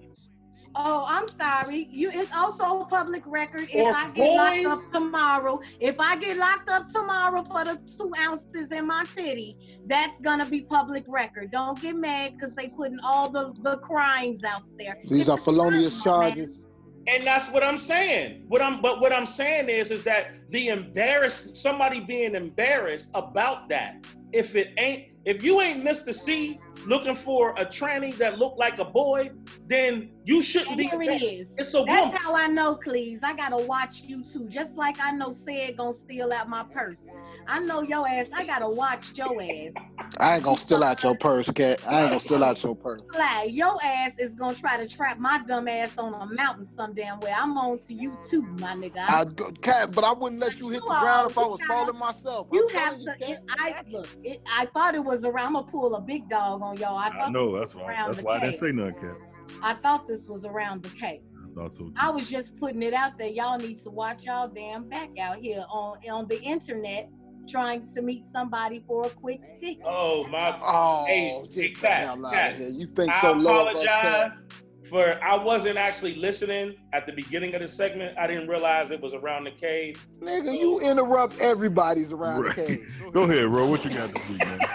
Oh, 0.75 1.03
I'm 1.07 1.27
sorry. 1.27 1.87
You 1.91 2.11
it's 2.13 2.33
also 2.35 2.81
a 2.81 2.85
public 2.85 3.23
record. 3.25 3.69
If 3.71 3.85
Or 3.85 3.93
I 3.93 4.09
get 4.11 4.65
locked 4.65 4.85
up 4.85 4.91
tomorrow, 4.93 5.59
if 5.79 5.99
I 5.99 6.15
get 6.17 6.37
locked 6.37 6.69
up 6.69 6.89
tomorrow 6.89 7.43
for 7.43 7.65
the 7.65 7.79
two 7.97 8.13
ounces 8.19 8.67
in 8.71 8.85
my 8.85 9.05
titty, 9.15 9.57
that's 9.87 10.19
gonna 10.21 10.45
be 10.45 10.61
public 10.61 11.05
record. 11.07 11.51
Don't 11.51 11.81
get 11.81 11.95
mad 11.95 12.33
because 12.37 12.53
they 12.55 12.67
putting 12.67 12.99
all 13.03 13.29
the, 13.29 13.53
the 13.61 13.77
crimes 13.77 14.43
out 14.43 14.63
there. 14.77 14.97
These 15.05 15.21
It's 15.21 15.29
are 15.29 15.37
felonious 15.39 16.03
charges. 16.03 16.59
And 17.07 17.25
that's 17.25 17.49
what 17.49 17.63
I'm 17.63 17.77
saying. 17.77 18.45
What 18.47 18.61
I'm 18.61 18.81
but 18.81 19.01
what 19.01 19.11
I'm 19.11 19.25
saying 19.25 19.69
is 19.69 19.89
is 19.89 20.03
that 20.03 20.35
the 20.49 20.67
embarrassed 20.67 21.57
somebody 21.57 21.99
being 21.99 22.35
embarrassed 22.35 23.09
about 23.15 23.69
that. 23.69 24.05
If 24.31 24.55
it 24.55 24.73
ain't 24.77 25.08
if 25.25 25.43
you 25.43 25.61
ain't 25.61 25.83
Mr. 25.83 26.13
C 26.13 26.59
looking 26.85 27.15
for 27.15 27.51
a 27.57 27.65
tranny 27.65 28.17
that 28.17 28.39
look 28.39 28.55
like 28.57 28.79
a 28.79 28.85
boy, 28.85 29.31
then 29.67 30.11
you 30.23 30.41
shouldn't 30.41 30.69
And 30.69 30.77
be. 30.77 30.87
here 30.87 31.01
it 31.01 31.21
is. 31.21 31.53
It's 31.57 31.73
a 31.73 31.83
That's 31.83 32.01
woman. 32.05 32.17
how 32.17 32.35
I 32.35 32.47
know, 32.47 32.75
Cleves. 32.75 33.21
I 33.23 33.33
gotta 33.35 33.57
watch 33.57 34.01
you 34.03 34.23
too. 34.31 34.47
Just 34.47 34.75
like 34.75 34.95
I 35.01 35.11
know 35.11 35.35
said 35.45 35.77
gonna 35.77 35.93
steal 35.93 36.31
out 36.31 36.47
my 36.47 36.63
purse. 36.63 36.97
I 37.51 37.59
know 37.59 37.81
your 37.81 38.07
ass. 38.07 38.27
I 38.33 38.45
gotta 38.45 38.69
watch 38.69 39.17
your 39.17 39.41
ass. 39.41 39.73
I 40.17 40.35
ain't 40.35 40.43
gonna 40.43 40.57
steal 40.57 40.83
out 40.83 41.01
your 41.03 41.15
purse, 41.15 41.49
cat. 41.49 41.79
I 41.87 42.01
ain't 42.01 42.09
gonna 42.11 42.19
steal 42.19 42.43
out 42.43 42.61
your 42.63 42.75
purse. 42.75 42.99
Like 43.17 43.51
your 43.53 43.75
ass 43.83 44.11
is 44.19 44.35
gonna 44.35 44.55
try 44.55 44.77
to 44.77 44.87
trap 44.87 45.17
my 45.17 45.41
dumb 45.47 45.67
ass 45.67 45.91
on 45.97 46.13
a 46.13 46.31
mountain 46.33 46.67
some 46.67 46.93
damn 46.93 47.19
way. 47.21 47.31
I'm 47.35 47.57
on 47.57 47.79
to 47.87 47.93
you 47.93 48.15
too, 48.29 48.43
my 48.43 48.75
nigga. 48.75 48.97
I 48.99 49.25
go- 49.25 49.51
cat, 49.61 49.91
but 49.93 50.03
I 50.03 50.11
wouldn't 50.13 50.39
let 50.39 50.57
you 50.59 50.69
hit 50.69 50.81
the 50.87 50.95
ground 50.99 51.31
if 51.31 51.37
I 51.37 51.45
was 51.45 51.59
falling 51.67 51.97
myself. 51.97 52.47
I'm 52.51 52.55
You 52.57 52.67
telling 52.71 53.05
have 53.05 53.17
to. 53.17 53.25
Cat. 53.25 53.29
It, 53.31 53.39
I 53.57 53.81
look. 53.89 54.07
It, 54.23 54.41
I 54.55 54.65
thought 54.67 54.93
it 54.93 55.03
was 55.03 55.23
around. 55.23 55.47
I'm 55.47 55.53
gonna 55.53 55.67
pull 55.71 55.95
a 55.95 56.01
big 56.01 56.29
dog 56.29 56.61
on 56.61 56.77
y'all. 56.77 56.97
I 56.97 57.07
I 57.07 57.09
thought 57.11 57.31
know 57.31 57.57
that's 57.57 57.73
was 57.73 57.81
why. 57.81 57.89
around 57.93 58.07
That's 58.09 58.19
the 58.19 58.23
why 58.25 58.35
I 58.35 58.39
didn't 58.41 58.51
Cape. 58.51 58.59
say 58.59 58.71
nothing, 58.71 58.95
Cat. 59.01 59.17
I 59.63 59.73
thought 59.73 60.07
this 60.07 60.27
was 60.27 60.45
around 60.45 60.83
the 60.83 60.89
Cape. 60.89 61.23
I 61.35 61.61
thought 61.61 61.71
so. 61.71 61.91
I 61.97 62.11
was 62.11 62.29
just 62.29 62.55
putting 62.57 62.83
it 62.83 62.93
out 62.93 63.17
there. 63.17 63.27
Y'all 63.27 63.57
need 63.57 63.81
to 63.83 63.89
watch 63.89 64.25
y'all 64.25 64.47
damn 64.47 64.87
back 64.87 65.09
out 65.19 65.37
here 65.37 65.65
on 65.71 65.97
on 66.11 66.27
the 66.27 66.39
internet, 66.41 67.09
trying 67.47 67.91
to 67.93 68.01
meet 68.01 68.25
somebody 68.31 68.83
for 68.87 69.05
a 69.07 69.09
quick 69.09 69.41
stick. 69.57 69.77
Oh 69.85 70.27
my! 70.27 70.57
Oh, 70.63 71.05
hey, 71.07 71.41
get 71.53 71.79
the 71.81 71.87
hell 71.87 72.25
out 72.25 72.51
of 72.51 72.57
here. 72.57 72.69
You 72.69 72.87
think 72.87 73.11
I 73.13 73.21
so 73.21 73.31
low 73.33 73.67
of 73.67 73.75
us, 73.77 73.85
Cat? 73.85 74.05
apologize 74.05 74.39
for 74.89 75.23
I 75.23 75.35
wasn't 75.35 75.77
actually 75.77 76.15
listening 76.15 76.75
at 76.93 77.05
the 77.05 77.11
beginning 77.11 77.53
of 77.53 77.61
the 77.61 77.67
segment. 77.67 78.17
I 78.17 78.25
didn't 78.27 78.47
realize 78.47 78.89
it 78.91 79.01
was 79.01 79.13
around 79.13 79.43
the 79.43 79.51
cave. 79.51 80.03
Nigga, 80.21 80.57
you 80.57 80.79
interrupt 80.79 81.37
everybody's 81.39 82.11
around 82.11 82.41
Right. 82.43 82.55
the 82.55 82.65
cave. 82.65 83.03
Go 83.13 83.23
ahead, 83.23 83.49
bro. 83.49 83.67
What 83.67 83.83
you 83.85 83.91
got 83.91 84.11
this 84.13 84.29
week, 84.29 84.45
man? 84.45 84.59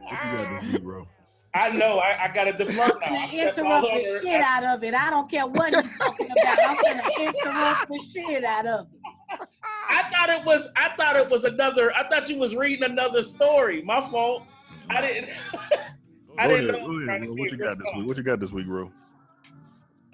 What 0.00 0.24
you 0.24 0.32
got 0.32 0.60
this 0.62 0.72
week, 0.72 0.82
bro? 0.82 1.06
I 1.52 1.68
know. 1.70 1.98
I, 1.98 2.24
I 2.24 2.28
got 2.32 2.44
to 2.44 2.52
defer 2.52 2.72
now. 2.86 2.90
I'm 3.04 3.28
gonna 3.28 3.48
interrupt 3.48 3.86
the 3.92 4.20
shit 4.22 4.40
out 4.40 4.62
of 4.64 4.84
it. 4.84 4.94
I 4.94 5.10
don't 5.10 5.28
care 5.30 5.46
what 5.46 5.72
you're 5.72 5.82
talking 5.82 6.28
about. 6.30 6.58
I'm 6.64 6.76
gonna 6.76 7.02
interrupt 7.20 7.88
the 7.88 7.98
shit 8.12 8.44
out 8.44 8.66
of 8.66 8.86
it. 8.86 8.99
I 9.90 10.08
thought 10.10 10.28
it 10.30 10.44
was. 10.44 10.68
I 10.76 10.90
thought 10.96 11.16
it 11.16 11.28
was 11.28 11.44
another. 11.44 11.92
I 11.94 12.08
thought 12.08 12.28
you 12.28 12.38
was 12.38 12.54
reading 12.54 12.84
another 12.84 13.22
story. 13.22 13.82
My 13.82 14.00
fault. 14.08 14.44
I 14.88 15.00
didn't. 15.00 15.30
I 16.38 16.46
Go 16.46 16.56
didn't 16.56 16.70
ahead, 16.70 16.82
know. 16.82 16.88
go 16.88 17.12
ahead, 17.12 17.22
bro. 17.26 17.34
What 17.34 17.50
you 17.50 17.58
got 17.58 17.78
this 17.78 17.88
week? 17.96 18.06
What 18.06 18.16
you 18.16 18.22
got 18.22 18.40
this 18.40 18.52
week, 18.52 18.66
bro? 18.66 18.90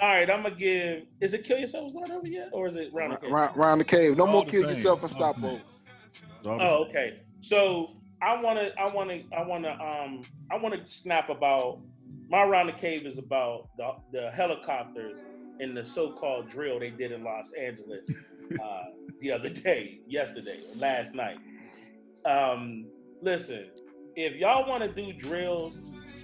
All 0.01 0.09
right, 0.09 0.29
I'm 0.31 0.43
gonna 0.43 0.55
give. 0.55 1.05
Is 1.21 1.35
it 1.35 1.45
kill 1.45 1.59
yourself? 1.59 1.89
Is 1.89 1.95
not 1.95 2.11
over 2.11 2.27
yet, 2.27 2.49
or 2.53 2.67
is 2.69 2.77
it 2.77 2.93
round 2.93 3.13
the 3.13 3.17
cave? 3.19 3.31
Round, 3.31 3.57
round 3.57 3.81
the 3.81 3.85
cave. 3.85 4.17
No 4.17 4.27
All 4.27 4.33
more 4.33 4.45
the 4.45 4.51
kill 4.51 4.63
same. 4.63 4.75
yourself 4.77 5.03
and 5.03 5.11
stop 5.11 5.43
over. 5.43 5.61
Oh, 6.45 6.85
okay. 6.89 7.21
So 7.41 7.91
I 8.23 8.41
wanna, 8.41 8.71
I 8.79 8.93
wanna, 8.93 9.21
I 9.37 9.43
wanna, 9.43 9.71
um, 9.71 10.23
I 10.51 10.57
wanna 10.57 10.85
snap 10.87 11.29
about 11.29 11.81
my 12.29 12.43
round 12.45 12.69
the 12.69 12.73
cave 12.75 13.07
is 13.07 13.19
about 13.19 13.69
the 13.77 13.93
the 14.13 14.31
helicopters 14.31 15.19
in 15.61 15.75
the 15.75 15.85
so-called 15.85 16.49
drill 16.49 16.79
they 16.79 16.91
did 16.91 17.13
in 17.13 17.25
Los 17.25 17.53
Angeles 17.59 18.11
uh, 18.63 18.83
the 19.21 19.33
other 19.33 19.49
day, 19.49 20.01
yesterday, 20.07 20.61
last 20.77 21.15
night. 21.15 21.39
Um, 22.25 22.87
listen, 23.23 23.67
if 24.15 24.37
y'all 24.37 24.69
want 24.69 24.83
to 24.83 25.03
do 25.03 25.13
drills 25.13 25.79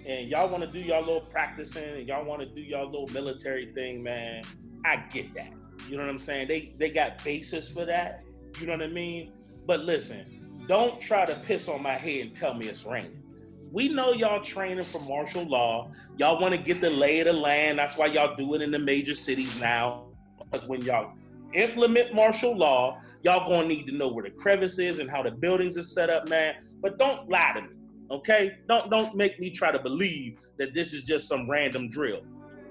and 0.07 0.29
y'all 0.29 0.49
want 0.49 0.65
to 0.65 0.71
do 0.71 0.81
y'all 0.81 1.01
little 1.01 1.21
practicing 1.21 1.85
and 1.85 2.09
y'all 2.09 2.25
want 2.25 2.41
to 2.41 2.47
do 2.47 2.61
y'all 2.61 2.87
little 2.87 3.09
military 3.09 3.73
thing, 3.73 4.03
man. 4.03 4.43
I 4.85 4.97
get 5.11 5.33
that. 5.35 5.53
You 5.89 5.97
know 5.97 6.05
what 6.05 6.11
I'm 6.11 6.19
saying? 6.19 6.49
They 6.49 6.75
they 6.79 6.91
got 6.91 7.23
basis 7.25 7.69
for 7.69 7.85
that. 7.85 8.23
You 8.61 8.67
know 8.67 8.73
what 8.73 8.83
I 8.83 8.89
mean? 8.89 9.33
But 9.67 9.81
listen, 9.81 10.65
don't 10.67 11.01
try 11.01 11.25
to 11.25 11.37
piss 11.37 11.69
on 11.69 11.83
my 11.83 11.95
head 11.95 12.27
and 12.27 12.37
tell 12.37 12.55
me 12.55 12.67
it's 12.67 12.85
raining. 12.85 13.23
We 13.71 13.89
know 13.89 14.13
y'all 14.13 14.43
training 14.43 14.85
for 14.85 15.01
martial 15.01 15.45
law. 15.45 15.93
Y'all 16.19 16.41
want 16.41 16.53
to 16.53 16.59
get 16.59 16.81
the 16.81 16.91
lay 16.91 17.21
of 17.21 17.27
the 17.27 17.33
land. 17.33 17.79
That's 17.79 17.97
why 17.97 18.07
y'all 18.07 18.37
do 18.37 18.55
it 18.55 18.63
in 18.63 18.71
the 18.71 18.79
major 18.79 19.15
cities 19.15 19.55
now. 19.57 20.09
Because 20.39 20.67
when 20.67 20.83
y'all 20.83 21.15
implement 21.55 22.15
martial 22.15 22.57
law, 22.57 23.01
y'all 23.23 23.49
gonna 23.49 23.69
need 23.69 23.87
to 23.87 23.93
know 23.93 24.09
where 24.09 24.25
the 24.25 24.31
crevice 24.31 24.79
is 24.79 24.99
and 24.99 25.11
how 25.11 25.23
the 25.23 25.31
buildings 25.31 25.77
are 25.79 25.83
set 25.83 26.11
up, 26.11 26.29
man. 26.29 26.55
But 26.81 26.99
don't 26.99 27.29
lie 27.29 27.53
to 27.55 27.63
me, 27.63 27.69
okay? 28.11 28.59
Don't 28.69 28.91
don't 28.91 29.15
make 29.15 29.39
me 29.41 29.51
try 29.51 29.71
to 29.71 29.79
believe 29.79 30.39
that 30.59 30.75
this 30.75 30.93
is 30.93 31.03
just 31.03 31.29
some 31.29 31.49
random 31.49 31.89
drill. 31.89 32.23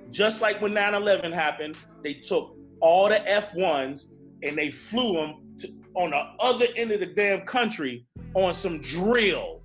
Just 0.10 0.42
like 0.42 0.62
when 0.62 0.74
9/11 0.74 1.34
happened, 1.34 1.78
they 2.04 2.16
took 2.16 2.56
all 2.82 3.10
the 3.10 3.20
F1s 3.20 4.08
and 4.44 4.58
they 4.58 4.72
flew 4.72 5.14
them 5.14 5.56
to, 5.60 5.70
on 5.96 6.12
the 6.12 6.24
other 6.40 6.66
end 6.76 6.92
of 6.92 7.00
the 7.00 7.06
damn 7.06 7.42
country 7.46 8.06
on 8.34 8.54
some 8.54 8.82
drill. 8.82 9.62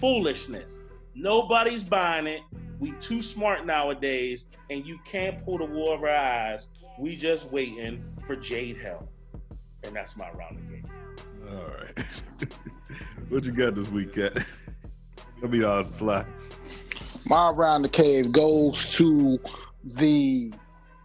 Foolishness. 0.00 0.78
Nobody's 1.14 1.84
buying 1.84 2.26
it. 2.26 2.40
We 2.80 2.92
too 3.00 3.22
smart 3.22 3.66
nowadays, 3.66 4.46
and 4.68 4.84
you 4.84 4.98
can't 5.04 5.44
pull 5.44 5.58
the 5.58 5.64
wool 5.64 5.90
over 5.90 6.08
our 6.08 6.16
eyes. 6.16 6.66
We 6.98 7.16
just 7.16 7.50
waiting 7.50 8.04
for 8.26 8.36
Jade 8.36 8.78
Helm. 8.78 9.08
And 9.82 9.94
that's 9.94 10.16
my 10.16 10.30
round 10.30 10.58
of 10.58 10.70
game. 10.70 10.90
All 11.52 11.60
right. 11.68 12.06
what 13.28 13.44
you 13.44 13.52
got 13.52 13.74
this 13.74 13.88
week, 13.88 14.14
Cat? 14.14 14.38
Let 15.42 15.50
me 15.50 15.64
ask 15.64 15.92
Sly. 15.94 16.24
My 17.26 17.50
round 17.50 17.84
the 17.84 17.88
cave 17.88 18.32
goes 18.32 18.86
to 18.96 19.38
the 19.84 20.52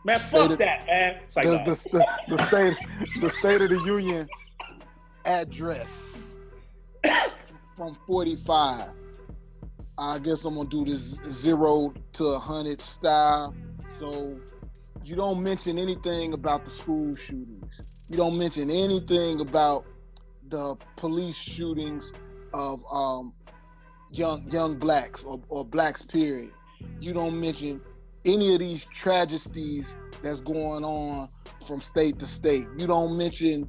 Man, 0.06 0.20
State 0.20 0.32
fuck 0.32 0.52
of- 0.52 0.58
that, 0.60 0.86
man. 0.86 1.18
It's 1.28 1.36
like, 1.36 1.46
the, 1.46 1.58
the, 1.58 1.90
the, 1.92 2.36
the 2.36 2.48
state 2.48 2.78
the 3.22 3.30
State 3.30 3.62
of 3.62 3.70
the 3.70 3.80
Union 3.84 4.28
address 5.26 6.40
from 7.78 7.98
45. 8.08 8.90
I 9.98 10.20
guess 10.20 10.46
I'm 10.46 10.56
gonna 10.56 10.70
do 10.70 10.86
this 10.86 11.18
zero 11.30 11.94
to 12.14 12.26
a 12.28 12.40
hundred 12.40 12.82
style. 12.82 13.54
So 14.00 14.38
you 15.10 15.16
don't 15.16 15.42
mention 15.42 15.80
anything 15.80 16.34
about 16.34 16.66
the 16.66 16.70
school 16.70 17.16
shootings. 17.16 18.06
You 18.10 18.18
don't 18.18 18.38
mention 18.38 18.70
anything 18.70 19.42
about 19.42 19.84
the 20.50 20.76
police 20.98 21.36
shootings 21.36 22.14
of 22.54 22.80
um, 22.92 23.34
young 24.12 24.48
young 24.52 24.78
blacks 24.78 25.24
or, 25.24 25.42
or 25.50 25.66
blacks 25.66 26.04
period. 26.04 26.52
You 27.00 27.14
don't 27.14 27.42
mention 27.42 27.82
any 28.24 28.54
of 28.54 28.60
these 28.60 28.86
tragedies 28.94 29.96
that's 30.22 30.42
going 30.42 30.86
on 30.86 31.28
from 31.66 31.82
state 31.82 32.20
to 32.20 32.28
state. 32.28 32.68
You 32.78 32.86
don't 32.86 33.18
mention 33.18 33.68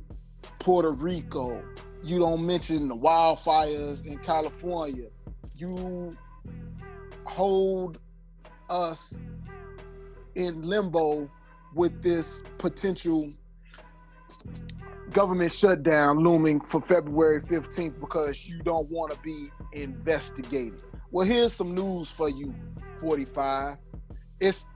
Puerto 0.58 0.90
Rico. 0.90 1.62
You 2.02 2.18
don't 2.18 2.44
mention 2.44 2.86
the 2.86 2.96
wildfires 2.96 4.04
in 4.04 4.18
California. 4.18 5.08
You 5.56 6.10
hold 7.24 7.96
us 8.68 9.14
in 10.34 10.62
limbo 10.62 11.30
with 11.74 12.02
this 12.02 12.42
potential 12.58 13.30
government 15.12 15.52
shutdown 15.52 16.18
looming 16.18 16.60
for 16.60 16.80
February 16.80 17.40
15th 17.40 17.98
because 18.00 18.44
you 18.46 18.62
don't 18.62 18.90
want 18.90 19.12
to 19.12 19.18
be 19.20 19.46
investigated. 19.72 20.82
Well, 21.10 21.26
here's 21.26 21.52
some 21.52 21.74
news 21.74 22.08
for 22.08 22.28
you, 22.28 22.54
45. 23.00 23.76
It's 24.40 24.66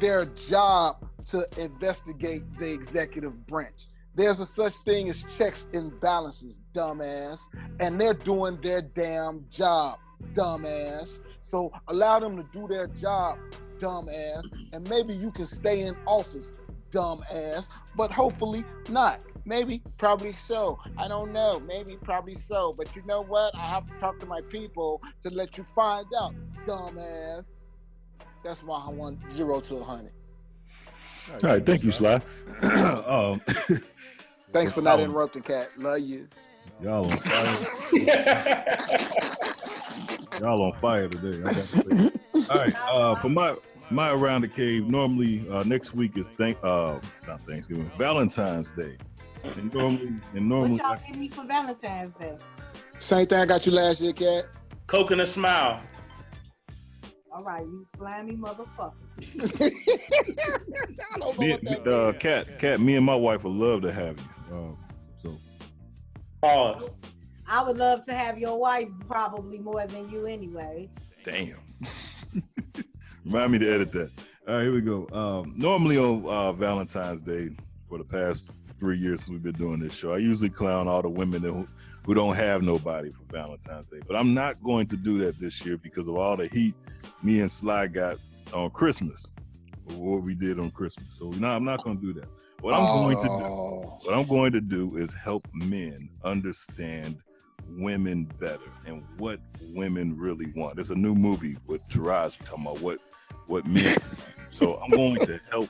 their 0.00 0.24
job 0.24 1.06
to 1.30 1.46
investigate 1.58 2.42
the 2.58 2.72
executive 2.72 3.46
branch. 3.46 3.88
There's 4.14 4.40
a 4.40 4.46
such 4.46 4.74
thing 4.78 5.08
as 5.08 5.24
checks 5.36 5.66
and 5.72 5.98
balances, 6.00 6.58
dumbass. 6.74 7.38
And 7.80 8.00
they're 8.00 8.14
doing 8.14 8.58
their 8.62 8.82
damn 8.82 9.46
job, 9.50 9.98
dumbass. 10.32 11.18
So 11.42 11.72
allow 11.88 12.20
them 12.20 12.36
to 12.36 12.44
do 12.52 12.68
their 12.68 12.88
job, 12.88 13.38
dumbass. 13.78 14.42
And 14.72 14.88
maybe 14.88 15.14
you 15.14 15.30
can 15.30 15.46
stay 15.46 15.82
in 15.82 15.96
office, 16.06 16.60
dumbass. 16.90 17.68
But 17.96 18.10
hopefully 18.10 18.64
not. 18.88 19.24
Maybe, 19.44 19.82
probably 19.98 20.36
so. 20.46 20.78
I 20.96 21.08
don't 21.08 21.32
know. 21.32 21.60
Maybe, 21.60 21.96
probably 21.96 22.36
so. 22.36 22.72
But 22.76 22.94
you 22.94 23.02
know 23.06 23.22
what? 23.22 23.54
I 23.56 23.68
have 23.68 23.86
to 23.88 23.94
talk 23.98 24.20
to 24.20 24.26
my 24.26 24.40
people 24.42 25.00
to 25.22 25.30
let 25.30 25.58
you 25.58 25.64
find 25.64 26.06
out, 26.18 26.34
dumbass. 26.66 27.46
That's 28.44 28.62
why 28.62 28.82
I 28.86 28.90
want 28.90 29.20
zero 29.32 29.60
to 29.60 29.76
a 29.76 29.84
hundred. 29.84 30.12
All 31.30 31.50
right, 31.50 31.64
thank 31.64 31.84
you, 31.84 31.90
Sly. 31.90 32.20
um, 32.62 33.40
Thanks 34.52 34.72
for 34.72 34.82
not 34.82 35.00
interrupting, 35.00 35.42
Cat. 35.42 35.70
Love 35.78 36.00
you. 36.00 36.28
y'all 36.82 37.10
on 37.10 37.18
fire. 37.18 37.66
y'all 40.40 40.62
on 40.62 40.72
fire 40.74 41.08
today. 41.08 42.10
I 42.52 42.56
got 42.56 42.64
to 42.64 42.70
say. 42.70 42.76
All 42.78 43.00
right, 43.08 43.12
uh, 43.12 43.14
for 43.16 43.28
my 43.28 43.56
my 43.90 44.10
around 44.10 44.42
the 44.42 44.48
cave. 44.48 44.88
Normally, 44.88 45.46
uh, 45.50 45.62
next 45.64 45.94
week 45.94 46.16
is 46.16 46.30
thank 46.30 46.58
uh 46.62 46.98
not 47.26 47.40
Thanksgiving, 47.40 47.90
Valentine's 47.98 48.70
Day, 48.72 48.96
and 49.44 49.72
normally 49.72 50.12
and 50.34 50.48
normally, 50.48 50.72
What 50.72 50.82
y'all 50.82 50.98
give 51.06 51.16
me 51.16 51.28
for 51.28 51.44
Valentine's 51.44 52.14
Day? 52.18 52.36
Same 53.00 53.26
thing 53.26 53.38
I 53.38 53.46
got 53.46 53.66
you 53.66 53.72
last 53.72 54.00
year, 54.00 54.12
Cat. 54.12 54.46
Coconut 54.86 55.28
smile. 55.28 55.80
All 57.34 57.42
right, 57.42 57.64
you 57.64 57.86
slimy 57.96 58.36
motherfucker. 58.36 58.92
me, 61.38 61.58
me- 61.62 61.78
uh, 61.90 62.12
cat 62.12 62.58
cat. 62.58 62.80
Me 62.80 62.96
and 62.96 63.06
my 63.06 63.14
wife 63.14 63.44
would 63.44 63.54
love 63.54 63.80
to 63.82 63.92
have 63.92 64.18
you. 64.18 64.56
Um, 64.56 64.76
so 65.22 65.38
Pause. 66.42 66.90
I 67.48 67.62
would 67.62 67.78
love 67.78 68.04
to 68.04 68.14
have 68.14 68.38
your 68.38 68.58
wife 68.58 68.88
probably 69.08 69.58
more 69.58 69.86
than 69.86 70.10
you 70.10 70.26
anyway. 70.26 70.90
Damn. 71.22 71.56
Remind 73.24 73.52
me 73.52 73.58
to 73.58 73.72
edit 73.72 73.92
that. 73.92 74.10
All 74.48 74.54
right, 74.54 74.62
here 74.62 74.72
we 74.72 74.80
go. 74.80 75.08
Um, 75.12 75.54
normally 75.56 75.98
on 75.98 76.24
uh, 76.26 76.52
Valentine's 76.52 77.22
Day, 77.22 77.50
for 77.88 77.98
the 77.98 78.04
past 78.04 78.56
three 78.80 78.98
years 78.98 79.20
since 79.20 79.30
we've 79.30 79.42
been 79.42 79.52
doing 79.52 79.78
this 79.78 79.94
show, 79.94 80.12
I 80.12 80.18
usually 80.18 80.50
clown 80.50 80.88
all 80.88 81.02
the 81.02 81.08
women 81.08 81.42
who, 81.42 81.66
who 82.04 82.14
don't 82.14 82.34
have 82.34 82.62
nobody 82.62 83.10
for 83.10 83.22
Valentine's 83.30 83.88
Day. 83.88 84.00
But 84.06 84.16
I'm 84.16 84.34
not 84.34 84.62
going 84.62 84.86
to 84.88 84.96
do 84.96 85.18
that 85.20 85.38
this 85.38 85.64
year 85.64 85.76
because 85.76 86.08
of 86.08 86.16
all 86.16 86.36
the 86.36 86.48
heat 86.48 86.74
me 87.22 87.40
and 87.40 87.50
Sly 87.50 87.86
got 87.86 88.18
on 88.52 88.70
Christmas, 88.70 89.30
or 89.88 90.16
what 90.16 90.22
we 90.22 90.34
did 90.34 90.58
on 90.58 90.70
Christmas. 90.70 91.14
So 91.16 91.30
no, 91.30 91.48
I'm 91.48 91.64
not 91.64 91.84
going 91.84 92.00
to 92.00 92.02
do 92.02 92.12
that. 92.20 92.28
What 92.60 92.74
I'm 92.74 92.84
going 93.02 93.16
to 93.16 93.26
do, 93.26 93.44
what 94.02 94.14
I'm 94.14 94.26
going 94.26 94.52
to 94.52 94.60
do 94.60 94.96
is 94.96 95.12
help 95.12 95.48
men 95.52 96.08
understand 96.24 97.18
women 97.78 98.24
better 98.38 98.60
and 98.86 99.02
what 99.18 99.40
women 99.70 100.16
really 100.16 100.52
want. 100.54 100.76
There's 100.76 100.90
a 100.90 100.96
new 100.96 101.14
movie 101.14 101.56
with 101.66 101.86
Taraji 101.88 102.44
talking 102.44 102.66
about 102.66 102.80
what 102.80 102.98
what 103.46 103.66
men. 103.66 103.96
so 104.50 104.76
I'm 104.76 104.90
going 104.90 105.24
to 105.26 105.40
help 105.50 105.68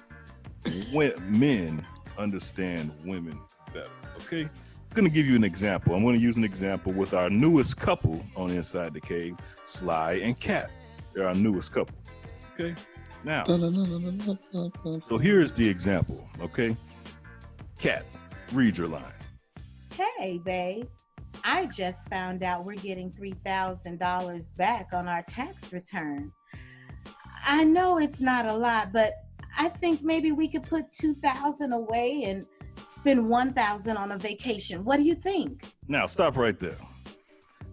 men 1.21 1.87
understand 2.19 2.93
women 3.05 3.39
better. 3.73 3.89
Okay, 4.17 4.43
I'm 4.43 4.95
going 4.95 5.05
to 5.05 5.11
give 5.11 5.27
you 5.27 5.37
an 5.37 5.45
example. 5.45 5.95
I'm 5.95 6.03
going 6.03 6.17
to 6.17 6.21
use 6.21 6.37
an 6.37 6.45
example 6.45 6.93
with 6.93 7.15
our 7.15 7.31
newest 7.31 7.77
couple 7.77 8.25
on 8.37 8.51
Inside 8.51 8.95
the 8.95 9.01
Cave, 9.01 9.37
Sly 9.63 10.15
and 10.15 10.39
Cat. 10.39 10.71
They're 11.15 11.29
our 11.29 11.35
newest 11.35 11.73
couple. 11.73 11.97
Okay, 12.55 12.75
now. 13.25 13.45
So 15.05 15.19
here's 15.19 15.53
the 15.53 15.69
example. 15.69 16.29
Okay, 16.41 16.77
Cat, 17.79 18.05
read 18.53 18.79
your 18.79 18.89
line. 18.89 19.05
Hey, 19.95 20.39
babe. 20.39 20.87
I 21.45 21.67
just 21.67 22.09
found 22.09 22.43
out 22.43 22.65
we're 22.65 22.75
getting 22.75 23.11
$3,000 23.11 24.57
back 24.57 24.89
on 24.93 25.09
our 25.09 25.23
tax 25.23 25.73
return. 25.73 26.33
I 27.45 27.65
know 27.65 27.99
it's 27.99 28.21
not 28.21 28.47
a 28.47 28.53
lot, 28.53 28.93
but 28.93 29.15
I 29.57 29.69
think 29.69 30.03
maybe 30.03 30.33
we 30.33 30.49
could 30.49 30.63
put 30.63 30.93
2000 30.93 31.73
away 31.73 32.25
and 32.25 32.47
spend 32.97 33.29
1000 33.29 33.97
on 33.97 34.13
a 34.13 34.19
vacation. 34.19 34.85
What 34.85 34.99
do 34.99 35.03
you 35.03 35.15
think? 35.15 35.65
Now, 35.89 36.07
stop 36.07 36.37
right 36.37 36.59
there. 36.59 36.77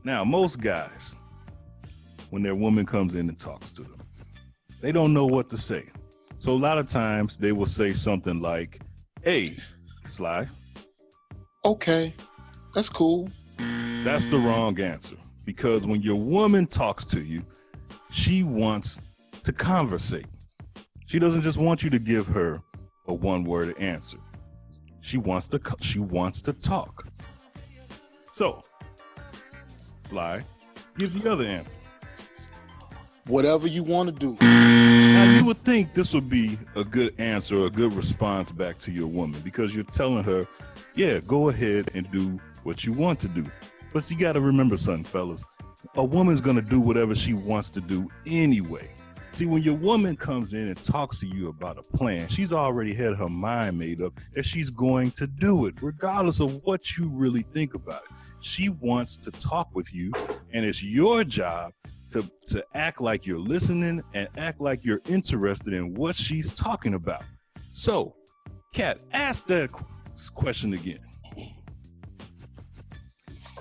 Now, 0.04 0.24
most 0.24 0.60
guys, 0.60 1.16
when 2.32 2.42
their 2.42 2.56
woman 2.56 2.86
comes 2.86 3.16
in 3.16 3.30
and 3.30 3.40
talks 3.40 3.72
to 3.74 3.84
them, 3.84 4.02
they 4.82 4.92
don't 4.92 5.14
know 5.14 5.26
what 5.26 5.50
to 5.52 5.58
say. 5.58 5.86
So, 6.40 6.54
a 6.54 6.54
lot 6.54 6.78
of 6.78 6.90
times 6.90 7.38
they 7.38 7.52
will 7.52 7.66
say 7.66 7.94
something 7.94 8.40
like, 8.40 8.80
Hey, 9.24 9.58
Sly. 10.06 10.48
Okay, 11.66 12.16
that's 12.74 12.88
cool. 12.88 13.30
That's 14.04 14.26
the 14.26 14.38
wrong 14.38 14.80
answer 14.80 15.16
because 15.46 15.86
when 15.86 16.02
your 16.02 16.16
woman 16.16 16.66
talks 16.68 17.04
to 17.06 17.22
you, 17.22 17.44
she 18.12 18.44
wants 18.44 19.00
to 19.44 19.52
conversate. 19.52 20.28
She 21.06 21.20
doesn't 21.20 21.42
just 21.42 21.58
want 21.58 21.84
you 21.84 21.90
to 21.90 22.00
give 22.00 22.28
her 22.28 22.62
a 23.08 23.14
one-word 23.14 23.78
answer. 23.80 24.18
She 25.02 25.18
wants 25.18 25.48
to 25.48 25.62
she 25.82 26.00
wants 26.00 26.42
to 26.44 26.54
talk. 26.54 27.08
So, 28.32 28.64
Sly, 30.06 30.44
give 30.98 31.22
the 31.22 31.32
other 31.32 31.46
answer. 31.46 31.78
Whatever 33.26 33.68
you 33.68 33.84
want 33.84 34.08
to 34.08 34.12
do. 34.14 34.38
Now 34.44 35.38
you 35.38 35.46
would 35.46 35.58
think 35.58 35.94
this 35.94 36.14
would 36.14 36.30
be 36.30 36.58
a 36.76 36.84
good 36.84 37.14
answer, 37.20 37.66
a 37.66 37.70
good 37.70 37.94
response 37.94 38.52
back 38.52 38.78
to 38.80 38.92
your 38.92 39.08
woman 39.08 39.42
because 39.42 39.76
you're 39.76 39.84
telling 39.84 40.24
her, 40.24 40.48
yeah, 40.96 41.20
go 41.20 41.50
ahead 41.50 41.92
and 41.94 42.10
do 42.12 42.40
what 42.64 42.86
you 42.86 42.94
want 42.94 43.20
to 43.22 43.28
do. 43.28 43.46
But 43.94 44.10
you 44.10 44.18
got 44.18 44.34
to 44.34 44.42
remember 44.42 44.78
something, 44.78 45.04
fellas. 45.04 45.44
A 45.96 46.04
woman's 46.04 46.42
gonna 46.42 46.62
do 46.62 46.80
whatever 46.80 47.16
she 47.16 47.34
wants 47.34 47.70
to 47.72 47.82
do 47.82 48.10
anyway. 48.28 48.92
See, 49.32 49.46
when 49.46 49.62
your 49.62 49.76
woman 49.76 50.16
comes 50.16 50.54
in 50.54 50.68
and 50.68 50.84
talks 50.84 51.20
to 51.20 51.28
you 51.28 51.50
about 51.50 51.78
a 51.78 51.84
plan, 51.84 52.28
she's 52.28 52.52
already 52.52 52.94
had 52.94 53.16
her 53.16 53.30
mind 53.30 53.78
made 53.78 54.02
up 54.02 54.20
that 54.34 54.44
she's 54.44 54.70
going 54.70 55.12
to 55.12 55.28
do 55.28 55.68
it, 55.68 55.76
regardless 55.82 56.40
of 56.40 56.62
what 56.64 56.98
you 56.98 57.10
really 57.10 57.44
think 57.54 57.76
about 57.76 58.04
it. 58.04 58.12
She 58.42 58.70
wants 58.70 59.18
to 59.18 59.32
talk 59.32 59.70
with 59.74 59.94
you, 59.94 60.12
and 60.52 60.66
it's 60.66 60.84
your 60.84 61.24
job 61.24 61.74
to, 62.12 62.30
to 62.48 62.66
act 62.74 63.02
like 63.02 63.26
you're 63.26 63.40
listening 63.40 64.02
and 64.14 64.28
act 64.38 64.60
like 64.60 64.84
you're 64.84 65.02
interested 65.08 65.74
in 65.74 65.94
what 65.94 66.16
she's 66.16 66.52
talking 66.52 66.96
about. 66.96 67.24
So, 67.72 68.16
Kat, 68.74 69.00
ask 69.12 69.46
that 69.48 69.70
question 70.34 70.74
again. 70.74 71.00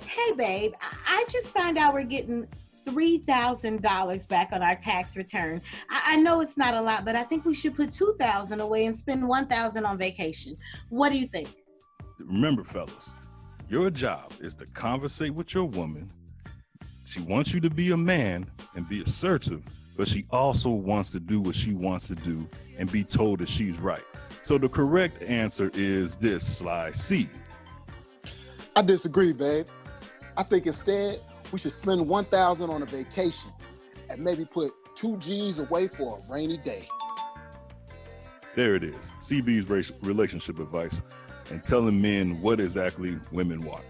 Hey, 0.09 0.33
babe, 0.33 0.73
I 0.81 0.97
I 1.07 1.25
just 1.29 1.49
found 1.49 1.77
out 1.77 1.93
we're 1.93 2.05
getting 2.05 2.49
$3,000 2.87 4.29
back 4.29 4.49
on 4.53 4.63
our 4.63 4.75
tax 4.77 5.17
return. 5.17 5.61
I, 5.91 6.15
I 6.15 6.17
know 6.17 6.41
it's 6.41 6.57
not 6.57 6.73
a 6.73 6.81
lot, 6.81 7.05
but 7.05 7.15
I 7.15 7.25
think 7.25 7.45
we 7.45 7.55
should 7.55 7.77
put 7.77 7.93
2000 7.93 8.61
away 8.61 8.87
and 8.87 8.99
spend 8.99 9.29
1000 9.29 9.85
on 9.85 9.99
vacation. 9.99 10.57
What 10.89 11.11
do 11.11 11.19
you 11.19 11.27
think? 11.27 11.49
Remember, 12.19 12.65
fellas, 12.65 13.17
your 13.69 13.91
job 13.91 14.33
is 14.41 14.55
to 14.57 14.67
conversate 14.67 15.35
with 15.35 15.53
your 15.53 15.67
woman. 15.67 16.11
She 17.05 17.21
wants 17.21 17.53
you 17.53 17.61
to 17.61 17.71
be 17.71 17.91
a 17.91 17.97
man 17.97 18.51
and 18.77 18.89
be 18.89 19.03
assertive, 19.03 19.63
but 19.97 20.09
she 20.09 20.25
also 20.31 20.71
wants 20.71 21.11
to 21.11 21.21
do 21.21 21.43
what 21.43 21.55
she 21.55 21.75
wants 21.75 22.09
to 22.09 22.15
do 22.15 22.49
and 22.79 22.91
be 22.91 23.05
told 23.05 23.41
that 23.41 23.49
she's 23.49 23.79
right. 23.79 24.05
So 24.41 24.57
the 24.57 24.71
correct 24.71 25.23
answer 25.23 25.71
is 25.75 26.17
this 26.17 26.47
Sly 26.47 26.93
C. 26.93 27.29
I 28.75 28.83
disagree, 28.83 29.33
babe. 29.33 29.67
I 30.39 30.45
think 30.45 30.67
instead 30.67 31.21
we 31.53 31.59
should 31.59 31.73
spend 31.73 32.09
one 32.09 32.25
thousand 32.25 32.71
on 32.71 32.81
a 32.83 32.87
vacation 32.87 33.51
and 34.09 34.23
maybe 34.23 34.45
put 34.45 34.71
two 34.95 35.17
G's 35.19 35.59
away 35.59 35.89
for 35.89 36.19
a 36.19 36.33
rainy 36.33 36.59
day. 36.59 36.87
There 38.55 38.77
it 38.77 38.85
is. 38.85 39.13
CB's 39.21 39.93
relationship 40.01 40.61
advice 40.61 41.03
and 41.51 41.63
telling 41.65 42.01
men 42.01 42.41
what 42.41 42.61
exactly 42.61 43.19
women 43.33 43.65
want. 43.65 43.85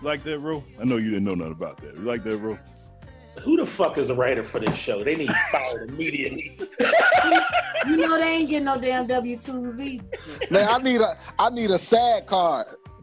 Like 0.00 0.24
that, 0.24 0.40
bro? 0.40 0.64
I 0.80 0.84
know 0.84 0.96
you 0.96 1.10
didn't 1.10 1.24
know 1.24 1.34
nothing 1.34 1.52
about 1.52 1.80
that. 1.82 1.94
You 1.96 2.00
like 2.00 2.24
that, 2.24 2.38
bro? 2.38 2.58
Who 3.40 3.56
the 3.58 3.66
fuck 3.66 3.98
is 3.98 4.10
a 4.10 4.14
writer 4.14 4.44
for 4.44 4.58
this 4.58 4.76
show? 4.76 5.04
They 5.04 5.16
need 5.16 5.32
fired 5.50 5.88
immediately. 5.90 6.58
You 7.84 7.96
know 7.96 8.16
they 8.16 8.28
ain't 8.28 8.48
getting 8.48 8.66
no 8.66 8.80
damn 8.80 9.08
W 9.08 9.36
two 9.38 9.72
Z. 9.72 10.00
Man, 10.52 10.68
I 10.68 10.78
need 10.78 11.00
a 11.00 11.18
I 11.36 11.50
need 11.50 11.72
a 11.72 11.78
sad 11.80 12.26
card. 12.28 12.66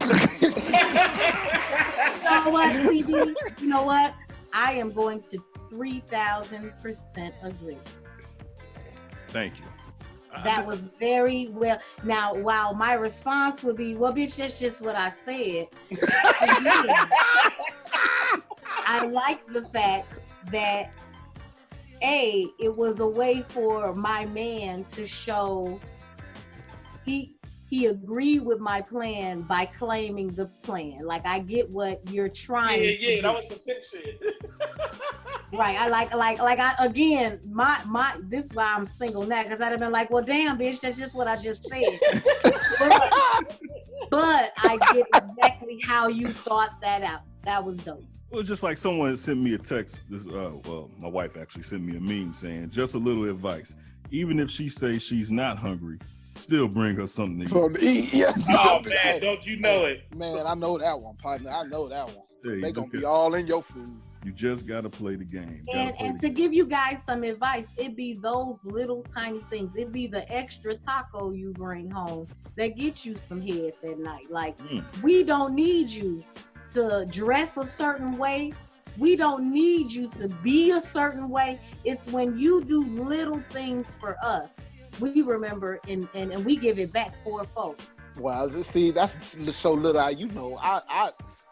You 2.40 2.46
know 2.46 2.52
what, 2.52 2.74
CB? 2.76 3.60
You 3.60 3.66
know 3.66 3.82
what? 3.82 4.14
I 4.52 4.72
am 4.72 4.92
going 4.92 5.22
to 5.30 5.38
3000% 5.70 7.32
agree. 7.42 7.78
Thank 9.28 9.58
you. 9.58 9.64
That 10.44 10.66
was 10.66 10.86
very 10.98 11.48
well. 11.48 11.78
Now, 12.02 12.34
while 12.34 12.74
my 12.74 12.94
response 12.94 13.62
would 13.62 13.76
be, 13.76 13.94
well, 13.94 14.14
bitch, 14.14 14.36
that's 14.36 14.58
just 14.58 14.80
what 14.80 14.94
I 14.96 15.12
said. 15.26 15.68
I 18.86 19.06
like 19.06 19.46
the 19.52 19.62
fact 19.72 20.08
that 20.50 20.92
a 22.02 22.46
it 22.58 22.74
was 22.74 23.00
a 23.00 23.06
way 23.06 23.44
for 23.48 23.94
my 23.94 24.24
man 24.26 24.84
to 24.84 25.06
show 25.06 25.78
he 27.04 27.34
he 27.70 27.86
agreed 27.86 28.40
with 28.40 28.58
my 28.58 28.80
plan 28.80 29.42
by 29.42 29.64
claiming 29.64 30.34
the 30.34 30.46
plan. 30.62 31.04
Like 31.04 31.24
I 31.24 31.38
get 31.38 31.70
what 31.70 32.00
you're 32.10 32.28
trying. 32.28 32.80
to 32.80 33.00
yeah, 33.00 33.16
do. 33.16 33.22
that 33.22 33.34
was 33.34 33.46
some 33.46 33.58
thick 33.60 33.84
shit. 33.90 34.20
Right. 35.52 35.76
I 35.80 35.88
like 35.88 36.14
like 36.14 36.38
like 36.38 36.60
I 36.60 36.74
again 36.78 37.40
my 37.44 37.80
my 37.84 38.16
this 38.22 38.44
is 38.44 38.52
why 38.52 38.72
I'm 38.72 38.86
single 38.86 39.26
now 39.26 39.42
because 39.42 39.60
I'd 39.60 39.72
have 39.72 39.80
been 39.80 39.90
like, 39.90 40.08
well 40.08 40.22
damn 40.22 40.56
bitch, 40.56 40.78
that's 40.78 40.96
just 40.96 41.12
what 41.12 41.26
I 41.26 41.42
just 41.42 41.68
said. 41.68 41.98
but, 42.78 43.58
but 44.10 44.52
I 44.58 44.78
get 44.92 45.08
exactly 45.12 45.80
how 45.82 46.06
you 46.06 46.28
thought 46.28 46.80
that 46.82 47.02
out. 47.02 47.22
That 47.42 47.64
was 47.64 47.78
dope. 47.78 48.04
It 48.30 48.36
was 48.36 48.46
just 48.46 48.62
like 48.62 48.76
someone 48.76 49.16
sent 49.16 49.40
me 49.40 49.54
a 49.54 49.58
text. 49.58 50.02
This, 50.08 50.24
uh, 50.24 50.52
well, 50.66 50.88
my 50.96 51.08
wife 51.08 51.36
actually 51.36 51.64
sent 51.64 51.82
me 51.82 51.96
a 51.96 52.00
meme 52.00 52.32
saying, 52.32 52.70
"Just 52.70 52.94
a 52.94 52.98
little 52.98 53.28
advice. 53.28 53.74
Even 54.12 54.38
if 54.38 54.50
she 54.50 54.68
says 54.68 55.02
she's 55.02 55.32
not 55.32 55.58
hungry, 55.58 55.98
still 56.40 56.68
bring 56.68 56.96
her 56.96 57.06
something 57.06 57.46
to 57.48 57.70
eat." 57.80 57.82
Eat, 57.82 58.14
yes. 58.14 58.46
Oh 58.50 58.80
man, 58.84 59.20
don't 59.20 59.44
you 59.46 59.58
know 59.58 59.84
it? 59.84 60.04
Man, 60.14 60.46
I 60.46 60.54
know 60.54 60.78
that 60.78 60.98
one, 61.00 61.16
partner. 61.16 61.50
I 61.50 61.64
know 61.64 61.88
that 61.88 62.06
one. 62.06 62.24
Yeah, 62.42 62.52
you 62.52 62.60
they 62.62 62.72
gonna 62.72 62.86
just 62.86 62.92
be 62.92 63.04
all 63.04 63.34
in 63.34 63.46
your 63.46 63.62
food. 63.62 64.00
You 64.24 64.32
just 64.32 64.66
gotta 64.66 64.88
play 64.88 65.14
the 65.16 65.24
game. 65.24 65.62
And 65.74 65.94
and 66.00 66.18
the 66.20 66.28
to 66.28 66.34
give 66.34 66.54
you 66.54 66.64
guys 66.64 66.98
some 67.06 67.22
advice, 67.22 67.66
it 67.76 67.94
be 67.96 68.14
those 68.14 68.58
little 68.64 69.02
tiny 69.14 69.40
things. 69.50 69.76
It 69.76 69.92
be 69.92 70.06
the 70.06 70.30
extra 70.32 70.76
taco 70.76 71.32
you 71.32 71.52
bring 71.52 71.90
home 71.90 72.26
that 72.56 72.76
get 72.78 73.04
you 73.04 73.16
some 73.28 73.42
head 73.42 73.74
that 73.82 73.98
night. 73.98 74.30
Like 74.30 74.56
Mm. 74.58 74.84
we 75.02 75.22
don't 75.22 75.54
need 75.54 75.90
you 75.90 76.24
to 76.72 77.06
dress 77.10 77.56
a 77.58 77.66
certain 77.66 78.16
way. 78.16 78.54
We 78.98 79.16
don't 79.16 79.52
need 79.52 79.92
you 79.92 80.08
to 80.18 80.28
be 80.28 80.70
a 80.72 80.80
certain 80.80 81.28
way. 81.28 81.60
It's 81.84 82.06
when 82.08 82.38
you 82.38 82.64
do 82.64 82.84
little 82.84 83.42
things 83.50 83.94
for 84.00 84.16
us. 84.22 84.50
We 85.00 85.22
remember 85.22 85.80
and, 85.88 86.08
and, 86.14 86.32
and 86.32 86.44
we 86.44 86.56
give 86.56 86.78
it 86.78 86.92
back 86.92 87.14
for 87.24 87.44
fourfold. 87.44 87.82
Well, 88.18 88.50
see, 88.62 88.90
that's 88.90 89.36
so 89.56 89.72
little. 89.72 90.00
I, 90.00 90.10
you 90.10 90.28
know, 90.28 90.58
I 90.60 90.82
I 90.88 91.10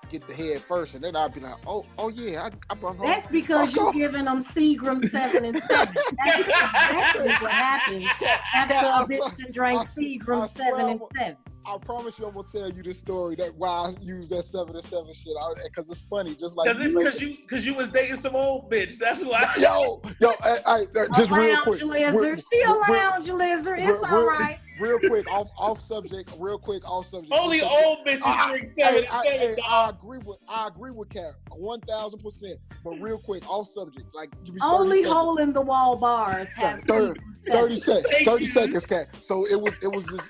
get 0.08 0.26
the 0.26 0.34
head 0.34 0.60
first, 0.60 0.94
and 0.94 1.02
then 1.04 1.16
I'll 1.16 1.28
be 1.28 1.40
like, 1.40 1.54
oh 1.66 1.84
oh 1.98 2.08
yeah, 2.08 2.44
I, 2.44 2.50
I 2.70 2.74
brought 2.74 2.96
home. 2.96 3.06
That's 3.06 3.26
because 3.28 3.74
you're 3.74 3.92
giving 3.92 4.24
them 4.24 4.44
Seagram 4.44 5.08
seven 5.08 5.44
and 5.44 5.62
seven. 5.70 5.94
That's 6.24 6.38
exactly 6.40 7.28
what 7.28 7.52
happens 7.52 8.06
after 8.54 8.74
a 9.14 9.18
bitch 9.18 9.38
done 9.38 9.52
drank 9.52 9.88
Seagram 9.88 10.48
seven 10.48 10.88
and 10.88 11.00
seven. 11.16 11.36
I 11.68 11.76
promise 11.78 12.18
you, 12.18 12.26
I'm 12.26 12.32
gonna 12.32 12.48
tell 12.50 12.70
you 12.70 12.82
this 12.82 12.98
story 12.98 13.36
that 13.36 13.54
why 13.54 13.68
I 13.68 13.94
use 14.00 14.26
that 14.28 14.44
seven 14.44 14.74
and 14.74 14.84
seven 14.86 15.12
shit 15.12 15.34
because 15.64 15.84
it's 15.90 16.00
funny. 16.08 16.34
Just 16.34 16.56
like 16.56 16.68
Cause 16.72 16.80
it's 16.80 16.94
cause 16.94 17.20
you 17.20 17.36
cause 17.48 17.66
you 17.66 17.74
was 17.74 17.88
dating 17.88 18.16
some 18.16 18.34
old 18.34 18.70
bitch. 18.70 18.96
That's 18.98 19.22
why. 19.22 19.54
Yo, 19.58 20.00
yo, 20.18 20.32
I, 20.42 20.58
I, 20.64 20.80
uh, 20.98 21.06
just 21.14 21.30
real 21.30 21.52
lounge 21.52 21.64
quick. 21.64 21.82
lizard. 21.82 22.14
real- 22.14 22.36
She 22.36 22.60
a 22.62 22.68
real- 22.68 22.80
lounge 22.92 23.28
lizard. 23.28 23.78
It's 23.78 23.86
real- 23.88 24.04
all 24.06 24.18
real- 24.20 24.26
right. 24.28 24.58
Real 24.80 24.98
quick, 24.98 25.30
off 25.30 25.48
off 25.56 25.80
subject. 25.80 26.32
Real 26.38 26.58
quick, 26.58 26.88
off 26.88 27.06
subject. 27.06 27.32
Only 27.32 27.60
Off 27.62 27.70
subject. 27.70 27.86
old 27.86 28.06
bitches 28.06 28.22
I- 28.26 28.50
drink 28.50 28.68
seven 28.68 29.04
I, 29.10 29.22
and 29.24 29.40
seven, 29.40 29.56
I, 29.64 29.68
dog. 29.68 29.94
I 29.94 29.96
agree 29.98 30.18
with 30.24 30.38
I 30.48 30.68
agree 30.68 30.90
with 30.90 31.08
Kat, 31.10 31.32
one 31.52 31.80
thousand 31.82 32.20
percent. 32.20 32.58
But 32.84 32.92
real 33.00 33.18
quick, 33.18 33.48
off 33.48 33.68
subject. 33.68 34.06
Like 34.14 34.30
give 34.44 34.54
me 34.54 34.60
30 34.60 34.72
Only 34.72 34.96
seconds. 34.98 35.14
hole 35.14 35.36
in 35.38 35.52
the 35.52 35.60
wall 35.60 35.96
bars 35.96 36.48
have 36.50 36.80
Thirty, 36.82 37.20
Seagram 37.20 37.52
30 37.52 37.76
seconds. 37.76 38.16
30 38.24 38.46
seconds, 38.46 38.86
Kat. 38.86 39.08
So 39.20 39.46
it 39.46 39.60
was 39.60 39.74
it 39.82 39.88
was 39.88 40.06
this 40.06 40.20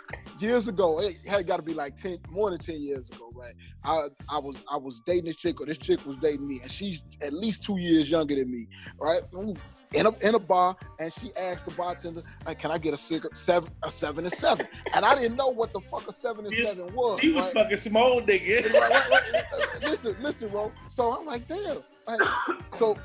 years 0.41 0.69
ago. 0.69 0.99
It 1.01 1.17
had 1.27 1.47
got 1.47 1.57
to 1.57 1.63
be 1.63 1.75
like 1.75 1.97
10 1.97 2.19
more 2.31 2.51
than 2.51 2.59
10 2.59 2.81
years 2.81 3.09
ago, 3.11 3.31
right? 3.35 3.53
I 3.85 4.07
I 4.31 4.39
was 4.39 4.57
I 4.73 4.77
was 4.77 5.01
dating 5.07 5.25
this 5.27 5.37
chick 5.37 5.61
or 5.61 5.67
this 5.67 5.79
chick 5.79 6.05
was 6.07 6.17
dating 6.19 6.47
me 6.49 6.61
and 6.63 6.71
she's 6.71 7.03
at 7.21 7.33
least 7.33 7.65
2 7.65 7.79
years 7.79 8.11
younger 8.11 8.35
than 8.35 8.51
me, 8.51 8.67
right? 9.01 9.21
Ooh, 9.35 9.55
In 9.95 10.05
a, 10.05 10.11
in 10.19 10.35
a 10.35 10.39
bar, 10.39 10.77
and 10.99 11.13
she 11.13 11.35
asked 11.35 11.65
the 11.65 11.71
bartender, 11.71 12.21
like, 12.47 12.59
"Can 12.59 12.71
I 12.71 12.77
get 12.77 12.93
a 12.93 12.99
cigarette, 12.99 13.37
seven, 13.37 13.71
a 13.83 13.91
seven 13.91 14.27
and 14.27 14.35
seven? 14.35 14.67
And 14.93 15.03
I 15.03 15.15
didn't 15.15 15.37
know 15.37 15.49
what 15.49 15.73
the 15.73 15.81
fuck 15.81 16.07
a 16.07 16.13
seven 16.13 16.45
and 16.45 16.55
seven 16.55 16.95
was. 16.95 17.21
She 17.21 17.31
was 17.31 17.45
right? 17.45 17.55
fucking 17.55 17.79
some 17.79 17.97
old 17.97 18.27
nigga. 18.27 18.71
Listen, 19.81 20.15
listen, 20.21 20.51
bro. 20.51 20.71
So 20.91 21.17
I'm 21.17 21.25
like, 21.25 21.49
damn. 21.49 21.79
Like, 22.07 22.21
so 22.77 22.99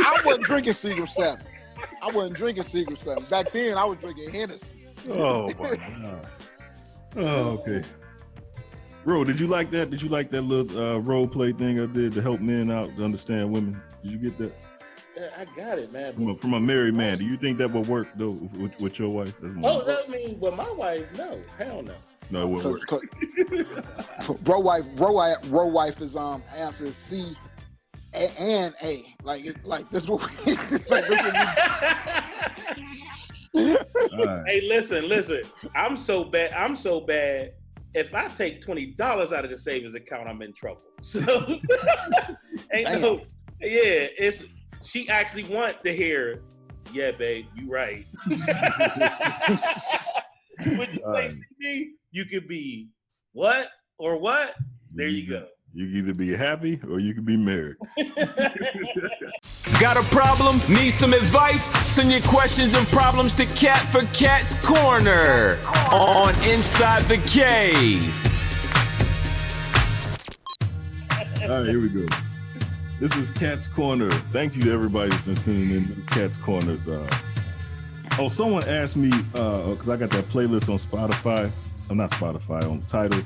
I 0.00 0.20
wasn't 0.24 0.44
drinking 0.44 0.72
Seagram 0.72 1.08
Seven. 1.08 1.46
I 2.02 2.06
wasn't 2.10 2.34
drinking 2.34 2.64
Seagram 2.64 2.98
Seven. 2.98 3.24
Back 3.30 3.52
then, 3.52 3.78
I 3.78 3.84
was 3.84 3.96
drinking 3.98 4.30
Hennessy. 4.30 4.66
Oh 5.08 5.48
my 5.54 5.76
god. 5.76 6.26
Oh, 7.16 7.58
okay. 7.66 7.82
Bro, 9.10 9.24
did 9.24 9.40
you 9.40 9.48
like 9.48 9.72
that? 9.72 9.90
Did 9.90 10.00
you 10.00 10.08
like 10.08 10.30
that 10.30 10.42
little 10.42 10.78
uh, 10.80 10.98
role 10.98 11.26
play 11.26 11.50
thing 11.52 11.80
I 11.80 11.86
did 11.86 12.12
to 12.12 12.22
help 12.22 12.40
men 12.40 12.70
out 12.70 12.94
to 12.96 13.02
understand 13.04 13.50
women? 13.50 13.82
Did 14.04 14.12
you 14.12 14.18
get 14.18 14.38
that 14.38 14.52
Yeah, 15.16 15.30
I 15.36 15.46
got 15.56 15.80
it, 15.80 15.92
man. 15.92 16.14
from 16.14 16.28
a, 16.30 16.38
from 16.38 16.54
a 16.54 16.60
married 16.60 16.94
man? 16.94 17.18
Do 17.18 17.24
you 17.24 17.36
think 17.36 17.58
that 17.58 17.72
would 17.72 17.88
work 17.88 18.06
though 18.14 18.38
with, 18.56 18.78
with 18.78 19.00
your 19.00 19.08
wife? 19.08 19.34
That's 19.42 19.52
my- 19.54 19.68
Oh, 19.68 19.84
that 19.84 20.08
mean, 20.10 20.38
with 20.38 20.54
my 20.54 20.70
wife, 20.70 21.06
no, 21.18 21.40
hell 21.58 21.82
no. 21.82 21.94
no, 22.30 22.42
it 22.42 22.64
wouldn't 22.64 22.88
work. 24.22 24.38
Bro 24.44 24.60
wife, 24.60 24.84
bro 24.94 25.10
wife, 25.10 25.42
bro 25.42 25.66
wife 25.66 26.00
is 26.00 26.14
um 26.14 26.44
answer 26.56 26.84
is 26.84 26.94
C 26.94 27.36
a- 28.14 28.40
and 28.40 28.76
A. 28.80 29.04
Like 29.24 29.44
it, 29.44 29.64
like 29.64 29.90
this 29.90 30.06
what 30.06 30.20
we, 30.46 30.54
like 30.88 31.08
this 31.08 31.20
what 31.20 31.34
Hey, 34.46 34.60
listen, 34.68 35.08
listen. 35.08 35.42
I'm 35.74 35.96
so 35.96 36.22
bad. 36.22 36.52
I'm 36.52 36.76
so 36.76 37.00
bad. 37.00 37.54
If 37.94 38.14
I 38.14 38.28
take 38.28 38.60
twenty 38.60 38.92
dollars 38.92 39.32
out 39.32 39.44
of 39.44 39.50
the 39.50 39.58
savings 39.58 39.94
account, 39.94 40.28
I'm 40.28 40.42
in 40.42 40.52
trouble. 40.52 40.82
So, 41.02 41.20
ain't 42.74 43.00
no. 43.00 43.22
Yeah, 43.58 44.06
it's. 44.18 44.44
She 44.84 45.08
actually 45.08 45.44
want 45.44 45.82
to 45.82 45.96
hear. 45.96 46.42
Yeah, 46.92 47.12
babe, 47.12 47.46
you 47.54 47.70
right. 47.70 48.04
when 50.58 50.88
you 50.92 51.30
CD, 51.30 51.92
you 52.10 52.26
could 52.26 52.46
be 52.48 52.88
what 53.32 53.68
or 53.98 54.18
what. 54.18 54.54
There 54.92 55.06
you 55.06 55.22
mm-hmm. 55.22 55.32
go. 55.32 55.46
You 55.72 55.86
can 55.86 55.96
either 55.96 56.14
be 56.14 56.34
happy 56.34 56.80
or 56.90 56.98
you 56.98 57.14
can 57.14 57.24
be 57.24 57.36
married. 57.36 57.76
Got 59.80 59.96
a 59.96 60.02
problem? 60.10 60.60
Need 60.68 60.90
some 60.90 61.12
advice? 61.12 61.66
Send 61.86 62.10
your 62.10 62.22
questions 62.22 62.74
and 62.74 62.84
problems 62.88 63.34
to 63.34 63.46
Cat 63.46 63.78
for 63.86 64.02
Cat's 64.12 64.56
Corner 64.66 65.60
on 65.92 66.34
Inside 66.44 67.02
the 67.02 67.18
Cave. 67.28 68.02
All 71.42 71.60
right, 71.60 71.68
here 71.68 71.80
we 71.80 71.88
go. 71.88 72.06
This 72.98 73.16
is 73.16 73.30
Cat's 73.30 73.68
Corner. 73.68 74.10
Thank 74.32 74.56
you 74.56 74.62
to 74.62 74.72
everybody 74.72 75.12
who's 75.12 75.22
been 75.22 75.36
sending 75.36 75.70
in 75.70 76.04
Cat's 76.08 76.36
Corners. 76.36 76.88
Uh, 76.88 77.08
oh, 78.18 78.28
someone 78.28 78.68
asked 78.68 78.96
me 78.96 79.10
because 79.32 79.88
I 79.88 79.96
got 79.96 80.10
that 80.10 80.24
playlist 80.24 80.68
on 80.68 80.78
Spotify. 80.78 81.48
I'm 81.88 81.96
not 81.96 82.10
Spotify 82.10 82.64
on 82.68 82.82
Title. 82.82 83.22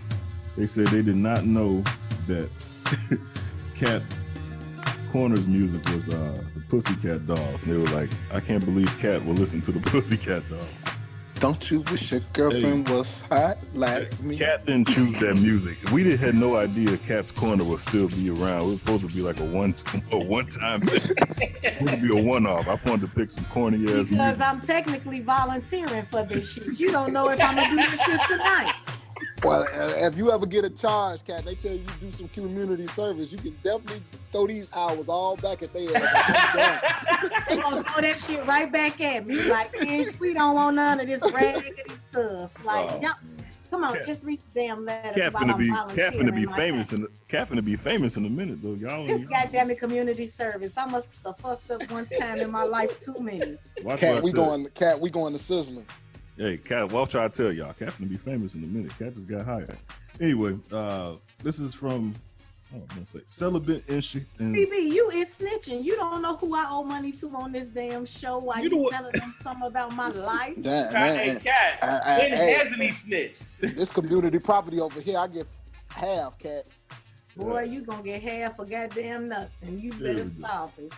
They 0.57 0.67
said 0.67 0.87
they 0.89 1.03
did 1.03 1.17
not 1.17 1.45
know 1.45 1.83
that 2.27 2.49
Cat's 3.75 4.51
Corners 5.11 5.47
music 5.47 5.85
was 5.87 6.09
uh, 6.13 6.43
the 6.55 6.61
Pussycat 6.69 7.27
Dolls. 7.27 7.65
And 7.65 7.73
they 7.73 7.77
were 7.77 7.99
like, 7.99 8.11
I 8.33 8.41
can't 8.41 8.65
believe 8.65 8.87
Cat 8.99 9.25
will 9.25 9.35
listen 9.35 9.61
to 9.63 9.73
the 9.73 9.81
Pussycat 9.91 10.49
Dolls. 10.49 10.65
Don't 11.41 11.71
you 11.71 11.81
wish 11.81 12.13
your 12.13 12.21
girlfriend 12.33 12.89
was 12.89 13.23
hot 13.23 13.59
like 13.75 14.19
me? 14.23 14.39
Cat 14.39 14.65
didn't 14.65 14.89
choose 14.89 15.13
that 15.21 15.35
music. 15.35 15.77
We 15.91 16.05
did, 16.05 16.21
had 16.21 16.37
no 16.37 16.57
idea 16.57 16.97
Cat's 16.99 17.33
Corner 17.33 17.65
would 17.65 17.81
still 17.81 18.09
be 18.09 18.31
around. 18.31 18.63
It 18.63 18.71
was 18.71 18.79
supposed 18.81 19.03
to 19.03 19.09
be 19.09 19.21
like 19.21 19.41
a 19.41 19.45
one 19.45 19.75
a 20.13 20.19
one 20.19 20.47
time 20.47 20.81
thing. 20.83 21.17
It 21.63 21.83
would 21.83 22.01
be 22.01 22.17
a 22.17 22.23
one 22.23 22.47
off. 22.47 22.69
I 22.69 22.75
wanted 22.89 23.03
to 23.03 23.09
pick 23.09 23.31
some 23.31 23.45
corny 23.47 23.79
ass 23.79 23.83
music. 23.83 24.13
Because 24.13 24.39
music. 24.39 24.47
I'm 24.47 24.61
technically 24.63 25.21
volunteering 25.21 26.07
for 26.07 26.25
this 26.25 26.53
shit. 26.53 26.79
You 26.79 26.93
don't 26.93 27.13
know 27.13 27.29
if 27.29 27.43
I'm 27.43 27.57
gonna 27.57 27.71
do 27.71 27.91
this 27.91 28.01
shit 28.01 28.21
tonight. 28.29 28.73
Well, 29.45 29.63
uh, 29.63 30.07
if 30.07 30.17
you 30.17 30.33
ever 30.33 30.47
get 30.47 30.65
a 30.65 30.71
charge, 30.71 31.25
cat, 31.25 31.45
they 31.45 31.55
tell 31.55 31.73
you 31.73 31.85
do 32.01 32.11
some 32.13 32.29
community 32.29 32.87
service. 32.89 33.31
You 33.31 33.39
can 33.39 33.57
definitely 33.63 34.03
throw 34.33 34.47
these 34.47 34.69
hours 34.73 35.09
all 35.09 35.37
back 35.37 35.63
at 35.63 35.73
their 35.73 35.95
ass. 35.97 36.91
They 37.49 37.57
gonna 37.57 37.83
throw 37.85 38.01
that 38.03 38.19
shit 38.21 38.45
right 38.47 38.71
back 38.71 39.01
at 39.01 39.27
me. 39.27 39.43
Like, 39.43 39.73
bitch, 39.73 40.19
we 40.19 40.35
don't 40.35 40.55
want 40.55 40.77
none 40.77 41.01
of 41.01 41.07
this 41.07 41.23
raggedy 41.33 41.73
stuff. 42.11 42.51
Like, 42.65 42.91
Oh. 42.91 43.01
y'all, 43.01 43.13
come 43.71 43.85
on, 43.85 43.99
just 44.07 44.25
read 44.25 44.41
the 44.55 44.61
damn 44.61 44.85
letter. 44.85 45.21
Cat 45.21 45.33
while 45.35 45.43
finna 45.43 45.59
be 45.59 45.69
Cat 45.69 45.77
finna 45.79 45.95
volunteering 45.97 46.35
be 46.35 46.47
like 46.47 46.57
famous 46.57 46.93
in 46.93 47.03
the, 47.03 47.09
Cat 47.29 47.51
finna 47.51 47.65
be 47.65 47.77
famous 47.77 48.17
in 48.17 48.25
a 48.25 48.31
minute 48.31 48.63
though. 48.63 48.75
Y'all, 48.75 49.07
This 49.07 49.21
y'all 49.21 49.29
goddamn 49.31 49.71
it 49.71 49.79
community 49.79 50.27
service. 50.27 50.73
I 50.77 50.87
must 50.87 51.09
have 51.25 51.37
fucked 51.39 51.71
up 51.71 51.91
one 51.91 52.07
time 52.19 52.39
in 52.39 52.51
my 52.51 52.65
life 52.65 52.99
too 53.05 53.17
many. 53.21 53.59
Cat, 53.99 54.23
we 54.23 54.33
tell 54.33 54.47
going, 54.47 54.69
cat, 54.71 54.99
we 55.01 55.11
going 55.11 55.33
to 55.35 55.39
sizzling. 55.39 55.87
Hey, 56.37 56.57
Cat, 56.59 56.91
watch 56.91 57.15
what 57.15 57.23
I 57.23 57.29
tell 57.29 57.53
y'all. 57.53 57.73
Cat 57.75 57.91
finna 57.91 58.09
be 58.09 58.17
famous 58.17 58.55
in 58.57 58.65
a 58.65 58.67
minute. 58.67 58.97
Cat 58.99 59.15
just 59.15 59.29
got 59.29 59.45
hired. 59.45 59.77
Anyway, 60.21 60.59
uh, 60.73 61.13
this 61.43 61.61
is 61.61 61.75
from 61.75 62.13
oh, 62.75 62.79
I'm 62.79 62.87
gonna 62.89 63.07
say 63.07 63.21
celibate 63.29 63.89
in, 63.89 64.03
Chi- 64.03 64.25
in 64.41 64.53
BB, 64.53 64.93
you 64.93 65.11
is 65.11 65.37
snitching. 65.37 65.85
You 65.85 65.95
don't 65.95 66.23
know 66.23 66.37
who 66.37 66.55
I 66.57 66.67
owe 66.69 66.83
money 66.83 67.13
to 67.13 67.29
on 67.37 67.53
this 67.53 67.69
damn 67.69 68.05
show 68.05 68.39
while 68.39 68.59
You 68.59 68.65
you, 68.71 68.83
know 68.83 68.89
telling 68.91 69.13
them 69.13 69.33
something 69.43 69.67
about 69.69 69.95
my 69.95 70.09
life. 70.11 70.55
That, 70.59 70.93
Hey, 70.93 71.39
cat, 71.43 71.79
I- 71.83 71.87
I- 72.15 72.19
when 72.19 72.33
hey. 72.33 72.53
hasn't 72.55 72.83
he 72.83 72.91
snitched? 72.91 73.45
this 73.61 73.93
community 73.93 74.39
property 74.41 74.81
over 74.81 75.01
here, 75.01 75.19
I 75.19 75.29
get 75.29 75.47
half, 75.89 76.37
cat. 76.41 76.65
Boy, 77.37 77.63
you 77.65 77.83
gonna 77.83 78.03
get 78.03 78.23
half 78.23 78.59
a 78.59 78.65
goddamn 78.67 79.29
nothing. 79.29 79.79
You 79.79 79.93
better 79.93 80.29
stop 80.29 80.73
it. 80.79 80.93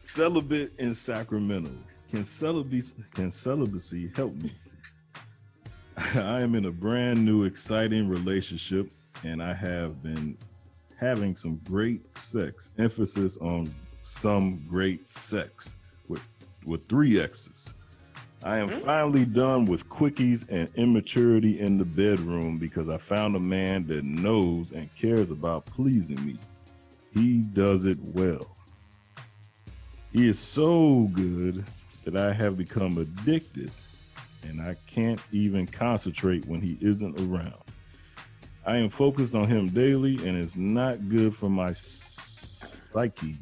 celibate 0.00 0.72
in 0.78 0.94
Sacramento. 0.94 1.70
Can 2.10 2.24
celibacy 2.24 3.04
can 3.12 3.30
celibacy 3.30 4.10
help 4.16 4.34
me? 4.36 4.50
I 6.14 6.40
am 6.40 6.54
in 6.54 6.64
a 6.64 6.70
brand 6.70 7.22
new 7.22 7.44
exciting 7.44 8.08
relationship 8.08 8.90
and 9.24 9.42
I 9.42 9.52
have 9.52 10.02
been 10.02 10.38
having 10.96 11.34
some 11.34 11.60
great 11.64 12.00
sex. 12.18 12.72
Emphasis 12.78 13.36
on 13.38 13.74
some 14.02 14.64
great 14.68 15.06
sex 15.06 15.76
with 16.08 16.22
with 16.64 16.88
three 16.88 17.20
X's. 17.20 17.74
I 18.42 18.58
am 18.58 18.70
mm. 18.70 18.80
finally 18.84 19.26
done 19.26 19.66
with 19.66 19.88
quickies 19.90 20.46
and 20.48 20.70
immaturity 20.76 21.60
in 21.60 21.76
the 21.76 21.84
bedroom 21.84 22.56
because 22.56 22.88
I 22.88 22.96
found 22.96 23.36
a 23.36 23.40
man 23.40 23.86
that 23.88 24.04
knows 24.04 24.72
and 24.72 24.88
cares 24.94 25.30
about 25.30 25.66
pleasing 25.66 26.24
me. 26.24 26.38
He 27.12 27.40
does 27.52 27.84
it 27.84 27.98
well. 28.00 28.56
He 30.12 30.26
is 30.26 30.38
so 30.38 31.10
good 31.12 31.64
that 32.10 32.16
I 32.16 32.32
have 32.32 32.56
become 32.56 32.96
addicted 32.96 33.70
and 34.42 34.62
I 34.62 34.76
can't 34.86 35.20
even 35.30 35.66
concentrate 35.66 36.46
when 36.46 36.62
he 36.62 36.78
isn't 36.80 37.20
around. 37.20 37.60
I 38.64 38.78
am 38.78 38.88
focused 38.88 39.34
on 39.34 39.46
him 39.46 39.68
daily 39.68 40.16
and 40.26 40.38
it's 40.38 40.56
not 40.56 41.10
good 41.10 41.34
for 41.34 41.50
my 41.50 41.72
psyche. 41.72 43.36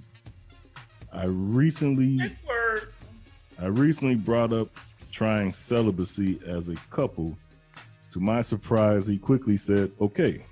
I 1.13 1.27
recently 1.27 2.19
I 3.61 3.67
recently 3.67 4.17
brought 4.17 4.53
up 4.53 4.69
trying 5.13 5.53
celibacy 5.53 6.41
as 6.45 6.69
a 6.69 6.75
couple. 6.91 7.39
To 8.13 8.21
my 8.21 8.43
surprise, 8.43 9.07
he 9.07 9.17
quickly 9.17 9.57
said, 9.57 9.93
"Okay." 10.01 10.45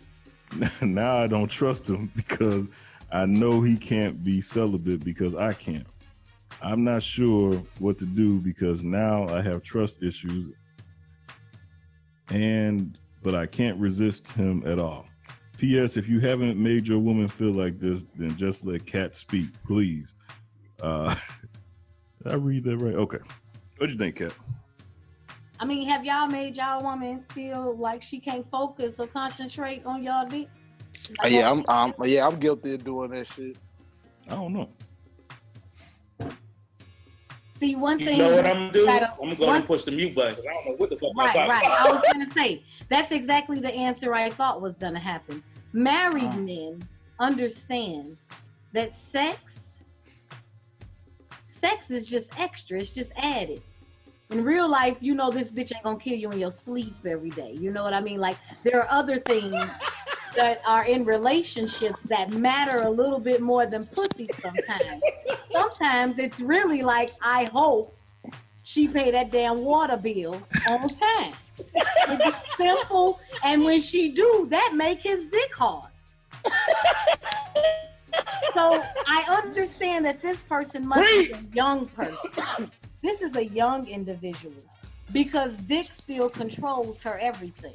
now 0.82 1.16
I 1.16 1.26
don't 1.26 1.48
trust 1.48 1.88
him 1.88 2.12
because 2.16 2.66
I 3.10 3.24
know 3.24 3.62
he 3.62 3.78
can't 3.78 4.22
be 4.22 4.42
celibate 4.42 5.02
because 5.02 5.34
I 5.34 5.54
can't. 5.54 5.86
I'm 6.62 6.84
not 6.84 7.02
sure 7.02 7.54
what 7.78 7.98
to 7.98 8.06
do 8.06 8.38
because 8.38 8.84
now 8.84 9.28
I 9.28 9.40
have 9.42 9.62
trust 9.62 10.02
issues 10.02 10.50
and 12.30 12.98
but 13.22 13.34
I 13.34 13.46
can't 13.46 13.78
resist 13.78 14.32
him 14.32 14.62
at 14.66 14.78
all. 14.78 15.06
P.S. 15.58 15.98
If 15.98 16.08
you 16.08 16.20
haven't 16.20 16.56
made 16.56 16.88
your 16.88 16.98
woman 16.98 17.28
feel 17.28 17.52
like 17.52 17.78
this, 17.78 18.04
then 18.16 18.34
just 18.36 18.64
let 18.64 18.86
Cat 18.86 19.14
speak, 19.14 19.48
please. 19.66 20.14
Uh, 20.80 21.14
did 22.22 22.32
I 22.32 22.36
read 22.36 22.64
that 22.64 22.78
right? 22.78 22.94
Okay. 22.94 23.18
What'd 23.76 23.92
you 23.92 23.98
think, 23.98 24.16
Cat? 24.16 24.32
I 25.58 25.66
mean, 25.66 25.86
have 25.86 26.02
y'all 26.06 26.26
made 26.26 26.56
y'all 26.56 26.82
woman 26.82 27.22
feel 27.30 27.76
like 27.76 28.02
she 28.02 28.18
can't 28.18 28.50
focus 28.50 28.98
or 28.98 29.06
concentrate 29.06 29.84
on 29.84 30.02
y'all 30.02 30.26
dick? 30.26 30.48
Uh, 31.22 31.28
yeah, 31.28 31.50
I'm, 31.50 31.62
I'm, 31.68 31.92
yeah, 32.04 32.26
I'm 32.26 32.40
guilty 32.40 32.74
of 32.74 32.82
doing 32.82 33.10
that 33.10 33.26
shit. 33.26 33.58
I 34.28 34.36
don't 34.36 34.54
know. 34.54 34.70
See, 37.60 37.76
one 37.76 37.98
thing. 37.98 38.16
You 38.16 38.22
know 38.24 38.36
what 38.36 38.46
I'm 38.46 38.54
gonna 38.54 38.72
do? 38.72 38.86
gotta- 38.86 39.12
I'm 39.22 39.34
going 39.34 39.48
one- 39.50 39.60
to 39.60 39.66
push 39.66 39.84
the 39.84 39.90
mute 39.90 40.14
button 40.14 40.30
because 40.36 40.46
I 40.46 40.52
don't 40.54 40.66
know 40.66 40.74
what 40.78 40.88
the 40.90 40.96
fuck 40.96 41.10
I'm 41.10 41.18
Right, 41.18 41.34
talking 41.34 41.50
right. 41.50 41.66
about. 41.66 41.88
I 41.88 41.92
was 41.92 42.02
gonna 42.10 42.32
say 42.32 42.62
that's 42.88 43.12
exactly 43.12 43.60
the 43.60 43.72
answer 43.72 44.14
I 44.14 44.30
thought 44.30 44.62
was 44.62 44.76
gonna 44.78 44.98
happen. 44.98 45.42
Married 45.74 46.24
Uh-huh. 46.24 46.38
men 46.38 46.88
understand 47.18 48.16
that 48.72 48.96
sex, 48.96 49.78
sex 51.46 51.90
is 51.90 52.06
just 52.06 52.30
extra. 52.40 52.80
It's 52.80 52.90
just 52.90 53.12
added. 53.16 53.62
In 54.30 54.42
real 54.44 54.68
life, 54.68 54.96
you 55.00 55.14
know 55.14 55.30
this 55.30 55.50
bitch 55.50 55.74
ain't 55.74 55.82
gonna 55.84 55.98
kill 55.98 56.16
you 56.16 56.30
in 56.30 56.38
your 56.38 56.52
sleep 56.52 56.94
every 57.04 57.30
day. 57.30 57.52
You 57.60 57.72
know 57.72 57.84
what 57.84 57.92
I 57.92 58.00
mean? 58.00 58.20
Like 58.20 58.36
there 58.64 58.80
are 58.80 58.88
other 58.90 59.18
things 59.18 59.54
that 60.36 60.62
are 60.66 60.84
in 60.84 61.04
relationships 61.04 61.98
that 62.06 62.30
matter 62.30 62.78
a 62.82 62.90
little 62.90 63.18
bit 63.18 63.40
more 63.40 63.66
than 63.66 63.86
pussy 63.86 64.28
sometimes. 64.42 65.02
Sometimes 65.50 66.18
it's 66.18 66.40
really 66.40 66.82
like 66.82 67.12
I 67.20 67.48
hope 67.52 67.96
she 68.64 68.88
pay 68.88 69.10
that 69.10 69.30
damn 69.30 69.58
water 69.58 69.96
bill 69.96 70.40
on 70.68 70.88
time. 70.88 71.34
It's 72.08 72.56
simple, 72.56 73.20
and 73.44 73.64
when 73.64 73.80
she 73.80 74.12
do, 74.12 74.46
that 74.50 74.72
make 74.74 75.02
his 75.02 75.26
dick 75.26 75.54
hard. 75.54 75.90
So 78.54 78.82
I 79.06 79.42
understand 79.44 80.04
that 80.06 80.22
this 80.22 80.42
person 80.42 80.86
must 80.86 81.10
be 81.10 81.32
a 81.32 81.40
young 81.52 81.86
person. 81.86 82.70
This 83.02 83.20
is 83.22 83.36
a 83.36 83.44
young 83.46 83.86
individual 83.86 84.54
because 85.12 85.52
Dick 85.68 85.88
still 85.92 86.28
controls 86.28 87.02
her 87.02 87.18
everything. 87.18 87.74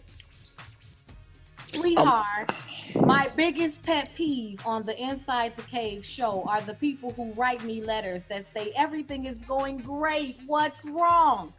Sweetheart, 1.68 2.52
my 2.96 3.30
biggest 3.36 3.82
pet 3.84 4.10
peeve 4.16 4.66
on 4.66 4.86
the 4.86 4.98
Inside 5.02 5.56
the 5.56 5.64
Cave 5.64 6.06
show 6.06 6.44
are 6.48 6.62
the 6.62 6.74
people 6.76 7.12
who 7.12 7.32
write 7.34 7.64
me 7.64 7.84
letters 7.84 8.24
that 8.30 8.46
say 8.54 8.72
everything 8.76 9.26
is 9.26 9.38
going 9.40 9.78
great. 9.78 10.40
What's 10.46 10.86
wrong? 10.86 11.54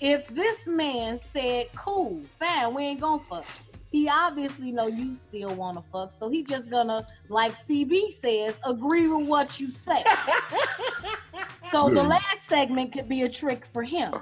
If 0.00 0.28
this 0.28 0.66
man 0.66 1.20
said, 1.32 1.68
"Cool, 1.74 2.22
fine, 2.38 2.74
we 2.74 2.82
ain't 2.82 3.00
gonna 3.00 3.22
fuck," 3.22 3.46
he 3.90 4.08
obviously 4.08 4.72
know 4.72 4.88
you 4.88 5.14
still 5.14 5.54
want 5.54 5.76
to 5.76 5.84
fuck, 5.92 6.12
so 6.18 6.28
he 6.28 6.42
just 6.42 6.68
gonna, 6.68 7.06
like 7.28 7.54
CB 7.66 8.20
says, 8.20 8.54
agree 8.64 9.08
with 9.08 9.26
what 9.28 9.60
you 9.60 9.70
say. 9.70 10.04
so 11.70 11.88
the 11.88 12.02
last 12.02 12.48
segment 12.48 12.92
could 12.92 13.08
be 13.08 13.22
a 13.22 13.28
trick 13.28 13.64
for 13.72 13.84
him. 13.84 14.14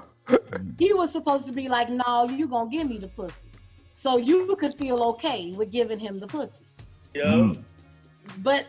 He 0.77 0.93
was 0.93 1.11
supposed 1.11 1.45
to 1.47 1.51
be 1.51 1.67
like, 1.67 1.89
"No, 1.89 2.29
you 2.29 2.47
gonna 2.47 2.69
give 2.69 2.87
me 2.87 2.99
the 2.99 3.07
pussy," 3.07 3.33
so 4.03 4.17
you 4.17 4.53
could 4.59 4.77
feel 4.77 5.01
okay 5.01 5.53
with 5.55 5.71
giving 5.71 5.97
him 5.97 6.19
the 6.19 6.27
pussy. 6.27 6.67
Yo, 7.13 7.25
mm. 7.25 7.63
But 8.39 8.67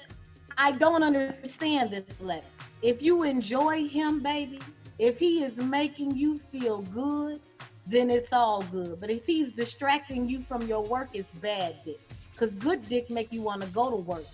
I 0.56 0.70
don't 0.70 1.02
understand 1.02 1.90
this 1.90 2.20
letter. 2.20 2.46
If 2.82 3.02
you 3.02 3.24
enjoy 3.24 3.88
him, 3.88 4.22
baby, 4.22 4.60
if 5.00 5.18
he 5.18 5.42
is 5.42 5.56
making 5.56 6.16
you 6.16 6.40
feel 6.52 6.82
good, 6.82 7.40
then 7.84 8.10
it's 8.10 8.32
all 8.32 8.62
good. 8.62 9.00
But 9.00 9.10
if 9.10 9.26
he's 9.26 9.50
distracting 9.52 10.28
you 10.28 10.44
from 10.48 10.68
your 10.68 10.84
work, 10.84 11.10
it's 11.14 11.30
bad 11.40 11.76
dick. 11.84 12.00
Because 12.32 12.54
good 12.56 12.88
dick 12.88 13.10
make 13.10 13.32
you 13.32 13.42
want 13.42 13.62
to 13.62 13.68
go 13.68 13.90
to 13.90 13.96
work. 13.96 14.24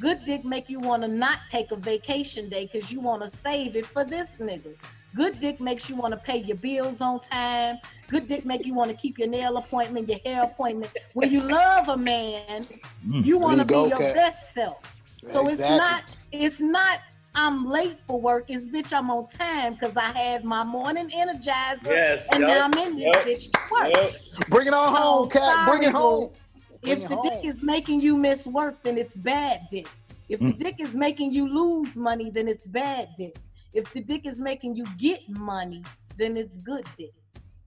Good 0.00 0.24
dick 0.24 0.44
make 0.44 0.70
you 0.70 0.80
want 0.80 1.02
to 1.02 1.08
not 1.08 1.40
take 1.50 1.70
a 1.70 1.76
vacation 1.76 2.48
day 2.48 2.70
because 2.70 2.90
you 2.90 3.00
want 3.00 3.22
to 3.22 3.38
save 3.44 3.76
it 3.76 3.84
for 3.84 4.04
this 4.04 4.28
nigga. 4.40 4.74
Good 5.16 5.40
dick 5.40 5.60
makes 5.60 5.88
you 5.88 5.96
want 5.96 6.12
to 6.12 6.18
pay 6.18 6.36
your 6.36 6.58
bills 6.58 7.00
on 7.00 7.20
time. 7.20 7.78
Good 8.08 8.28
dick 8.28 8.44
make 8.44 8.66
you 8.66 8.74
want 8.74 8.90
to 8.90 8.96
keep 8.96 9.18
your 9.18 9.28
nail 9.28 9.56
appointment, 9.56 10.08
your 10.10 10.18
hair 10.26 10.42
appointment. 10.42 10.92
When 11.14 11.30
you 11.30 11.40
love 11.40 11.88
a 11.88 11.96
man, 11.96 12.66
you 13.02 13.38
want 13.38 13.60
to 13.60 13.66
There 13.66 13.82
be 13.84 13.88
your 13.88 13.98
Kat. 13.98 14.14
best 14.14 14.54
self. 14.54 14.76
So 15.32 15.48
it's 15.48 15.58
not 15.58 16.04
it's 16.32 16.60
not 16.60 17.00
I'm 17.34 17.66
late 17.66 17.98
for 18.06 18.20
work. 18.20 18.44
It's 18.48 18.66
bitch 18.66 18.92
I'm 18.92 19.10
on 19.10 19.26
time 19.28 19.74
because 19.74 19.96
I 19.96 20.12
had 20.12 20.44
my 20.44 20.64
morning 20.64 21.08
energizer 21.10 21.84
Yes, 21.84 22.28
and 22.32 22.40
yup, 22.42 22.50
now 22.50 22.64
I'm 22.64 22.74
in 22.74 22.96
this 22.96 23.14
yup, 23.14 23.26
bitch 23.26 23.50
to 23.52 23.58
work. 23.70 24.14
Bring 24.50 24.66
it 24.66 24.74
on 24.74 24.94
home, 24.94 25.30
Cat. 25.30 25.66
Bring 25.66 25.82
it 25.82 25.92
home. 25.92 26.30
Bring 26.82 26.98
If 26.98 27.02
it 27.04 27.08
the 27.08 27.14
home. 27.16 27.24
dick 27.42 27.56
is 27.56 27.62
making 27.62 28.02
you 28.02 28.16
miss 28.18 28.46
work, 28.46 28.82
then 28.82 28.98
it's 28.98 29.16
bad 29.16 29.66
dick. 29.70 29.88
If 30.28 30.40
the 30.40 30.46
Mm. 30.46 30.58
dick 30.58 30.76
is 30.78 30.92
making 30.94 31.32
you 31.32 31.48
lose 31.48 31.96
money, 31.96 32.30
then 32.30 32.48
it's 32.48 32.66
bad 32.66 33.08
dick. 33.16 33.36
If 33.76 33.92
the 33.92 34.00
dick 34.00 34.24
is 34.24 34.38
making 34.38 34.74
you 34.74 34.86
get 34.96 35.28
money, 35.28 35.84
then 36.16 36.38
it's 36.38 36.56
good 36.64 36.86
dick. 36.96 37.12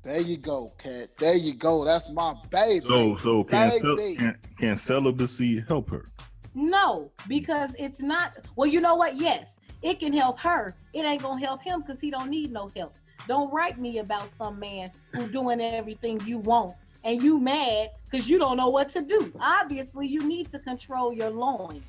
There 0.02 0.19
you 0.19 0.38
go, 0.38 0.73
Cat. 0.80 1.10
There 1.19 1.36
you 1.36 1.53
go. 1.53 1.86
That's 1.86 2.10
my 2.10 2.34
baby. 2.49 2.88
So 2.90 3.15
so 3.15 3.44
can, 3.44 3.72
cel- 3.80 3.95
can 3.95 4.38
can 4.57 4.76
celibacy 4.76 5.64
help 5.68 5.91
her? 5.91 6.10
No, 6.56 7.11
because 7.27 7.76
it's 7.77 7.99
not. 7.99 8.38
Well, 8.56 8.68
you 8.68 8.81
know 8.81 8.95
what? 8.95 9.18
Yes, 9.18 9.49
it 9.84 9.99
can 9.99 10.11
help 10.11 10.40
her. 10.40 10.73
It 10.94 11.06
ain't 11.06 11.22
gonna 11.22 11.45
help 11.45 11.61
him 11.61 11.81
because 11.81 12.02
he 12.02 12.10
don't 12.10 12.31
need 12.31 12.52
no 12.52 12.72
help. 12.76 12.95
Don't 13.27 13.53
write 13.53 13.77
me 13.80 13.99
about 13.99 14.31
some 14.31 14.57
man 14.57 14.90
who 15.14 15.27
doing 15.27 15.61
everything 15.61 16.19
you 16.26 16.40
want 16.40 16.76
and 17.03 17.22
you 17.22 17.38
mad 17.40 17.91
because 18.10 18.27
you 18.27 18.40
don't 18.40 18.57
know 18.57 18.69
what 18.69 18.90
to 18.94 19.03
do. 19.03 19.31
Obviously, 19.40 20.07
you 20.07 20.23
need 20.23 20.52
to 20.53 20.57
control 20.57 21.14
your 21.14 21.30
loins. 21.30 21.84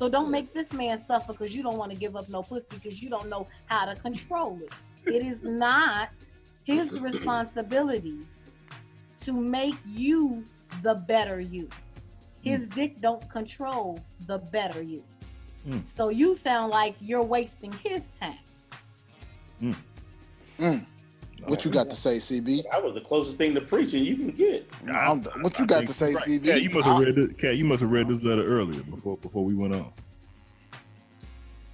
So 0.00 0.08
don't 0.08 0.30
make 0.30 0.54
this 0.54 0.72
man 0.72 0.98
suffer 1.06 1.34
because 1.34 1.54
you 1.54 1.62
don't 1.62 1.76
want 1.76 1.92
to 1.92 1.98
give 1.98 2.16
up 2.16 2.26
no 2.30 2.42
pussy 2.42 2.64
because 2.70 3.02
you 3.02 3.10
don't 3.10 3.28
know 3.28 3.46
how 3.66 3.84
to 3.84 3.94
control 3.94 4.58
it. 4.62 4.72
It 5.04 5.22
is 5.22 5.42
not 5.42 6.08
his 6.64 6.98
responsibility 7.08 8.20
to 9.26 9.32
make 9.34 9.74
you 9.86 10.42
the 10.82 10.94
better 10.94 11.38
you. 11.38 11.68
His 12.40 12.66
dick 12.68 12.98
don't 13.02 13.28
control 13.28 14.00
the 14.26 14.38
better 14.38 14.80
you. 14.80 15.04
Mm. 15.68 15.82
So 15.98 16.08
you 16.08 16.34
sound 16.34 16.70
like 16.70 16.94
you're 17.02 17.22
wasting 17.22 17.70
his 17.84 18.04
time. 18.18 18.38
Mm. 20.58 20.86
What 21.46 21.60
oh, 21.60 21.62
you 21.64 21.70
got 21.70 21.90
to 21.90 21.96
say, 21.96 22.18
CB? 22.18 22.64
that 22.70 22.82
was 22.82 22.94
the 22.94 23.00
closest 23.00 23.36
thing 23.36 23.54
to 23.54 23.60
preaching 23.60 24.04
you 24.04 24.16
can 24.16 24.30
get. 24.30 24.68
I'm- 24.92 25.22
what 25.40 25.58
you 25.58 25.66
got 25.66 25.86
to 25.86 25.92
say, 25.92 26.12
CB? 26.14 26.44
Yeah, 26.44 26.56
you 26.56 26.70
must 26.70 26.86
have 26.86 27.00
read 27.00 27.14
this. 27.16 27.36
Cat, 27.36 27.56
you 27.56 27.64
must 27.64 27.80
have 27.80 27.90
read 27.90 28.08
this 28.08 28.22
letter 28.22 28.46
earlier 28.46 28.82
before 28.82 29.16
before 29.18 29.44
we 29.44 29.54
went 29.54 29.74
on. 29.74 29.92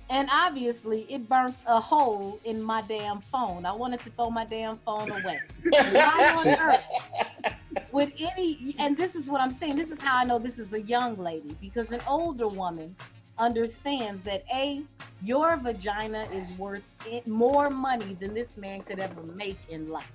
And 0.09 0.29
obviously, 0.31 1.05
it 1.11 1.29
burnt 1.29 1.57
a 1.67 1.81
hole 1.81 2.39
in 2.45 2.63
my 2.63 2.81
damn 2.83 3.21
phone. 3.23 3.67
I 3.67 3.73
wanted 3.73 4.01
to 4.01 4.11
throw 4.11 4.31
my 4.31 4.45
damn 4.45 4.79
phone 4.79 5.11
away. 5.11 5.41
Why 5.65 6.35
on 6.39 6.49
earth 6.49 7.55
would 7.91 8.13
any, 8.19 8.77
and 8.79 8.97
this 8.97 9.17
is 9.17 9.27
what 9.27 9.41
I'm 9.41 9.53
saying, 9.53 9.77
this 9.77 9.91
is 9.91 10.01
how 10.01 10.19
I 10.19 10.25
know 10.25 10.39
this 10.39 10.59
is 10.59 10.73
a 10.73 10.81
young 10.81 11.17
lady, 11.17 11.57
because 11.61 11.91
an 11.91 12.01
older 12.07 12.47
woman 12.47 12.95
understands 13.39 14.23
that 14.25 14.45
A, 14.55 14.83
your 15.23 15.57
vagina 15.57 16.27
is 16.33 16.51
worth 16.59 16.83
it- 17.07 17.27
more 17.27 17.71
money 17.71 18.15
than 18.21 18.35
this 18.35 18.57
man 18.57 18.83
could 18.83 18.99
ever 18.99 19.23
make 19.23 19.59
in 19.69 19.89
life. 19.89 20.11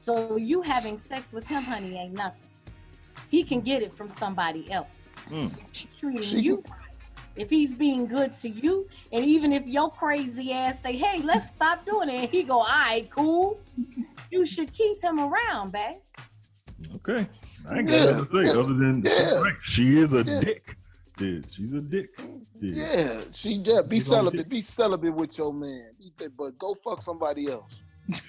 So 0.00 0.36
you 0.36 0.62
having 0.62 1.00
sex 1.00 1.32
with 1.32 1.44
him, 1.44 1.62
honey, 1.62 1.96
ain't 1.96 2.14
nothing. 2.14 2.40
He 3.30 3.44
can 3.44 3.60
get 3.60 3.82
it 3.82 3.94
from 3.94 4.10
somebody 4.18 4.70
else. 4.70 4.88
Mm. 5.28 5.52
Treating 5.98 6.22
She 6.22 6.40
you 6.40 6.56
right. 6.68 6.78
If 7.34 7.48
he's 7.48 7.72
being 7.72 8.06
good 8.06 8.36
to 8.42 8.48
you, 8.48 8.86
and 9.10 9.24
even 9.24 9.52
if 9.54 9.66
your 9.66 9.90
crazy 9.90 10.52
ass 10.52 10.82
say, 10.82 10.96
"Hey, 10.98 11.22
let's 11.22 11.46
stop 11.56 11.86
doing 11.86 12.10
it," 12.10 12.14
and 12.24 12.30
he 12.30 12.42
go, 12.42 12.58
"All 12.58 12.64
right, 12.66 13.08
cool," 13.08 13.58
you 14.30 14.44
should 14.44 14.70
keep 14.74 15.02
him 15.02 15.18
around, 15.18 15.72
babe. 15.72 15.96
Okay, 16.96 17.26
I 17.70 17.78
ain't 17.78 17.88
got 17.88 17.94
Yeah, 17.94 18.04
nothing 18.04 18.18
to 18.18 18.26
say 18.26 18.44
yeah, 18.44 18.50
other 18.50 18.74
than 18.74 19.02
yeah. 19.06 19.44
she 19.62 19.96
is 19.96 20.12
a 20.12 20.22
Yeah. 20.24 20.40
dick. 20.40 20.76
She's 21.50 21.72
a 21.72 21.80
dick. 21.80 22.10
Yeah, 22.60 23.22
she 23.32 23.54
yeah, 23.64 23.82
be 23.82 23.98
She's 23.98 24.08
celibate. 24.08 24.48
Be 24.48 24.60
celibate 24.60 25.14
with 25.14 25.36
your 25.38 25.52
man. 25.52 25.90
But 26.36 26.58
go 26.58 26.74
fuck 26.74 27.02
somebody 27.02 27.50
else. 27.50 27.72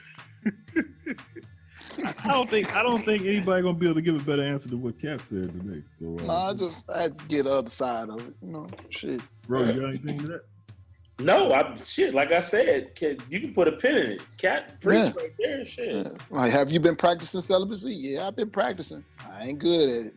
I 2.26 2.30
don't 2.30 2.50
think 2.50 2.76
I 2.76 2.84
don't 2.84 3.06
think 3.06 3.26
anybody 3.26 3.62
gonna 3.62 3.78
be 3.78 3.86
able 3.86 3.96
to 3.96 4.02
give 4.02 4.16
a 4.16 4.24
better 4.24 4.44
answer 4.44 4.70
than 4.70 4.82
what 4.82 5.00
Cat 5.00 5.22
said 5.22 5.52
today. 5.54 5.84
So, 6.00 6.18
uh, 6.20 6.24
Nah, 6.24 6.50
I 6.50 6.54
just 6.54 6.90
I 6.90 7.04
had 7.04 7.20
to 7.20 7.26
get 7.26 7.44
the 7.44 7.52
other 7.52 7.70
side 7.70 8.10
of 8.10 8.20
it. 8.28 8.34
You 8.42 8.52
know, 8.52 8.68
shit. 8.90 9.22
bro, 9.48 9.64
you 9.64 9.80
got 9.80 9.90
anything 9.90 10.20
to 10.20 10.28
that? 10.28 10.42
No, 11.20 11.54
I 11.54 11.76
shit. 11.84 12.14
Like 12.14 12.32
I 12.32 12.40
said, 12.40 12.96
can, 12.96 13.18
you 13.30 13.40
can 13.40 13.54
put 13.54 13.68
a 13.68 13.74
pin 13.74 13.98
in 13.98 14.12
it. 14.14 14.22
Cat 14.38 14.82
preach 14.82 14.98
Yeah. 14.98 15.12
right 15.16 15.32
there. 15.40 15.66
Shit. 15.66 16.08
Like, 16.32 16.52
have 16.52 16.72
you 16.72 16.80
been 16.80 16.96
practicing 16.96 17.42
celibacy? 17.42 17.94
Yeah, 17.94 18.28
I've 18.28 18.36
been 18.36 18.50
practicing. 18.50 19.04
I 19.30 19.46
ain't 19.46 19.60
good 19.60 19.90
at 19.90 20.06
it. 20.08 20.14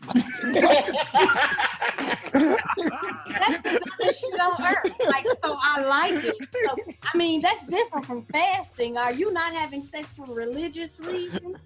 That's 2.33 3.63
the 3.63 3.81
dumbest 3.85 4.21
shit 4.21 4.41
on 4.41 4.63
earth. 4.63 4.93
Like, 5.07 5.27
so 5.45 5.57
I 5.61 5.83
like 5.83 6.25
it. 6.25 6.35
So, 6.53 6.77
I 7.13 7.17
mean, 7.17 7.41
that's 7.43 7.65
different 7.67 8.07
from 8.07 8.23
fasting. 8.33 8.97
Are 8.97 9.13
you 9.13 9.33
not 9.33 9.53
having 9.53 9.85
sex 9.85 10.09
for 10.17 10.27
religious 10.27 10.99
reasons? 11.01 11.57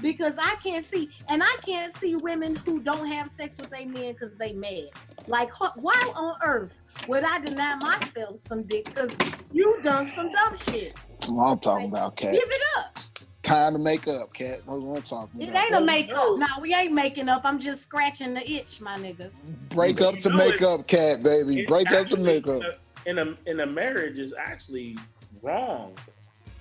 Because 0.00 0.34
I 0.38 0.54
can't 0.62 0.88
see, 0.92 1.10
and 1.28 1.42
I 1.42 1.56
can't 1.66 1.96
see 1.98 2.14
women 2.14 2.54
who 2.56 2.78
don't 2.80 3.06
have 3.08 3.30
sex 3.36 3.56
with 3.58 3.70
their 3.70 3.84
men 3.84 4.12
because 4.12 4.30
they 4.38 4.52
mad. 4.52 4.90
Like, 5.26 5.50
why 5.76 6.12
on 6.14 6.36
earth 6.44 6.70
would 7.06 7.24
I 7.24 7.38
deny 7.40 7.76
myself 7.76 8.38
some 8.48 8.62
dick? 8.64 8.86
Because 8.86 9.10
you 9.52 9.80
done 9.82 10.10
some 10.14 10.32
dumb 10.32 10.56
shit. 10.68 10.94
That's 11.20 11.30
what 11.30 11.44
I'm 11.44 11.58
talking 11.58 11.86
about, 11.86 12.16
Cat. 12.16 12.32
Give 12.32 12.42
it 12.48 12.62
up. 12.78 12.98
Time 13.42 13.72
to 13.74 13.78
make 13.78 14.06
up, 14.08 14.32
Cat. 14.34 14.58
That's 14.58 14.66
what 14.66 14.96
I'm 14.96 15.02
talking 15.02 15.40
It 15.40 15.50
about. 15.50 15.64
ain't 15.64 15.74
a 15.74 15.80
makeup. 15.80 16.26
No, 16.36 16.46
we 16.60 16.74
ain't 16.74 16.92
making 16.92 17.28
up. 17.28 17.42
I'm 17.44 17.60
just 17.60 17.82
scratching 17.82 18.34
the 18.34 18.50
itch, 18.50 18.80
my 18.80 18.98
nigga. 18.98 19.30
Break 19.70 20.00
up 20.00 20.18
to 20.20 20.30
make 20.30 20.60
up, 20.60 20.86
Cat, 20.86 21.22
baby. 21.22 21.64
Break 21.66 21.90
up 21.92 22.06
to 22.08 22.16
make 22.16 22.46
up. 22.48 22.62
in 23.06 23.18
a 23.18 23.34
in 23.46 23.60
a 23.60 23.66
marriage 23.66 24.18
is 24.18 24.34
actually 24.36 24.98
wrong 25.42 25.94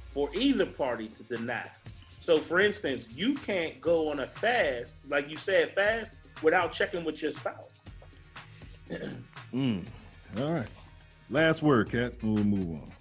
for 0.05 0.29
either 0.35 0.65
party 0.65 1.07
to 1.09 1.23
deny. 1.23 1.69
So, 2.21 2.39
for 2.39 2.59
instance, 2.59 3.07
you 3.13 3.33
can't 3.35 3.79
go 3.81 4.09
on 4.11 4.19
a 4.19 4.27
fast, 4.27 4.95
like 5.09 5.29
you 5.29 5.37
said, 5.37 5.73
fast, 5.73 6.13
without 6.41 6.71
checking 6.73 7.03
with 7.03 7.21
your 7.21 7.31
spouse. 7.31 7.83
Mm. 9.53 9.85
All 10.39 10.53
right. 10.53 10.67
Last 11.29 11.61
word, 11.61 11.91
Kat. 11.91 12.13
We'll 12.21 12.43
move 12.43 12.69
on. 12.69 12.91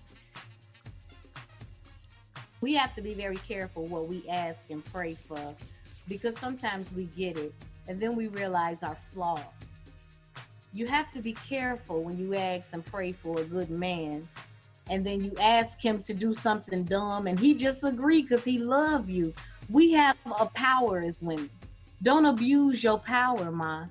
we 2.60 2.74
have 2.74 2.94
to 2.94 3.02
be 3.02 3.14
very 3.14 3.36
careful 3.36 3.84
what 3.86 4.08
we 4.08 4.28
ask 4.28 4.58
and 4.70 4.84
pray 4.86 5.14
for 5.28 5.54
because 6.08 6.36
sometimes 6.38 6.90
we 6.92 7.04
get 7.16 7.36
it 7.36 7.54
and 7.86 8.00
then 8.00 8.16
we 8.16 8.28
realize 8.28 8.78
our 8.82 8.96
flaws. 9.12 9.40
You 10.72 10.86
have 10.86 11.12
to 11.12 11.20
be 11.20 11.34
careful 11.48 12.02
when 12.02 12.18
you 12.18 12.34
ask 12.34 12.72
and 12.72 12.84
pray 12.84 13.12
for 13.12 13.40
a 13.40 13.44
good 13.44 13.70
man 13.70 14.26
and 14.88 15.04
then 15.04 15.22
you 15.22 15.32
ask 15.40 15.80
him 15.80 16.02
to 16.04 16.14
do 16.14 16.34
something 16.34 16.84
dumb 16.84 17.26
and 17.26 17.38
he 17.38 17.54
just 17.54 17.84
agree 17.84 18.22
because 18.22 18.42
he 18.42 18.58
love 18.58 19.08
you. 19.08 19.32
We 19.70 19.92
have 19.92 20.16
a 20.38 20.46
power 20.46 21.04
as 21.06 21.20
women. 21.22 21.50
Don't 22.02 22.26
abuse 22.26 22.82
your 22.82 22.98
power, 22.98 23.50
ma. 23.50 23.84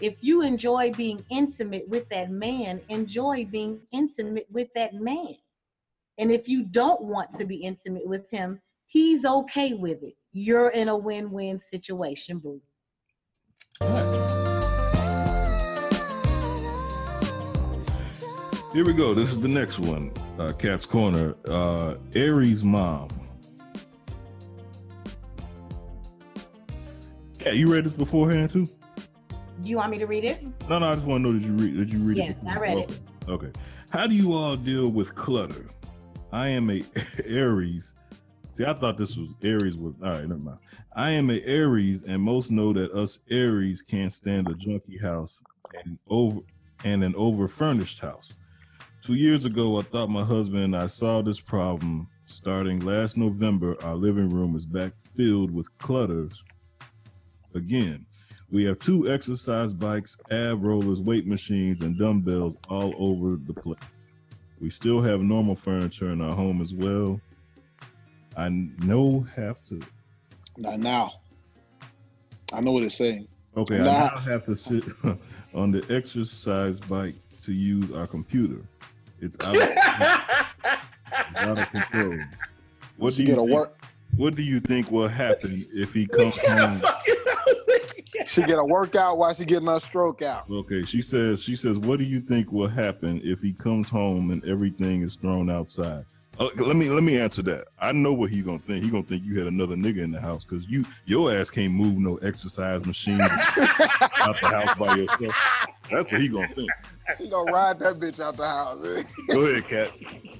If 0.00 0.16
you 0.20 0.42
enjoy 0.42 0.92
being 0.92 1.24
intimate 1.30 1.88
with 1.88 2.08
that 2.08 2.30
man, 2.30 2.80
enjoy 2.88 3.46
being 3.50 3.80
intimate 3.92 4.46
with 4.50 4.68
that 4.74 4.94
man. 4.94 5.36
And 6.18 6.32
if 6.32 6.48
you 6.48 6.64
don't 6.64 7.02
want 7.02 7.34
to 7.34 7.44
be 7.44 7.56
intimate 7.56 8.06
with 8.06 8.28
him, 8.30 8.60
he's 8.86 9.24
okay 9.24 9.74
with 9.74 10.02
it. 10.02 10.14
You're 10.32 10.70
in 10.70 10.88
a 10.88 10.96
win-win 10.96 11.60
situation, 11.70 12.38
boo. 12.38 12.60
Here 18.72 18.86
we 18.86 18.94
go. 18.94 19.12
This 19.12 19.30
is 19.30 19.38
the 19.38 19.48
next 19.48 19.78
one. 19.78 20.10
Uh, 20.38 20.52
Cat's 20.58 20.86
Corner. 20.86 21.36
Uh, 21.46 21.96
Aries' 22.14 22.64
mom. 22.64 23.08
Yeah, 27.44 27.52
you 27.52 27.70
read 27.70 27.84
this 27.84 27.92
beforehand 27.92 28.50
too? 28.50 28.68
Do 29.62 29.68
you 29.68 29.76
want 29.76 29.92
me 29.92 29.98
to 29.98 30.06
read 30.06 30.24
it? 30.24 30.42
No, 30.68 30.80
no. 30.80 30.90
I 30.90 30.94
just 30.96 31.06
want 31.06 31.24
to 31.24 31.30
know 31.32 31.38
that 31.38 31.44
you 31.46 31.52
read. 31.52 31.76
Did 31.76 31.92
you 31.92 32.00
read 32.00 32.16
Yes, 32.16 32.30
it? 32.30 32.36
Yes, 32.44 32.56
I 32.56 32.60
read 32.60 32.78
it. 32.78 33.00
Okay. 33.28 33.46
Okay. 33.46 33.60
How 33.90 34.06
do 34.08 34.14
you 34.14 34.32
all 34.34 34.56
deal 34.56 34.88
with 34.88 35.14
clutter? 35.14 35.68
I 36.32 36.48
am 36.48 36.68
a 36.70 36.82
Aries. 37.24 37.94
See, 38.52 38.64
I 38.64 38.72
thought 38.74 38.98
this 38.98 39.16
was 39.16 39.28
Aries 39.42 39.76
was 39.76 39.96
all 40.02 40.10
right. 40.10 40.22
Never 40.22 40.40
mind. 40.40 40.58
I 40.96 41.10
am 41.12 41.30
a 41.30 41.40
Aries, 41.42 42.02
and 42.02 42.20
most 42.20 42.50
know 42.50 42.72
that 42.72 42.90
us 42.92 43.20
Aries 43.30 43.82
can't 43.82 44.12
stand 44.12 44.48
a 44.48 44.54
junky 44.54 45.00
house 45.00 45.40
and 45.84 45.96
over 46.08 46.40
and 46.84 47.04
an 47.04 47.14
over 47.16 47.46
furnished 47.46 48.00
house. 48.00 48.34
Two 49.02 49.14
years 49.14 49.44
ago, 49.44 49.78
I 49.78 49.82
thought 49.82 50.10
my 50.10 50.24
husband 50.24 50.64
and 50.64 50.76
I 50.76 50.86
saw 50.86 51.22
this 51.22 51.40
problem. 51.40 52.08
Starting 52.24 52.80
last 52.80 53.16
November, 53.16 53.76
our 53.84 53.94
living 53.94 54.28
room 54.28 54.56
is 54.56 54.66
back 54.66 54.92
filled 55.14 55.50
with 55.50 55.66
clutters. 55.78 56.42
Again, 57.54 58.06
we 58.52 58.64
have 58.64 58.78
two 58.78 59.10
exercise 59.10 59.72
bikes, 59.72 60.18
ab 60.30 60.62
rollers, 60.62 61.00
weight 61.00 61.26
machines, 61.26 61.80
and 61.80 61.98
dumbbells 61.98 62.54
all 62.68 62.94
over 62.98 63.36
the 63.36 63.54
place. 63.54 63.78
We 64.60 64.68
still 64.70 65.00
have 65.02 65.22
normal 65.22 65.56
furniture 65.56 66.10
in 66.10 66.20
our 66.20 66.36
home 66.36 66.60
as 66.60 66.74
well. 66.74 67.18
I 68.36 68.50
know 68.50 69.26
have 69.34 69.64
to. 69.64 69.80
Not 70.58 70.78
now. 70.80 71.12
I 72.52 72.60
know 72.60 72.72
what 72.72 72.84
it's 72.84 72.96
saying. 72.96 73.26
Okay, 73.56 73.78
Nah. 73.78 73.84
I 73.84 74.14
now 74.14 74.18
have 74.20 74.44
to 74.44 74.54
sit 74.54 74.84
on 75.54 75.72
the 75.72 75.84
exercise 75.94 76.78
bike 76.78 77.14
to 77.42 77.52
use 77.52 77.90
our 77.90 78.06
computer. 78.06 78.62
It's 79.20 79.36
out 79.40 79.56
of, 79.56 79.62
it's 79.62 79.86
out 81.36 81.58
of 81.58 81.70
control. 81.70 82.18
What 82.98 83.14
do 83.14 83.22
you 83.22 83.28
get 83.28 83.38
a 83.38 83.40
think, 83.42 83.52
work- 83.54 83.84
What 84.16 84.34
do 84.36 84.42
you 84.42 84.60
think 84.60 84.90
will 84.90 85.08
happen 85.08 85.66
if 85.72 85.94
he 85.94 86.06
comes 86.06 86.36
home? 86.38 86.82
She 88.26 88.42
get 88.42 88.58
a 88.58 88.64
workout 88.64 89.18
while 89.18 89.34
she 89.34 89.44
getting 89.44 89.68
her 89.68 89.80
stroke 89.80 90.22
out. 90.22 90.44
Okay, 90.50 90.84
she 90.84 91.00
says. 91.00 91.42
She 91.42 91.56
says, 91.56 91.78
"What 91.78 91.98
do 91.98 92.04
you 92.04 92.20
think 92.20 92.52
will 92.52 92.68
happen 92.68 93.20
if 93.24 93.40
he 93.40 93.52
comes 93.52 93.88
home 93.88 94.30
and 94.30 94.44
everything 94.44 95.02
is 95.02 95.16
thrown 95.16 95.50
outside?" 95.50 96.04
Uh, 96.38 96.48
let 96.56 96.76
me 96.76 96.88
let 96.88 97.02
me 97.02 97.20
answer 97.20 97.42
that. 97.42 97.66
I 97.78 97.92
know 97.92 98.12
what 98.12 98.30
he 98.30 98.40
gonna 98.42 98.58
think. 98.58 98.82
He 98.82 98.90
gonna 98.90 99.02
think 99.02 99.22
you 99.24 99.38
had 99.38 99.46
another 99.46 99.76
nigga 99.76 99.98
in 100.02 100.10
the 100.10 100.20
house 100.20 100.44
because 100.44 100.66
you 100.66 100.84
your 101.04 101.30
ass 101.32 101.50
can't 101.50 101.72
move 101.74 101.98
no 101.98 102.16
exercise 102.16 102.84
machine 102.86 103.20
out 103.20 104.36
the 104.40 104.48
house 104.48 104.74
by 104.78 104.96
yourself. 104.96 105.34
That's 105.90 106.10
what 106.10 106.20
he 106.20 106.28
gonna 106.28 106.48
think. 106.54 106.70
She 107.18 107.28
gonna 107.28 107.52
ride 107.52 107.78
that 107.80 107.98
bitch 107.98 108.18
out 108.18 108.36
the 108.38 108.48
house. 108.48 108.82
eh? 108.84 109.02
Go 109.28 109.40
ahead, 109.42 109.64
Cat. 109.66 109.92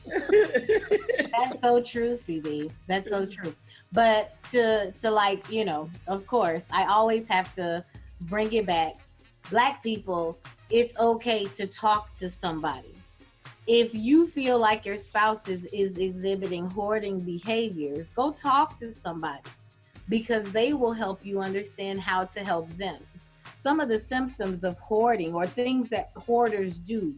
That's 1.33 1.61
so 1.61 1.83
true, 1.83 2.13
CB. 2.17 2.71
That's 2.87 3.09
so 3.11 3.27
true. 3.27 3.55
But 3.93 4.35
to 4.53 4.93
to 5.03 5.11
like, 5.11 5.49
you 5.51 5.65
know, 5.67 5.91
of 6.07 6.27
course, 6.27 6.67
I 6.73 6.87
always 6.87 7.29
have 7.29 7.55
to 7.57 7.85
bring 8.23 8.51
it 8.55 8.65
back. 8.65 8.95
Black 9.51 9.83
people, 9.83 10.39
it's 10.71 10.97
okay 10.99 11.45
to 11.57 11.67
talk 11.67 12.17
to 12.19 12.31
somebody. 12.31 12.95
If 13.67 13.95
you 13.95 14.27
feel 14.29 14.59
like 14.59 14.85
your 14.85 14.97
spouse 14.97 15.47
is, 15.47 15.67
is 15.67 15.97
exhibiting 15.97 16.69
hoarding 16.71 17.21
behaviors, 17.21 18.09
go 18.09 18.33
talk 18.33 18.81
to 18.81 18.93
somebody 18.93 19.43
because 20.09 20.51
they 20.51 20.73
will 20.73 20.93
help 20.93 21.25
you 21.25 21.41
understand 21.41 22.01
how 22.01 22.25
to 22.25 22.41
help 22.41 22.69
them. 22.77 22.99
Some 23.63 23.79
of 23.79 23.89
the 23.89 24.01
symptoms 24.01 24.65
of 24.65 24.77
hoarding 24.81 25.33
or 25.33 25.47
things 25.47 25.89
that 25.91 26.11
hoarders 26.17 26.75
do 26.75 27.15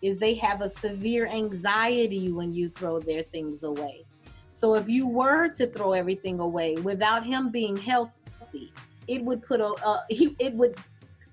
is 0.00 0.18
they 0.18 0.34
have 0.34 0.62
a 0.62 0.70
severe 0.78 1.26
anxiety 1.26 2.32
when 2.32 2.54
you 2.54 2.70
throw 2.70 2.98
their 2.98 3.22
things 3.24 3.62
away. 3.62 4.04
So 4.50 4.74
if 4.74 4.88
you 4.88 5.06
were 5.06 5.48
to 5.48 5.66
throw 5.66 5.92
everything 5.92 6.40
away 6.40 6.76
without 6.76 7.26
him 7.26 7.50
being 7.50 7.76
healthy, 7.76 8.72
it 9.08 9.22
would 9.22 9.42
put 9.42 9.60
a, 9.60 10.04
he, 10.08 10.34
it 10.38 10.54
would 10.54 10.76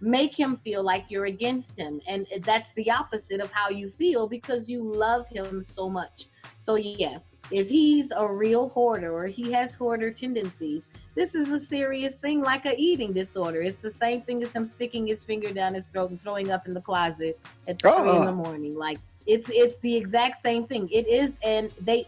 make 0.01 0.34
him 0.34 0.57
feel 0.63 0.84
like 0.84 1.05
you're 1.09 1.26
against 1.26 1.77
him 1.77 2.01
and 2.07 2.26
that's 2.43 2.71
the 2.76 2.89
opposite 2.89 3.41
of 3.41 3.51
how 3.51 3.69
you 3.69 3.89
feel 3.97 4.27
because 4.27 4.69
you 4.69 4.84
love 4.84 5.27
him 5.27 5.63
so 5.63 5.89
much. 5.89 6.27
So 6.59 6.76
yeah, 6.76 7.19
if 7.51 7.69
he's 7.69 8.11
a 8.15 8.27
real 8.27 8.69
hoarder 8.69 9.13
or 9.13 9.27
he 9.27 9.51
has 9.51 9.73
hoarder 9.73 10.11
tendencies, 10.11 10.84
this 11.15 11.35
is 11.35 11.49
a 11.49 11.59
serious 11.59 12.15
thing 12.15 12.41
like 12.41 12.65
a 12.65 12.76
eating 12.77 13.11
disorder. 13.11 13.61
It's 13.61 13.80
the 13.80 13.91
same 13.91 14.21
thing 14.21 14.41
as 14.43 14.51
him 14.51 14.65
sticking 14.65 15.07
his 15.07 15.26
finger 15.26 15.51
down 15.51 15.73
his 15.73 15.84
throat 15.91 16.11
and 16.11 16.21
throwing 16.21 16.51
up 16.51 16.67
in 16.67 16.73
the 16.73 16.81
closet 16.81 17.39
at 17.67 17.81
three 17.81 17.91
in 17.91 18.07
Uh-uh. 18.07 18.26
the 18.26 18.31
morning. 18.31 18.76
Like 18.77 18.99
it's 19.26 19.49
it's 19.49 19.77
the 19.80 19.95
exact 19.95 20.41
same 20.41 20.65
thing. 20.65 20.88
It 20.91 21.07
is 21.07 21.38
and 21.43 21.71
they 21.81 22.05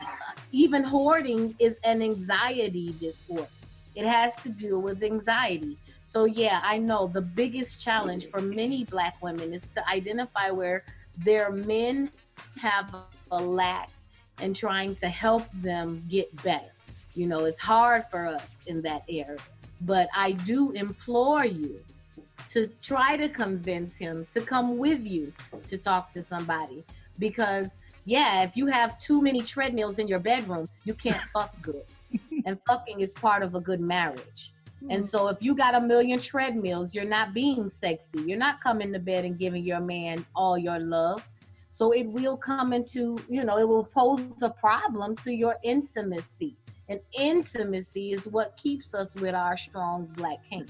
even 0.51 0.84
hoarding 0.84 1.55
is 1.59 1.77
an 1.84 2.01
anxiety 2.01 2.95
disorder. 2.99 3.47
It 3.95 4.05
has 4.05 4.35
to 4.43 4.49
do 4.49 4.80
with 4.80 5.03
anxiety. 5.03 5.77
So 6.11 6.25
yeah, 6.25 6.59
I 6.61 6.77
know 6.77 7.07
the 7.07 7.21
biggest 7.21 7.79
challenge 7.79 8.29
for 8.29 8.41
many 8.41 8.83
black 8.83 9.15
women 9.23 9.53
is 9.53 9.65
to 9.75 9.89
identify 9.89 10.49
where 10.49 10.83
their 11.19 11.51
men 11.51 12.11
have 12.59 12.93
a 13.31 13.41
lack 13.41 13.89
and 14.39 14.53
trying 14.53 14.95
to 14.97 15.07
help 15.07 15.47
them 15.53 16.03
get 16.09 16.27
better. 16.43 16.73
You 17.13 17.27
know, 17.27 17.45
it's 17.45 17.59
hard 17.59 18.07
for 18.11 18.27
us 18.27 18.45
in 18.67 18.81
that 18.81 19.03
area. 19.07 19.38
But 19.79 20.09
I 20.13 20.33
do 20.33 20.71
implore 20.71 21.45
you 21.45 21.79
to 22.49 22.67
try 22.81 23.15
to 23.15 23.29
convince 23.29 23.95
him 23.95 24.27
to 24.33 24.41
come 24.41 24.77
with 24.77 25.07
you 25.07 25.31
to 25.69 25.77
talk 25.77 26.11
to 26.11 26.21
somebody. 26.21 26.83
Because, 27.19 27.67
yeah, 28.03 28.43
if 28.43 28.57
you 28.57 28.67
have 28.67 28.99
too 28.99 29.21
many 29.21 29.43
treadmills 29.43 29.97
in 29.97 30.09
your 30.09 30.19
bedroom, 30.19 30.67
you 30.83 30.93
can't 30.93 31.21
fuck 31.33 31.55
good. 31.61 31.85
And 32.45 32.57
fucking 32.67 32.99
is 32.99 33.13
part 33.13 33.43
of 33.43 33.55
a 33.55 33.61
good 33.61 33.79
marriage. 33.79 34.51
And 34.89 35.03
mm-hmm. 35.03 35.03
so 35.03 35.27
if 35.27 35.41
you 35.41 35.55
got 35.55 35.75
a 35.75 35.81
million 35.81 36.19
treadmills, 36.19 36.95
you're 36.95 37.05
not 37.05 37.33
being 37.33 37.69
sexy. 37.69 38.21
You're 38.25 38.37
not 38.37 38.61
coming 38.61 38.91
to 38.93 38.99
bed 38.99 39.25
and 39.25 39.37
giving 39.37 39.63
your 39.63 39.79
man 39.79 40.25
all 40.35 40.57
your 40.57 40.79
love. 40.79 41.23
So 41.71 41.91
it 41.91 42.05
will 42.05 42.35
come 42.35 42.73
into, 42.73 43.17
you 43.29 43.43
know, 43.43 43.57
it 43.57 43.67
will 43.67 43.85
pose 43.85 44.41
a 44.41 44.49
problem 44.49 45.15
to 45.17 45.33
your 45.33 45.55
intimacy. 45.63 46.57
And 46.89 46.99
intimacy 47.17 48.11
is 48.11 48.25
what 48.25 48.57
keeps 48.57 48.93
us 48.93 49.15
with 49.15 49.33
our 49.33 49.57
strong 49.57 50.05
black 50.17 50.39
kings. 50.49 50.69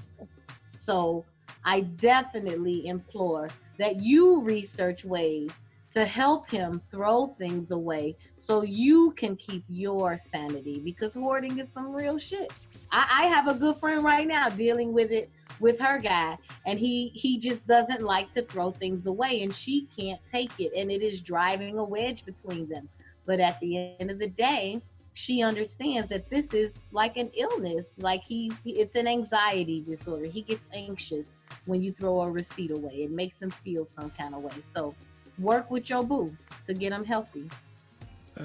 So 0.78 1.24
I 1.64 1.80
definitely 1.80 2.86
implore 2.86 3.48
that 3.78 4.00
you 4.00 4.40
research 4.40 5.04
ways 5.04 5.50
to 5.94 6.04
help 6.04 6.50
him 6.50 6.80
throw 6.90 7.34
things 7.38 7.70
away 7.70 8.16
so 8.38 8.62
you 8.62 9.12
can 9.12 9.36
keep 9.36 9.64
your 9.68 10.18
sanity 10.30 10.80
because 10.80 11.14
hoarding 11.14 11.58
is 11.58 11.70
some 11.70 11.92
real 11.92 12.18
shit. 12.18 12.52
I, 12.92 13.22
I 13.22 13.26
have 13.26 13.48
a 13.48 13.54
good 13.54 13.76
friend 13.76 14.04
right 14.04 14.26
now 14.26 14.48
dealing 14.48 14.92
with 14.92 15.10
it 15.10 15.30
with 15.60 15.80
her 15.80 15.98
guy 15.98 16.36
and 16.66 16.78
he 16.78 17.08
he 17.14 17.38
just 17.38 17.66
doesn't 17.66 18.02
like 18.02 18.32
to 18.34 18.42
throw 18.42 18.70
things 18.70 19.06
away 19.06 19.42
and 19.42 19.54
she 19.54 19.88
can't 19.96 20.20
take 20.30 20.50
it 20.58 20.72
and 20.76 20.90
it 20.90 21.02
is 21.02 21.20
driving 21.20 21.78
a 21.78 21.84
wedge 21.84 22.24
between 22.24 22.68
them. 22.68 22.88
But 23.26 23.40
at 23.40 23.58
the 23.60 23.94
end 23.98 24.10
of 24.10 24.18
the 24.18 24.28
day 24.28 24.80
she 25.14 25.42
understands 25.42 26.08
that 26.08 26.28
this 26.30 26.52
is 26.54 26.72
like 26.90 27.16
an 27.16 27.30
illness 27.34 27.86
like 27.98 28.22
he 28.24 28.52
he- 28.64 28.78
it's 28.78 28.94
an 28.96 29.06
anxiety 29.06 29.80
disorder. 29.80 30.26
He 30.26 30.42
gets 30.42 30.62
anxious 30.72 31.26
when 31.66 31.82
you 31.82 31.92
throw 31.92 32.22
a 32.22 32.30
receipt 32.30 32.70
away. 32.70 33.04
It 33.04 33.10
makes 33.10 33.38
him 33.38 33.50
feel 33.50 33.86
some 33.98 34.10
kind 34.10 34.34
of 34.34 34.42
way. 34.42 34.52
So 34.74 34.94
work 35.38 35.70
with 35.70 35.88
your 35.88 36.02
boo 36.02 36.34
to 36.66 36.74
get 36.74 36.92
him 36.92 37.04
healthy. 37.04 37.48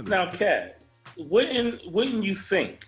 Now, 0.04 0.30
Kat, 0.30 0.80
wouldn't 1.18 1.92
wouldn't 1.92 2.24
you 2.24 2.36
think 2.36 2.86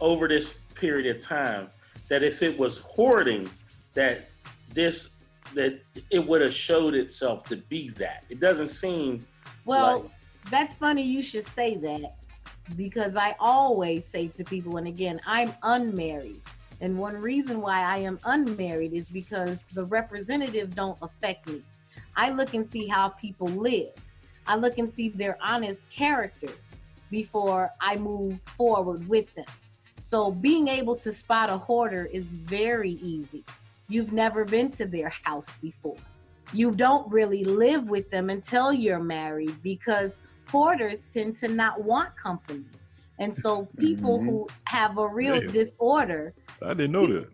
over 0.00 0.28
this 0.28 0.58
period 0.76 1.16
of 1.16 1.22
time 1.22 1.68
that 2.08 2.22
if 2.22 2.42
it 2.42 2.56
was 2.58 2.78
hoarding, 2.78 3.50
that 3.94 4.28
this 4.72 5.10
that 5.54 5.80
it 6.10 6.26
would 6.26 6.40
have 6.42 6.52
showed 6.52 6.94
itself 6.94 7.44
to 7.44 7.56
be 7.56 7.88
that? 7.90 8.24
It 8.28 8.40
doesn't 8.40 8.68
seem 8.68 9.26
Well, 9.64 10.00
like 10.00 10.10
that's 10.50 10.76
funny 10.76 11.02
you 11.02 11.22
should 11.22 11.46
say 11.46 11.76
that 11.76 12.16
because 12.76 13.16
I 13.16 13.34
always 13.38 14.04
say 14.04 14.28
to 14.28 14.44
people, 14.44 14.76
and 14.76 14.86
again, 14.86 15.20
I'm 15.26 15.54
unmarried. 15.62 16.40
And 16.80 16.98
one 16.98 17.16
reason 17.16 17.60
why 17.60 17.80
I 17.80 17.98
am 17.98 18.18
unmarried 18.24 18.92
is 18.92 19.06
because 19.06 19.60
the 19.72 19.84
representative 19.84 20.74
don't 20.74 20.98
affect 21.00 21.48
me. 21.48 21.62
I 22.16 22.30
look 22.30 22.54
and 22.54 22.66
see 22.66 22.86
how 22.86 23.10
people 23.10 23.48
live. 23.48 23.94
I 24.46 24.56
look 24.56 24.78
and 24.78 24.90
see 24.90 25.08
their 25.08 25.38
honest 25.40 25.88
character 25.90 26.48
before 27.10 27.70
I 27.80 27.96
move 27.96 28.38
forward 28.56 29.08
with 29.08 29.34
them. 29.34 29.46
So 30.08 30.30
being 30.30 30.68
able 30.68 30.94
to 30.96 31.12
spot 31.12 31.50
a 31.50 31.58
hoarder 31.58 32.04
is 32.12 32.26
very 32.32 32.92
easy. 33.02 33.42
You've 33.88 34.12
never 34.12 34.44
been 34.44 34.70
to 34.72 34.86
their 34.86 35.08
house 35.08 35.48
before. 35.60 35.96
You 36.52 36.70
don't 36.70 37.10
really 37.10 37.42
live 37.42 37.88
with 37.88 38.08
them 38.10 38.30
until 38.30 38.72
you're 38.72 39.00
married 39.00 39.60
because 39.64 40.12
hoarders 40.46 41.08
tend 41.12 41.36
to 41.38 41.48
not 41.48 41.82
want 41.82 42.16
company. 42.16 42.66
And 43.18 43.36
so 43.36 43.66
people 43.78 44.20
who 44.20 44.46
mm-hmm. 44.46 44.76
have 44.76 44.96
a 44.98 45.08
real 45.08 45.42
Yeah. 45.42 45.50
disorder, 45.50 46.34
I 46.62 46.74
didn't 46.74 46.92
know 46.92 47.08
that. 47.08 47.28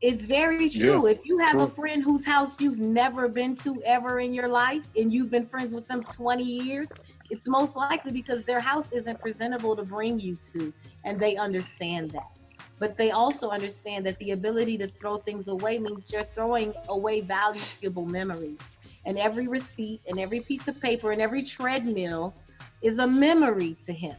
it's 0.00 0.24
very 0.24 0.70
true. 0.70 1.06
Yeah, 1.06 1.12
if 1.12 1.26
you 1.26 1.36
have 1.38 1.58
a 1.58 1.68
friend 1.68 2.02
whose 2.02 2.24
house 2.24 2.58
you've 2.58 2.78
never 2.78 3.28
been 3.28 3.56
to 3.56 3.82
ever 3.82 4.20
in 4.20 4.32
your 4.32 4.48
life 4.48 4.84
and 4.96 5.12
you've 5.12 5.30
been 5.30 5.46
friends 5.46 5.74
with 5.74 5.86
them 5.86 6.02
20 6.02 6.42
years, 6.42 6.86
it's 7.30 7.46
most 7.46 7.76
likely 7.76 8.12
because 8.12 8.44
their 8.44 8.60
house 8.60 8.86
isn't 8.92 9.20
presentable 9.20 9.76
to 9.76 9.82
bring 9.82 10.18
you 10.18 10.36
to, 10.52 10.72
and 11.04 11.18
they 11.18 11.36
understand 11.36 12.10
that. 12.10 12.30
But 12.78 12.96
they 12.96 13.10
also 13.10 13.50
understand 13.50 14.04
that 14.06 14.18
the 14.18 14.32
ability 14.32 14.76
to 14.78 14.88
throw 14.88 15.18
things 15.18 15.48
away 15.48 15.78
means 15.78 16.12
you're 16.12 16.24
throwing 16.24 16.74
away 16.88 17.20
valuable 17.20 18.04
memories. 18.06 18.58
And 19.06 19.18
every 19.18 19.46
receipt 19.46 20.00
and 20.08 20.18
every 20.18 20.40
piece 20.40 20.66
of 20.68 20.80
paper 20.80 21.12
and 21.12 21.22
every 21.22 21.42
treadmill 21.42 22.34
is 22.82 22.98
a 22.98 23.06
memory 23.06 23.76
to 23.86 23.92
him. 23.92 24.16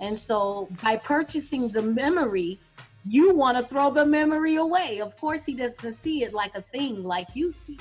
And 0.00 0.18
so 0.18 0.68
by 0.82 0.96
purchasing 0.96 1.68
the 1.68 1.82
memory, 1.82 2.58
you 3.06 3.34
want 3.34 3.58
to 3.58 3.64
throw 3.64 3.90
the 3.90 4.04
memory 4.04 4.56
away. 4.56 5.00
Of 5.00 5.16
course, 5.20 5.44
he 5.44 5.54
doesn't 5.54 6.02
see 6.02 6.24
it 6.24 6.32
like 6.32 6.54
a 6.54 6.62
thing 6.62 7.04
like 7.04 7.28
you 7.34 7.54
see. 7.66 7.78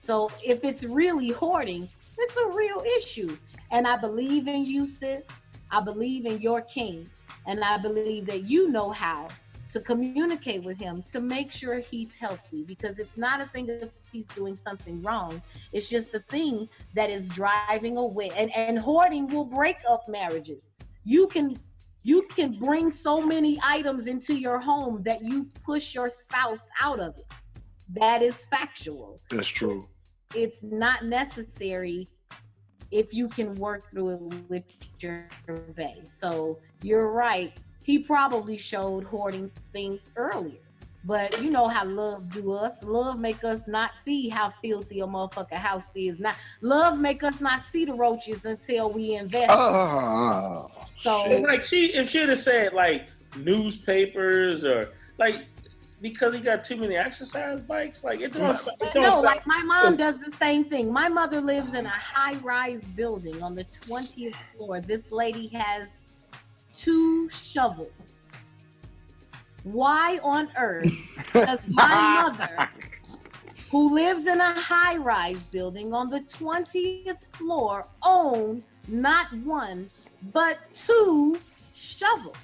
So 0.00 0.30
if 0.42 0.64
it's 0.64 0.84
really 0.84 1.30
hoarding, 1.30 1.88
it's 2.18 2.36
a 2.36 2.46
real 2.46 2.84
issue. 2.96 3.36
And 3.70 3.86
I 3.86 3.96
believe 3.96 4.48
in 4.48 4.64
you, 4.64 4.86
sis. 4.86 5.22
I 5.70 5.80
believe 5.80 6.26
in 6.26 6.40
your 6.40 6.62
king. 6.62 7.08
And 7.46 7.62
I 7.62 7.78
believe 7.78 8.26
that 8.26 8.44
you 8.44 8.70
know 8.70 8.90
how 8.90 9.28
to 9.72 9.80
communicate 9.80 10.62
with 10.62 10.78
him 10.78 11.04
to 11.12 11.20
make 11.20 11.50
sure 11.50 11.80
he's 11.80 12.12
healthy 12.12 12.62
because 12.62 13.00
it's 13.00 13.16
not 13.16 13.40
a 13.40 13.46
thing 13.46 13.68
if 13.68 13.88
he's 14.12 14.26
doing 14.34 14.56
something 14.64 15.02
wrong. 15.02 15.42
It's 15.72 15.88
just 15.88 16.14
a 16.14 16.20
thing 16.30 16.68
that 16.94 17.10
is 17.10 17.28
driving 17.30 17.96
away. 17.96 18.30
And, 18.36 18.54
and 18.54 18.78
hoarding 18.78 19.26
will 19.26 19.44
break 19.44 19.78
up 19.88 20.08
marriages. 20.08 20.62
You 21.04 21.26
can 21.26 21.58
you 22.04 22.22
can 22.28 22.52
bring 22.52 22.92
so 22.92 23.20
many 23.20 23.58
items 23.64 24.06
into 24.06 24.34
your 24.34 24.60
home 24.60 25.02
that 25.04 25.24
you 25.24 25.48
push 25.64 25.94
your 25.94 26.10
spouse 26.10 26.60
out 26.80 27.00
of 27.00 27.16
it. 27.16 27.26
That 27.96 28.22
is 28.22 28.36
factual. 28.50 29.20
That's 29.30 29.48
true. 29.48 29.88
It's 30.34 30.62
not 30.62 31.06
necessary 31.06 32.08
if 32.94 33.12
you 33.12 33.28
can 33.28 33.54
work 33.56 33.90
through 33.90 34.10
it 34.10 34.20
with 34.48 34.62
your 35.00 35.26
bae. 35.76 35.96
So 36.20 36.58
you're 36.82 37.10
right. 37.10 37.52
He 37.82 37.98
probably 37.98 38.56
showed 38.56 39.02
hoarding 39.02 39.50
things 39.72 40.00
earlier. 40.14 40.60
But 41.04 41.42
you 41.42 41.50
know 41.50 41.66
how 41.66 41.84
love 41.84 42.32
do 42.32 42.52
us. 42.52 42.76
Love 42.82 43.18
make 43.18 43.42
us 43.42 43.60
not 43.66 43.90
see 44.04 44.28
how 44.28 44.48
filthy 44.62 45.00
a 45.00 45.06
motherfucker 45.06 45.54
house 45.54 45.82
is. 45.94 46.20
Not 46.20 46.36
love 46.62 46.98
make 46.98 47.24
us 47.24 47.40
not 47.40 47.62
see 47.72 47.84
the 47.84 47.92
roaches 47.92 48.44
until 48.44 48.90
we 48.90 49.16
invest. 49.16 49.50
Ah, 49.50 50.68
so 51.02 51.24
But, 51.28 51.42
like 51.42 51.66
she 51.66 51.92
if 51.94 52.08
she'd 52.08 52.28
have 52.28 52.38
said 52.38 52.72
like 52.72 53.08
newspapers 53.36 54.64
or 54.64 54.92
like 55.18 55.46
because 56.04 56.34
he 56.34 56.40
got 56.40 56.62
too 56.62 56.76
many 56.76 56.96
exercise 56.96 57.62
bikes, 57.62 58.04
like 58.04 58.20
it 58.20 58.34
don't, 58.34 58.54
it 58.54 58.92
don't 58.92 59.04
no, 59.04 59.10
sound- 59.10 59.24
like 59.24 59.46
my 59.46 59.62
mom 59.62 59.96
does 59.96 60.18
the 60.18 60.30
same 60.32 60.62
thing. 60.62 60.92
My 60.92 61.08
mother 61.08 61.40
lives 61.40 61.72
in 61.72 61.86
a 61.86 61.88
high-rise 61.88 62.82
building 62.94 63.42
on 63.42 63.54
the 63.54 63.64
20th 63.86 64.34
floor. 64.54 64.82
This 64.82 65.10
lady 65.10 65.46
has 65.54 65.88
two 66.76 67.30
shovels. 67.30 67.88
Why 69.62 70.20
on 70.22 70.50
earth 70.58 70.92
does 71.32 71.60
my 71.70 72.22
mother, 72.38 72.68
who 73.70 73.94
lives 73.94 74.26
in 74.26 74.42
a 74.42 74.60
high-rise 74.60 75.42
building 75.44 75.94
on 75.94 76.10
the 76.10 76.20
20th 76.20 77.16
floor, 77.32 77.86
own 78.04 78.62
not 78.88 79.32
one 79.38 79.88
but 80.34 80.58
two 80.74 81.40
shovels? 81.74 82.36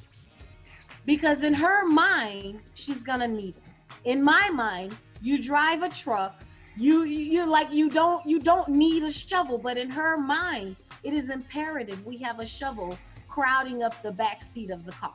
Because 1.11 1.43
in 1.43 1.53
her 1.53 1.85
mind 1.89 2.61
she's 2.74 3.03
gonna 3.03 3.27
need 3.27 3.55
it 3.57 4.11
in 4.12 4.23
my 4.23 4.49
mind 4.51 4.97
you 5.20 5.43
drive 5.43 5.82
a 5.82 5.89
truck 5.89 6.35
you 6.77 7.03
you 7.03 7.45
like 7.45 7.69
you 7.73 7.91
don't 7.91 8.24
you 8.24 8.39
don't 8.39 8.69
need 8.69 9.03
a 9.03 9.11
shovel 9.11 9.59
but 9.59 9.77
in 9.77 9.91
her 9.91 10.16
mind 10.16 10.77
it 11.03 11.12
is 11.12 11.28
imperative 11.28 11.99
we 12.07 12.16
have 12.16 12.39
a 12.39 12.47
shovel 12.47 12.97
crowding 13.28 13.82
up 13.82 14.01
the 14.05 14.12
back 14.23 14.39
seat 14.55 14.70
of 14.70 14.85
the 14.87 14.93
car 14.93 15.15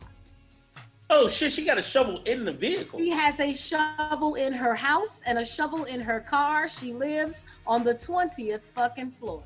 Oh 1.08 1.28
shit, 1.28 1.52
she 1.52 1.64
got 1.64 1.78
a 1.78 1.84
shovel 1.84 2.20
in 2.26 2.46
the 2.46 2.52
vehicle. 2.52 2.98
she 3.00 3.10
has 3.12 3.40
a 3.40 3.54
shovel 3.54 4.34
in 4.46 4.52
her 4.52 4.74
house 4.74 5.20
and 5.28 5.38
a 5.38 5.46
shovel 5.46 5.84
in 5.86 6.02
her 6.02 6.20
car 6.20 6.68
she 6.68 6.92
lives 6.94 7.36
on 7.68 7.84
the 7.84 7.94
20th 7.96 8.62
fucking 8.74 9.12
floor 9.20 9.44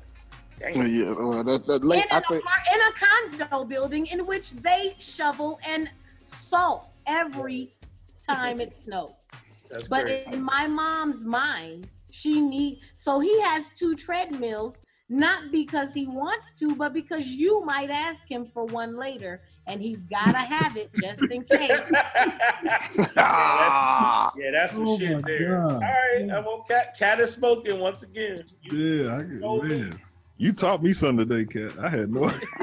Well, 0.74 0.86
yeah, 0.88 1.12
well, 1.12 1.44
that's 1.44 1.66
that 1.66 1.82
in, 1.82 1.88
late. 1.88 2.06
an 2.10 2.22
I 2.24 2.28
think 2.28 2.42
in 2.74 2.80
a 2.90 2.92
condo 3.46 3.64
building 3.64 4.06
in 4.06 4.26
which 4.26 4.52
they 4.68 4.96
shovel 4.98 5.60
and 5.74 5.90
salt 6.34 6.88
every 7.06 7.74
time 8.28 8.60
it 8.60 8.76
snows. 8.84 9.12
That's 9.70 9.88
but 9.88 10.04
great. 10.04 10.26
in 10.26 10.42
my 10.42 10.66
mom's 10.66 11.24
mind, 11.24 11.88
she 12.10 12.40
need 12.40 12.80
so 12.98 13.20
he 13.20 13.40
has 13.42 13.66
two 13.78 13.94
treadmills, 13.94 14.78
not 15.08 15.50
because 15.52 15.92
he 15.94 16.06
wants 16.06 16.52
to, 16.58 16.74
but 16.74 16.92
because 16.92 17.26
you 17.28 17.64
might 17.64 17.90
ask 17.90 18.20
him 18.28 18.46
for 18.52 18.64
one 18.66 18.96
later, 18.96 19.42
and 19.66 19.80
he's 19.80 20.00
gotta 20.10 20.38
have 20.38 20.76
it 20.76 20.90
just 21.00 21.22
in 21.30 21.42
case. 21.50 21.80
Ah. 23.16 24.32
yeah, 24.36 24.50
that's 24.52 24.72
some 24.74 24.86
Oh 24.86 24.98
shit 24.98 25.12
my 25.12 25.20
there. 25.26 25.48
God. 25.62 25.72
All 25.74 25.80
right, 25.80 26.30
I 26.32 26.40
won't 26.40 26.66
cat 26.68 26.96
cat 26.98 27.20
is 27.20 27.32
smoking 27.32 27.78
once 27.78 28.02
again. 28.02 28.38
Yeah, 28.62 29.16
I 29.16 29.22
get, 29.22 29.40
man. 29.40 30.00
You 30.40 30.52
taught 30.54 30.82
me 30.82 30.94
something 30.94 31.28
today, 31.28 31.44
Cat. 31.44 31.78
I 31.84 31.90
had 31.90 32.10
no 32.10 32.24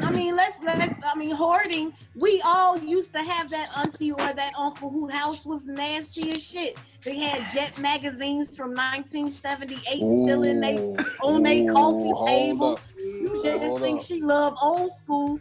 I 0.00 0.10
mean, 0.12 0.36
let's 0.36 0.56
let's. 0.62 0.94
I 1.04 1.16
mean, 1.16 1.32
hoarding. 1.34 1.92
We 2.14 2.40
all 2.44 2.78
used 2.78 3.12
to 3.14 3.18
have 3.18 3.50
that 3.50 3.76
auntie 3.76 4.12
or 4.12 4.32
that 4.32 4.52
uncle 4.56 4.88
whose 4.88 5.10
house 5.10 5.44
was 5.44 5.66
nasty 5.66 6.30
as 6.30 6.40
shit. 6.44 6.78
They 7.02 7.18
had 7.18 7.50
Jet 7.52 7.80
magazines 7.80 8.56
from 8.56 8.74
1978 8.74 9.96
still 9.96 10.44
in 10.44 10.60
they 10.60 10.76
on 11.20 11.42
their 11.42 11.72
coffee 11.72 12.26
table. 12.26 12.74
up. 12.74 12.80
You 12.96 13.40
just 13.42 13.62
Hold 13.64 13.80
think 13.80 14.00
up. 14.00 14.06
she 14.06 14.22
love 14.22 14.56
old 14.62 14.92
school. 15.02 15.40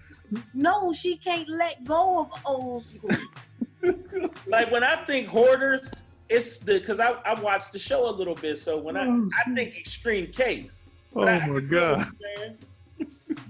No, 0.55 0.91
she 0.91 1.17
can't 1.17 1.47
let 1.47 1.83
go 1.83 2.21
of 2.21 2.31
old 2.47 2.83
school. 2.83 3.11
like 4.47 4.71
when 4.71 4.83
I 4.83 5.05
think 5.05 5.27
hoarders, 5.27 5.91
it's 6.29 6.57
the 6.57 6.79
because 6.79 6.99
I, 6.99 7.11
I 7.11 7.39
watched 7.39 7.73
the 7.73 7.79
show 7.79 8.09
a 8.09 8.13
little 8.15 8.33
bit. 8.33 8.57
So 8.57 8.79
when 8.79 8.97
I 8.97 9.05
Oh, 9.05 9.27
I 9.45 9.53
think 9.53 9.77
extreme 9.77 10.31
case. 10.31 10.79
Oh 11.15 11.27
I- 11.27 11.47
my 11.47 11.59
god. 11.61 12.07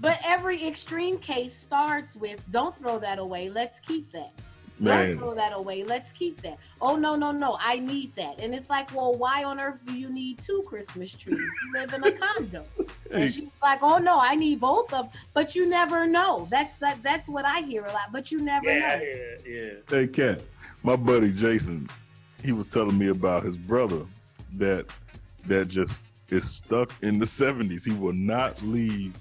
But 0.00 0.18
every 0.24 0.66
extreme 0.66 1.18
case 1.18 1.56
starts 1.56 2.14
with 2.16 2.42
don't 2.50 2.76
throw 2.78 2.98
that 2.98 3.18
away. 3.18 3.48
Let's 3.50 3.78
keep 3.80 4.10
that. 4.12 4.32
Man. 4.78 5.08
Don't 5.10 5.18
throw 5.18 5.34
that 5.34 5.52
away. 5.52 5.84
Let's 5.84 6.12
keep 6.12 6.40
that. 6.42 6.58
Oh 6.80 6.96
no, 6.96 7.14
no, 7.14 7.30
no. 7.30 7.56
I 7.60 7.78
need 7.78 8.14
that. 8.16 8.40
And 8.40 8.54
it's 8.54 8.68
like, 8.68 8.94
well, 8.94 9.14
why 9.14 9.44
on 9.44 9.58
earth 9.60 9.78
do 9.86 9.94
you 9.94 10.08
need 10.10 10.38
two 10.44 10.62
Christmas 10.66 11.12
trees? 11.14 11.38
You 11.38 11.72
live 11.80 11.94
in 11.94 12.04
a 12.04 12.12
condo. 12.20 12.64
Hey. 13.10 13.22
And 13.22 13.32
she's 13.32 13.50
like, 13.62 13.78
oh 13.82 13.98
no, 13.98 14.18
I 14.20 14.34
need 14.34 14.60
both 14.60 14.92
of. 14.92 15.10
them. 15.12 15.20
But 15.34 15.54
you 15.54 15.66
never 15.66 16.06
know. 16.06 16.46
That's 16.50 16.76
that. 16.80 17.02
That's 17.02 17.28
what 17.28 17.44
I 17.44 17.60
hear 17.60 17.84
a 17.84 17.92
lot. 17.92 18.12
But 18.12 18.30
you 18.32 18.40
never 18.40 18.68
Yeah, 18.70 18.98
know. 18.98 19.02
yeah, 19.04 19.52
yeah. 19.54 19.70
Hey, 19.88 20.06
Cat, 20.08 20.40
my 20.82 20.96
buddy 20.96 21.32
Jason, 21.32 21.88
he 22.44 22.52
was 22.52 22.66
telling 22.66 22.98
me 22.98 23.08
about 23.08 23.44
his 23.44 23.56
brother 23.56 24.04
that 24.54 24.86
that 25.46 25.68
just 25.68 26.08
is 26.30 26.50
stuck 26.50 26.92
in 27.02 27.18
the 27.18 27.24
70s. 27.24 27.84
He 27.84 27.92
will 27.96 28.12
not 28.12 28.60
leave 28.62 29.14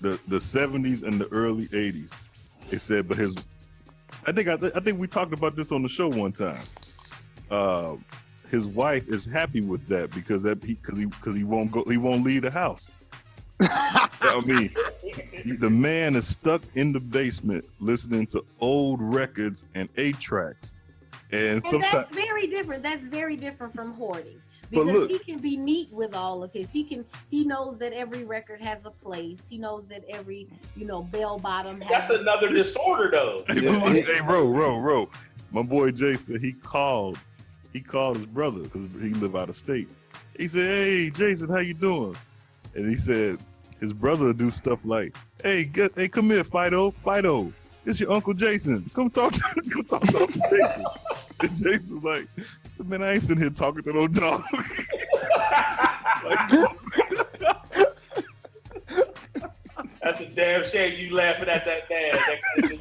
the 0.00 0.18
the 0.28 0.36
70s 0.36 1.02
and 1.02 1.20
the 1.20 1.26
early 1.28 1.66
80s. 1.68 2.12
It 2.70 2.80
said, 2.80 3.08
but 3.08 3.16
his, 3.18 3.34
I 4.26 4.32
think 4.32 4.48
I, 4.48 4.54
I 4.74 4.80
think 4.80 4.98
we 4.98 5.06
talked 5.06 5.32
about 5.32 5.56
this 5.56 5.72
on 5.72 5.82
the 5.82 5.88
show 5.88 6.08
one 6.08 6.32
time. 6.32 6.62
Uh, 7.50 7.96
his 8.50 8.66
wife 8.66 9.08
is 9.08 9.26
happy 9.26 9.60
with 9.60 9.86
that 9.88 10.10
because 10.12 10.42
that 10.44 10.60
because 10.60 10.96
he 10.96 11.06
because 11.06 11.36
he 11.36 11.44
won't 11.44 11.70
go 11.70 11.84
he 11.84 11.96
won't 11.96 12.24
leave 12.24 12.42
the 12.42 12.50
house. 12.50 12.90
I 13.60 14.40
mean, 14.46 14.72
he- 15.42 15.56
the 15.56 15.68
man 15.70 16.14
is 16.14 16.26
stuck 16.28 16.62
in 16.76 16.92
the 16.92 17.00
basement 17.00 17.64
listening 17.80 18.26
to 18.28 18.44
old 18.60 19.00
records 19.02 19.64
and 19.74 19.88
eight 19.96 20.18
tracks, 20.20 20.76
and 21.32 21.54
And 21.56 21.64
sometimes 21.64 21.92
that's 21.92 22.14
very 22.14 22.46
different. 22.46 22.82
That's 22.82 23.06
very 23.08 23.36
different 23.36 23.74
from 23.74 23.92
hoarding. 23.94 24.40
But 24.70 24.84
Because 24.84 25.02
look- 25.02 25.10
he 25.10 25.18
can 25.18 25.38
be 25.38 25.56
neat 25.56 25.90
with 25.92 26.14
all 26.14 26.42
of 26.42 26.52
his. 26.52 26.68
He 26.70 26.84
can 26.84 27.04
he 27.30 27.44
knows 27.44 27.78
that 27.78 27.92
every 27.92 28.24
record 28.24 28.60
has 28.62 28.84
a 28.84 28.90
place. 28.90 29.38
He 29.48 29.56
knows 29.58 29.84
that 29.88 30.04
every, 30.10 30.46
you 30.76 30.86
know, 30.86 31.02
bell 31.02 31.38
bottom 31.38 31.80
has 31.80 32.08
That's 32.08 32.20
another 32.20 32.52
disorder, 32.52 33.10
though. 33.10 33.44
Hey, 33.48 33.60
bro, 33.60 33.80
hey, 33.80 34.20
Ro, 34.26 34.46
Ro, 34.48 34.78
Ro. 34.78 35.10
My 35.50 35.62
boy 35.62 35.90
Jay 35.90 36.14
said 36.16 36.42
he 36.42 36.52
called. 36.52 37.18
He 37.72 37.80
called 37.80 38.16
his 38.16 38.26
brother 38.26 38.60
because 38.60 38.90
he 39.00 39.10
live 39.10 39.36
out 39.36 39.48
of 39.48 39.56
state. 39.56 39.88
He 40.36 40.48
said, 40.48 40.68
"Hey, 40.68 41.10
Jason, 41.10 41.48
how 41.48 41.58
you 41.58 41.74
doing?" 41.74 42.16
And 42.74 42.88
he 42.88 42.96
said 42.96 43.38
his 43.80 43.92
brother 43.92 44.26
would 44.26 44.38
do 44.38 44.50
stuff 44.50 44.80
like, 44.84 45.16
"Hey, 45.42 45.64
get, 45.64 45.92
hey, 45.96 46.08
come 46.08 46.30
here, 46.30 46.44
Fido, 46.44 46.90
Fido. 46.90 47.52
It's 47.86 48.00
your 48.00 48.12
uncle 48.12 48.34
Jason. 48.34 48.90
Come 48.94 49.08
talk 49.10 49.32
to, 49.32 49.40
come 49.70 49.84
talk 49.84 50.02
to 50.02 50.18
Uncle 50.20 50.42
Jason." 50.50 50.84
And 51.40 51.50
Jason's 51.54 52.04
like, 52.04 52.26
"Man, 52.88 53.02
I 53.02 53.12
ain't 53.14 53.22
sitting 53.22 53.42
here 53.42 53.50
talking 53.50 53.82
to 53.84 53.92
no 53.92 54.08
dog." 54.08 54.42
That's 60.02 60.20
a 60.20 60.26
damn 60.26 60.64
shame 60.64 60.98
you 60.98 61.14
laughing 61.14 61.48
at 61.48 61.64
that 61.66 61.88
man. 61.90 62.78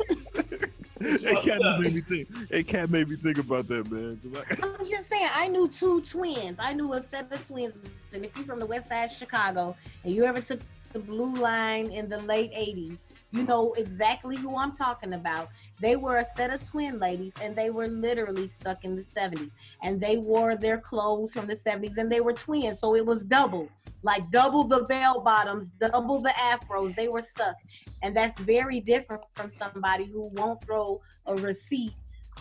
hey, 1.19 1.35
cat 1.41 1.59
just 1.61 1.79
made 1.79 1.93
me 1.95 2.01
think. 2.01 2.27
Hey, 2.49 2.63
cat 2.63 2.89
made 2.89 3.09
me 3.09 3.15
think 3.17 3.37
about 3.37 3.67
that, 3.67 3.91
man. 3.91 4.19
I- 4.35 4.55
I'm 4.65 4.85
just 4.85 5.09
saying, 5.09 5.29
I 5.33 5.47
knew 5.47 5.67
two 5.67 6.01
twins. 6.01 6.57
I 6.59 6.73
knew 6.73 6.93
a 6.93 7.03
set 7.09 7.31
of 7.31 7.45
twins. 7.47 7.73
And 8.13 8.23
if 8.23 8.35
you're 8.37 8.45
from 8.45 8.59
the 8.59 8.65
west 8.65 8.87
side 8.87 9.05
of 9.05 9.11
Chicago 9.11 9.75
and 10.03 10.13
you 10.13 10.23
ever 10.23 10.41
took 10.41 10.59
the 10.93 10.99
blue 10.99 11.35
line 11.35 11.91
in 11.91 12.07
the 12.07 12.19
late 12.19 12.51
80s, 12.53 12.97
you 13.31 13.43
know 13.43 13.73
exactly 13.73 14.37
who 14.37 14.57
I'm 14.57 14.71
talking 14.71 15.13
about. 15.13 15.49
They 15.79 15.95
were 15.95 16.17
a 16.17 16.25
set 16.35 16.51
of 16.51 16.67
twin 16.67 16.99
ladies 16.99 17.33
and 17.41 17.55
they 17.55 17.69
were 17.69 17.87
literally 17.87 18.47
stuck 18.47 18.85
in 18.85 18.95
the 18.95 19.03
70s. 19.03 19.51
And 19.83 19.99
they 19.99 20.17
wore 20.17 20.55
their 20.55 20.77
clothes 20.77 21.33
from 21.33 21.47
the 21.47 21.55
70s 21.55 21.97
and 21.97 22.11
they 22.11 22.21
were 22.21 22.33
twins. 22.33 22.79
So 22.79 22.95
it 22.95 23.05
was 23.05 23.23
double 23.23 23.69
like 24.03 24.29
double 24.31 24.63
the 24.63 24.83
bell 24.83 25.21
bottoms, 25.21 25.67
double 25.79 26.21
the 26.21 26.29
afros. 26.29 26.95
They 26.95 27.07
were 27.07 27.21
stuck. 27.21 27.55
And 28.03 28.15
that's 28.15 28.39
very 28.39 28.79
different 28.79 29.23
from 29.35 29.51
somebody 29.51 30.05
who 30.05 30.29
won't 30.33 30.63
throw 30.63 31.01
a 31.25 31.35
receipt 31.35 31.93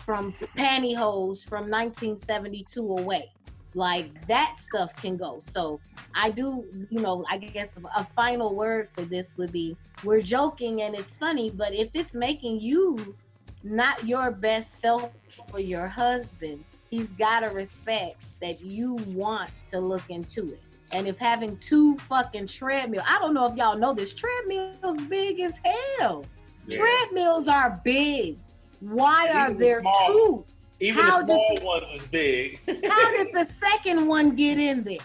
from 0.05 0.33
pantyhose 0.55 1.43
from 1.43 1.69
1972 1.69 2.81
away. 2.81 3.31
Like 3.77 4.25
that 4.25 4.57
stuff 4.59 4.95
can 4.95 5.17
go. 5.17 5.43
So 5.53 5.79
I 6.15 6.31
do, 6.31 6.65
you 6.89 6.99
know, 6.99 7.23
I 7.29 7.37
guess 7.37 7.77
a 7.95 8.03
final 8.15 8.55
word 8.55 8.89
for 8.95 9.03
this 9.03 9.37
would 9.37 9.51
be 9.51 9.77
we're 10.03 10.23
joking 10.23 10.81
and 10.81 10.95
it's 10.95 11.15
funny, 11.15 11.51
but 11.51 11.75
if 11.75 11.89
it's 11.93 12.15
making 12.15 12.59
you 12.59 13.15
not 13.61 14.03
your 14.03 14.31
best 14.31 14.69
self 14.81 15.11
for 15.51 15.59
your 15.59 15.87
husband, 15.87 16.65
he's 16.89 17.05
got 17.19 17.41
to 17.41 17.49
respect 17.49 18.15
that 18.41 18.61
you 18.61 18.95
want 19.09 19.51
to 19.69 19.79
look 19.79 20.09
into 20.09 20.53
it. 20.53 20.61
And 20.91 21.07
if 21.07 21.19
having 21.19 21.55
two 21.57 21.99
fucking 22.09 22.47
treadmill, 22.47 23.03
I 23.07 23.19
don't 23.19 23.35
know 23.35 23.45
if 23.45 23.55
y'all 23.55 23.77
know 23.77 23.93
this, 23.93 24.11
treadmills 24.11 25.01
big 25.03 25.39
as 25.39 25.53
hell. 25.99 26.25
Yeah. 26.65 26.77
Treadmills 26.79 27.47
are 27.47 27.79
big. 27.83 28.39
Why 28.79 29.29
are 29.35 29.49
Even 29.49 29.59
there 29.59 29.81
small- 29.81 30.07
two? 30.07 30.45
Even 30.79 31.03
How 31.03 31.21
the 31.21 31.25
did 31.25 31.59
small 31.59 31.65
ones 31.65 31.85
is 32.01 32.07
big. 32.07 32.59
How 32.89 33.11
did 33.11 33.33
the 33.33 33.45
second 33.59 34.05
one 34.07 34.35
get 34.35 34.59
in 34.59 34.83
there? 34.83 34.97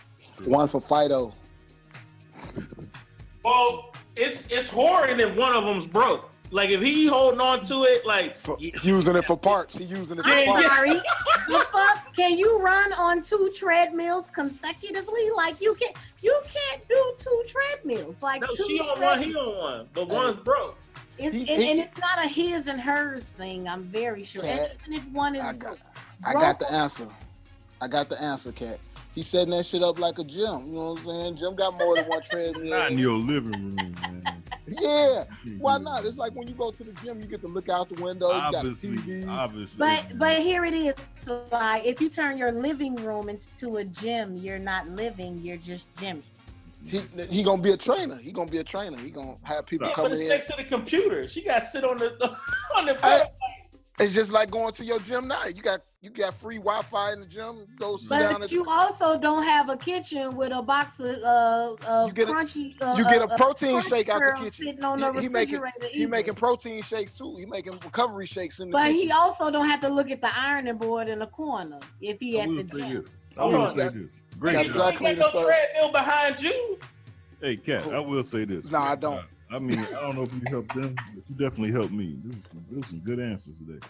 One 0.44 0.68
for 0.68 0.80
Fido. 0.80 1.34
Well, 3.44 3.94
it's 4.16 4.46
it's 4.50 4.68
hoarding 4.68 5.20
if 5.20 5.34
one 5.36 5.54
of 5.54 5.64
them's 5.64 5.86
broke. 5.86 6.30
Like 6.50 6.68
if 6.68 6.82
he 6.82 7.06
holding 7.06 7.40
on 7.40 7.64
to 7.64 7.84
it, 7.84 8.04
like 8.06 8.36
Using 8.84 9.16
it 9.16 9.24
for 9.24 9.38
parts. 9.38 9.76
He 9.78 9.84
using 9.84 10.18
it 10.18 10.22
for 10.24 10.30
I'm 10.30 10.46
parts. 10.46 10.66
sorry. 10.66 10.90
the 11.48 11.66
fuck? 11.72 12.14
Can 12.14 12.36
you 12.36 12.58
run 12.60 12.92
on 12.92 13.22
two 13.22 13.50
treadmills 13.56 14.30
consecutively? 14.30 15.30
Like 15.34 15.58
you 15.62 15.74
can't. 15.74 15.96
you 16.20 16.38
can't 16.52 16.86
do 16.88 17.14
two 17.18 17.44
treadmills. 17.48 18.20
Like 18.22 18.42
no, 18.42 18.48
two 18.48 18.64
she 18.66 18.78
on 18.80 19.00
one, 19.00 19.18
he 19.22 19.32
treadmills. 19.32 19.48
on 19.48 19.58
one, 19.58 19.88
but 19.94 20.08
one's 20.08 20.36
broke. 20.40 20.76
It's, 21.18 21.34
He- 21.34 21.40
and, 21.40 21.62
he- 21.62 21.70
and 21.70 21.80
it's 21.80 21.96
not 21.98 22.18
a 22.24 22.28
his 22.28 22.66
and 22.66 22.80
hers 22.80 23.24
thing. 23.24 23.68
I'm 23.68 23.84
very 23.84 24.24
sure. 24.24 24.44
And 24.44 24.58
Cat, 24.58 24.76
even 24.86 24.92
if 24.94 25.04
one 25.08 25.34
is 25.34 25.42
I 25.42 25.52
broke, 25.52 25.78
I 26.24 26.32
got 26.32 26.58
the 26.58 26.70
answer. 26.70 27.08
I 27.80 27.88
got 27.88 28.08
the 28.08 28.20
answer, 28.20 28.52
Cat. 28.52 28.78
He's 29.14 29.26
setting 29.26 29.50
that 29.50 29.66
shit 29.66 29.82
up 29.82 29.98
like 29.98 30.18
a 30.18 30.24
gym. 30.24 30.66
You 30.68 30.72
know 30.72 30.92
what 30.92 31.00
I'm 31.00 31.06
saying? 31.06 31.36
Gym 31.36 31.54
got 31.54 31.76
more 31.76 31.96
than 31.96 32.06
one 32.08 32.22
treadmill. 32.22 32.64
Not 32.64 32.92
in 32.92 32.98
your 32.98 33.18
living 33.18 33.52
room, 33.52 33.74
man. 33.74 34.42
Yeah. 34.66 35.24
Why 35.58 35.76
hmm. 35.76 35.84
not? 35.84 36.06
It's 36.06 36.16
like 36.16 36.32
when 36.34 36.48
you 36.48 36.54
go 36.54 36.70
to 36.70 36.84
the 36.84 36.92
gym, 36.92 37.20
you 37.20 37.26
get 37.26 37.42
to 37.42 37.48
look 37.48 37.68
out 37.68 37.90
the 37.90 38.02
window. 38.02 38.28
You 38.28 38.40
got 38.40 38.54
Obviously, 38.54 38.96
TV. 38.96 39.28
obviously. 39.28 39.78
But 39.78 40.18
but 40.18 40.38
here 40.38 40.64
it 40.64 40.72
is. 40.72 40.94
Like 41.50 41.84
if 41.84 42.00
you 42.00 42.08
turn 42.08 42.38
your 42.38 42.52
living 42.52 42.96
room 42.96 43.28
into 43.28 43.76
a 43.76 43.84
gym, 43.84 44.36
you're 44.38 44.58
not 44.58 44.88
living. 44.88 45.40
You're 45.42 45.56
just 45.58 45.94
gymming. 45.96 46.22
He 46.84 47.00
he 47.28 47.42
gonna 47.42 47.62
be 47.62 47.72
a 47.72 47.76
trainer. 47.76 48.16
He 48.16 48.32
gonna 48.32 48.50
be 48.50 48.58
a 48.58 48.64
trainer. 48.64 48.96
He 48.98 49.10
gonna 49.10 49.36
have 49.44 49.66
people 49.66 49.86
Yeah, 49.88 49.94
but 49.96 50.02
coming 50.02 50.12
it's 50.12 50.20
in. 50.22 50.28
next 50.28 50.46
to 50.48 50.54
the 50.56 50.64
computer. 50.64 51.28
She 51.28 51.42
got 51.42 51.60
to 51.60 51.64
sit 51.66 51.84
on 51.84 51.98
the 51.98 52.10
on 52.76 52.86
the 52.86 52.94
Hey, 52.94 53.00
bed. 53.00 53.28
it's 54.00 54.12
just 54.12 54.30
like 54.32 54.50
going 54.50 54.74
to 54.74 54.84
your 54.84 54.98
gym 55.00 55.28
now. 55.28 55.44
You 55.46 55.62
got 55.62 55.82
you 56.00 56.10
got 56.10 56.34
free 56.40 56.56
Wi-Fi 56.58 57.12
in 57.12 57.20
the 57.20 57.26
gym. 57.26 57.66
Go 57.78 57.96
sit 57.96 58.08
down. 58.08 58.32
But 58.34 58.42
At 58.42 58.52
you 58.52 58.68
also 58.68 59.16
don't 59.18 59.44
have 59.44 59.68
a 59.68 59.76
kitchen 59.76 60.36
with 60.36 60.50
a 60.52 60.60
box 60.60 60.98
of 60.98 61.16
uh, 61.22 61.74
of 61.86 62.08
You 62.08 62.14
get 62.14 62.28
a- 62.28 62.32
crunchy. 62.32 62.74
Uh, 62.82 62.96
you 62.98 63.04
get 63.04 63.22
uh, 63.22 63.28
a 63.30 63.36
protein 63.36 63.72
Crunch 63.74 63.88
shake 63.88 64.08
out 64.08 64.20
the 64.20 64.32
kitchen. 64.44 64.66
Sitting 64.66 64.82
on 64.84 64.98
the 64.98 65.12
He, 65.12 65.20
he 65.20 65.28
making 65.28 65.62
he 65.92 66.06
making 66.06 66.34
protein 66.34 66.82
shakes 66.82 67.12
too. 67.12 67.36
He 67.38 67.46
making 67.46 67.74
recovery 67.74 68.26
shakes 68.26 68.58
in 68.58 68.70
the 68.70 68.72
But 68.72 68.86
kitchen. 68.88 68.96
he 68.96 69.10
also 69.12 69.50
don't 69.52 69.68
have 69.68 69.80
to 69.82 69.88
look 69.88 70.10
at 70.10 70.20
the 70.20 70.36
ironing 70.36 70.78
board 70.78 71.08
in 71.08 71.20
the 71.20 71.26
corner 71.26 71.78
if 72.00 72.18
he 72.18 72.40
I 72.40 72.42
at 72.42 72.48
will 72.48 72.56
the 72.56 72.64
gym. 72.64 72.94
this. 73.02 73.16
I 73.38 73.40
Hold 73.42 73.54
will 73.54 73.62
on. 73.62 73.76
say 73.78 73.88
this. 73.90 74.20
Great 74.42 74.54
Got 74.54 74.66
You 74.66 74.72
job. 74.72 74.96
dry 74.98 75.08
ain't 75.10 75.18
got 75.20 75.34
no 75.34 75.44
treadmill 75.44 75.92
behind 75.92 76.42
you. 76.42 76.76
Hey, 77.40 77.56
Cat, 77.56 77.86
I 77.92 78.00
will 78.00 78.24
say 78.24 78.44
this. 78.44 78.72
No, 78.72 78.78
I 78.78 78.96
don't. 78.96 79.24
I 79.52 79.60
mean, 79.60 79.78
I 79.78 80.00
don't 80.00 80.16
know 80.16 80.22
if 80.22 80.32
you 80.34 80.40
helped 80.48 80.74
them, 80.74 80.96
but 81.14 81.22
you 81.28 81.36
definitely 81.36 81.70
helped 81.70 81.92
me. 81.92 82.16
There 82.24 82.32
was 82.32 82.42
some, 82.50 82.64
there 82.68 82.78
was 82.80 82.88
some 82.88 82.98
good 83.00 83.20
answers 83.20 83.54
today. 83.58 83.86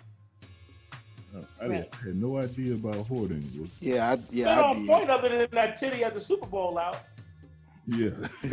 I, 1.59 1.69
didn't- 1.69 1.89
I 2.03 2.05
had 2.05 2.17
no 2.17 2.37
idea 2.37 2.75
about 2.75 2.97
hoarding. 3.07 3.51
Was, 3.59 3.79
Yeah, 3.81 4.11
I, 4.13 4.17
Not 4.17 4.25
yeah, 4.31 4.61
I 4.63 4.75
did. 4.75 4.87
point 4.87 5.09
other 5.09 5.31
than 5.31 5.49
that 5.53 5.77
titty 5.77 6.05
at 6.05 6.13
the 6.13 6.21
Super 6.21 6.45
Bowl 6.47 6.77
out. 6.79 6.99
yeah. 7.87 8.11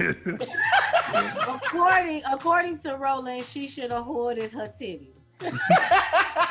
According 1.49 2.23
according 2.31 2.79
to 2.79 2.95
Roland, 2.95 3.43
she 3.45 3.67
should 3.67 3.91
have 3.91 4.05
hoarded 4.05 4.51
her 4.53 4.71
titties. 4.79 5.09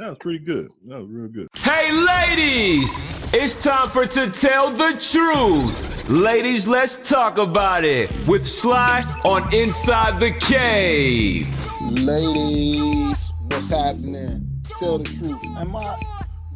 that 0.00 0.08
was 0.08 0.18
pretty 0.18 0.38
good. 0.38 0.72
That 0.86 0.98
was 0.98 1.10
real 1.10 1.28
good. 1.28 1.48
Hey, 1.56 1.92
ladies! 1.92 3.04
It's 3.34 3.54
time 3.54 3.90
for 3.90 4.06
To 4.06 4.30
Tell 4.30 4.70
the 4.70 4.92
Truth. 4.92 6.08
Ladies, 6.08 6.66
let's 6.66 6.96
talk 7.08 7.36
about 7.36 7.84
it 7.84 8.10
with 8.26 8.46
Sly 8.46 9.02
on 9.24 9.52
Inside 9.54 10.18
the 10.18 10.32
Cave. 10.32 11.46
Ladies, 11.82 13.14
what's 13.42 13.68
happening? 13.68 14.62
Tell 14.78 14.98
the 14.98 15.04
truth. 15.04 15.44
Am 15.58 15.76
I 15.76 16.00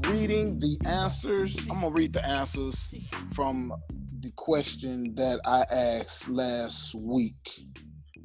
reading 0.09 0.59
the 0.59 0.79
answers? 0.87 1.55
I'm 1.71 1.83
gonna 1.83 1.91
read 1.91 2.15
the 2.15 2.27
answers 2.27 2.95
from 3.35 3.75
the 4.21 4.31
question 4.37 5.15
that 5.17 5.41
I 5.45 5.65
asked 5.71 6.31
last 6.31 6.95
week, 6.95 7.51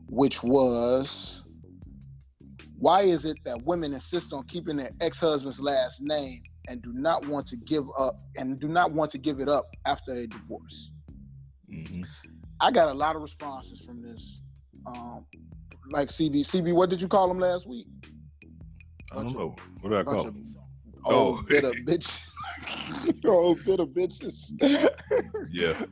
which 0.07 0.41
was 0.43 1.43
why 2.79 3.01
is 3.01 3.25
it 3.25 3.37
that 3.45 3.61
women 3.65 3.93
insist 3.93 4.31
on 4.33 4.43
keeping 4.47 4.77
their 4.77 4.91
ex-husband's 5.01 5.59
last 5.59 6.01
name 6.01 6.41
and 6.67 6.81
do 6.81 6.93
not 6.93 7.25
want 7.27 7.45
to 7.47 7.57
give 7.57 7.83
up 7.97 8.15
and 8.37 8.59
do 8.59 8.67
not 8.67 8.91
want 8.91 9.11
to 9.11 9.17
give 9.17 9.39
it 9.39 9.49
up 9.49 9.65
after 9.85 10.13
a 10.13 10.27
divorce? 10.27 10.91
Mhm. 11.69 12.05
I 12.61 12.71
got 12.71 12.87
a 12.89 12.93
lot 12.93 13.15
of 13.15 13.21
responses 13.21 13.81
from 13.85 14.01
this. 14.01 14.41
Um, 14.85 15.25
like 15.91 16.09
CB, 16.09 16.41
CB, 16.45 16.73
what 16.73 16.89
did 16.89 17.01
you 17.01 17.07
call 17.07 17.29
him 17.29 17.39
last 17.39 17.67
week? 17.67 17.87
I 19.11 19.15
don't 19.23 19.33
know. 19.33 19.55
What 19.81 19.89
did 19.89 19.99
I 19.99 20.03
call 20.03 20.27
of 20.27 20.35
it? 20.35 20.43
Oh, 21.05 21.37
Oh. 21.39 21.43
bitter 21.47 21.71
bitch. 21.85 22.25
oh, 23.25 23.55
bitter 23.55 23.85
bitches. 23.85 24.51
Yeah. 25.49 25.81
I 25.81 25.85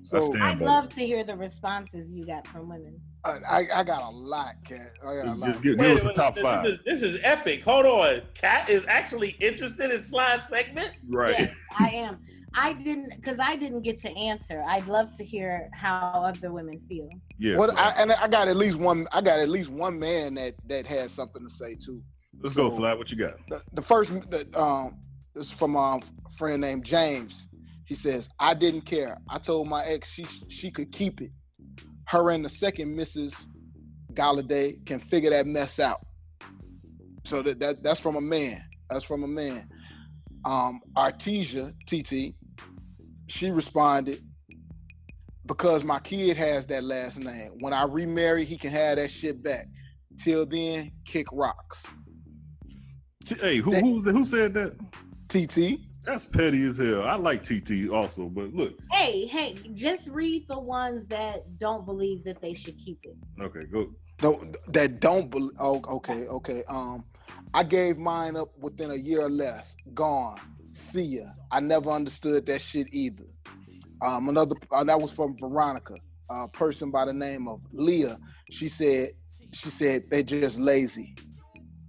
So 0.00 0.20
stand 0.20 0.42
I'd 0.42 0.58
love 0.60 0.88
to 0.90 1.00
hear 1.06 1.24
the 1.24 1.36
responses 1.36 2.10
you 2.10 2.24
got 2.26 2.46
from 2.46 2.68
women. 2.68 3.00
I, 3.24 3.30
I, 3.30 3.66
I 3.80 3.84
got 3.84 4.02
a 4.02 4.10
lot, 4.10 4.54
cat. 4.66 4.92
I 5.02 5.16
got 5.16 5.20
a 5.20 5.24
Just, 5.26 5.38
lot. 5.38 5.46
just 5.48 5.62
give, 5.62 5.78
give 5.78 5.90
us 5.96 6.02
the 6.02 6.12
top 6.12 6.34
this, 6.34 6.42
five. 6.42 6.62
This 6.64 6.72
is, 6.72 6.80
this 6.84 7.02
is 7.02 7.20
epic. 7.22 7.62
Hold 7.64 7.86
on. 7.86 8.22
Cat 8.34 8.68
is 8.70 8.84
actually 8.88 9.30
interested 9.40 9.90
in 9.90 10.00
Sly's 10.00 10.48
segment. 10.48 10.92
Right. 11.08 11.38
Yes, 11.38 11.54
I 11.78 11.88
am. 11.90 12.18
I 12.54 12.72
didn't 12.72 13.10
because 13.14 13.38
I 13.38 13.56
didn't 13.56 13.82
get 13.82 14.00
to 14.02 14.10
answer. 14.16 14.64
I'd 14.66 14.86
love 14.88 15.16
to 15.18 15.24
hear 15.24 15.68
how 15.72 16.24
other 16.26 16.52
women 16.52 16.80
feel. 16.88 17.08
Yeah. 17.38 17.56
What 17.56 17.70
so 17.70 17.76
I, 17.76 17.90
and 17.90 18.10
I 18.10 18.26
got 18.26 18.48
at 18.48 18.56
least 18.56 18.76
one. 18.76 19.06
I 19.12 19.20
got 19.20 19.38
at 19.38 19.48
least 19.48 19.70
one 19.70 19.98
man 19.98 20.34
that 20.34 20.54
that 20.66 20.84
had 20.86 21.10
something 21.12 21.46
to 21.46 21.54
say 21.54 21.76
too. 21.76 22.02
let's 22.42 22.54
go, 22.54 22.68
so- 22.70 22.78
Sly. 22.78 22.94
What 22.94 23.10
you 23.12 23.18
got? 23.18 23.34
The, 23.48 23.62
the 23.74 23.82
first, 23.82 24.10
the, 24.30 24.48
um, 24.60 24.98
this 25.34 25.46
is 25.46 25.52
from 25.52 25.76
um, 25.76 26.02
a 26.26 26.30
friend 26.36 26.60
named 26.60 26.84
James. 26.84 27.46
He 27.86 27.94
says, 27.94 28.28
I 28.40 28.54
didn't 28.54 28.82
care. 28.82 29.18
I 29.28 29.38
told 29.38 29.68
my 29.68 29.84
ex 29.84 30.08
she 30.10 30.24
she 30.48 30.70
could 30.72 30.90
keep 30.92 31.20
it. 31.20 31.30
Her 32.10 32.30
and 32.30 32.44
the 32.44 32.48
second 32.48 32.96
Mrs. 32.96 33.34
Galladay 34.14 34.84
can 34.84 34.98
figure 34.98 35.30
that 35.30 35.46
mess 35.46 35.78
out. 35.78 36.00
So 37.24 37.40
that, 37.42 37.60
that 37.60 37.84
that's 37.84 38.00
from 38.00 38.16
a 38.16 38.20
man. 38.20 38.60
That's 38.90 39.04
from 39.04 39.22
a 39.22 39.28
man. 39.28 39.68
Um, 40.44 40.80
Artesia 40.96 41.72
TT, 41.86 42.34
she 43.28 43.50
responded, 43.52 44.24
because 45.46 45.84
my 45.84 46.00
kid 46.00 46.36
has 46.36 46.66
that 46.66 46.82
last 46.82 47.20
name. 47.20 47.52
When 47.60 47.72
I 47.72 47.84
remarry, 47.84 48.44
he 48.44 48.58
can 48.58 48.72
have 48.72 48.96
that 48.96 49.12
shit 49.12 49.40
back. 49.40 49.66
Till 50.20 50.44
then, 50.46 50.90
kick 51.04 51.28
rocks. 51.32 51.86
Hey, 53.24 53.58
who 53.58 53.72
who, 53.72 54.00
who 54.00 54.24
said 54.24 54.52
that? 54.54 54.76
TT. 55.28 55.78
That's 56.10 56.24
petty 56.24 56.64
as 56.64 56.76
hell. 56.76 57.04
I 57.04 57.14
like 57.14 57.44
TT 57.44 57.88
also, 57.88 58.24
but 58.24 58.52
look, 58.52 58.72
Hey, 58.90 59.26
hey, 59.26 59.54
just 59.74 60.08
read 60.08 60.48
the 60.48 60.58
ones 60.58 61.06
that 61.06 61.42
don't 61.60 61.86
believe 61.86 62.24
that 62.24 62.42
they 62.42 62.52
should 62.52 62.76
keep 62.84 62.98
it. 63.04 63.16
okay, 63.40 63.62
go. 63.72 63.94
Don't, 64.18 64.56
that 64.72 64.98
don't 64.98 65.30
believe. 65.30 65.52
Oh, 65.60 65.80
okay, 65.88 66.26
okay. 66.26 66.64
Um, 66.68 67.04
I 67.54 67.62
gave 67.62 67.96
mine 67.96 68.34
up 68.34 68.48
within 68.58 68.90
a 68.90 68.96
year 68.96 69.20
or 69.20 69.30
less. 69.30 69.76
Gone. 69.94 70.40
See 70.72 71.02
ya. 71.02 71.26
I 71.52 71.60
never 71.60 71.90
understood 71.90 72.44
that 72.46 72.60
shit 72.60 72.88
either. 72.90 73.26
Um, 74.02 74.28
another 74.30 74.56
uh, 74.72 74.82
that 74.82 75.00
was 75.00 75.12
from 75.12 75.38
Veronica, 75.38 75.94
a 76.28 76.48
person 76.48 76.90
by 76.90 77.04
the 77.04 77.12
name 77.12 77.46
of 77.46 77.62
Leah. 77.70 78.18
She 78.50 78.68
said, 78.68 79.10
she 79.52 79.70
said 79.70 80.02
they're 80.10 80.24
just 80.24 80.58
lazy. 80.58 81.14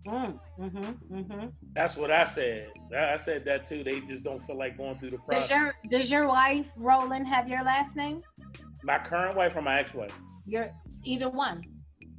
Mm, 0.07 0.39
mm-hmm, 0.59 1.15
mm-hmm. 1.15 1.47
That's 1.75 1.95
what 1.95 2.09
I 2.09 2.23
said. 2.23 2.71
I 2.97 3.17
said 3.17 3.45
that 3.45 3.67
too. 3.67 3.83
They 3.83 3.99
just 4.01 4.23
don't 4.23 4.43
feel 4.47 4.57
like 4.57 4.77
going 4.77 4.97
through 4.97 5.11
the 5.11 5.17
Does 5.17 5.25
process. 5.25 5.49
your 5.51 5.75
does 5.89 6.11
your 6.11 6.27
wife 6.27 6.65
Roland 6.75 7.27
have 7.27 7.47
your 7.47 7.63
last 7.63 7.95
name? 7.95 8.23
My 8.83 8.97
current 8.97 9.37
wife 9.37 9.55
or 9.55 9.61
my 9.61 9.79
ex-wife? 9.79 10.13
Your 10.47 10.71
either 11.03 11.29
one. 11.29 11.63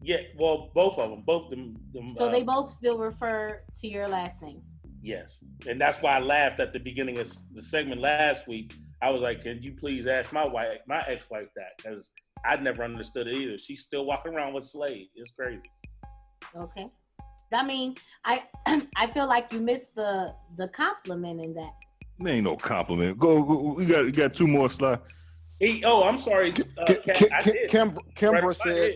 Yeah, 0.04 0.18
well, 0.36 0.70
both 0.74 0.98
of 0.98 1.10
them, 1.10 1.22
both 1.26 1.50
them. 1.50 1.76
them 1.92 2.14
So 2.16 2.26
uh, 2.26 2.30
they 2.30 2.42
both 2.42 2.70
still 2.70 2.98
refer 2.98 3.62
to 3.80 3.88
your 3.88 4.06
last 4.08 4.40
name. 4.42 4.62
Yes, 5.02 5.40
and 5.66 5.80
that's 5.80 6.00
why 6.00 6.16
I 6.16 6.20
laughed 6.20 6.60
at 6.60 6.72
the 6.72 6.78
beginning 6.78 7.18
of 7.18 7.28
the 7.54 7.62
segment 7.62 8.00
last 8.00 8.46
week. 8.46 8.74
I 9.00 9.10
was 9.10 9.22
like, 9.22 9.42
"Can 9.42 9.60
you 9.60 9.72
please 9.72 10.06
ask 10.06 10.32
my 10.32 10.46
wife, 10.46 10.78
my 10.86 11.02
ex-wife, 11.08 11.48
that?" 11.56 11.72
Because 11.78 12.10
I 12.44 12.56
never 12.56 12.84
understood 12.84 13.26
it 13.26 13.36
either. 13.36 13.58
She's 13.58 13.82
still 13.82 14.04
walking 14.04 14.34
around 14.34 14.54
with 14.54 14.64
Slade. 14.64 15.08
It's 15.16 15.32
crazy. 15.32 15.62
Okay. 16.56 16.86
I 17.54 17.64
mean, 17.64 17.96
I 18.24 18.44
I 18.96 19.06
feel 19.08 19.26
like 19.26 19.52
you 19.52 19.60
missed 19.60 19.94
the 19.94 20.34
the 20.56 20.68
compliment 20.68 21.40
in 21.40 21.54
that. 21.54 21.72
There 22.18 22.34
ain't 22.34 22.44
no 22.44 22.56
compliment. 22.56 23.18
Go, 23.18 23.42
go 23.42 23.74
we 23.74 23.86
got 23.86 24.04
we 24.04 24.12
got 24.12 24.34
two 24.34 24.46
more 24.46 24.68
slides. 24.68 25.02
He, 25.58 25.84
oh, 25.84 26.02
I'm 26.02 26.18
sorry, 26.18 26.52
uh, 26.78 26.84
Ki- 26.86 26.94
Kat, 27.04 27.14
Ki- 27.16 27.30
I 27.32 27.42
Ki- 27.42 27.52
did. 27.52 27.70
Kim- 27.70 27.98
Kimbra 28.16 28.56
said. 28.56 28.94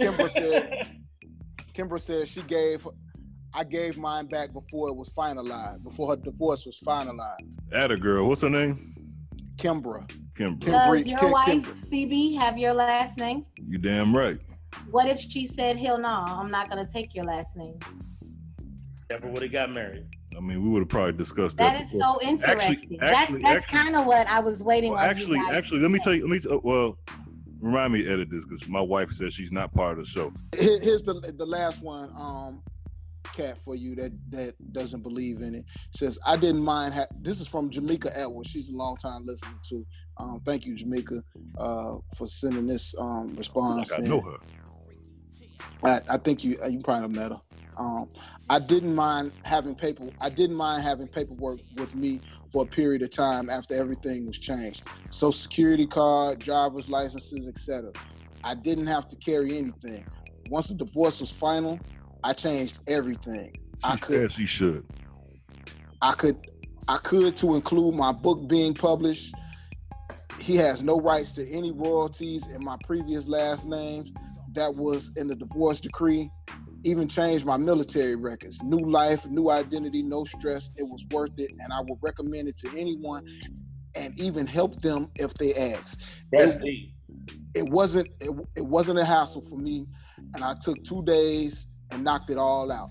I 0.00 0.02
Kimbra 0.04 0.30
said. 0.32 0.88
Kimbra 1.74 2.00
said 2.00 2.28
she 2.28 2.42
gave. 2.42 2.86
I 3.52 3.62
gave 3.62 3.96
mine 3.98 4.26
back 4.26 4.52
before 4.52 4.88
it 4.88 4.94
was 4.94 5.10
finalized. 5.10 5.84
Before 5.84 6.10
her 6.10 6.16
divorce 6.16 6.66
was 6.66 6.78
finalized. 6.84 7.46
At 7.72 7.92
a 7.92 7.96
girl, 7.96 8.26
what's 8.28 8.40
her 8.40 8.50
name? 8.50 8.94
Kimbra. 9.56 10.08
Kimbra. 10.34 10.98
Does 10.98 11.06
your 11.06 11.30
wife 11.30 11.64
CB 11.88 12.36
have 12.38 12.58
your 12.58 12.74
last 12.74 13.16
name? 13.18 13.46
You 13.68 13.78
damn 13.78 14.16
right. 14.16 14.38
What 14.90 15.08
if 15.08 15.20
she 15.20 15.46
said, 15.46 15.76
"Hell 15.76 15.98
no, 15.98 16.08
I'm 16.08 16.50
not 16.50 16.68
gonna 16.68 16.86
take 16.90 17.14
your 17.14 17.24
last 17.24 17.56
name"? 17.56 17.78
Never 19.10 19.28
would 19.28 19.42
have 19.42 19.52
got 19.52 19.72
married. 19.72 20.06
I 20.36 20.40
mean, 20.40 20.62
we 20.62 20.68
would 20.70 20.80
have 20.80 20.88
probably 20.88 21.12
discussed 21.12 21.56
that. 21.58 21.74
That 21.74 21.82
is 21.82 21.92
before. 21.92 22.18
so 22.20 22.28
interesting. 22.28 22.98
Actually, 23.00 23.00
actually, 23.00 23.42
that's 23.42 23.54
that's 23.54 23.66
kind 23.66 23.96
of 23.96 24.06
what 24.06 24.26
I 24.28 24.40
was 24.40 24.62
waiting 24.62 24.92
well, 24.92 25.00
on. 25.02 25.08
actually, 25.08 25.38
you 25.38 25.46
guys. 25.46 25.56
actually, 25.56 25.80
let 25.80 25.90
me 25.90 25.98
tell 25.98 26.14
you. 26.14 26.22
Let 26.22 26.30
me. 26.30 26.38
T- 26.40 26.60
well, 26.62 26.98
remind 27.60 27.92
me 27.92 28.02
to 28.02 28.12
edit 28.12 28.30
this 28.30 28.44
because 28.44 28.68
my 28.68 28.80
wife 28.80 29.10
says 29.10 29.32
she's 29.34 29.52
not 29.52 29.72
part 29.72 29.98
of 29.98 30.04
the 30.04 30.10
show. 30.10 30.32
Here- 30.58 30.80
Here's 30.80 31.02
the 31.02 31.14
the 31.36 31.46
last 31.46 31.80
one, 31.82 32.10
um, 32.16 32.62
cat 33.32 33.58
for 33.64 33.74
you 33.76 33.94
that 33.96 34.12
that 34.30 34.72
doesn't 34.72 35.02
believe 35.02 35.40
in 35.40 35.54
it. 35.54 35.64
Says 35.92 36.18
I 36.26 36.36
didn't 36.36 36.62
mind. 36.62 36.94
Ha- 36.94 37.06
this 37.20 37.40
is 37.40 37.46
from 37.46 37.70
Jamaica 37.70 38.16
Edwards. 38.18 38.50
She's 38.50 38.70
a 38.70 38.76
long 38.76 38.96
time 38.96 39.24
listener 39.24 39.58
too. 39.68 39.86
Um, 40.16 40.40
thank 40.44 40.64
you, 40.64 40.76
Jamaica, 40.76 41.22
uh, 41.58 41.96
for 42.16 42.26
sending 42.26 42.66
this 42.66 42.94
um 42.98 43.34
response. 43.36 43.90
Like 43.90 44.00
I 44.00 44.02
know 44.04 44.20
her. 44.20 44.36
I, 45.84 46.00
I 46.08 46.18
think 46.18 46.44
you 46.44 46.56
you 46.68 46.80
probably 46.80 47.08
met 47.08 47.32
her. 47.32 47.40
Um, 47.76 48.08
I 48.48 48.58
didn't 48.58 48.94
mind 48.94 49.32
having 49.44 49.74
paper. 49.74 50.04
I 50.20 50.30
didn't 50.30 50.56
mind 50.56 50.82
having 50.82 51.08
paperwork 51.08 51.58
with 51.76 51.94
me 51.94 52.20
for 52.50 52.62
a 52.62 52.66
period 52.66 53.02
of 53.02 53.10
time 53.10 53.50
after 53.50 53.74
everything 53.74 54.26
was 54.26 54.38
changed. 54.38 54.82
Social 55.10 55.32
security 55.32 55.86
card, 55.86 56.38
driver's 56.38 56.88
licenses, 56.88 57.48
etc. 57.48 57.92
I 58.44 58.54
didn't 58.54 58.86
have 58.86 59.08
to 59.08 59.16
carry 59.16 59.58
anything. 59.58 60.04
Once 60.48 60.68
the 60.68 60.74
divorce 60.74 61.20
was 61.20 61.30
final, 61.30 61.80
I 62.22 62.32
changed 62.32 62.78
everything. 62.86 63.52
I 63.82 63.96
She 63.96 64.02
could 64.02 64.20
said 64.22 64.32
she 64.32 64.46
should. 64.46 64.84
I 66.00 66.12
could 66.12 66.36
I 66.86 66.98
could 66.98 67.36
to 67.38 67.54
include 67.54 67.94
my 67.94 68.12
book 68.12 68.46
being 68.46 68.74
published. 68.74 69.34
He 70.38 70.56
has 70.56 70.82
no 70.82 71.00
rights 71.00 71.32
to 71.34 71.48
any 71.50 71.72
royalties 71.72 72.46
in 72.48 72.62
my 72.62 72.76
previous 72.86 73.26
last 73.26 73.66
names. 73.66 74.10
That 74.54 74.74
was 74.76 75.12
in 75.16 75.28
the 75.28 75.36
divorce 75.36 75.80
decree. 75.80 76.30
Even 76.84 77.08
changed 77.08 77.46
my 77.46 77.56
military 77.56 78.16
records. 78.16 78.62
New 78.62 78.90
life, 78.90 79.26
new 79.26 79.50
identity, 79.50 80.02
no 80.02 80.24
stress. 80.24 80.70
It 80.76 80.84
was 80.84 81.04
worth 81.10 81.32
it, 81.38 81.50
and 81.60 81.72
I 81.72 81.80
would 81.80 81.98
recommend 82.02 82.48
it 82.48 82.58
to 82.58 82.70
anyone, 82.78 83.22
and 83.94 84.18
even 84.18 84.46
help 84.46 84.80
them 84.82 85.10
if 85.16 85.34
they 85.34 85.54
ask. 85.54 86.00
That's 86.32 86.54
It- 86.56 86.62
deep. 86.62 86.80
it 87.54 87.68
wasn't 87.68 88.08
it, 88.20 88.30
it 88.56 88.66
wasn't 88.66 88.98
a 88.98 89.04
hassle 89.04 89.42
for 89.42 89.58
me 89.58 89.86
and 90.34 90.44
i 90.44 90.54
took 90.62 90.82
two 90.84 91.04
days 91.04 91.66
and 91.90 92.04
knocked 92.04 92.30
it 92.30 92.38
all 92.38 92.70
out 92.72 92.90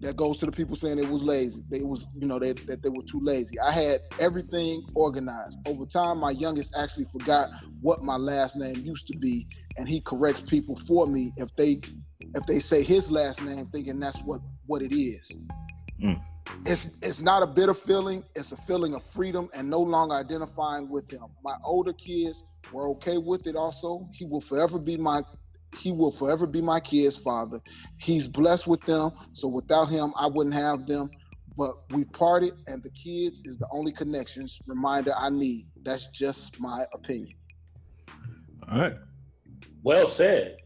that 0.00 0.16
goes 0.16 0.38
to 0.38 0.46
the 0.46 0.52
people 0.52 0.76
saying 0.76 0.98
it 0.98 1.08
was 1.08 1.22
lazy 1.22 1.62
they 1.70 1.82
was 1.82 2.06
you 2.18 2.26
know 2.26 2.38
they, 2.38 2.52
that 2.52 2.82
they 2.82 2.88
were 2.88 3.02
too 3.10 3.20
lazy 3.22 3.58
i 3.60 3.72
had 3.72 4.00
everything 4.20 4.82
organized 4.94 5.58
over 5.66 5.84
time 5.86 6.18
my 6.18 6.30
youngest 6.30 6.74
actually 6.76 7.04
forgot 7.12 7.48
what 7.82 8.02
my 8.02 8.16
last 8.16 8.56
name 8.56 8.76
used 8.84 9.06
to 9.06 9.16
be 9.18 9.46
and 9.78 9.88
he 9.88 10.00
corrects 10.00 10.40
people 10.40 10.76
for 10.86 11.06
me 11.06 11.32
if 11.36 11.54
they 11.56 11.80
if 12.34 12.44
they 12.46 12.58
say 12.58 12.82
his 12.82 13.10
last 13.10 13.42
name 13.42 13.66
thinking 13.66 14.00
that's 14.00 14.18
what 14.22 14.40
what 14.66 14.82
it 14.82 14.94
is. 14.94 15.30
Mm. 16.02 16.20
it's 16.66 16.98
it's 17.02 17.20
not 17.20 17.42
a 17.42 17.46
bitter 17.46 17.74
feeling. 17.74 18.24
It's 18.34 18.52
a 18.52 18.56
feeling 18.56 18.94
of 18.94 19.04
freedom 19.04 19.48
and 19.54 19.68
no 19.68 19.80
longer 19.80 20.14
identifying 20.14 20.88
with 20.88 21.10
him. 21.10 21.24
My 21.42 21.56
older 21.64 21.92
kids 21.92 22.42
were 22.72 22.88
okay 22.90 23.18
with 23.18 23.46
it 23.46 23.56
also. 23.56 24.08
He 24.12 24.24
will 24.24 24.40
forever 24.40 24.78
be 24.78 24.96
my 24.96 25.22
he 25.76 25.92
will 25.92 26.12
forever 26.12 26.46
be 26.46 26.60
my 26.60 26.80
kids 26.80 27.16
father. 27.16 27.60
He's 27.98 28.26
blessed 28.26 28.66
with 28.66 28.80
them. 28.82 29.10
So 29.32 29.48
without 29.48 29.86
him 29.86 30.12
i 30.18 30.26
wouldn't 30.26 30.54
have 30.54 30.86
them. 30.86 31.10
But 31.56 31.90
we 31.90 32.04
parted 32.04 32.52
and 32.66 32.82
the 32.82 32.90
kids 32.90 33.40
is 33.44 33.56
the 33.56 33.68
only 33.72 33.92
connections 33.92 34.58
reminder 34.66 35.14
i 35.16 35.30
need. 35.30 35.68
That's 35.82 36.06
just 36.06 36.60
my 36.60 36.84
opinion. 36.92 37.36
All 38.70 38.80
right. 38.80 38.96
Well 39.86 40.08
said. 40.08 40.56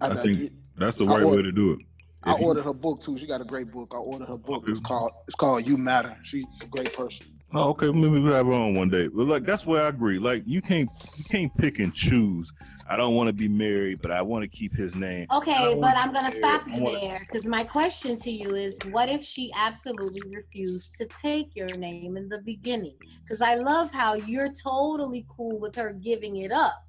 I 0.00 0.12
think 0.16 0.50
that's 0.76 0.98
the 0.98 1.06
I 1.06 1.18
right 1.20 1.24
way 1.36 1.40
to 1.40 1.52
do 1.52 1.74
it. 1.74 1.78
I 2.24 2.32
If 2.34 2.40
you- 2.40 2.46
ordered 2.46 2.64
her 2.64 2.72
book 2.72 3.00
too. 3.00 3.16
She 3.16 3.28
got 3.28 3.40
a 3.40 3.44
great 3.44 3.70
book. 3.70 3.92
I 3.94 3.98
ordered 3.98 4.26
her 4.26 4.36
book. 4.36 4.64
It's 4.66 4.80
called 4.80 5.12
It's 5.28 5.36
called 5.36 5.64
You 5.64 5.76
Matter. 5.76 6.16
She's 6.24 6.44
a 6.60 6.66
great 6.66 6.92
person. 6.94 7.26
Oh, 7.54 7.70
okay, 7.70 7.86
maybe 7.92 8.20
we'll 8.20 8.32
have 8.34 8.46
her 8.46 8.52
on 8.52 8.74
one 8.74 8.88
day. 8.88 9.06
But 9.06 9.28
like 9.28 9.44
that's 9.44 9.64
where 9.66 9.84
I 9.84 9.88
agree. 9.90 10.18
Like 10.18 10.42
you 10.46 10.60
can't 10.60 10.90
you 11.16 11.22
can't 11.30 11.54
pick 11.58 11.78
and 11.78 11.94
choose. 11.94 12.50
I 12.88 12.96
don't 12.96 13.14
want 13.14 13.28
to 13.28 13.32
be 13.32 13.46
married, 13.46 14.02
but 14.02 14.10
I 14.10 14.20
want 14.22 14.42
to 14.42 14.48
keep 14.48 14.74
his 14.74 14.96
name. 14.96 15.28
Okay, 15.32 15.76
but 15.80 15.96
I'm 15.96 16.12
gonna 16.12 16.22
married. 16.30 16.38
stop 16.38 16.66
you 16.66 16.82
wanna- 16.82 16.98
there 17.00 17.20
because 17.30 17.46
my 17.46 17.62
question 17.62 18.18
to 18.18 18.32
you 18.32 18.56
is, 18.56 18.74
what 18.90 19.08
if 19.08 19.24
she 19.24 19.52
absolutely 19.54 20.22
refused 20.34 20.90
to 20.98 21.06
take 21.22 21.54
your 21.54 21.68
name 21.76 22.16
in 22.16 22.28
the 22.28 22.38
beginning? 22.38 22.96
Because 23.22 23.40
I 23.42 23.54
love 23.54 23.92
how 23.92 24.14
you're 24.14 24.52
totally 24.52 25.24
cool 25.28 25.60
with 25.60 25.76
her 25.76 25.92
giving 25.92 26.38
it 26.38 26.50
up, 26.50 26.82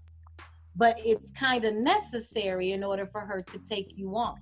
but 0.79 0.95
it's 1.03 1.29
kind 1.31 1.65
of 1.65 1.73
necessary 1.75 2.71
in 2.71 2.83
order 2.83 3.05
for 3.11 3.21
her 3.21 3.41
to 3.51 3.59
take 3.69 3.89
you 3.95 4.15
on. 4.15 4.35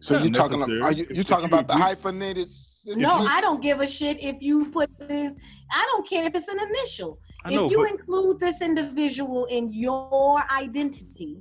So 0.00 0.14
Not 0.14 0.24
you 0.24 0.30
talking? 0.32 0.58
necessary. 0.60 0.80
Are 0.80 0.92
you, 0.92 1.06
you 1.10 1.20
if 1.20 1.26
talking 1.26 1.46
about 1.46 1.66
the 1.66 1.74
hyphenated? 1.74 2.48
No, 2.86 3.22
you- 3.22 3.28
I 3.28 3.40
don't 3.40 3.60
give 3.60 3.80
a 3.80 3.86
shit 3.86 4.22
if 4.22 4.36
you 4.40 4.66
put 4.70 4.88
this. 5.00 5.32
I 5.72 5.82
don't 5.90 6.08
care 6.08 6.24
if 6.26 6.34
it's 6.34 6.48
an 6.48 6.60
initial. 6.60 7.18
I 7.44 7.50
know, 7.50 7.66
if 7.66 7.72
you 7.72 7.78
but- 7.78 7.90
include 7.90 8.38
this 8.40 8.60
individual 8.62 9.46
in 9.46 9.72
your 9.72 10.42
identity, 10.50 11.38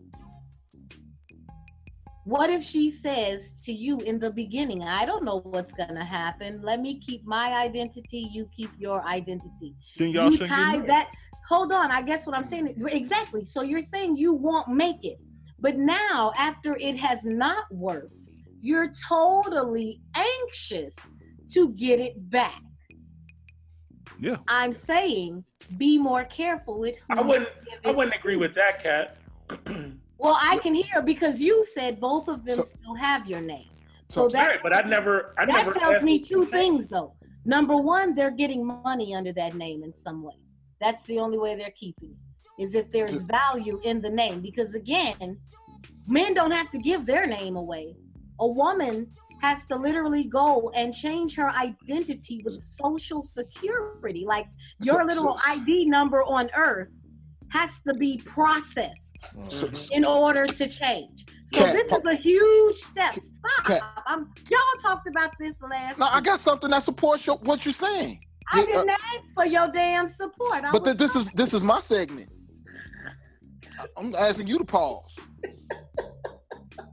what 2.26 2.50
if 2.50 2.64
she 2.64 2.90
says 2.90 3.52
to 3.66 3.74
you 3.74 4.00
in 4.00 4.18
the 4.18 4.32
beginning, 4.32 4.82
I 4.82 5.06
don't 5.06 5.26
know 5.26 5.40
what's 5.42 5.76
gonna 5.76 6.06
happen. 6.06 6.62
Let 6.64 6.80
me 6.80 7.00
keep 7.00 7.26
my 7.26 7.54
identity, 7.54 8.30
you 8.32 8.50
keep 8.56 8.72
your 8.80 9.06
identity. 9.06 9.76
Then 9.98 10.10
y'all 10.10 10.26
you 10.32 10.38
shouldn't 10.38 10.50
get 10.52 10.56
tie 10.56 10.72
married. 10.78 10.90
that 10.90 11.12
hold 11.48 11.72
on, 11.72 11.92
I 11.92 12.02
guess 12.02 12.26
what 12.26 12.36
I'm 12.36 12.48
saying 12.48 12.76
exactly. 12.88 13.46
So 13.46 13.62
you're 13.62 13.82
saying 13.82 14.18
you 14.18 14.34
won't 14.34 14.68
make 14.68 15.04
it. 15.04 15.20
But 15.60 15.78
now 15.78 16.34
after 16.38 16.76
it 16.80 16.98
has 16.98 17.24
not 17.24 17.66
worked, 17.72 18.14
you're 18.62 18.92
totally 19.08 20.02
anxious 20.16 20.96
to 21.54 21.70
get 21.74 22.00
it 22.00 22.30
back. 22.30 22.62
Yeah. 24.20 24.38
I'm 24.48 24.74
saying 24.74 25.44
be 25.78 25.98
more 25.98 26.26
careful 26.26 26.80
with 26.80 26.96
who 27.10 27.20
I 27.20 27.22
wouldn't. 27.22 27.50
you 27.66 27.90
I 27.90 27.92
wouldn't 27.92 28.16
agree 28.16 28.36
with 28.36 28.54
that, 28.56 28.84
Kat. 28.84 29.18
Well, 30.24 30.38
I 30.42 30.58
can 30.60 30.74
hear 30.74 31.02
because 31.02 31.42
you 31.42 31.66
said 31.74 32.00
both 32.00 32.30
of 32.30 32.46
them 32.46 32.64
still 32.64 32.96
have 32.96 33.28
your 33.28 33.42
name. 33.42 33.68
So, 34.08 34.30
that 34.30 34.48
Right, 34.48 34.60
but 34.64 34.74
I 34.74 34.82
never. 34.88 35.34
I 35.38 35.46
that 35.46 35.54
never. 35.54 35.74
tells 35.74 36.02
me 36.02 36.18
two 36.20 36.46
things 36.46 36.88
though. 36.88 37.14
Number 37.44 37.76
one, 37.76 38.16
they're 38.16 38.32
getting 38.32 38.66
money 38.66 39.14
under 39.14 39.34
that 39.34 39.56
name 39.56 39.84
in 39.84 39.94
some 39.94 40.24
way. 40.24 40.36
That's 40.80 41.04
the 41.06 41.20
only 41.20 41.38
way 41.38 41.56
they're 41.56 41.72
keeping 41.72 42.12
it. 42.12 42.62
Is 42.64 42.76
if 42.76 42.92
there's 42.92 43.22
value 43.22 43.80
in 43.84 44.02
the 44.02 44.10
name. 44.10 44.42
Because 44.42 44.76
again, 44.76 45.40
men 46.08 46.34
don't 46.34 46.52
have 46.52 46.70
to 46.72 46.78
give 46.78 47.06
their 47.06 47.26
name 47.26 47.56
away. 47.56 47.96
A 48.40 48.48
woman 48.48 49.08
has 49.42 49.66
to 49.66 49.76
literally 49.76 50.24
go 50.24 50.72
and 50.76 50.94
change 50.94 51.36
her 51.36 51.50
identity 51.52 52.42
with 52.46 52.64
social 52.82 53.24
security. 53.24 54.24
Like 54.26 54.48
your 54.82 55.06
little 55.06 55.38
ID 55.48 55.86
number 55.86 56.24
on 56.24 56.50
earth 56.56 56.90
has 57.50 57.72
to 57.88 57.94
be 57.94 58.22
processed 58.26 59.12
in 59.92 60.06
order 60.06 60.48
to 60.48 60.68
change. 60.68 61.26
So 61.54 61.60
Cat, 61.60 61.74
this 61.74 61.88
is 61.88 62.06
a 62.06 62.16
huge 62.16 62.78
step. 62.78 63.14
Stop. 63.14 63.84
I'm, 64.08 64.32
y'all 64.50 64.82
talked 64.82 65.08
about 65.08 65.32
this 65.40 65.56
last. 65.62 66.00
No, 66.00 66.08
I 66.08 66.20
got 66.20 66.40
something 66.40 66.72
that 66.72 66.82
supports 66.82 67.28
your, 67.28 67.38
what 67.38 67.64
you're 67.64 67.74
saying. 67.74 68.22
I 68.52 68.60
Yeah, 68.60 68.66
didn't 68.66 68.90
uh, 68.90 68.94
ask 68.94 69.34
for 69.34 69.46
your 69.46 69.72
damn 69.72 70.08
support. 70.08 70.64
I 70.64 70.72
but 70.72 70.84
th- 70.86 70.98
this 70.98 71.16
is 71.16 71.30
this 71.30 71.54
is 71.54 71.64
my 71.64 71.80
segment. 71.80 72.30
I'm 73.98 74.14
asking 74.16 74.48
you 74.48 74.58
to 74.58 74.66
pause. 74.66 75.16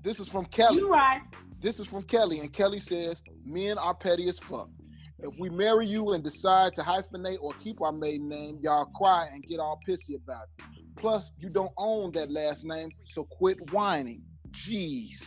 This 0.03 0.19
is 0.19 0.29
from 0.29 0.47
Kelly. 0.47 0.79
You 0.79 0.91
right. 0.91 1.21
This 1.61 1.79
is 1.79 1.87
from 1.87 2.03
Kelly, 2.05 2.41
and 2.41 2.53
Kelly 2.53 2.81
says, 2.81 3.21
"Men 3.45 3.77
are 3.79 3.95
petty 3.95 4.29
as 4.29 4.39
fuck. 4.39 4.71
If 5.23 5.39
we 5.39 5.51
marry 5.51 5.87
you 5.87 6.13
and 6.13 6.25
decide 6.25 6.75
to 6.77 6.83
hyphenate 6.83 7.39
or 7.43 7.53
keep 7.55 7.83
our 7.83 7.93
maiden 7.93 8.29
name, 8.29 8.59
y'all 8.63 8.87
cry 8.87 9.29
and 9.33 9.43
get 9.45 9.61
all 9.61 9.79
pissy 9.87 10.17
about 10.17 10.45
it. 10.59 10.65
Plus, 10.97 11.31
you 11.39 11.51
don't 11.51 11.73
own 11.77 12.13
that 12.13 12.31
last 12.31 12.65
name, 12.65 12.91
so 13.05 13.25
quit 13.25 13.71
whining. 13.73 14.23
Jeez. 14.53 15.19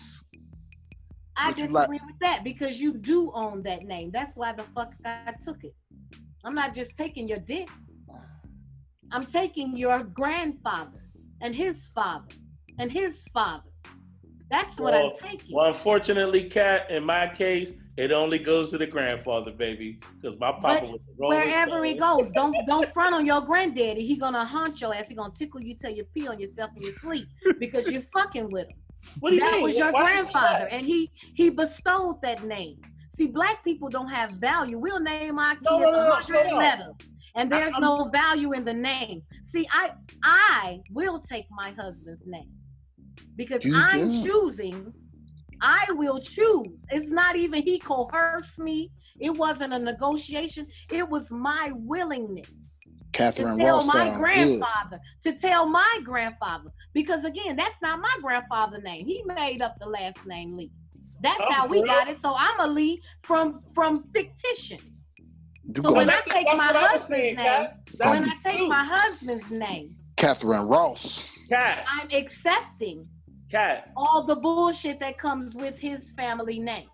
I 1.36 1.52
disagree 1.54 1.72
like- 1.74 1.90
with 1.90 2.20
that 2.22 2.44
because 2.44 2.80
you 2.80 2.94
do 2.94 3.32
own 3.34 3.64
that 3.64 3.84
name. 3.84 4.12
That's 4.12 4.36
why 4.36 4.54
the 4.54 4.64
fuck 4.76 4.94
I 5.06 5.34
took 5.44 5.64
it. 5.64 5.76
I'm 6.44 6.56
not 6.56 6.74
just 6.74 6.98
taking 6.98 7.28
your 7.28 7.40
dick. 7.40 7.70
I'm 9.12 9.26
taking 9.26 9.78
your 9.78 10.04
grandfather 10.04 11.00
and 11.42 11.56
his 11.56 11.88
father 11.88 12.28
and 12.80 12.92
his 12.92 13.24
father. 13.34 13.64
That's 14.50 14.80
what 14.80 14.94
Well, 14.94 15.18
I'm 15.24 15.30
taking. 15.30 15.56
well, 15.56 15.68
unfortunately, 15.68 16.50
Cat, 16.50 16.90
in 16.92 17.04
my 17.04 17.28
case, 17.28 17.74
it 17.96 18.12
only 18.12 18.40
goes 18.40 18.72
to 18.72 18.78
the 18.80 18.88
grandfather, 18.88 19.52
baby, 19.52 20.00
because 20.20 20.40
my 20.40 20.52
papa 20.52 20.80
But 20.82 20.84
was 20.90 21.00
the 21.18 21.28
wherever 21.28 21.84
he 21.84 21.94
goes, 21.96 22.32
don't 22.34 22.56
don't 22.66 22.92
front 22.94 23.14
on 23.14 23.26
your 23.26 23.42
granddaddy. 23.42 24.06
He 24.06 24.16
gonna 24.18 24.44
haunt 24.44 24.82
your 24.82 24.94
ass. 24.96 25.08
He 25.08 25.16
gonna 25.16 25.34
tickle 25.38 25.62
you 25.62 25.76
till 25.76 25.92
you 25.92 26.04
pee 26.06 26.28
on 26.28 26.40
yourself 26.40 26.72
in 26.76 26.82
your 26.84 26.94
sleep 26.94 27.28
because 27.60 27.90
you're 27.92 28.04
fucking 28.14 28.50
with 28.50 28.68
him. 28.68 28.78
What 29.20 29.30
do 29.30 29.36
you 29.36 29.42
that 29.42 29.54
mean? 29.54 29.64
was 29.64 29.78
your 29.78 29.92
Why 29.92 30.06
grandfather, 30.06 30.68
and 30.72 30.86
he 30.86 31.12
he 31.36 31.50
bestowed 31.52 32.22
that 32.24 32.44
name. 32.44 32.82
See, 33.16 33.28
black 33.28 33.64
people 33.64 33.90
don't 33.90 34.10
have 34.10 34.32
value. 34.32 34.80
We'll 34.80 35.00
name 35.00 35.38
our 35.38 35.54
kids 35.56 35.66
No, 35.70 35.78
no, 35.80 35.92
no, 35.92 36.10
no, 36.10 36.16
a 36.18 36.24
slow 36.24 36.38
hundred 36.40 36.50
down. 36.50 36.58
letters, 36.60 36.96
and 37.36 37.52
there's 37.52 37.74
I'm- 37.74 37.82
no 37.82 38.10
value 38.10 38.54
in 38.54 38.66
the 38.66 38.74
name. 38.74 39.22
See, 39.44 39.68
I 39.72 39.92
I 40.24 40.80
will 40.92 41.20
take 41.20 41.46
my 41.52 41.72
husband's 41.72 42.26
name 42.26 42.52
because 43.36 43.64
You 43.64 43.76
I'm 43.76 44.12
do. 44.12 44.24
choosing. 44.24 44.94
I 45.62 45.86
will 45.92 46.20
choose. 46.20 46.84
It's 46.90 47.10
not 47.12 47.36
even 47.36 47.62
he 47.64 47.80
coerced 47.80 48.58
me. 48.60 48.92
It 49.20 49.30
wasn't 49.38 49.74
a 49.74 49.80
negotiation. 49.80 50.66
It 50.92 51.08
was 51.08 51.30
my 51.30 51.72
willingness 51.74 52.50
Catherine 53.14 53.58
to 53.58 53.64
tell 53.64 53.76
Ross 53.78 53.86
my 53.86 53.94
sound 53.94 54.10
good. 54.16 54.20
grandfather, 54.24 55.00
to 55.24 55.34
tell 55.38 55.68
my 55.68 56.00
grandfather, 56.04 56.72
because 56.94 57.24
again, 57.24 57.56
that's 57.56 57.80
not 57.82 58.00
my 58.00 58.18
grandfather's 58.24 58.84
name. 58.84 59.06
He 59.06 59.24
made 59.24 59.62
up 59.62 59.76
the 59.80 59.86
last 59.88 60.26
name 60.26 60.58
Lee. 60.58 60.72
That's 61.24 61.40
Oh, 61.42 61.52
how 61.52 61.68
we 61.68 61.80
for 61.80 61.86
got 61.88 62.10
it. 62.10 62.18
So 62.22 62.36
I'm 62.38 62.60
a 62.60 62.68
Lee 62.68 63.02
from 63.24 63.62
from 63.74 64.04
fictition. 64.14 64.80
You 65.76 65.82
So 65.82 65.94
when 65.94 66.10
I 66.10 66.20
take 66.28 66.46
my 66.46 66.56
what 66.56 66.76
I 66.76 66.82
was 66.82 66.92
husband's 66.92 67.08
saying, 67.08 67.36
name, 67.38 67.68
when 67.98 68.30
I 68.30 68.36
take 68.44 68.68
my 68.68 68.86
husband's 68.86 69.50
name, 69.50 69.96
Catherine 70.18 70.68
Ross. 70.68 71.24
Cat, 71.50 71.86
I'm 71.90 72.10
accepting 72.12 73.08
Cat, 73.50 73.92
all 73.96 74.24
the 74.26 74.36
bullshit 74.36 75.00
that 75.00 75.18
comes 75.18 75.56
with 75.56 75.78
his 75.78 76.12
family 76.12 76.60
name. 76.60 76.88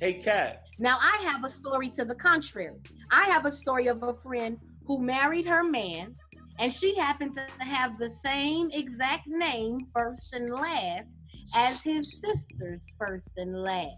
hey, 0.00 0.14
Cat. 0.14 0.62
Now 0.78 0.98
I 1.00 1.22
have 1.24 1.44
a 1.44 1.48
story 1.48 1.88
to 1.90 2.04
the 2.04 2.14
contrary. 2.14 2.76
I 3.10 3.24
have 3.26 3.46
a 3.46 3.52
story 3.52 3.86
of 3.86 4.02
a 4.02 4.14
friend 4.14 4.58
who 4.86 4.98
married 5.00 5.46
her 5.46 5.62
man, 5.64 6.14
and 6.58 6.72
she 6.74 6.96
happened 6.96 7.34
to 7.34 7.46
have 7.64 7.98
the 7.98 8.10
same 8.24 8.70
exact 8.72 9.26
name, 9.26 9.86
first 9.94 10.32
and 10.34 10.50
last, 10.50 11.10
as 11.54 11.82
his 11.82 12.20
sister's 12.20 12.92
first 12.98 13.30
and 13.36 13.62
last. 13.62 13.94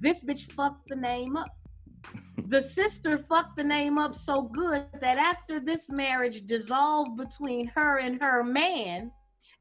This 0.00 0.18
bitch 0.20 0.50
fucked 0.52 0.88
the 0.88 0.96
name 0.96 1.36
up. 1.36 1.48
The 2.48 2.62
sister 2.62 3.24
fucked 3.28 3.56
the 3.56 3.64
name 3.64 3.98
up 3.98 4.14
so 4.14 4.42
good 4.42 4.86
that 5.00 5.18
after 5.18 5.58
this 5.58 5.88
marriage 5.88 6.46
dissolved 6.46 7.16
between 7.16 7.66
her 7.68 7.98
and 7.98 8.22
her 8.22 8.44
man, 8.44 9.10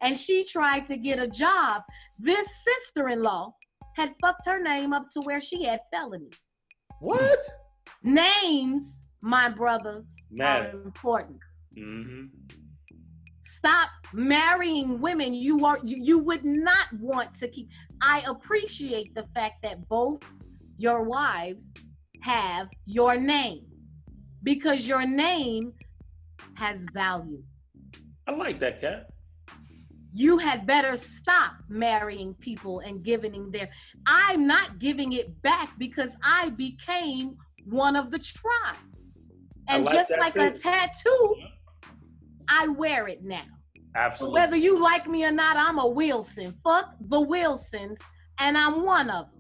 and 0.02 0.20
she 0.20 0.44
tried 0.44 0.86
to 0.88 0.98
get 0.98 1.20
a 1.20 1.28
job, 1.28 1.82
this 2.20 2.48
sister 2.64 3.10
in 3.10 3.24
law 3.24 3.56
had 3.96 4.14
fucked 4.22 4.46
her 4.46 4.62
name 4.62 4.94
up 4.94 5.10
to 5.14 5.22
where 5.22 5.42
she 5.42 5.64
had 5.64 5.80
felony. 5.92 6.30
What? 7.00 7.40
Names, 8.04 8.84
my 9.22 9.50
brothers, 9.50 10.06
Matter. 10.30 10.78
are 10.78 10.82
important. 10.84 11.40
Mm-hmm. 11.78 12.26
Stop 13.46 13.90
marrying 14.16 15.02
women 15.02 15.34
you 15.34 15.66
are 15.66 15.80
you, 15.84 15.98
you 16.02 16.18
would 16.20 16.46
not 16.46 16.92
want 17.00 17.36
to 17.40 17.48
keep. 17.48 17.70
I 18.02 18.24
appreciate 18.28 19.14
the 19.14 19.26
fact 19.34 19.62
that 19.64 19.88
both 19.90 20.22
your 20.78 21.04
wives 21.04 21.72
have 22.22 22.70
your 22.86 23.18
name 23.18 23.66
because 24.44 24.88
your 24.88 25.06
name 25.06 25.74
has 26.56 26.86
value. 26.94 27.44
I 28.28 28.32
like 28.32 28.60
that, 28.60 28.82
Cat. 28.82 29.10
you 30.14 30.38
had 30.38 30.66
better 30.66 30.96
stop 30.98 31.54
marrying 31.68 32.34
people 32.36 32.80
and 32.80 33.04
giving 33.04 33.52
their 33.52 33.70
i'm 34.08 34.48
not 34.48 34.80
giving 34.80 35.12
it 35.14 35.42
back 35.42 35.70
because 35.78 36.12
i 36.24 36.50
became 36.52 37.36
one 37.66 37.96
of 37.96 38.12
the 38.12 38.20
tribe 38.20 38.78
and 39.68 39.84
like 39.84 39.94
just 39.94 40.12
like 40.20 40.36
a 40.38 40.52
tattoo 40.58 41.36
i 42.48 42.68
wear 42.70 43.08
it 43.08 43.24
now 43.24 43.44
Absolutely. 43.96 44.40
whether 44.40 44.58
you 44.58 44.82
like 44.82 45.08
me 45.08 45.26
or 45.26 45.32
not 45.32 45.58
i'm 45.58 45.80
a 45.80 45.88
wilson 45.88 46.54
fuck 46.64 46.96
the 47.10 47.20
wilsons 47.20 48.00
and 48.40 48.58
i'm 48.58 48.84
one 48.84 49.10
of 49.10 49.26
them 49.32 49.36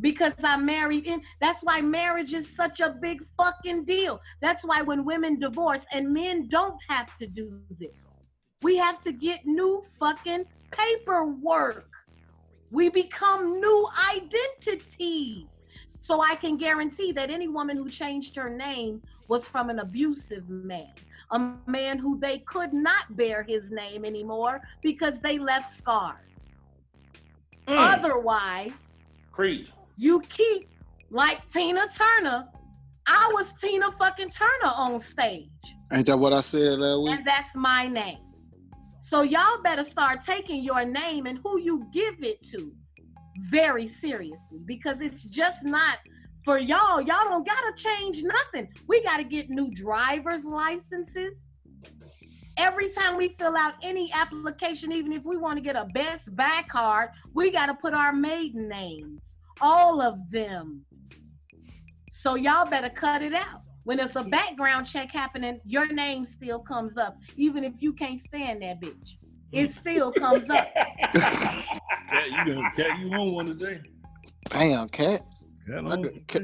because 0.00 0.34
I'm 0.42 0.66
married 0.66 1.06
in. 1.06 1.22
That's 1.40 1.62
why 1.62 1.80
marriage 1.80 2.32
is 2.32 2.54
such 2.54 2.80
a 2.80 2.96
big 3.00 3.24
fucking 3.36 3.84
deal. 3.84 4.20
That's 4.40 4.64
why 4.64 4.82
when 4.82 5.04
women 5.04 5.38
divorce 5.38 5.84
and 5.92 6.12
men 6.12 6.48
don't 6.48 6.78
have 6.88 7.16
to 7.18 7.26
do 7.26 7.60
this, 7.78 7.96
we 8.62 8.76
have 8.76 9.02
to 9.02 9.12
get 9.12 9.46
new 9.46 9.84
fucking 9.98 10.44
paperwork. 10.70 11.88
We 12.70 12.88
become 12.88 13.60
new 13.60 13.88
identities. 14.14 15.46
So 16.00 16.20
I 16.20 16.36
can 16.36 16.56
guarantee 16.56 17.12
that 17.12 17.30
any 17.30 17.48
woman 17.48 17.76
who 17.76 17.88
changed 17.88 18.36
her 18.36 18.50
name 18.50 19.02
was 19.28 19.46
from 19.46 19.70
an 19.70 19.80
abusive 19.80 20.48
man, 20.48 20.92
a 21.32 21.52
man 21.66 21.98
who 21.98 22.18
they 22.18 22.38
could 22.40 22.72
not 22.72 23.16
bear 23.16 23.42
his 23.42 23.70
name 23.70 24.04
anymore 24.04 24.60
because 24.82 25.14
they 25.22 25.38
left 25.38 25.76
scars. 25.76 26.16
Mm. 27.66 27.94
Otherwise, 27.94 28.72
Creed. 29.32 29.68
you 29.96 30.20
keep 30.28 30.68
like 31.10 31.38
Tina 31.52 31.86
Turner. 31.96 32.46
I 33.08 33.30
was 33.34 33.46
Tina 33.60 33.92
fucking 33.98 34.30
Turner 34.30 34.72
on 34.76 35.00
stage, 35.00 35.48
Ain't 35.92 36.06
that 36.06 36.18
what 36.18 36.32
I 36.32 36.40
said 36.40 36.78
last 36.78 37.02
week? 37.02 37.18
and 37.18 37.26
that's 37.26 37.54
my 37.54 37.86
name. 37.86 38.18
So 39.02 39.22
y'all 39.22 39.62
better 39.62 39.84
start 39.84 40.24
taking 40.24 40.64
your 40.64 40.84
name 40.84 41.26
and 41.26 41.38
who 41.44 41.60
you 41.60 41.86
give 41.92 42.16
it 42.24 42.42
to 42.50 42.72
very 43.50 43.86
seriously 43.86 44.58
because 44.64 44.96
it's 45.00 45.22
just 45.24 45.64
not 45.64 45.98
for 46.46 46.58
y'all. 46.58 47.00
Y'all 47.00 47.24
don't 47.24 47.44
gotta 47.44 47.72
change 47.76 48.22
nothing. 48.22 48.68
We 48.86 49.02
gotta 49.02 49.24
get 49.24 49.50
new 49.50 49.70
driver's 49.72 50.44
licenses. 50.44 51.34
Every 52.56 52.88
time 52.90 53.18
we 53.18 53.34
fill 53.38 53.56
out 53.56 53.74
any 53.82 54.10
application, 54.14 54.92
even 54.92 55.12
if 55.12 55.24
we 55.24 55.36
want 55.36 55.58
to 55.58 55.60
get 55.60 55.76
a 55.76 55.84
best 55.92 56.34
buy 56.34 56.64
card, 56.70 57.10
we 57.34 57.50
got 57.50 57.66
to 57.66 57.74
put 57.74 57.92
our 57.92 58.14
maiden 58.14 58.66
names, 58.66 59.20
all 59.60 60.00
of 60.00 60.18
them. 60.30 60.80
So 62.14 62.34
y'all 62.36 62.64
better 62.64 62.88
cut 62.88 63.20
it 63.20 63.34
out. 63.34 63.60
When 63.84 64.00
it's 64.00 64.16
a 64.16 64.24
background 64.24 64.86
check 64.86 65.12
happening, 65.12 65.60
your 65.66 65.92
name 65.92 66.24
still 66.24 66.60
comes 66.60 66.96
up, 66.96 67.18
even 67.36 67.62
if 67.62 67.74
you 67.80 67.92
can't 67.92 68.22
stand 68.22 68.62
that 68.62 68.80
bitch. 68.80 69.16
It 69.52 69.74
still 69.74 70.10
comes 70.12 70.48
up. 70.48 70.68
Cat, 71.12 72.30
you 72.30 72.54
gonna 72.54 72.70
cat 72.74 72.98
you 73.00 73.12
on 73.12 73.32
one 73.32 73.46
today? 73.46 73.80
Damn, 74.48 74.88
cat. 74.88 75.22
Cat 75.66 75.84
I 75.84 75.90
on. 75.90 76.02
got- 76.02 76.26
cat, 76.28 76.42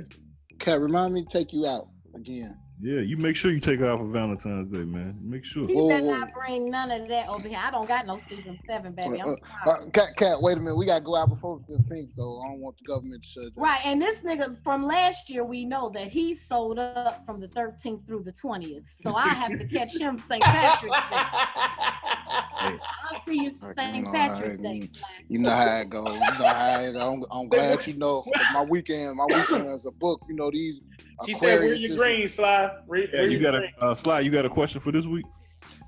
Cat, 0.59 0.81
remind 0.81 1.15
me 1.15 1.25
to 1.25 1.29
take 1.29 1.53
you 1.53 1.67
out 1.67 1.89
again. 2.15 2.57
Yeah, 2.85 3.01
you 3.01 3.17
make 3.17 3.37
sure 3.37 3.53
you 3.53 3.61
take 3.61 3.79
her 3.79 3.89
out 3.89 4.01
for 4.01 4.07
Valentine's 4.07 4.69
Day, 4.69 4.79
man. 4.79 5.17
Make 5.23 5.45
sure. 5.45 5.65
He 5.69 5.75
better 5.89 6.05
not 6.05 6.33
bring 6.35 6.69
none 6.69 6.91
of 6.91 7.07
that 7.09 7.29
over 7.29 7.47
here. 7.47 7.61
I 7.63 7.71
don't 7.71 7.87
got 7.87 8.07
no 8.07 8.19
season 8.19 8.59
seven, 8.69 8.93
baby. 8.93 9.21
I'm 9.23 9.37
Uh, 9.67 9.71
uh, 9.71 9.87
Cat, 9.93 10.17
Cat, 10.17 10.43
wait 10.43 10.57
a 10.57 10.61
minute. 10.61 10.75
We 10.75 10.87
gotta 10.87 11.05
go 11.05 11.15
out 11.15 11.29
before 11.29 11.61
the 11.69 11.75
15th, 11.77 12.11
though. 12.17 12.41
I 12.43 12.49
don't 12.49 12.59
want 12.61 12.77
the 12.79 12.85
government 12.85 13.23
to 13.23 13.29
shut 13.29 13.55
down. 13.55 13.65
Right, 13.65 13.81
and 13.85 14.03
this 14.03 14.23
nigga 14.23 14.61
from 14.65 14.85
last 14.85 15.31
year, 15.31 15.45
we 15.45 15.65
know 15.65 15.91
that 15.95 16.09
he 16.09 16.35
sold 16.35 16.81
up 16.81 17.25
from 17.25 17.39
the 17.39 17.47
13th 17.49 18.05
through 18.05 18.25
the 18.25 18.33
20th. 18.33 18.83
So 19.01 19.15
I 19.15 19.29
have 19.29 19.53
to 19.53 19.65
catch 19.69 19.97
him 19.97 20.19
St. 20.19 20.43
Patrick's 20.43 20.99
Day. 20.99 21.17
I'll 22.61 23.23
see 23.27 23.35
you 23.35 23.43
You 23.45 23.75
St. 23.77 24.05
know, 24.05 24.13
Patrick's 24.13 24.63
Day. 24.63 24.91
You 25.29 25.39
know 25.39 25.51
how 25.51 25.77
it 25.79 25.91
goes. 25.91 26.09
You 26.09 26.19
know 26.19 26.47
how 26.47 26.81
it 26.81 26.93
goes. 26.93 27.03
I'm, 27.03 27.25
I'm 27.31 27.49
glad 27.49 27.87
you 27.87 27.95
know 27.95 28.25
my 28.53 28.63
weekend, 28.63 29.17
my 29.17 29.27
weekend 29.27 29.67
is 29.71 29.87
a 29.87 29.91
book. 29.91 30.23
You 30.29 30.37
know 30.37 30.51
these. 30.51 30.81
She 31.27 31.35
said, 31.35 31.61
"Where's 31.61 31.83
Aquarius 31.83 31.83
your 31.83 31.97
green, 31.97 32.29
Sly? 32.29 32.71
Where, 32.87 33.01
Yeah, 33.01 33.07
where 33.13 33.31
you 33.31 33.39
your 33.39 33.53
got 33.53 33.63
a 33.63 33.85
uh, 33.85 33.95
slide. 33.95 34.21
You 34.21 34.31
got 34.31 34.45
a 34.45 34.51
question 34.51 34.81
for 34.81 34.93
this 34.93 35.07
week? 35.07 35.27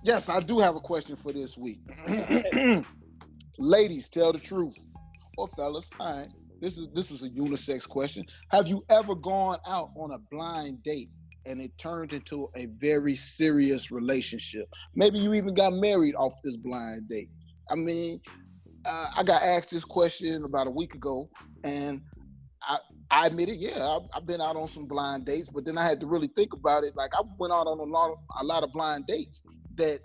Yes, 0.02 0.28
I 0.28 0.40
do 0.40 0.58
have 0.58 0.76
a 0.76 0.80
question 0.80 1.16
for 1.16 1.32
this 1.32 1.56
week. 1.56 1.80
Ladies, 3.58 4.08
tell 4.08 4.32
the 4.32 4.38
truth. 4.38 4.74
Or 5.36 5.48
fellas, 5.48 5.86
all 5.98 6.18
right. 6.18 6.28
This 6.60 6.76
is 6.76 6.88
this 6.94 7.10
is 7.10 7.22
a 7.22 7.28
unisex 7.28 7.88
question. 7.88 8.24
Have 8.50 8.68
you 8.68 8.84
ever 8.90 9.14
gone 9.14 9.58
out 9.66 9.90
on 9.96 10.12
a 10.12 10.18
blind 10.30 10.82
date 10.82 11.10
and 11.46 11.60
it 11.60 11.76
turned 11.78 12.12
into 12.12 12.48
a 12.56 12.66
very 12.66 13.16
serious 13.16 13.90
relationship? 13.90 14.68
Maybe 14.94 15.18
you 15.18 15.34
even 15.34 15.54
got 15.54 15.72
married 15.72 16.14
off 16.14 16.34
this 16.42 16.56
blind 16.56 17.08
date. 17.08 17.30
I 17.70 17.74
mean, 17.74 18.20
uh, 18.84 19.06
I 19.16 19.22
got 19.22 19.42
asked 19.42 19.70
this 19.70 19.84
question 19.84 20.44
about 20.44 20.66
a 20.66 20.70
week 20.70 20.94
ago, 20.94 21.28
and 21.62 22.02
I, 22.62 22.78
I 23.10 23.26
admitted, 23.26 23.56
yeah, 23.56 23.86
I've, 23.86 24.02
I've 24.14 24.26
been 24.26 24.40
out 24.40 24.56
on 24.56 24.68
some 24.68 24.86
blind 24.86 25.26
dates, 25.26 25.48
but 25.48 25.64
then 25.64 25.78
I 25.78 25.84
had 25.84 26.00
to 26.00 26.06
really 26.06 26.28
think 26.28 26.52
about 26.52 26.84
it. 26.84 26.96
Like 26.96 27.10
I 27.14 27.22
went 27.38 27.52
out 27.52 27.66
on 27.66 27.78
a 27.78 27.84
lot 27.84 28.10
of 28.10 28.16
a 28.40 28.44
lot 28.44 28.62
of 28.62 28.72
blind 28.72 29.06
dates 29.06 29.42
that 29.76 30.00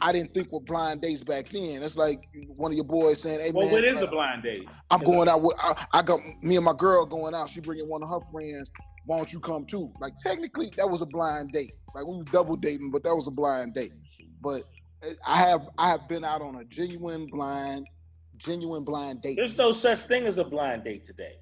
I 0.00 0.12
didn't 0.12 0.34
think 0.34 0.52
were 0.52 0.60
blind 0.60 1.00
dates 1.02 1.22
back 1.22 1.48
then. 1.50 1.82
It's 1.82 1.96
like 1.96 2.20
one 2.48 2.72
of 2.72 2.76
your 2.76 2.84
boys 2.84 3.20
saying, 3.20 3.40
"Hey 3.40 3.50
Well, 3.52 3.66
man, 3.66 3.72
what 3.72 3.84
is 3.84 4.02
uh, 4.02 4.06
a 4.06 4.10
blind 4.10 4.42
date? 4.42 4.68
I'm 4.90 5.02
going 5.02 5.28
out 5.28 5.42
with 5.42 5.56
I, 5.58 5.86
I 5.92 6.02
got 6.02 6.20
me 6.42 6.56
and 6.56 6.64
my 6.64 6.74
girl 6.74 7.06
going 7.06 7.34
out. 7.34 7.50
She 7.50 7.60
bringing 7.60 7.88
one 7.88 8.02
of 8.02 8.08
her 8.08 8.20
friends. 8.32 8.70
Why 9.06 9.16
don't 9.18 9.32
you 9.32 9.40
come 9.40 9.66
too? 9.66 9.92
Like 10.00 10.16
technically, 10.18 10.70
that 10.76 10.88
was 10.88 11.02
a 11.02 11.06
blind 11.06 11.52
date. 11.52 11.72
Like 11.94 12.06
we 12.06 12.16
were 12.18 12.24
double 12.24 12.56
dating, 12.56 12.90
but 12.90 13.02
that 13.04 13.14
was 13.14 13.26
a 13.26 13.30
blind 13.30 13.74
date. 13.74 13.92
But 14.40 14.62
uh, 15.02 15.10
I 15.26 15.38
have 15.38 15.68
I 15.78 15.88
have 15.90 16.08
been 16.08 16.24
out 16.24 16.40
on 16.42 16.56
a 16.56 16.64
genuine 16.64 17.26
blind, 17.26 17.86
genuine 18.36 18.84
blind 18.84 19.22
date. 19.22 19.36
There's 19.36 19.58
no 19.58 19.72
such 19.72 20.00
thing 20.00 20.24
as 20.26 20.38
a 20.38 20.44
blind 20.44 20.84
date 20.84 21.04
today. 21.04 21.34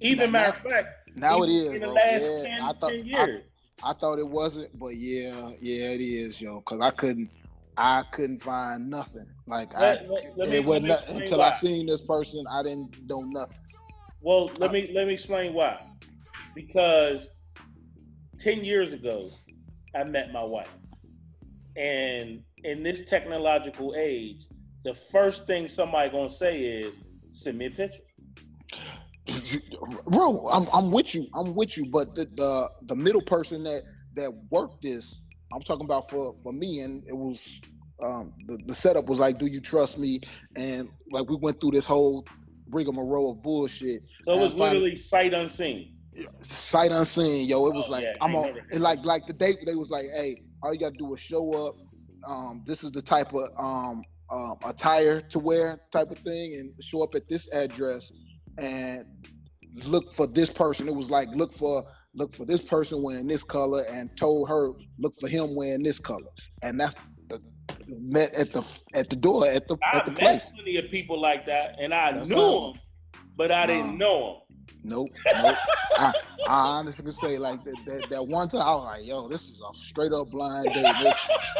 Even 0.00 0.32
Now- 0.32 0.40
matter 0.40 0.50
of 0.50 0.58
fact, 0.58 0.88
Now 1.14 1.42
it 1.42 1.50
is. 1.50 1.66
in 1.72 1.80
the 1.80 1.86
bro. 1.86 1.92
last 1.94 2.22
yeah, 2.28 2.42
10, 2.42 2.60
I 2.62 2.72
thought 2.72 2.90
10 2.90 3.06
years. 3.06 3.42
I 3.82 3.92
thought 3.92 4.18
it 4.18 4.26
wasn't, 4.28 4.78
but 4.78 4.96
yeah, 4.96 5.50
yeah, 5.60 5.90
it 5.90 6.00
is, 6.00 6.40
yo. 6.40 6.60
Cause 6.62 6.80
I 6.82 6.90
couldn't, 6.90 7.30
I 7.76 8.02
couldn't 8.10 8.42
find 8.42 8.90
nothing. 8.90 9.26
Like 9.46 9.72
Let- 9.74 10.02
I, 10.02 10.06
let- 10.06 10.38
let 10.38 10.48
it 10.48 10.66
me 10.66 10.80
no- 10.80 10.94
explain 10.94 11.22
until 11.22 11.42
I 11.42 11.52
seen 11.52 11.86
this 11.86 12.02
person, 12.02 12.44
I 12.50 12.62
didn't 12.62 13.08
know 13.08 13.20
nothing. 13.22 13.56
Well, 14.22 14.50
let 14.58 14.72
me 14.72 14.90
let 14.92 15.06
me 15.06 15.14
explain 15.14 15.52
why. 15.54 15.78
Because 16.56 17.28
ten 18.38 18.64
years 18.64 18.94
ago, 18.94 19.30
I 19.94 20.04
met 20.04 20.32
my 20.32 20.42
wife, 20.42 20.70
and 21.76 22.42
in 22.64 22.82
this 22.82 23.04
technological 23.04 23.94
age, 23.96 24.46
the 24.82 24.94
first 24.94 25.46
thing 25.46 25.68
somebody 25.68 26.08
gonna 26.10 26.30
say 26.30 26.62
is, 26.62 26.96
"Send 27.32 27.58
me 27.58 27.66
a 27.66 27.70
picture." 27.70 28.00
bro 30.06 30.48
i'm, 30.52 30.68
I'm 30.72 30.92
with 30.92 31.12
you 31.12 31.26
i'm 31.34 31.56
with 31.56 31.76
you 31.76 31.84
but 31.90 32.14
the, 32.14 32.26
the 32.36 32.70
the 32.82 32.94
middle 32.94 33.20
person 33.20 33.64
that 33.64 33.82
that 34.14 34.30
worked 34.52 34.82
this 34.82 35.20
i'm 35.52 35.62
talking 35.62 35.84
about 35.84 36.08
for 36.08 36.32
for 36.44 36.52
me 36.52 36.78
and 36.80 37.02
it 37.08 37.12
was 37.16 37.60
um 38.04 38.32
the, 38.46 38.56
the 38.66 38.74
setup 38.74 39.06
was 39.06 39.18
like 39.18 39.38
do 39.38 39.46
you 39.46 39.60
trust 39.60 39.98
me 39.98 40.20
and 40.54 40.88
like 41.10 41.28
we 41.28 41.34
went 41.34 41.60
through 41.60 41.72
this 41.72 41.84
whole 41.86 42.24
rigmarole 42.70 43.32
of 43.32 43.42
bullshit 43.42 44.02
So 44.24 44.34
it 44.34 44.38
was 44.38 44.52
finally- 44.52 44.78
literally 44.78 44.96
sight 44.96 45.34
unseen. 45.34 45.95
Sight 46.42 46.90
unseen, 46.92 47.46
yo. 47.48 47.66
It 47.66 47.74
was 47.74 47.88
Oh, 47.88 47.90
like 47.90 48.04
yeah, 48.04 48.14
I'm 48.20 48.34
on, 48.34 48.50
and 48.70 48.82
like 48.82 49.04
like 49.04 49.26
the 49.26 49.32
date 49.32 49.58
they 49.64 49.74
was 49.74 49.90
like, 49.90 50.06
hey, 50.16 50.42
all 50.62 50.72
you 50.72 50.80
gotta 50.80 50.96
do 50.96 51.12
is 51.14 51.20
show 51.20 51.52
up. 51.68 51.74
Um, 52.26 52.62
this 52.66 52.82
is 52.84 52.90
the 52.92 53.02
type 53.02 53.32
of 53.34 53.48
um, 53.58 54.04
um 54.30 54.56
attire 54.64 55.20
to 55.22 55.38
wear, 55.38 55.80
type 55.92 56.10
of 56.10 56.18
thing, 56.18 56.54
and 56.54 56.72
show 56.80 57.02
up 57.02 57.14
at 57.14 57.28
this 57.28 57.52
address 57.52 58.12
and 58.58 59.04
look 59.84 60.12
for 60.12 60.26
this 60.26 60.50
person. 60.50 60.88
It 60.88 60.94
was 60.94 61.10
like 61.10 61.28
look 61.34 61.52
for 61.52 61.84
look 62.14 62.34
for 62.34 62.44
this 62.44 62.62
person 62.62 63.02
wearing 63.02 63.26
this 63.26 63.44
color, 63.44 63.82
and 63.90 64.10
told 64.16 64.48
her 64.48 64.72
look 64.98 65.14
for 65.20 65.28
him 65.28 65.54
wearing 65.54 65.82
this 65.82 65.98
color, 65.98 66.30
and 66.62 66.78
that's 66.80 66.94
the 67.28 67.40
met 67.88 68.32
at 68.34 68.52
the 68.52 68.62
at 68.94 69.10
the 69.10 69.16
door 69.16 69.46
at 69.48 69.66
the 69.68 69.76
I 69.82 69.92
at 69.92 70.04
the 70.04 70.12
met 70.12 70.20
place. 70.20 70.54
plenty 70.54 70.76
of 70.76 70.90
people 70.90 71.20
like 71.20 71.46
that, 71.46 71.76
and 71.80 71.94
I 71.94 72.12
That's 72.12 72.30
knew 72.30 72.60
them, 72.74 72.80
but 73.36 73.50
I 73.50 73.66
didn't 73.66 73.98
know 73.98 74.24
them. 74.26 74.42
Nope. 74.84 75.10
nope. 75.42 75.56
I, 75.98 76.14
I 76.46 76.54
honestly 76.78 77.04
can 77.04 77.12
say 77.12 77.38
like 77.38 77.64
that, 77.64 77.76
that 77.86 78.10
that 78.10 78.26
one 78.26 78.48
time 78.48 78.62
I 78.62 78.74
was 78.74 78.84
like, 78.84 79.06
yo, 79.06 79.28
this 79.28 79.42
is 79.42 79.54
a 79.60 79.76
straight 79.76 80.12
up 80.12 80.30
blind 80.30 80.72
date. 80.74 80.84
It, 80.84 81.14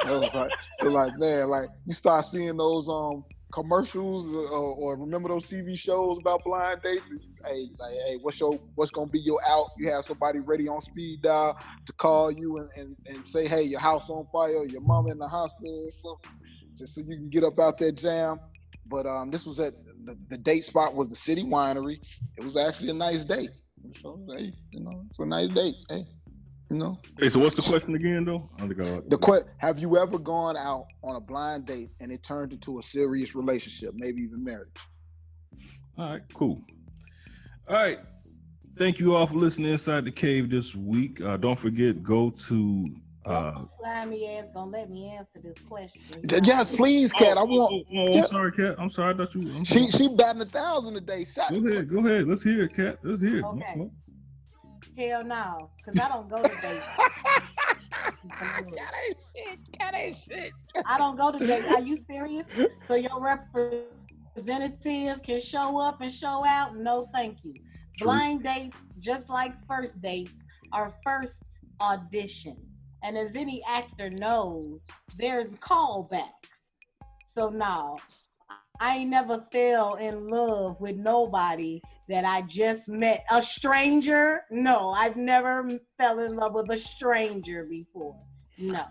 it 0.06 0.10
was 0.10 0.34
like 0.34 0.52
like 0.82 1.18
man, 1.18 1.48
like 1.48 1.68
you 1.86 1.92
start 1.92 2.24
seeing 2.24 2.56
those 2.56 2.88
um 2.88 3.24
commercials 3.52 4.28
or, 4.28 4.48
or 4.48 4.96
remember 4.96 5.28
those 5.28 5.46
TV 5.46 5.78
shows 5.78 6.18
about 6.18 6.44
blind 6.44 6.82
dates. 6.82 7.02
Hey, 7.44 7.64
like 7.80 7.94
hey, 8.06 8.16
what's 8.20 8.38
your 8.38 8.60
what's 8.74 8.90
gonna 8.90 9.10
be 9.10 9.20
your 9.20 9.40
out? 9.46 9.66
You 9.78 9.90
have 9.90 10.04
somebody 10.04 10.40
ready 10.40 10.68
on 10.68 10.80
speed 10.80 11.22
dial 11.22 11.56
to 11.86 11.92
call 11.94 12.30
you 12.30 12.58
and, 12.58 12.68
and, 12.76 12.96
and 13.06 13.26
say, 13.26 13.48
hey, 13.48 13.62
your 13.62 13.80
house 13.80 14.08
on 14.08 14.24
fire, 14.26 14.64
your 14.66 14.82
mom 14.82 15.10
in 15.10 15.18
the 15.18 15.28
hospital 15.28 15.86
or 15.86 15.90
something, 15.90 16.38
just 16.78 16.94
so 16.94 17.00
you 17.00 17.16
can 17.16 17.30
get 17.30 17.44
up 17.44 17.58
out 17.58 17.78
that 17.78 17.96
jam. 17.96 18.38
But 18.88 19.06
um, 19.06 19.30
this 19.30 19.46
was 19.46 19.58
at 19.60 19.74
the, 20.04 20.16
the 20.28 20.38
date 20.38 20.64
spot 20.64 20.94
was 20.94 21.08
the 21.08 21.16
City 21.16 21.42
Winery. 21.44 21.98
It 22.36 22.44
was 22.44 22.56
actually 22.56 22.90
a 22.90 22.94
nice 22.94 23.24
date. 23.24 23.50
So 24.02 24.20
hey, 24.36 24.52
you 24.70 24.80
know, 24.80 25.04
it's 25.10 25.18
a 25.18 25.26
nice 25.26 25.50
date. 25.50 25.74
Hey, 25.88 26.04
you 26.70 26.76
know. 26.76 26.96
Hey, 27.18 27.28
so 27.28 27.40
what's 27.40 27.56
the 27.56 27.62
question 27.62 27.94
again, 27.94 28.24
though? 28.24 28.48
Think 28.58 28.80
I- 28.80 29.00
The 29.08 29.18
que- 29.18 29.44
Have 29.58 29.78
you 29.78 29.96
ever 29.96 30.18
gone 30.18 30.56
out 30.56 30.86
on 31.02 31.16
a 31.16 31.20
blind 31.20 31.66
date 31.66 31.90
and 32.00 32.10
it 32.12 32.22
turned 32.22 32.52
into 32.52 32.78
a 32.78 32.82
serious 32.82 33.34
relationship, 33.34 33.94
maybe 33.94 34.22
even 34.22 34.42
marriage? 34.44 34.68
All 35.98 36.10
right, 36.10 36.22
cool. 36.34 36.60
All 37.68 37.76
right. 37.76 37.98
Thank 38.76 38.98
you 38.98 39.14
all 39.16 39.26
for 39.26 39.36
listening 39.36 39.72
inside 39.72 40.04
the 40.04 40.10
cave 40.10 40.50
this 40.50 40.74
week. 40.74 41.20
Uh, 41.22 41.38
don't 41.38 41.58
forget, 41.58 42.02
go 42.02 42.28
to 42.30 42.94
uh 43.26 43.64
Slimy 43.78 44.26
ass 44.38 44.46
gonna 44.54 44.70
let 44.70 44.90
me 44.90 45.10
answer 45.10 45.40
this 45.42 45.56
question. 45.68 46.02
Yes, 46.44 46.74
please, 46.74 47.12
Cat. 47.12 47.36
I 47.36 47.42
want. 47.42 47.86
oh, 47.94 48.18
I'm 48.18 48.24
sorry, 48.24 48.52
Cat. 48.52 48.76
I'm 48.78 48.90
sorry. 48.90 49.14
I 49.14 49.16
thought 49.16 49.34
you. 49.34 49.52
I'm 49.54 49.64
She 49.64 49.90
sorry. 49.90 50.08
she 50.08 50.14
batting 50.14 50.42
a 50.42 50.46
thousand 50.46 50.94
today. 50.94 51.24
Shot- 51.24 51.50
Go 51.50 51.66
ahead. 51.68 51.88
Go 51.90 51.98
ahead. 51.98 52.26
Let's 52.26 52.42
hear 52.42 52.62
it, 52.62 52.74
Cat. 52.74 52.98
Let's 53.02 53.20
hear 53.22 53.38
it. 53.38 53.44
Okay. 53.44 53.90
Hell 54.96 55.24
no, 55.24 55.70
because 55.84 56.00
I 56.00 56.08
don't 56.08 56.28
go 56.30 56.42
to 56.42 56.48
dates. 56.48 56.86
I 60.86 60.98
don't 60.98 61.16
go 61.16 61.32
to 61.32 61.38
dates. 61.38 61.66
Are 61.68 61.80
you 61.80 61.98
serious? 62.08 62.46
So 62.88 62.94
your 63.06 63.20
representative 63.20 65.22
can 65.22 65.40
show 65.40 65.78
up 65.80 66.00
and 66.00 66.12
show 66.12 66.44
out? 66.46 66.76
No, 66.76 67.08
thank 67.12 67.38
you. 67.44 67.54
True. 67.98 68.06
Blind 68.06 68.42
dates, 68.44 68.76
just 69.00 69.28
like 69.28 69.52
first 69.66 70.00
dates, 70.00 70.42
are 70.72 70.94
first 71.04 71.42
auditions. 71.80 72.58
And 73.02 73.16
as 73.16 73.36
any 73.36 73.62
actor 73.68 74.10
knows, 74.10 74.80
there's 75.18 75.50
callbacks. 75.56 76.30
So 77.34 77.48
no, 77.48 77.98
I 78.80 78.98
ain't 78.98 79.10
never 79.10 79.44
fell 79.52 79.94
in 79.94 80.28
love 80.28 80.80
with 80.80 80.96
nobody 80.96 81.80
that 82.08 82.24
I 82.24 82.42
just 82.42 82.88
met. 82.88 83.24
A 83.30 83.42
stranger? 83.42 84.42
No, 84.50 84.90
I've 84.90 85.16
never 85.16 85.68
fell 85.98 86.20
in 86.20 86.34
love 86.34 86.54
with 86.54 86.70
a 86.70 86.76
stranger 86.76 87.64
before. 87.64 88.16
No. 88.58 88.84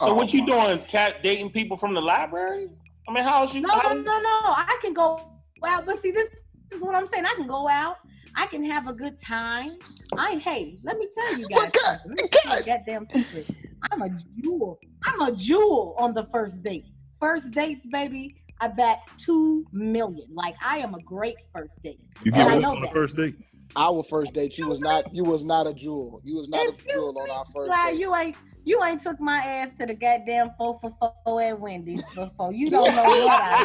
So 0.00 0.14
what 0.14 0.32
you 0.32 0.46
doing? 0.46 0.80
Cat 0.84 1.22
dating 1.22 1.50
people 1.50 1.76
from 1.76 1.94
the 1.94 2.00
library? 2.00 2.68
I 3.08 3.12
mean, 3.12 3.24
how's 3.24 3.54
you? 3.54 3.62
No, 3.62 3.74
no, 3.82 3.94
no, 3.94 4.20
no. 4.20 4.40
I 4.44 4.78
can 4.80 4.92
go 4.92 5.20
out, 5.66 5.86
but 5.86 6.00
see, 6.00 6.12
this, 6.12 6.28
this 6.70 6.78
is 6.78 6.82
what 6.82 6.94
I'm 6.94 7.06
saying. 7.06 7.24
I 7.24 7.34
can 7.34 7.48
go 7.48 7.68
out. 7.68 7.96
I 8.38 8.46
can 8.46 8.64
have 8.70 8.86
a 8.86 8.92
good 8.92 9.20
time. 9.20 9.70
I 10.16 10.36
hey, 10.36 10.78
let 10.84 10.96
me 10.96 11.08
tell 11.12 11.36
you 11.36 11.48
guys 11.48 11.70
something. 11.84 12.10
Let 12.10 12.22
me 12.22 12.28
tell 12.30 12.54
you 12.56 12.62
a 12.62 12.64
goddamn 12.66 13.04
secret. 13.06 13.46
I'm 13.90 14.02
a 14.02 14.10
jewel. 14.40 14.78
I'm 15.04 15.20
a 15.22 15.32
jewel 15.36 15.96
on 15.98 16.14
the 16.14 16.24
first 16.32 16.62
date. 16.62 16.84
First 17.20 17.50
dates, 17.50 17.84
baby. 17.90 18.36
I 18.60 18.68
bet 18.68 19.00
two 19.18 19.64
million. 19.72 20.28
Like 20.32 20.54
I 20.64 20.78
am 20.78 20.94
a 20.94 21.00
great 21.02 21.34
first 21.52 21.82
date. 21.82 21.98
You 22.24 22.30
And 22.32 22.34
get 22.36 22.46
I 22.46 22.56
off 22.56 22.62
know 22.62 22.70
on 22.76 22.80
the 22.80 22.86
that. 22.86 22.94
first 22.94 23.16
date. 23.16 23.34
Our 23.74 24.02
first 24.04 24.32
date, 24.32 24.56
you 24.56 24.68
was 24.68 24.78
not 24.78 25.12
you 25.12 25.24
was 25.24 25.42
not 25.42 25.66
a 25.66 25.74
jewel. 25.74 26.20
You 26.22 26.36
was 26.36 26.48
not 26.48 26.64
a 26.68 26.72
jewel 26.92 27.18
on 27.18 27.30
our 27.30 27.44
first 27.52 27.66
Sly, 27.66 27.90
date. 27.90 27.98
you 28.00 28.14
ain't 28.14 28.36
you 28.64 28.84
ain't 28.84 29.02
took 29.02 29.18
my 29.20 29.38
ass 29.38 29.70
to 29.80 29.86
the 29.86 29.94
goddamn 29.94 30.50
four 30.56 30.78
for 30.80 30.94
four 31.24 31.42
at 31.42 31.58
Wendy's 31.58 32.04
before. 32.14 32.52
You 32.52 32.70
don't 32.76 32.94
know 32.94 33.02
what 33.02 33.40
I 33.42 33.64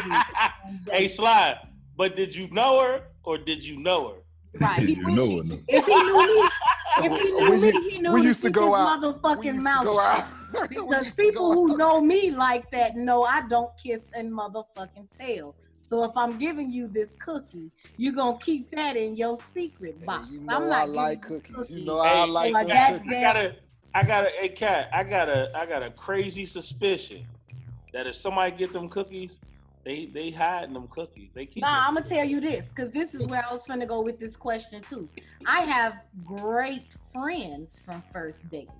do. 0.84 0.92
hey, 0.92 1.06
Sly, 1.06 1.56
but 1.96 2.16
did 2.16 2.34
you 2.34 2.50
know 2.50 2.80
her 2.80 3.02
or 3.22 3.38
did 3.38 3.64
you 3.64 3.78
know 3.78 4.08
her? 4.08 4.14
Right. 4.60 4.82
He 4.82 4.94
You 4.94 5.04
wish 5.04 5.16
know 5.16 5.24
he- 5.26 5.38
it, 5.38 5.46
no. 5.46 5.58
if 5.68 5.86
he 5.86 6.02
knew 6.02 6.26
me, 6.26 6.48
if 6.98 7.12
he 7.20 7.30
knew 7.32 7.50
We 7.50 7.60
me, 7.60 7.90
he 7.90 7.98
knew 8.00 8.12
we 8.14 8.22
used 8.22 8.42
to 8.42 8.48
keep 8.48 8.54
go 8.56 8.66
his 8.68 8.74
out. 8.76 9.00
motherfucking 9.02 9.56
mouth 9.62 9.84
go 9.84 9.98
out. 9.98 10.24
Because 10.68 11.10
people 11.14 11.52
who 11.52 11.76
know 11.76 12.00
me 12.00 12.30
like 12.30 12.70
that 12.70 12.96
know 12.96 13.24
I 13.24 13.46
don't 13.48 13.70
kiss 13.82 14.02
and 14.14 14.30
motherfucking 14.32 15.08
tell. 15.18 15.54
So 15.86 16.04
if 16.04 16.12
I'm 16.16 16.38
giving 16.38 16.72
you 16.72 16.88
this 16.88 17.14
cookie, 17.20 17.70
you're 17.98 18.14
gonna 18.14 18.38
keep 18.38 18.70
that 18.70 18.96
in 18.96 19.16
your 19.16 19.38
secret 19.52 20.04
box. 20.06 20.28
You 20.30 20.40
I'm 20.40 20.46
know 20.46 20.68
not 20.70 20.82
I 20.82 20.84
like 20.84 21.22
you 21.22 21.28
cookies. 21.28 21.50
You 21.50 21.56
cookies 21.56 21.86
know 21.86 21.98
I 21.98 22.24
Hey, 22.24 22.30
like 22.30 22.52
for 22.54 22.58
hey, 22.60 22.66
them 22.66 22.68
that 22.68 22.88
Cat, 22.88 22.94
I 22.94 23.04
cookies. 23.04 23.20
got 23.20 23.36
a, 23.36 23.52
I 23.96 24.02
got 24.04 24.24
a, 24.24 24.28
hey, 24.40 24.48
cat, 24.48 24.88
I 24.92 25.04
got 25.04 25.28
a, 25.28 25.50
I 25.56 25.66
got 25.66 25.82
a 25.82 25.90
crazy 25.90 26.46
suspicion 26.46 27.26
that 27.92 28.06
if 28.06 28.16
somebody 28.16 28.56
get 28.56 28.72
them 28.72 28.88
cookies, 28.88 29.38
they 29.84 30.06
they 30.06 30.30
hiding 30.30 30.74
them 30.74 30.88
cookies. 30.88 31.30
They 31.34 31.46
keep. 31.46 31.62
Nah, 31.62 31.86
I'm 31.86 31.94
gonna 31.94 32.08
tell 32.08 32.24
you 32.24 32.40
this, 32.40 32.66
because 32.66 32.92
this 32.92 33.14
is 33.14 33.26
where 33.26 33.44
I 33.48 33.52
was 33.52 33.62
gonna 33.66 33.86
go 33.86 34.00
with 34.00 34.18
this 34.18 34.36
question 34.36 34.82
too. 34.82 35.08
I 35.46 35.60
have 35.62 35.94
great 36.24 36.86
friends 37.12 37.80
from 37.84 38.02
first 38.12 38.48
dates. 38.50 38.72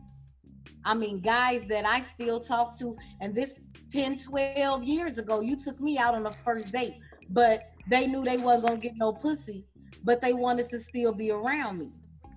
I 0.84 0.94
mean, 0.94 1.20
guys 1.20 1.66
that 1.68 1.86
I 1.86 2.02
still 2.02 2.40
talk 2.40 2.78
to, 2.78 2.96
and 3.20 3.34
this 3.34 3.54
10, 3.92 4.18
12 4.18 4.84
years 4.84 5.18
ago, 5.18 5.40
you 5.40 5.56
took 5.56 5.80
me 5.80 5.98
out 5.98 6.14
on 6.14 6.26
a 6.26 6.32
first 6.44 6.72
date, 6.72 6.96
but 7.30 7.70
they 7.88 8.06
knew 8.06 8.24
they 8.24 8.36
wasn't 8.36 8.68
gonna 8.68 8.80
get 8.80 8.96
no 8.96 9.12
pussy, 9.12 9.64
but 10.02 10.20
they 10.20 10.32
wanted 10.32 10.68
to 10.70 10.80
still 10.80 11.12
be 11.12 11.30
around 11.30 11.78
me. 11.78 11.90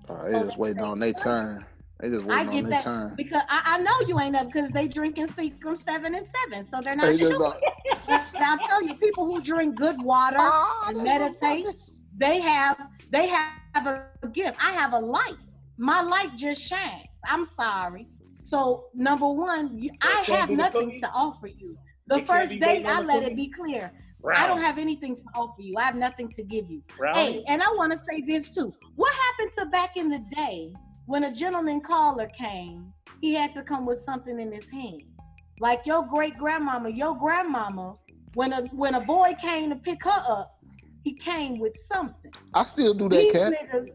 Oh, 0.10 0.32
they 0.32 0.40
just 0.40 0.58
waiting 0.58 0.84
on 0.84 1.00
their 1.00 1.14
turn. 1.14 1.66
They 2.00 2.10
just 2.10 2.24
I 2.24 2.26
waiting 2.26 2.48
on 2.50 2.54
get 2.54 2.62
their 2.64 2.72
that 2.72 2.84
turn. 2.84 3.14
because 3.16 3.42
I, 3.50 3.62
I 3.66 3.78
know 3.80 3.94
you 4.08 4.20
ain't 4.20 4.36
up 4.36 4.48
because 4.52 4.70
they 4.72 4.88
drinking 4.88 5.28
Seagram 5.30 5.84
seven 5.84 6.14
and 6.14 6.28
seven, 6.44 6.68
so 6.72 6.82
they're 6.82 6.96
not 6.96 7.08
They 7.08 7.18
just 7.18 7.32
sure. 7.32 7.56
But 8.08 8.24
I'll 8.40 8.60
tell 8.60 8.84
you, 8.84 8.96
people 8.96 9.26
who 9.26 9.42
drink 9.42 9.76
good 9.76 10.02
water 10.02 10.38
oh, 10.40 10.86
and 10.88 11.04
meditate, 11.04 11.66
they 12.16 12.40
have 12.40 12.78
they 13.12 13.28
have 13.28 13.88
a 13.88 14.28
gift. 14.32 14.58
I 14.64 14.72
have 14.74 14.94
a 14.94 15.00
light. 15.00 15.38
My 15.78 16.02
light 16.02 16.36
just 16.38 16.62
shines. 16.62 17.08
I'm 17.26 17.48
sorry. 17.56 18.08
So 18.44 18.86
number 18.94 19.28
one, 19.28 19.78
you, 19.78 19.92
I 20.02 20.24
have 20.28 20.50
nothing 20.50 21.02
to 21.02 21.10
offer 21.10 21.48
you. 21.48 21.78
The 22.08 22.16
They 22.16 22.22
can't 22.22 22.28
first 22.28 22.50
be 22.50 22.60
date, 22.60 22.86
I 22.86 23.00
on 23.00 23.08
the 23.08 23.14
let 23.14 23.24
it 23.24 23.36
be 23.36 23.50
clear. 23.50 23.92
I 24.36 24.48
don't 24.48 24.62
have 24.62 24.78
anything 24.78 25.16
to 25.16 25.24
offer 25.36 25.62
you. 25.62 25.76
I 25.78 25.84
have 25.84 25.96
nothing 25.96 26.32
to 26.34 26.44
give 26.44 26.70
you. 26.70 26.82
Brownie? 26.98 27.34
Hey, 27.34 27.44
and 27.48 27.62
I 27.62 27.68
want 27.76 27.92
to 27.92 28.00
say 28.10 28.22
this 28.22 28.50
too. 28.50 28.74
What 28.96 29.14
happened 29.14 29.52
to 29.58 29.66
back 29.66 29.98
in 29.98 30.10
the 30.10 30.24
day 30.36 30.74
when 31.08 31.24
a 31.24 31.34
gentleman 31.34 31.82
caller 31.82 32.28
came? 32.28 32.94
He 33.22 33.34
had 33.34 33.54
to 33.56 33.64
come 33.64 33.86
with 33.86 34.00
something 34.02 34.40
in 34.40 34.52
his 34.52 34.70
hand. 34.70 35.02
Like 35.60 35.82
your 35.86 36.06
great 36.06 36.38
grandmama, 36.38 36.90
your 36.90 37.18
grandmama, 37.18 37.96
when 38.36 38.54
a 38.54 38.62
when 38.68 38.94
a 38.94 39.02
boy 39.02 39.34
came 39.42 39.70
to 39.72 39.76
pick 39.76 40.04
her 40.04 40.24
up, 40.30 40.60
he 41.04 41.16
came 41.16 41.58
with 41.60 41.74
something. 41.92 42.32
I 42.54 42.64
still 42.64 42.94
do 42.94 43.10
that, 43.10 43.16
These 43.16 43.32
cat. 43.32 43.54
niggas, 43.54 43.90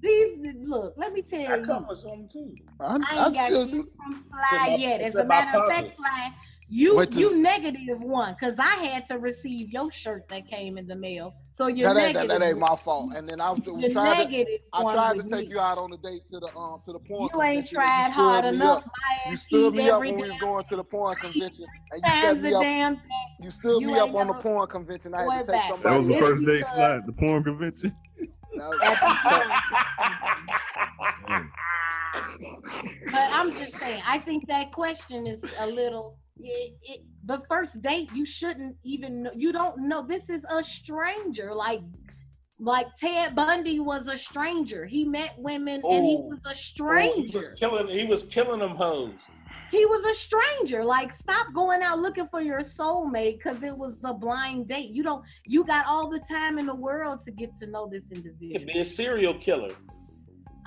these 0.00 0.38
look, 0.64 0.94
let 0.96 1.12
me 1.12 1.22
tell 1.22 1.52
I 1.52 1.56
you. 1.56 1.64
come 1.64 1.88
with 1.88 1.98
something 1.98 2.28
too. 2.32 2.54
I, 2.78 2.84
I 2.84 3.18
I 3.18 3.26
ain't 3.26 3.34
got 3.34 3.46
still 3.46 3.64
shit 3.64 3.72
do. 3.72 3.88
from 3.96 4.24
Sly 4.30 4.66
my- 4.68 4.76
yet. 4.76 5.00
it's 5.00 5.16
As 5.16 5.24
a 5.24 5.26
matter 5.26 5.58
of 5.58 5.68
fact. 5.68 5.96
Sly, 5.96 6.30
you 6.68 7.04
you 7.12 7.36
negative 7.36 8.00
one 8.00 8.36
because 8.38 8.56
I 8.60 8.76
had 8.84 9.08
to 9.08 9.18
receive 9.18 9.70
your 9.70 9.90
shirt 9.90 10.28
that 10.28 10.46
came 10.46 10.78
in 10.78 10.86
the 10.86 10.94
mail. 10.94 11.34
So 11.58 11.66
you're 11.66 11.92
That 11.92 12.00
ain't, 12.00 12.14
that, 12.14 12.28
negative. 12.28 12.40
that 12.40 12.46
ain't 12.50 12.58
my 12.60 12.76
fault. 12.84 13.14
And 13.16 13.28
then 13.28 13.40
I 13.40 13.50
was 13.50 13.60
You're 13.66 13.90
trying 13.90 14.30
to, 14.30 14.58
I 14.72 14.82
tried 14.92 15.12
to 15.14 15.16
with 15.24 15.28
take 15.28 15.48
you 15.50 15.58
out 15.58 15.76
on 15.76 15.92
a 15.92 15.96
date 15.96 16.22
to 16.30 16.38
the 16.38 16.46
um 16.56 16.80
to 16.86 16.92
the 16.92 17.00
porn 17.00 17.28
You 17.34 17.42
ain't 17.42 17.68
convention. 17.68 17.78
and 17.80 17.84
tried 17.84 18.06
you 18.06 18.12
hard 18.12 18.44
enough. 18.44 18.78
up. 18.78 18.84
My 19.26 19.30
You 19.32 19.36
stood 19.36 19.74
me 19.74 19.90
up 19.90 19.96
every 19.96 20.12
when 20.12 20.20
we 20.20 20.28
was 20.28 20.38
going 20.38 20.64
to 20.66 20.76
the 20.76 20.84
porn 20.84 21.16
convention, 21.16 21.66
and 21.90 22.00
you 22.04 22.08
set 22.12 22.22
times 22.22 22.42
me 22.42 22.54
up. 22.54 22.62
damn. 22.62 23.00
You 23.40 23.50
stood 23.50 23.82
me 23.82 23.98
up 23.98 24.14
on 24.14 24.28
the 24.28 24.32
never- 24.34 24.40
porn 24.40 24.68
convention. 24.68 25.14
I 25.14 25.22
had 25.34 25.46
to 25.46 25.50
take 25.50 25.60
back. 25.60 25.68
somebody. 25.68 25.90
That 25.92 25.98
was 25.98 26.06
the 26.06 26.16
first 26.16 26.44
date 26.46 26.58
because- 26.58 26.72
slide, 26.74 27.06
the 27.06 27.12
porn 27.12 27.42
convention. 27.42 27.96
But 33.10 33.32
I'm 33.32 33.54
just 33.54 33.78
saying, 33.78 34.02
I 34.06 34.18
think 34.18 34.46
that 34.48 34.72
question 34.72 35.26
is 35.26 35.40
a 35.58 35.66
little. 35.66 36.18
It, 36.40 36.74
it, 36.82 37.00
the 37.24 37.42
first 37.48 37.82
date, 37.82 38.10
you 38.14 38.24
shouldn't 38.24 38.76
even. 38.84 39.24
Know, 39.24 39.30
you 39.34 39.52
don't 39.52 39.88
know. 39.88 40.02
This 40.02 40.28
is 40.28 40.42
a 40.50 40.62
stranger. 40.62 41.54
Like, 41.54 41.80
like 42.60 42.86
Ted 42.96 43.34
Bundy 43.34 43.80
was 43.80 44.06
a 44.08 44.16
stranger. 44.18 44.86
He 44.86 45.04
met 45.04 45.34
women 45.38 45.80
and 45.84 46.04
he 46.06 46.16
Oh. 46.16 46.28
was 46.28 46.40
a 46.44 46.50
Oh, 46.50 46.52
he 46.52 46.54
stranger. 46.56 47.38
was 47.38 47.48
killing. 47.58 47.88
He 47.88 48.04
was 48.04 48.22
killing 48.24 48.60
them 48.60 48.76
hoes. 48.76 49.14
He 49.70 49.84
was 49.84 50.02
a 50.04 50.14
stranger. 50.14 50.82
Like, 50.82 51.12
stop 51.12 51.46
going 51.54 51.82
out 51.82 51.98
looking 51.98 52.26
for 52.28 52.40
your 52.40 52.60
soulmate 52.60 53.36
because 53.36 53.62
it 53.62 53.76
was 53.76 53.96
a 54.02 54.14
blind 54.14 54.68
date. 54.68 54.90
You 54.90 55.02
don't. 55.02 55.22
You 55.44 55.64
got 55.64 55.86
all 55.86 56.08
the 56.08 56.20
time 56.30 56.58
in 56.58 56.66
the 56.66 56.74
world 56.74 57.22
to 57.26 57.30
get 57.32 57.50
to 57.60 57.66
know 57.66 57.86
this 57.90 58.04
individual. 58.10 58.52
could 58.58 58.66
be 58.66 58.78
a 58.78 58.84
serial 58.84 59.34
killer. 59.34 59.74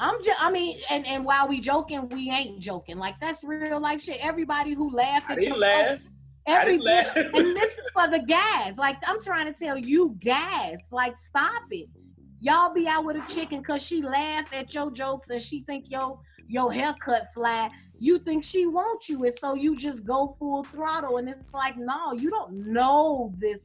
I'm 0.01 0.21
just, 0.23 0.43
I 0.43 0.49
mean, 0.49 0.79
and 0.89 1.05
and 1.05 1.23
while 1.23 1.47
we 1.47 1.59
joking, 1.59 2.09
we 2.09 2.31
ain't 2.31 2.59
joking. 2.59 2.97
Like 2.97 3.19
that's 3.21 3.43
real 3.43 3.79
life 3.79 4.01
shit. 4.01 4.17
Everybody 4.19 4.73
who 4.73 4.91
laugh 4.91 5.23
at 5.29 5.41
your 5.41 5.57
laugh. 5.57 6.01
Oh, 6.47 6.51
I 6.51 6.61
every 6.61 6.79
laugh. 6.79 7.15
and 7.15 7.55
this 7.55 7.73
is 7.73 7.85
for 7.93 8.07
the 8.09 8.19
guys. 8.19 8.77
Like 8.77 8.97
I'm 9.07 9.21
trying 9.21 9.45
to 9.45 9.57
tell 9.57 9.77
you 9.77 10.17
guys, 10.25 10.79
like 10.91 11.15
stop 11.19 11.63
it. 11.69 11.87
Y'all 12.39 12.73
be 12.73 12.87
out 12.87 13.05
with 13.05 13.15
a 13.15 13.25
chicken 13.31 13.63
cause 13.63 13.83
she 13.83 14.01
laugh 14.01 14.51
at 14.51 14.73
your 14.73 14.89
jokes 14.89 15.29
and 15.29 15.39
she 15.39 15.61
think 15.67 15.85
your 15.87 16.19
your 16.47 16.73
haircut 16.73 17.27
fly. 17.35 17.69
You 17.99 18.17
think 18.17 18.43
she 18.43 18.65
wants 18.65 19.07
you, 19.07 19.23
and 19.25 19.35
so 19.39 19.53
you 19.53 19.77
just 19.77 20.03
go 20.03 20.35
full 20.39 20.63
throttle. 20.63 21.17
And 21.17 21.29
it's 21.29 21.53
like, 21.53 21.77
no, 21.77 22.13
you 22.13 22.31
don't 22.31 22.73
know 22.73 23.31
this 23.37 23.61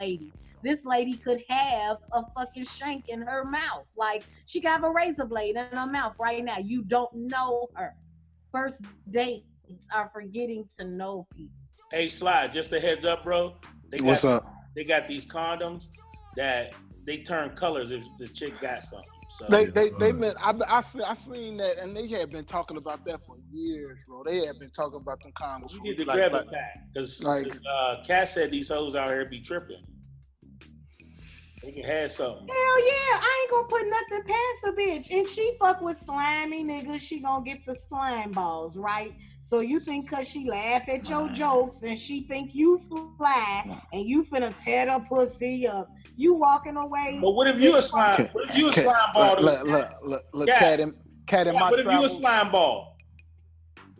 lady. 0.00 0.32
This 0.62 0.84
lady 0.84 1.14
could 1.16 1.42
have 1.48 1.98
a 2.12 2.22
fucking 2.34 2.64
shank 2.64 3.08
in 3.08 3.22
her 3.22 3.44
mouth. 3.44 3.84
Like 3.96 4.24
she 4.46 4.60
got 4.60 4.84
a 4.84 4.90
razor 4.90 5.24
blade 5.24 5.56
in 5.56 5.66
her 5.76 5.86
mouth 5.86 6.16
right 6.18 6.44
now. 6.44 6.58
You 6.58 6.82
don't 6.82 7.14
know 7.14 7.68
her. 7.74 7.94
First 8.52 8.80
dates 9.10 9.44
are 9.92 10.10
forgetting 10.12 10.68
to 10.78 10.84
know 10.86 11.26
people. 11.36 11.54
Hey, 11.92 12.08
Slide, 12.08 12.52
just 12.52 12.72
a 12.72 12.80
heads 12.80 13.04
up, 13.04 13.22
bro. 13.24 13.54
They 13.90 13.98
got, 13.98 14.06
What's 14.06 14.24
up? 14.24 14.52
They 14.74 14.84
got 14.84 15.06
these 15.06 15.24
condoms 15.24 15.84
that 16.36 16.72
they 17.04 17.18
turn 17.18 17.50
colors 17.56 17.90
if 17.90 18.02
the 18.18 18.26
chick 18.28 18.60
got 18.60 18.82
something. 18.82 19.08
So 19.38 19.46
They 19.50 19.66
they 19.66 19.90
they 19.98 20.12
been 20.12 20.34
I 20.40 20.54
I 20.68 20.80
see- 20.80 21.02
I 21.02 21.14
seen 21.14 21.56
that 21.58 21.78
and 21.78 21.94
they 21.96 22.08
had 22.08 22.30
been 22.30 22.44
talking 22.44 22.76
about 22.76 23.04
that 23.06 23.20
for 23.26 23.36
years, 23.50 24.00
bro. 24.06 24.22
They 24.24 24.46
had 24.46 24.58
been 24.58 24.70
talking 24.70 24.96
about 25.00 25.20
them 25.20 25.32
condoms. 25.32 25.72
you 25.72 25.82
need 25.82 25.96
to 25.98 26.04
like- 26.04 26.16
grab 26.16 26.32
like- 26.32 26.46
a 26.46 26.50
pack 26.50 26.78
because 26.92 27.22
like- 27.22 27.54
uh, 27.70 28.02
Cass 28.06 28.34
said 28.34 28.50
these 28.50 28.68
hoes 28.68 28.94
out 28.96 29.08
here 29.08 29.26
be 29.26 29.40
tripping. 29.40 29.84
They 31.66 31.72
can 31.72 31.82
have 31.82 32.12
something. 32.12 32.46
Hell 32.46 32.86
yeah, 32.86 33.18
I 33.18 33.40
ain't 33.42 33.50
gonna 33.50 33.66
put 33.66 33.88
nothing 33.88 34.22
past 34.24 34.72
a 34.72 34.80
bitch. 34.80 35.06
If 35.10 35.28
she 35.28 35.56
fuck 35.58 35.80
with 35.80 35.98
slimy 35.98 36.62
niggas, 36.62 37.00
she 37.00 37.20
gonna 37.20 37.44
get 37.44 37.66
the 37.66 37.74
slime 37.88 38.30
balls, 38.30 38.78
right? 38.78 39.12
So 39.42 39.58
you 39.58 39.80
think 39.80 40.08
cause 40.08 40.28
she 40.28 40.48
laugh 40.48 40.88
at 40.88 41.08
your 41.08 41.28
jokes 41.30 41.82
and 41.82 41.98
she 41.98 42.22
think 42.28 42.54
you 42.54 42.80
fly 43.18 43.80
and 43.92 44.06
you 44.06 44.24
finna 44.26 44.54
tear 44.62 44.86
the 44.86 45.04
pussy 45.08 45.66
up. 45.66 45.90
You 46.14 46.34
walking 46.34 46.76
away. 46.76 47.18
But 47.20 47.32
what 47.32 47.48
if 47.48 47.58
you 47.58 47.76
a 47.76 47.82
slime? 47.82 48.28
What 48.32 48.48
if 48.50 48.56
you 48.56 48.68
a 48.68 48.72
Cat- 48.72 48.84
slime 48.84 49.12
ball? 49.12 49.36
Look, 49.42 49.64
look, 49.64 49.66
look, 49.66 49.88
look, 50.04 50.24
look 50.34 50.48
Yeah. 50.48 50.58
cat 50.60 50.78
in 50.80 50.94
cat 51.26 51.48
in 51.48 51.54
Yeah, 51.54 51.60
my 51.60 51.70
what 51.70 51.80
if 51.80 51.86
you 51.86 52.04
a 52.04 52.08
slime 52.08 52.52
ball? 52.52 52.96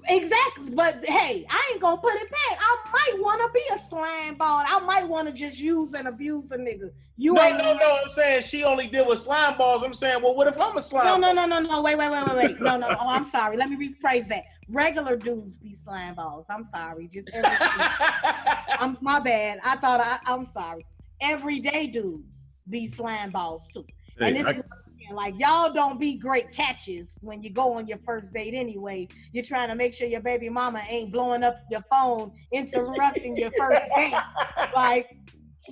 Exactly, 0.08 0.70
but 0.72 1.04
hey, 1.04 1.44
I 1.50 1.70
ain't 1.72 1.80
gonna 1.80 1.96
put 2.00 2.14
it 2.14 2.30
back. 2.30 2.58
I 2.60 2.76
might 2.92 3.20
wanna 3.24 3.48
be 3.52 3.62
a 3.74 3.78
slime 3.88 4.36
ball. 4.36 4.62
I 4.64 4.78
might 4.78 5.08
wanna 5.08 5.32
just 5.32 5.58
use 5.58 5.94
and 5.94 6.06
abuse 6.06 6.44
a 6.52 6.56
nigga. 6.56 6.90
You 7.18 7.32
no, 7.32 7.42
ain't 7.42 7.56
no, 7.56 7.72
no. 7.74 7.96
I'm 8.02 8.08
saying 8.08 8.42
she 8.42 8.62
only 8.62 8.88
did 8.88 9.06
with 9.06 9.18
slime 9.20 9.56
balls. 9.56 9.82
I'm 9.82 9.94
saying, 9.94 10.22
well, 10.22 10.34
what 10.34 10.46
if 10.48 10.60
I'm 10.60 10.76
a 10.76 10.82
slime? 10.82 11.06
No, 11.06 11.16
no, 11.16 11.34
ball? 11.34 11.46
no, 11.48 11.60
no, 11.60 11.68
no. 11.70 11.82
Wait, 11.82 11.96
wait, 11.96 12.10
wait, 12.10 12.26
wait, 12.26 12.36
wait. 12.36 12.60
No, 12.60 12.76
no. 12.76 12.88
Oh, 13.00 13.08
I'm 13.08 13.24
sorry. 13.24 13.56
Let 13.56 13.70
me 13.70 13.76
rephrase 13.88 14.28
that. 14.28 14.44
Regular 14.68 15.16
dudes 15.16 15.56
be 15.56 15.74
slime 15.74 16.14
balls. 16.14 16.44
I'm 16.50 16.66
sorry. 16.74 17.08
Just 17.08 17.28
every 17.32 17.50
I'm 18.78 18.98
my 19.00 19.18
bad. 19.20 19.60
I 19.64 19.76
thought 19.76 20.00
I, 20.00 20.18
I'm 20.30 20.44
sorry. 20.44 20.84
Everyday 21.22 21.86
dudes 21.86 22.34
be 22.68 22.90
slime 22.90 23.30
balls 23.30 23.62
too. 23.72 23.86
and 24.20 24.36
this 24.36 24.44
I- 24.46 24.50
is 24.50 24.56
what 24.58 24.66
I'm 24.86 24.92
saying. 24.98 25.14
like 25.14 25.34
y'all 25.38 25.72
don't 25.72 25.98
be 25.98 26.14
great 26.18 26.52
catches 26.52 27.14
when 27.20 27.42
you 27.42 27.48
go 27.50 27.72
on 27.74 27.86
your 27.86 27.98
first 28.04 28.32
date 28.34 28.52
anyway. 28.54 29.08
You're 29.32 29.44
trying 29.44 29.68
to 29.68 29.74
make 29.74 29.94
sure 29.94 30.06
your 30.06 30.20
baby 30.20 30.50
mama 30.50 30.82
ain't 30.88 31.12
blowing 31.12 31.42
up 31.44 31.56
your 31.70 31.82
phone, 31.90 32.32
interrupting 32.52 33.38
your 33.38 33.52
first 33.56 33.80
date. 33.96 34.12
Like 34.74 35.08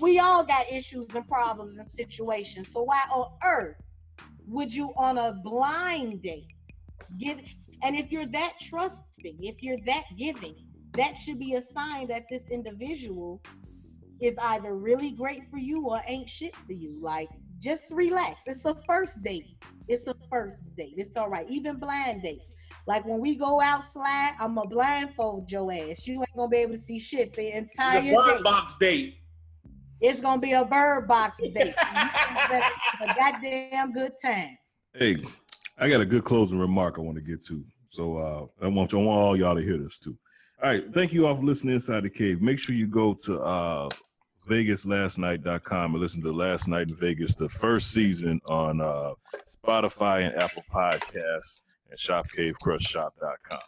we 0.01 0.19
all 0.19 0.45
got 0.45 0.71
issues 0.71 1.07
and 1.15 1.27
problems 1.29 1.79
and 1.79 1.91
situations. 1.91 2.69
So 2.73 2.83
why 2.83 3.03
on 3.13 3.33
earth 3.45 3.77
would 4.47 4.73
you 4.73 4.93
on 4.97 5.19
a 5.19 5.33
blind 5.43 6.23
date 6.23 6.49
give 7.19 7.39
and 7.83 7.97
if 7.97 8.11
you're 8.11 8.27
that 8.29 8.55
trusting, 8.61 9.39
if 9.41 9.63
you're 9.63 9.79
that 9.87 10.05
giving, 10.17 10.55
that 10.97 11.17
should 11.17 11.39
be 11.39 11.55
a 11.55 11.63
sign 11.63 12.09
that 12.09 12.25
this 12.31 12.43
individual 12.51 13.43
is 14.21 14.35
either 14.41 14.75
really 14.75 15.11
great 15.11 15.43
for 15.51 15.59
you 15.59 15.87
or 15.87 16.01
ain't 16.07 16.31
shit 16.31 16.55
for 16.67 16.73
you. 16.73 16.99
Like 17.01 17.29
just 17.61 17.85
relax. 17.91 18.41
It's 18.47 18.65
a 18.65 18.77
first 18.87 19.23
date. 19.23 19.57
It's 19.89 20.07
a 20.07 20.15
first 20.31 20.57
date. 20.77 20.95
It's 20.97 21.17
all 21.17 21.29
right. 21.29 21.47
Even 21.49 21.79
blind 21.79 22.23
dates. 22.23 22.47
Like 22.87 23.05
when 23.07 23.21
we 23.21 23.35
go 23.35 23.61
out 23.61 23.93
slide, 23.93 24.35
I'm 24.39 24.59
a 24.59 24.67
blindfold 24.67 25.51
your 25.51 25.73
ass. 25.73 26.07
You 26.07 26.21
ain't 26.21 26.37
gonna 26.37 26.49
be 26.49 26.59
able 26.59 26.75
to 26.75 26.79
see 26.79 26.99
shit 26.99 27.35
the 27.35 27.57
entire 27.57 28.03
The 28.03 28.15
bird 28.15 28.45
box 28.45 28.77
date. 28.79 29.17
It's 30.01 30.21
gonna 30.21 30.41
be 30.41 30.53
a 30.53 30.65
bird 30.65 31.07
box 31.09 31.39
date. 31.43 31.55
You 31.55 31.73
can 31.75 32.51
bet 32.51 32.73
a 33.01 33.15
goddamn 33.15 33.93
good 33.93 34.13
time. 34.23 34.59
Hey, 34.95 35.25
I 35.79 35.89
got 35.89 36.01
a 36.01 36.07
good 36.07 36.25
closing 36.25 36.59
remark 36.59 36.99
I 36.99 37.03
want 37.03 37.17
to 37.17 37.23
get 37.23 37.45
to. 37.47 37.65
So 37.89 38.17
uh, 38.17 38.65
I 38.65 38.69
want 38.69 38.93
you, 38.93 39.01
I 39.01 39.03
want 39.05 39.21
all 39.21 39.37
y'all 39.37 39.55
to 39.55 39.63
hear 39.63 39.79
this 39.79 39.99
too. 39.99 40.17
All 40.63 40.71
right, 40.71 40.85
thank 40.93 41.13
you 41.13 41.27
all 41.27 41.35
for 41.35 41.43
listening 41.43 41.75
inside 41.75 42.05
the 42.05 42.11
cave. 42.11 42.41
Make 42.41 42.59
sure 42.59 42.75
you 42.75 42.87
go 42.87 43.15
to 43.15 43.41
uh, 43.41 43.89
VegasLastNight.com 44.49 45.93
and 45.93 46.01
listen 46.01 46.23
to 46.23 46.33
Last 46.33 46.69
Night 46.69 46.89
in 46.89 46.97
Vegas, 46.97 47.35
the 47.35 47.49
first 47.49 47.91
season 47.91 48.41
on 48.47 48.81
uh, 48.81 49.15
Spotify 49.65 50.27
and 50.27 50.35
Apple 50.37 50.63
Podcasts 50.73 51.61
and 51.91 51.99
ShopCaveCrushShop.com. 51.99 53.59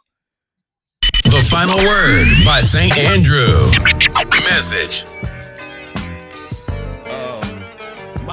The 1.25 1.43
final 1.51 1.77
word 1.87 2.45
by 2.45 2.61
St. 2.61 2.97
Andrew. 2.97 3.71
Message. 4.49 5.07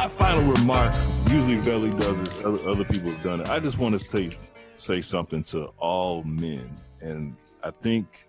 My 0.04 0.10
final 0.10 0.44
remark 0.44 0.94
usually 1.30 1.56
Belly 1.62 1.90
does 1.92 2.18
it 2.18 2.46
other, 2.46 2.70
other 2.70 2.84
people 2.84 3.10
have 3.10 3.24
done 3.24 3.40
it. 3.40 3.48
I 3.48 3.62
just 3.62 3.78
want 3.78 3.98
to 3.98 4.00
say 4.00 4.30
say 4.76 5.00
something 5.00 5.44
to 5.44 5.68
all 5.78 6.24
men. 6.24 6.70
And 7.00 7.38
i 7.64 7.72
think 7.72 8.28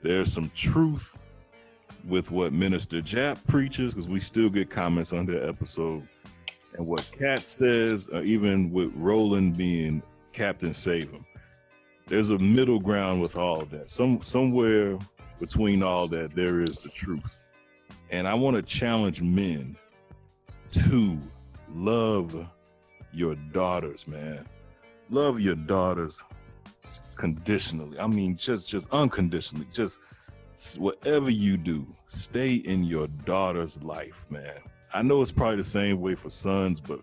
there's 0.00 0.32
some 0.32 0.48
truth 0.54 1.20
with 2.06 2.30
what 2.30 2.52
minister 2.52 2.98
jap 2.98 3.44
preaches 3.48 3.94
because 3.94 4.06
we 4.08 4.20
still 4.20 4.48
get 4.48 4.70
comments 4.70 5.12
on 5.12 5.26
that 5.26 5.44
episode. 5.44 6.06
And 6.74 6.86
what 6.86 7.04
cat 7.10 7.48
says 7.48 8.08
or 8.12 8.22
even 8.22 8.70
with 8.70 8.92
roland 8.94 9.56
being 9.56 10.04
captain 10.32 10.72
save 10.72 11.10
him 11.10 11.26
there's 12.06 12.30
a 12.30 12.38
middle 12.38 12.78
ground 12.78 13.20
with 13.20 13.36
all 13.36 13.64
that. 13.64 13.88
Some 13.88 14.22
somewhere 14.22 14.96
between 15.40 15.82
all 15.82 16.06
that 16.08 16.36
there 16.36 16.60
is 16.60 16.78
the 16.78 16.90
truth. 16.90 17.40
And 18.10 18.28
i 18.28 18.34
want 18.34 18.54
to 18.54 18.62
challenge 18.62 19.20
men 19.20 19.76
to 20.72 21.18
love 21.68 22.46
your 23.12 23.34
daughters, 23.52 24.06
man. 24.06 24.46
Love 25.10 25.40
your 25.40 25.54
daughters 25.54 26.22
conditionally. 27.16 27.98
I 27.98 28.06
mean, 28.06 28.36
just 28.36 28.68
just 28.68 28.88
unconditionally. 28.92 29.66
Just 29.72 30.00
whatever 30.78 31.30
you 31.30 31.56
do, 31.56 31.86
stay 32.06 32.54
in 32.54 32.84
your 32.84 33.06
daughter's 33.24 33.82
life, 33.82 34.26
man. 34.30 34.60
I 34.92 35.02
know 35.02 35.20
it's 35.22 35.30
probably 35.30 35.56
the 35.56 35.64
same 35.64 36.00
way 36.00 36.14
for 36.14 36.30
sons, 36.30 36.80
but 36.80 37.00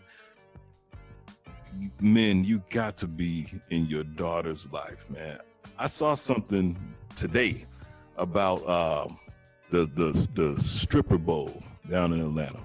men, 2.00 2.44
you 2.44 2.62
got 2.70 2.98
to 2.98 3.08
be 3.08 3.48
in 3.70 3.86
your 3.86 4.04
daughter's 4.04 4.72
life, 4.72 5.10
man. 5.10 5.40
I 5.78 5.88
saw 5.88 6.14
something 6.14 6.78
today 7.16 7.66
about 8.18 8.66
uh, 8.66 9.08
the 9.70 9.86
the 9.96 10.30
the 10.34 10.60
stripper 10.62 11.18
bowl 11.18 11.64
down 11.90 12.14
in 12.14 12.22
Atlanta. 12.22 12.60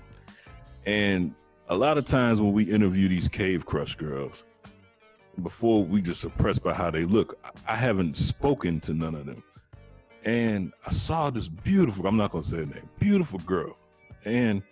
And 0.86 1.34
a 1.68 1.76
lot 1.76 1.98
of 1.98 2.06
times 2.06 2.40
when 2.40 2.52
we 2.52 2.64
interview 2.64 3.08
these 3.08 3.28
cave 3.28 3.66
crush 3.66 3.94
girls, 3.94 4.44
before 5.42 5.84
we 5.84 6.02
just 6.02 6.20
suppressed 6.20 6.62
by 6.62 6.74
how 6.74 6.90
they 6.90 7.04
look, 7.04 7.38
I 7.66 7.76
haven't 7.76 8.16
spoken 8.16 8.80
to 8.80 8.94
none 8.94 9.14
of 9.14 9.26
them. 9.26 9.42
And 10.24 10.72
I 10.86 10.90
saw 10.90 11.30
this 11.30 11.48
beautiful, 11.48 12.06
I'm 12.06 12.16
not 12.16 12.32
gonna 12.32 12.44
say 12.44 12.58
her 12.58 12.66
name, 12.66 12.88
beautiful 12.98 13.38
girl. 13.40 13.76
And 14.24 14.62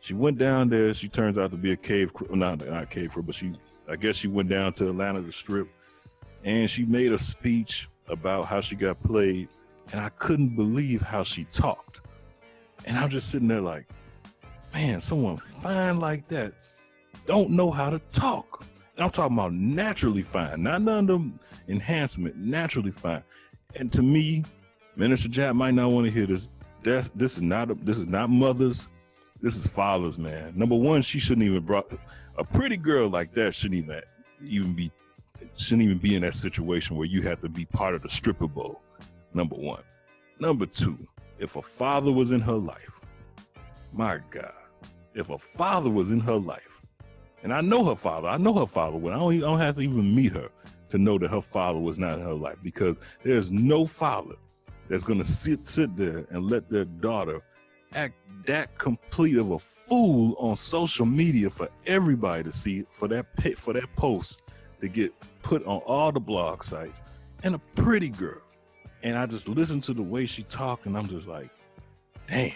she 0.00 0.14
went 0.14 0.38
down 0.38 0.68
there. 0.68 0.92
She 0.92 1.08
turns 1.08 1.38
out 1.38 1.50
to 1.50 1.56
be 1.56 1.72
a 1.72 1.76
cave, 1.76 2.12
not 2.30 2.66
not 2.66 2.90
cave 2.90 3.12
crew, 3.12 3.22
but 3.22 3.34
she, 3.34 3.54
I 3.88 3.96
guess 3.96 4.16
she 4.16 4.28
went 4.28 4.48
down 4.48 4.72
to 4.74 4.84
the 4.84 4.90
Atlanta 4.90 5.22
to 5.22 5.32
strip, 5.32 5.66
and 6.42 6.68
she 6.68 6.84
made 6.84 7.12
a 7.12 7.18
speech 7.18 7.88
about 8.08 8.44
how 8.44 8.60
she 8.60 8.76
got 8.76 9.02
played, 9.02 9.48
and 9.92 10.00
I 10.00 10.10
couldn't 10.10 10.56
believe 10.56 11.00
how 11.00 11.22
she 11.22 11.44
talked. 11.44 12.02
And 12.84 12.98
I'm 12.98 13.08
just 13.08 13.30
sitting 13.30 13.48
there 13.48 13.62
like, 13.62 13.86
man, 14.74 15.00
someone 15.00 15.36
fine 15.36 16.00
like 16.00 16.26
that 16.28 16.52
don't 17.26 17.50
know 17.50 17.70
how 17.70 17.90
to 17.90 17.98
talk. 18.12 18.64
And 18.96 19.04
I'm 19.04 19.10
talking 19.10 19.36
about 19.36 19.52
naturally 19.54 20.22
fine, 20.22 20.62
not 20.62 20.82
none 20.82 20.98
of 20.98 21.06
them 21.06 21.34
enhancement, 21.68 22.36
naturally 22.36 22.90
fine. 22.90 23.22
And 23.76 23.92
to 23.92 24.02
me, 24.02 24.44
Minister 24.96 25.28
Jack 25.28 25.54
might 25.54 25.74
not 25.74 25.90
want 25.90 26.06
to 26.06 26.12
hear 26.12 26.26
this. 26.26 26.50
That's, 26.82 27.08
this 27.10 27.36
is 27.36 27.42
not 27.42 27.70
a, 27.70 27.74
this 27.74 27.98
is 27.98 28.08
not 28.08 28.30
mothers. 28.30 28.88
This 29.40 29.56
is 29.56 29.66
fathers, 29.66 30.18
man. 30.18 30.52
Number 30.56 30.76
one, 30.76 31.02
she 31.02 31.18
shouldn't 31.18 31.46
even 31.46 31.62
brought 31.62 31.92
a 32.36 32.44
pretty 32.44 32.76
girl 32.76 33.08
like 33.08 33.32
that 33.34 33.54
shouldn't 33.54 33.84
even 33.84 34.02
even 34.42 34.74
be 34.74 34.90
shouldn't 35.56 35.82
even 35.82 35.98
be 35.98 36.16
in 36.16 36.22
that 36.22 36.34
situation 36.34 36.96
where 36.96 37.06
you 37.06 37.22
have 37.22 37.40
to 37.40 37.48
be 37.48 37.64
part 37.64 37.94
of 37.94 38.02
the 38.02 38.08
stripper 38.08 38.48
bowl. 38.48 38.80
Number 39.32 39.56
one. 39.56 39.82
Number 40.40 40.66
two, 40.66 40.96
if 41.38 41.56
a 41.56 41.62
father 41.62 42.10
was 42.12 42.32
in 42.32 42.40
her 42.40 42.54
life, 42.54 43.00
my 43.92 44.18
God, 44.30 44.52
if 45.14 45.30
a 45.30 45.38
father 45.38 45.90
was 45.90 46.10
in 46.10 46.20
her 46.20 46.36
life, 46.36 46.84
and 47.42 47.52
I 47.52 47.60
know 47.60 47.84
her 47.84 47.94
father, 47.94 48.28
I 48.28 48.36
know 48.36 48.54
her 48.54 48.66
father. 48.66 48.96
When 48.96 49.12
I 49.12 49.18
don't, 49.18 49.34
I 49.34 49.40
don't 49.40 49.58
have 49.58 49.76
to 49.76 49.82
even 49.82 50.14
meet 50.14 50.32
her 50.32 50.48
to 50.88 50.98
know 50.98 51.18
that 51.18 51.30
her 51.30 51.40
father 51.40 51.78
was 51.78 51.98
not 51.98 52.18
in 52.18 52.24
her 52.24 52.34
life, 52.34 52.56
because 52.62 52.96
there's 53.22 53.50
no 53.50 53.84
father 53.84 54.34
that's 54.88 55.04
gonna 55.04 55.24
sit 55.24 55.66
sit 55.66 55.96
there 55.96 56.26
and 56.30 56.50
let 56.50 56.68
their 56.70 56.84
daughter 56.84 57.40
act 57.94 58.14
that 58.46 58.76
complete 58.78 59.36
of 59.36 59.52
a 59.52 59.58
fool 59.58 60.34
on 60.38 60.56
social 60.56 61.06
media 61.06 61.48
for 61.48 61.68
everybody 61.86 62.42
to 62.42 62.52
see 62.52 62.84
for 62.90 63.08
that 63.08 63.26
for 63.56 63.72
that 63.72 63.94
post 63.96 64.42
to 64.80 64.88
get 64.88 65.12
put 65.42 65.64
on 65.64 65.78
all 65.86 66.12
the 66.12 66.20
blog 66.20 66.62
sites 66.62 67.02
and 67.42 67.54
a 67.54 67.58
pretty 67.74 68.10
girl 68.10 68.40
and 69.02 69.16
i 69.16 69.24
just 69.24 69.48
listened 69.48 69.82
to 69.82 69.94
the 69.94 70.02
way 70.02 70.26
she 70.26 70.42
talked 70.44 70.86
and 70.86 70.96
i'm 70.98 71.06
just 71.06 71.28
like 71.28 71.48
damn 72.26 72.52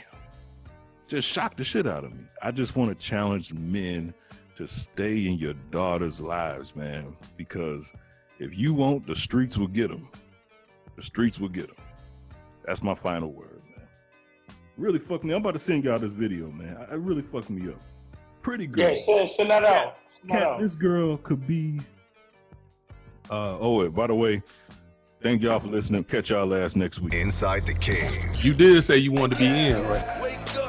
just 1.08 1.28
shocked 1.28 1.56
the 1.56 1.64
shit 1.64 1.86
out 1.86 2.04
of 2.04 2.12
me 2.12 2.24
i 2.42 2.50
just 2.50 2.76
want 2.76 2.90
to 2.90 3.06
challenge 3.06 3.52
men 3.54 4.14
to 4.54 4.66
stay 4.66 5.26
in 5.26 5.38
your 5.38 5.54
daughter's 5.70 6.20
lives 6.20 6.76
man 6.76 7.16
because 7.36 7.92
if 8.38 8.56
you 8.56 8.74
won't 8.74 9.06
the 9.06 9.16
streets 9.16 9.56
will 9.56 9.66
get 9.66 9.88
them 9.88 10.08
the 10.96 11.02
streets 11.02 11.40
will 11.40 11.48
get 11.48 11.66
them 11.68 11.76
that's 12.68 12.82
my 12.82 12.94
final 12.94 13.32
word 13.32 13.62
man. 13.74 13.86
really 14.76 14.98
fucked 14.98 15.24
me. 15.24 15.32
I'm 15.32 15.40
about 15.40 15.54
to 15.54 15.58
send 15.58 15.84
y'all 15.84 15.98
this 15.98 16.12
video, 16.12 16.50
man. 16.50 16.76
I, 16.76 16.94
it 16.94 16.98
really 16.98 17.22
fucked 17.22 17.48
me 17.48 17.70
up. 17.70 17.80
Pretty 18.42 18.66
girl. 18.66 18.90
Yeah, 18.90 18.94
send, 18.96 19.30
send 19.30 19.50
that 19.50 19.64
out. 19.64 19.96
Send 20.10 20.28
that 20.28 20.34
Cat, 20.34 20.42
out. 20.42 20.60
this 20.60 20.76
girl 20.76 21.16
could 21.16 21.46
be. 21.46 21.80
Uh, 23.30 23.56
oh, 23.58 23.78
wait, 23.78 23.94
by 23.94 24.06
the 24.06 24.14
way, 24.14 24.42
thank 25.22 25.42
y'all 25.42 25.60
for 25.60 25.68
listening. 25.68 26.04
Catch 26.04 26.28
y'all 26.28 26.46
last 26.46 26.76
next 26.76 27.00
week. 27.00 27.14
Inside 27.14 27.66
the 27.66 27.72
cave. 27.72 28.44
You 28.44 28.52
did 28.52 28.82
say 28.84 28.98
you 28.98 29.12
wanted 29.12 29.36
to 29.36 29.40
be 29.40 29.46
in, 29.46 29.82
right? 29.88 30.67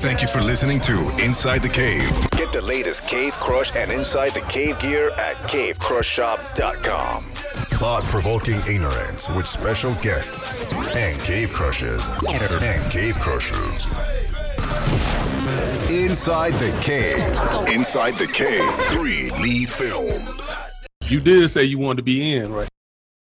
Thank 0.00 0.22
you 0.22 0.28
for 0.28 0.40
listening 0.40 0.80
to 0.80 1.10
Inside 1.22 1.58
the 1.62 1.68
Cave. 1.68 2.08
Get 2.30 2.50
the 2.54 2.62
latest 2.62 3.06
Cave 3.06 3.34
Crush 3.34 3.76
and 3.76 3.90
Inside 3.90 4.30
the 4.30 4.40
Cave 4.48 4.80
gear 4.80 5.10
at 5.10 5.36
cavecrushshop.com. 5.46 7.22
Thought 7.22 8.02
provoking 8.04 8.60
ignorance 8.66 9.28
with 9.28 9.46
special 9.46 9.92
guests 9.96 10.72
and 10.96 11.20
cave 11.20 11.52
crushes. 11.52 12.08
And 12.26 12.90
cave 12.90 13.18
crushes. 13.18 13.86
Inside 15.90 16.54
the 16.54 16.78
Cave. 16.80 17.18
Inside 17.68 18.16
the 18.16 18.26
Cave. 18.26 18.74
3 18.88 19.30
Lee 19.42 19.66
Films. 19.66 20.56
You 21.04 21.20
did 21.20 21.50
say 21.50 21.64
you 21.64 21.78
wanted 21.78 21.98
to 21.98 22.02
be 22.04 22.36
in, 22.36 22.54
right? 22.54 22.70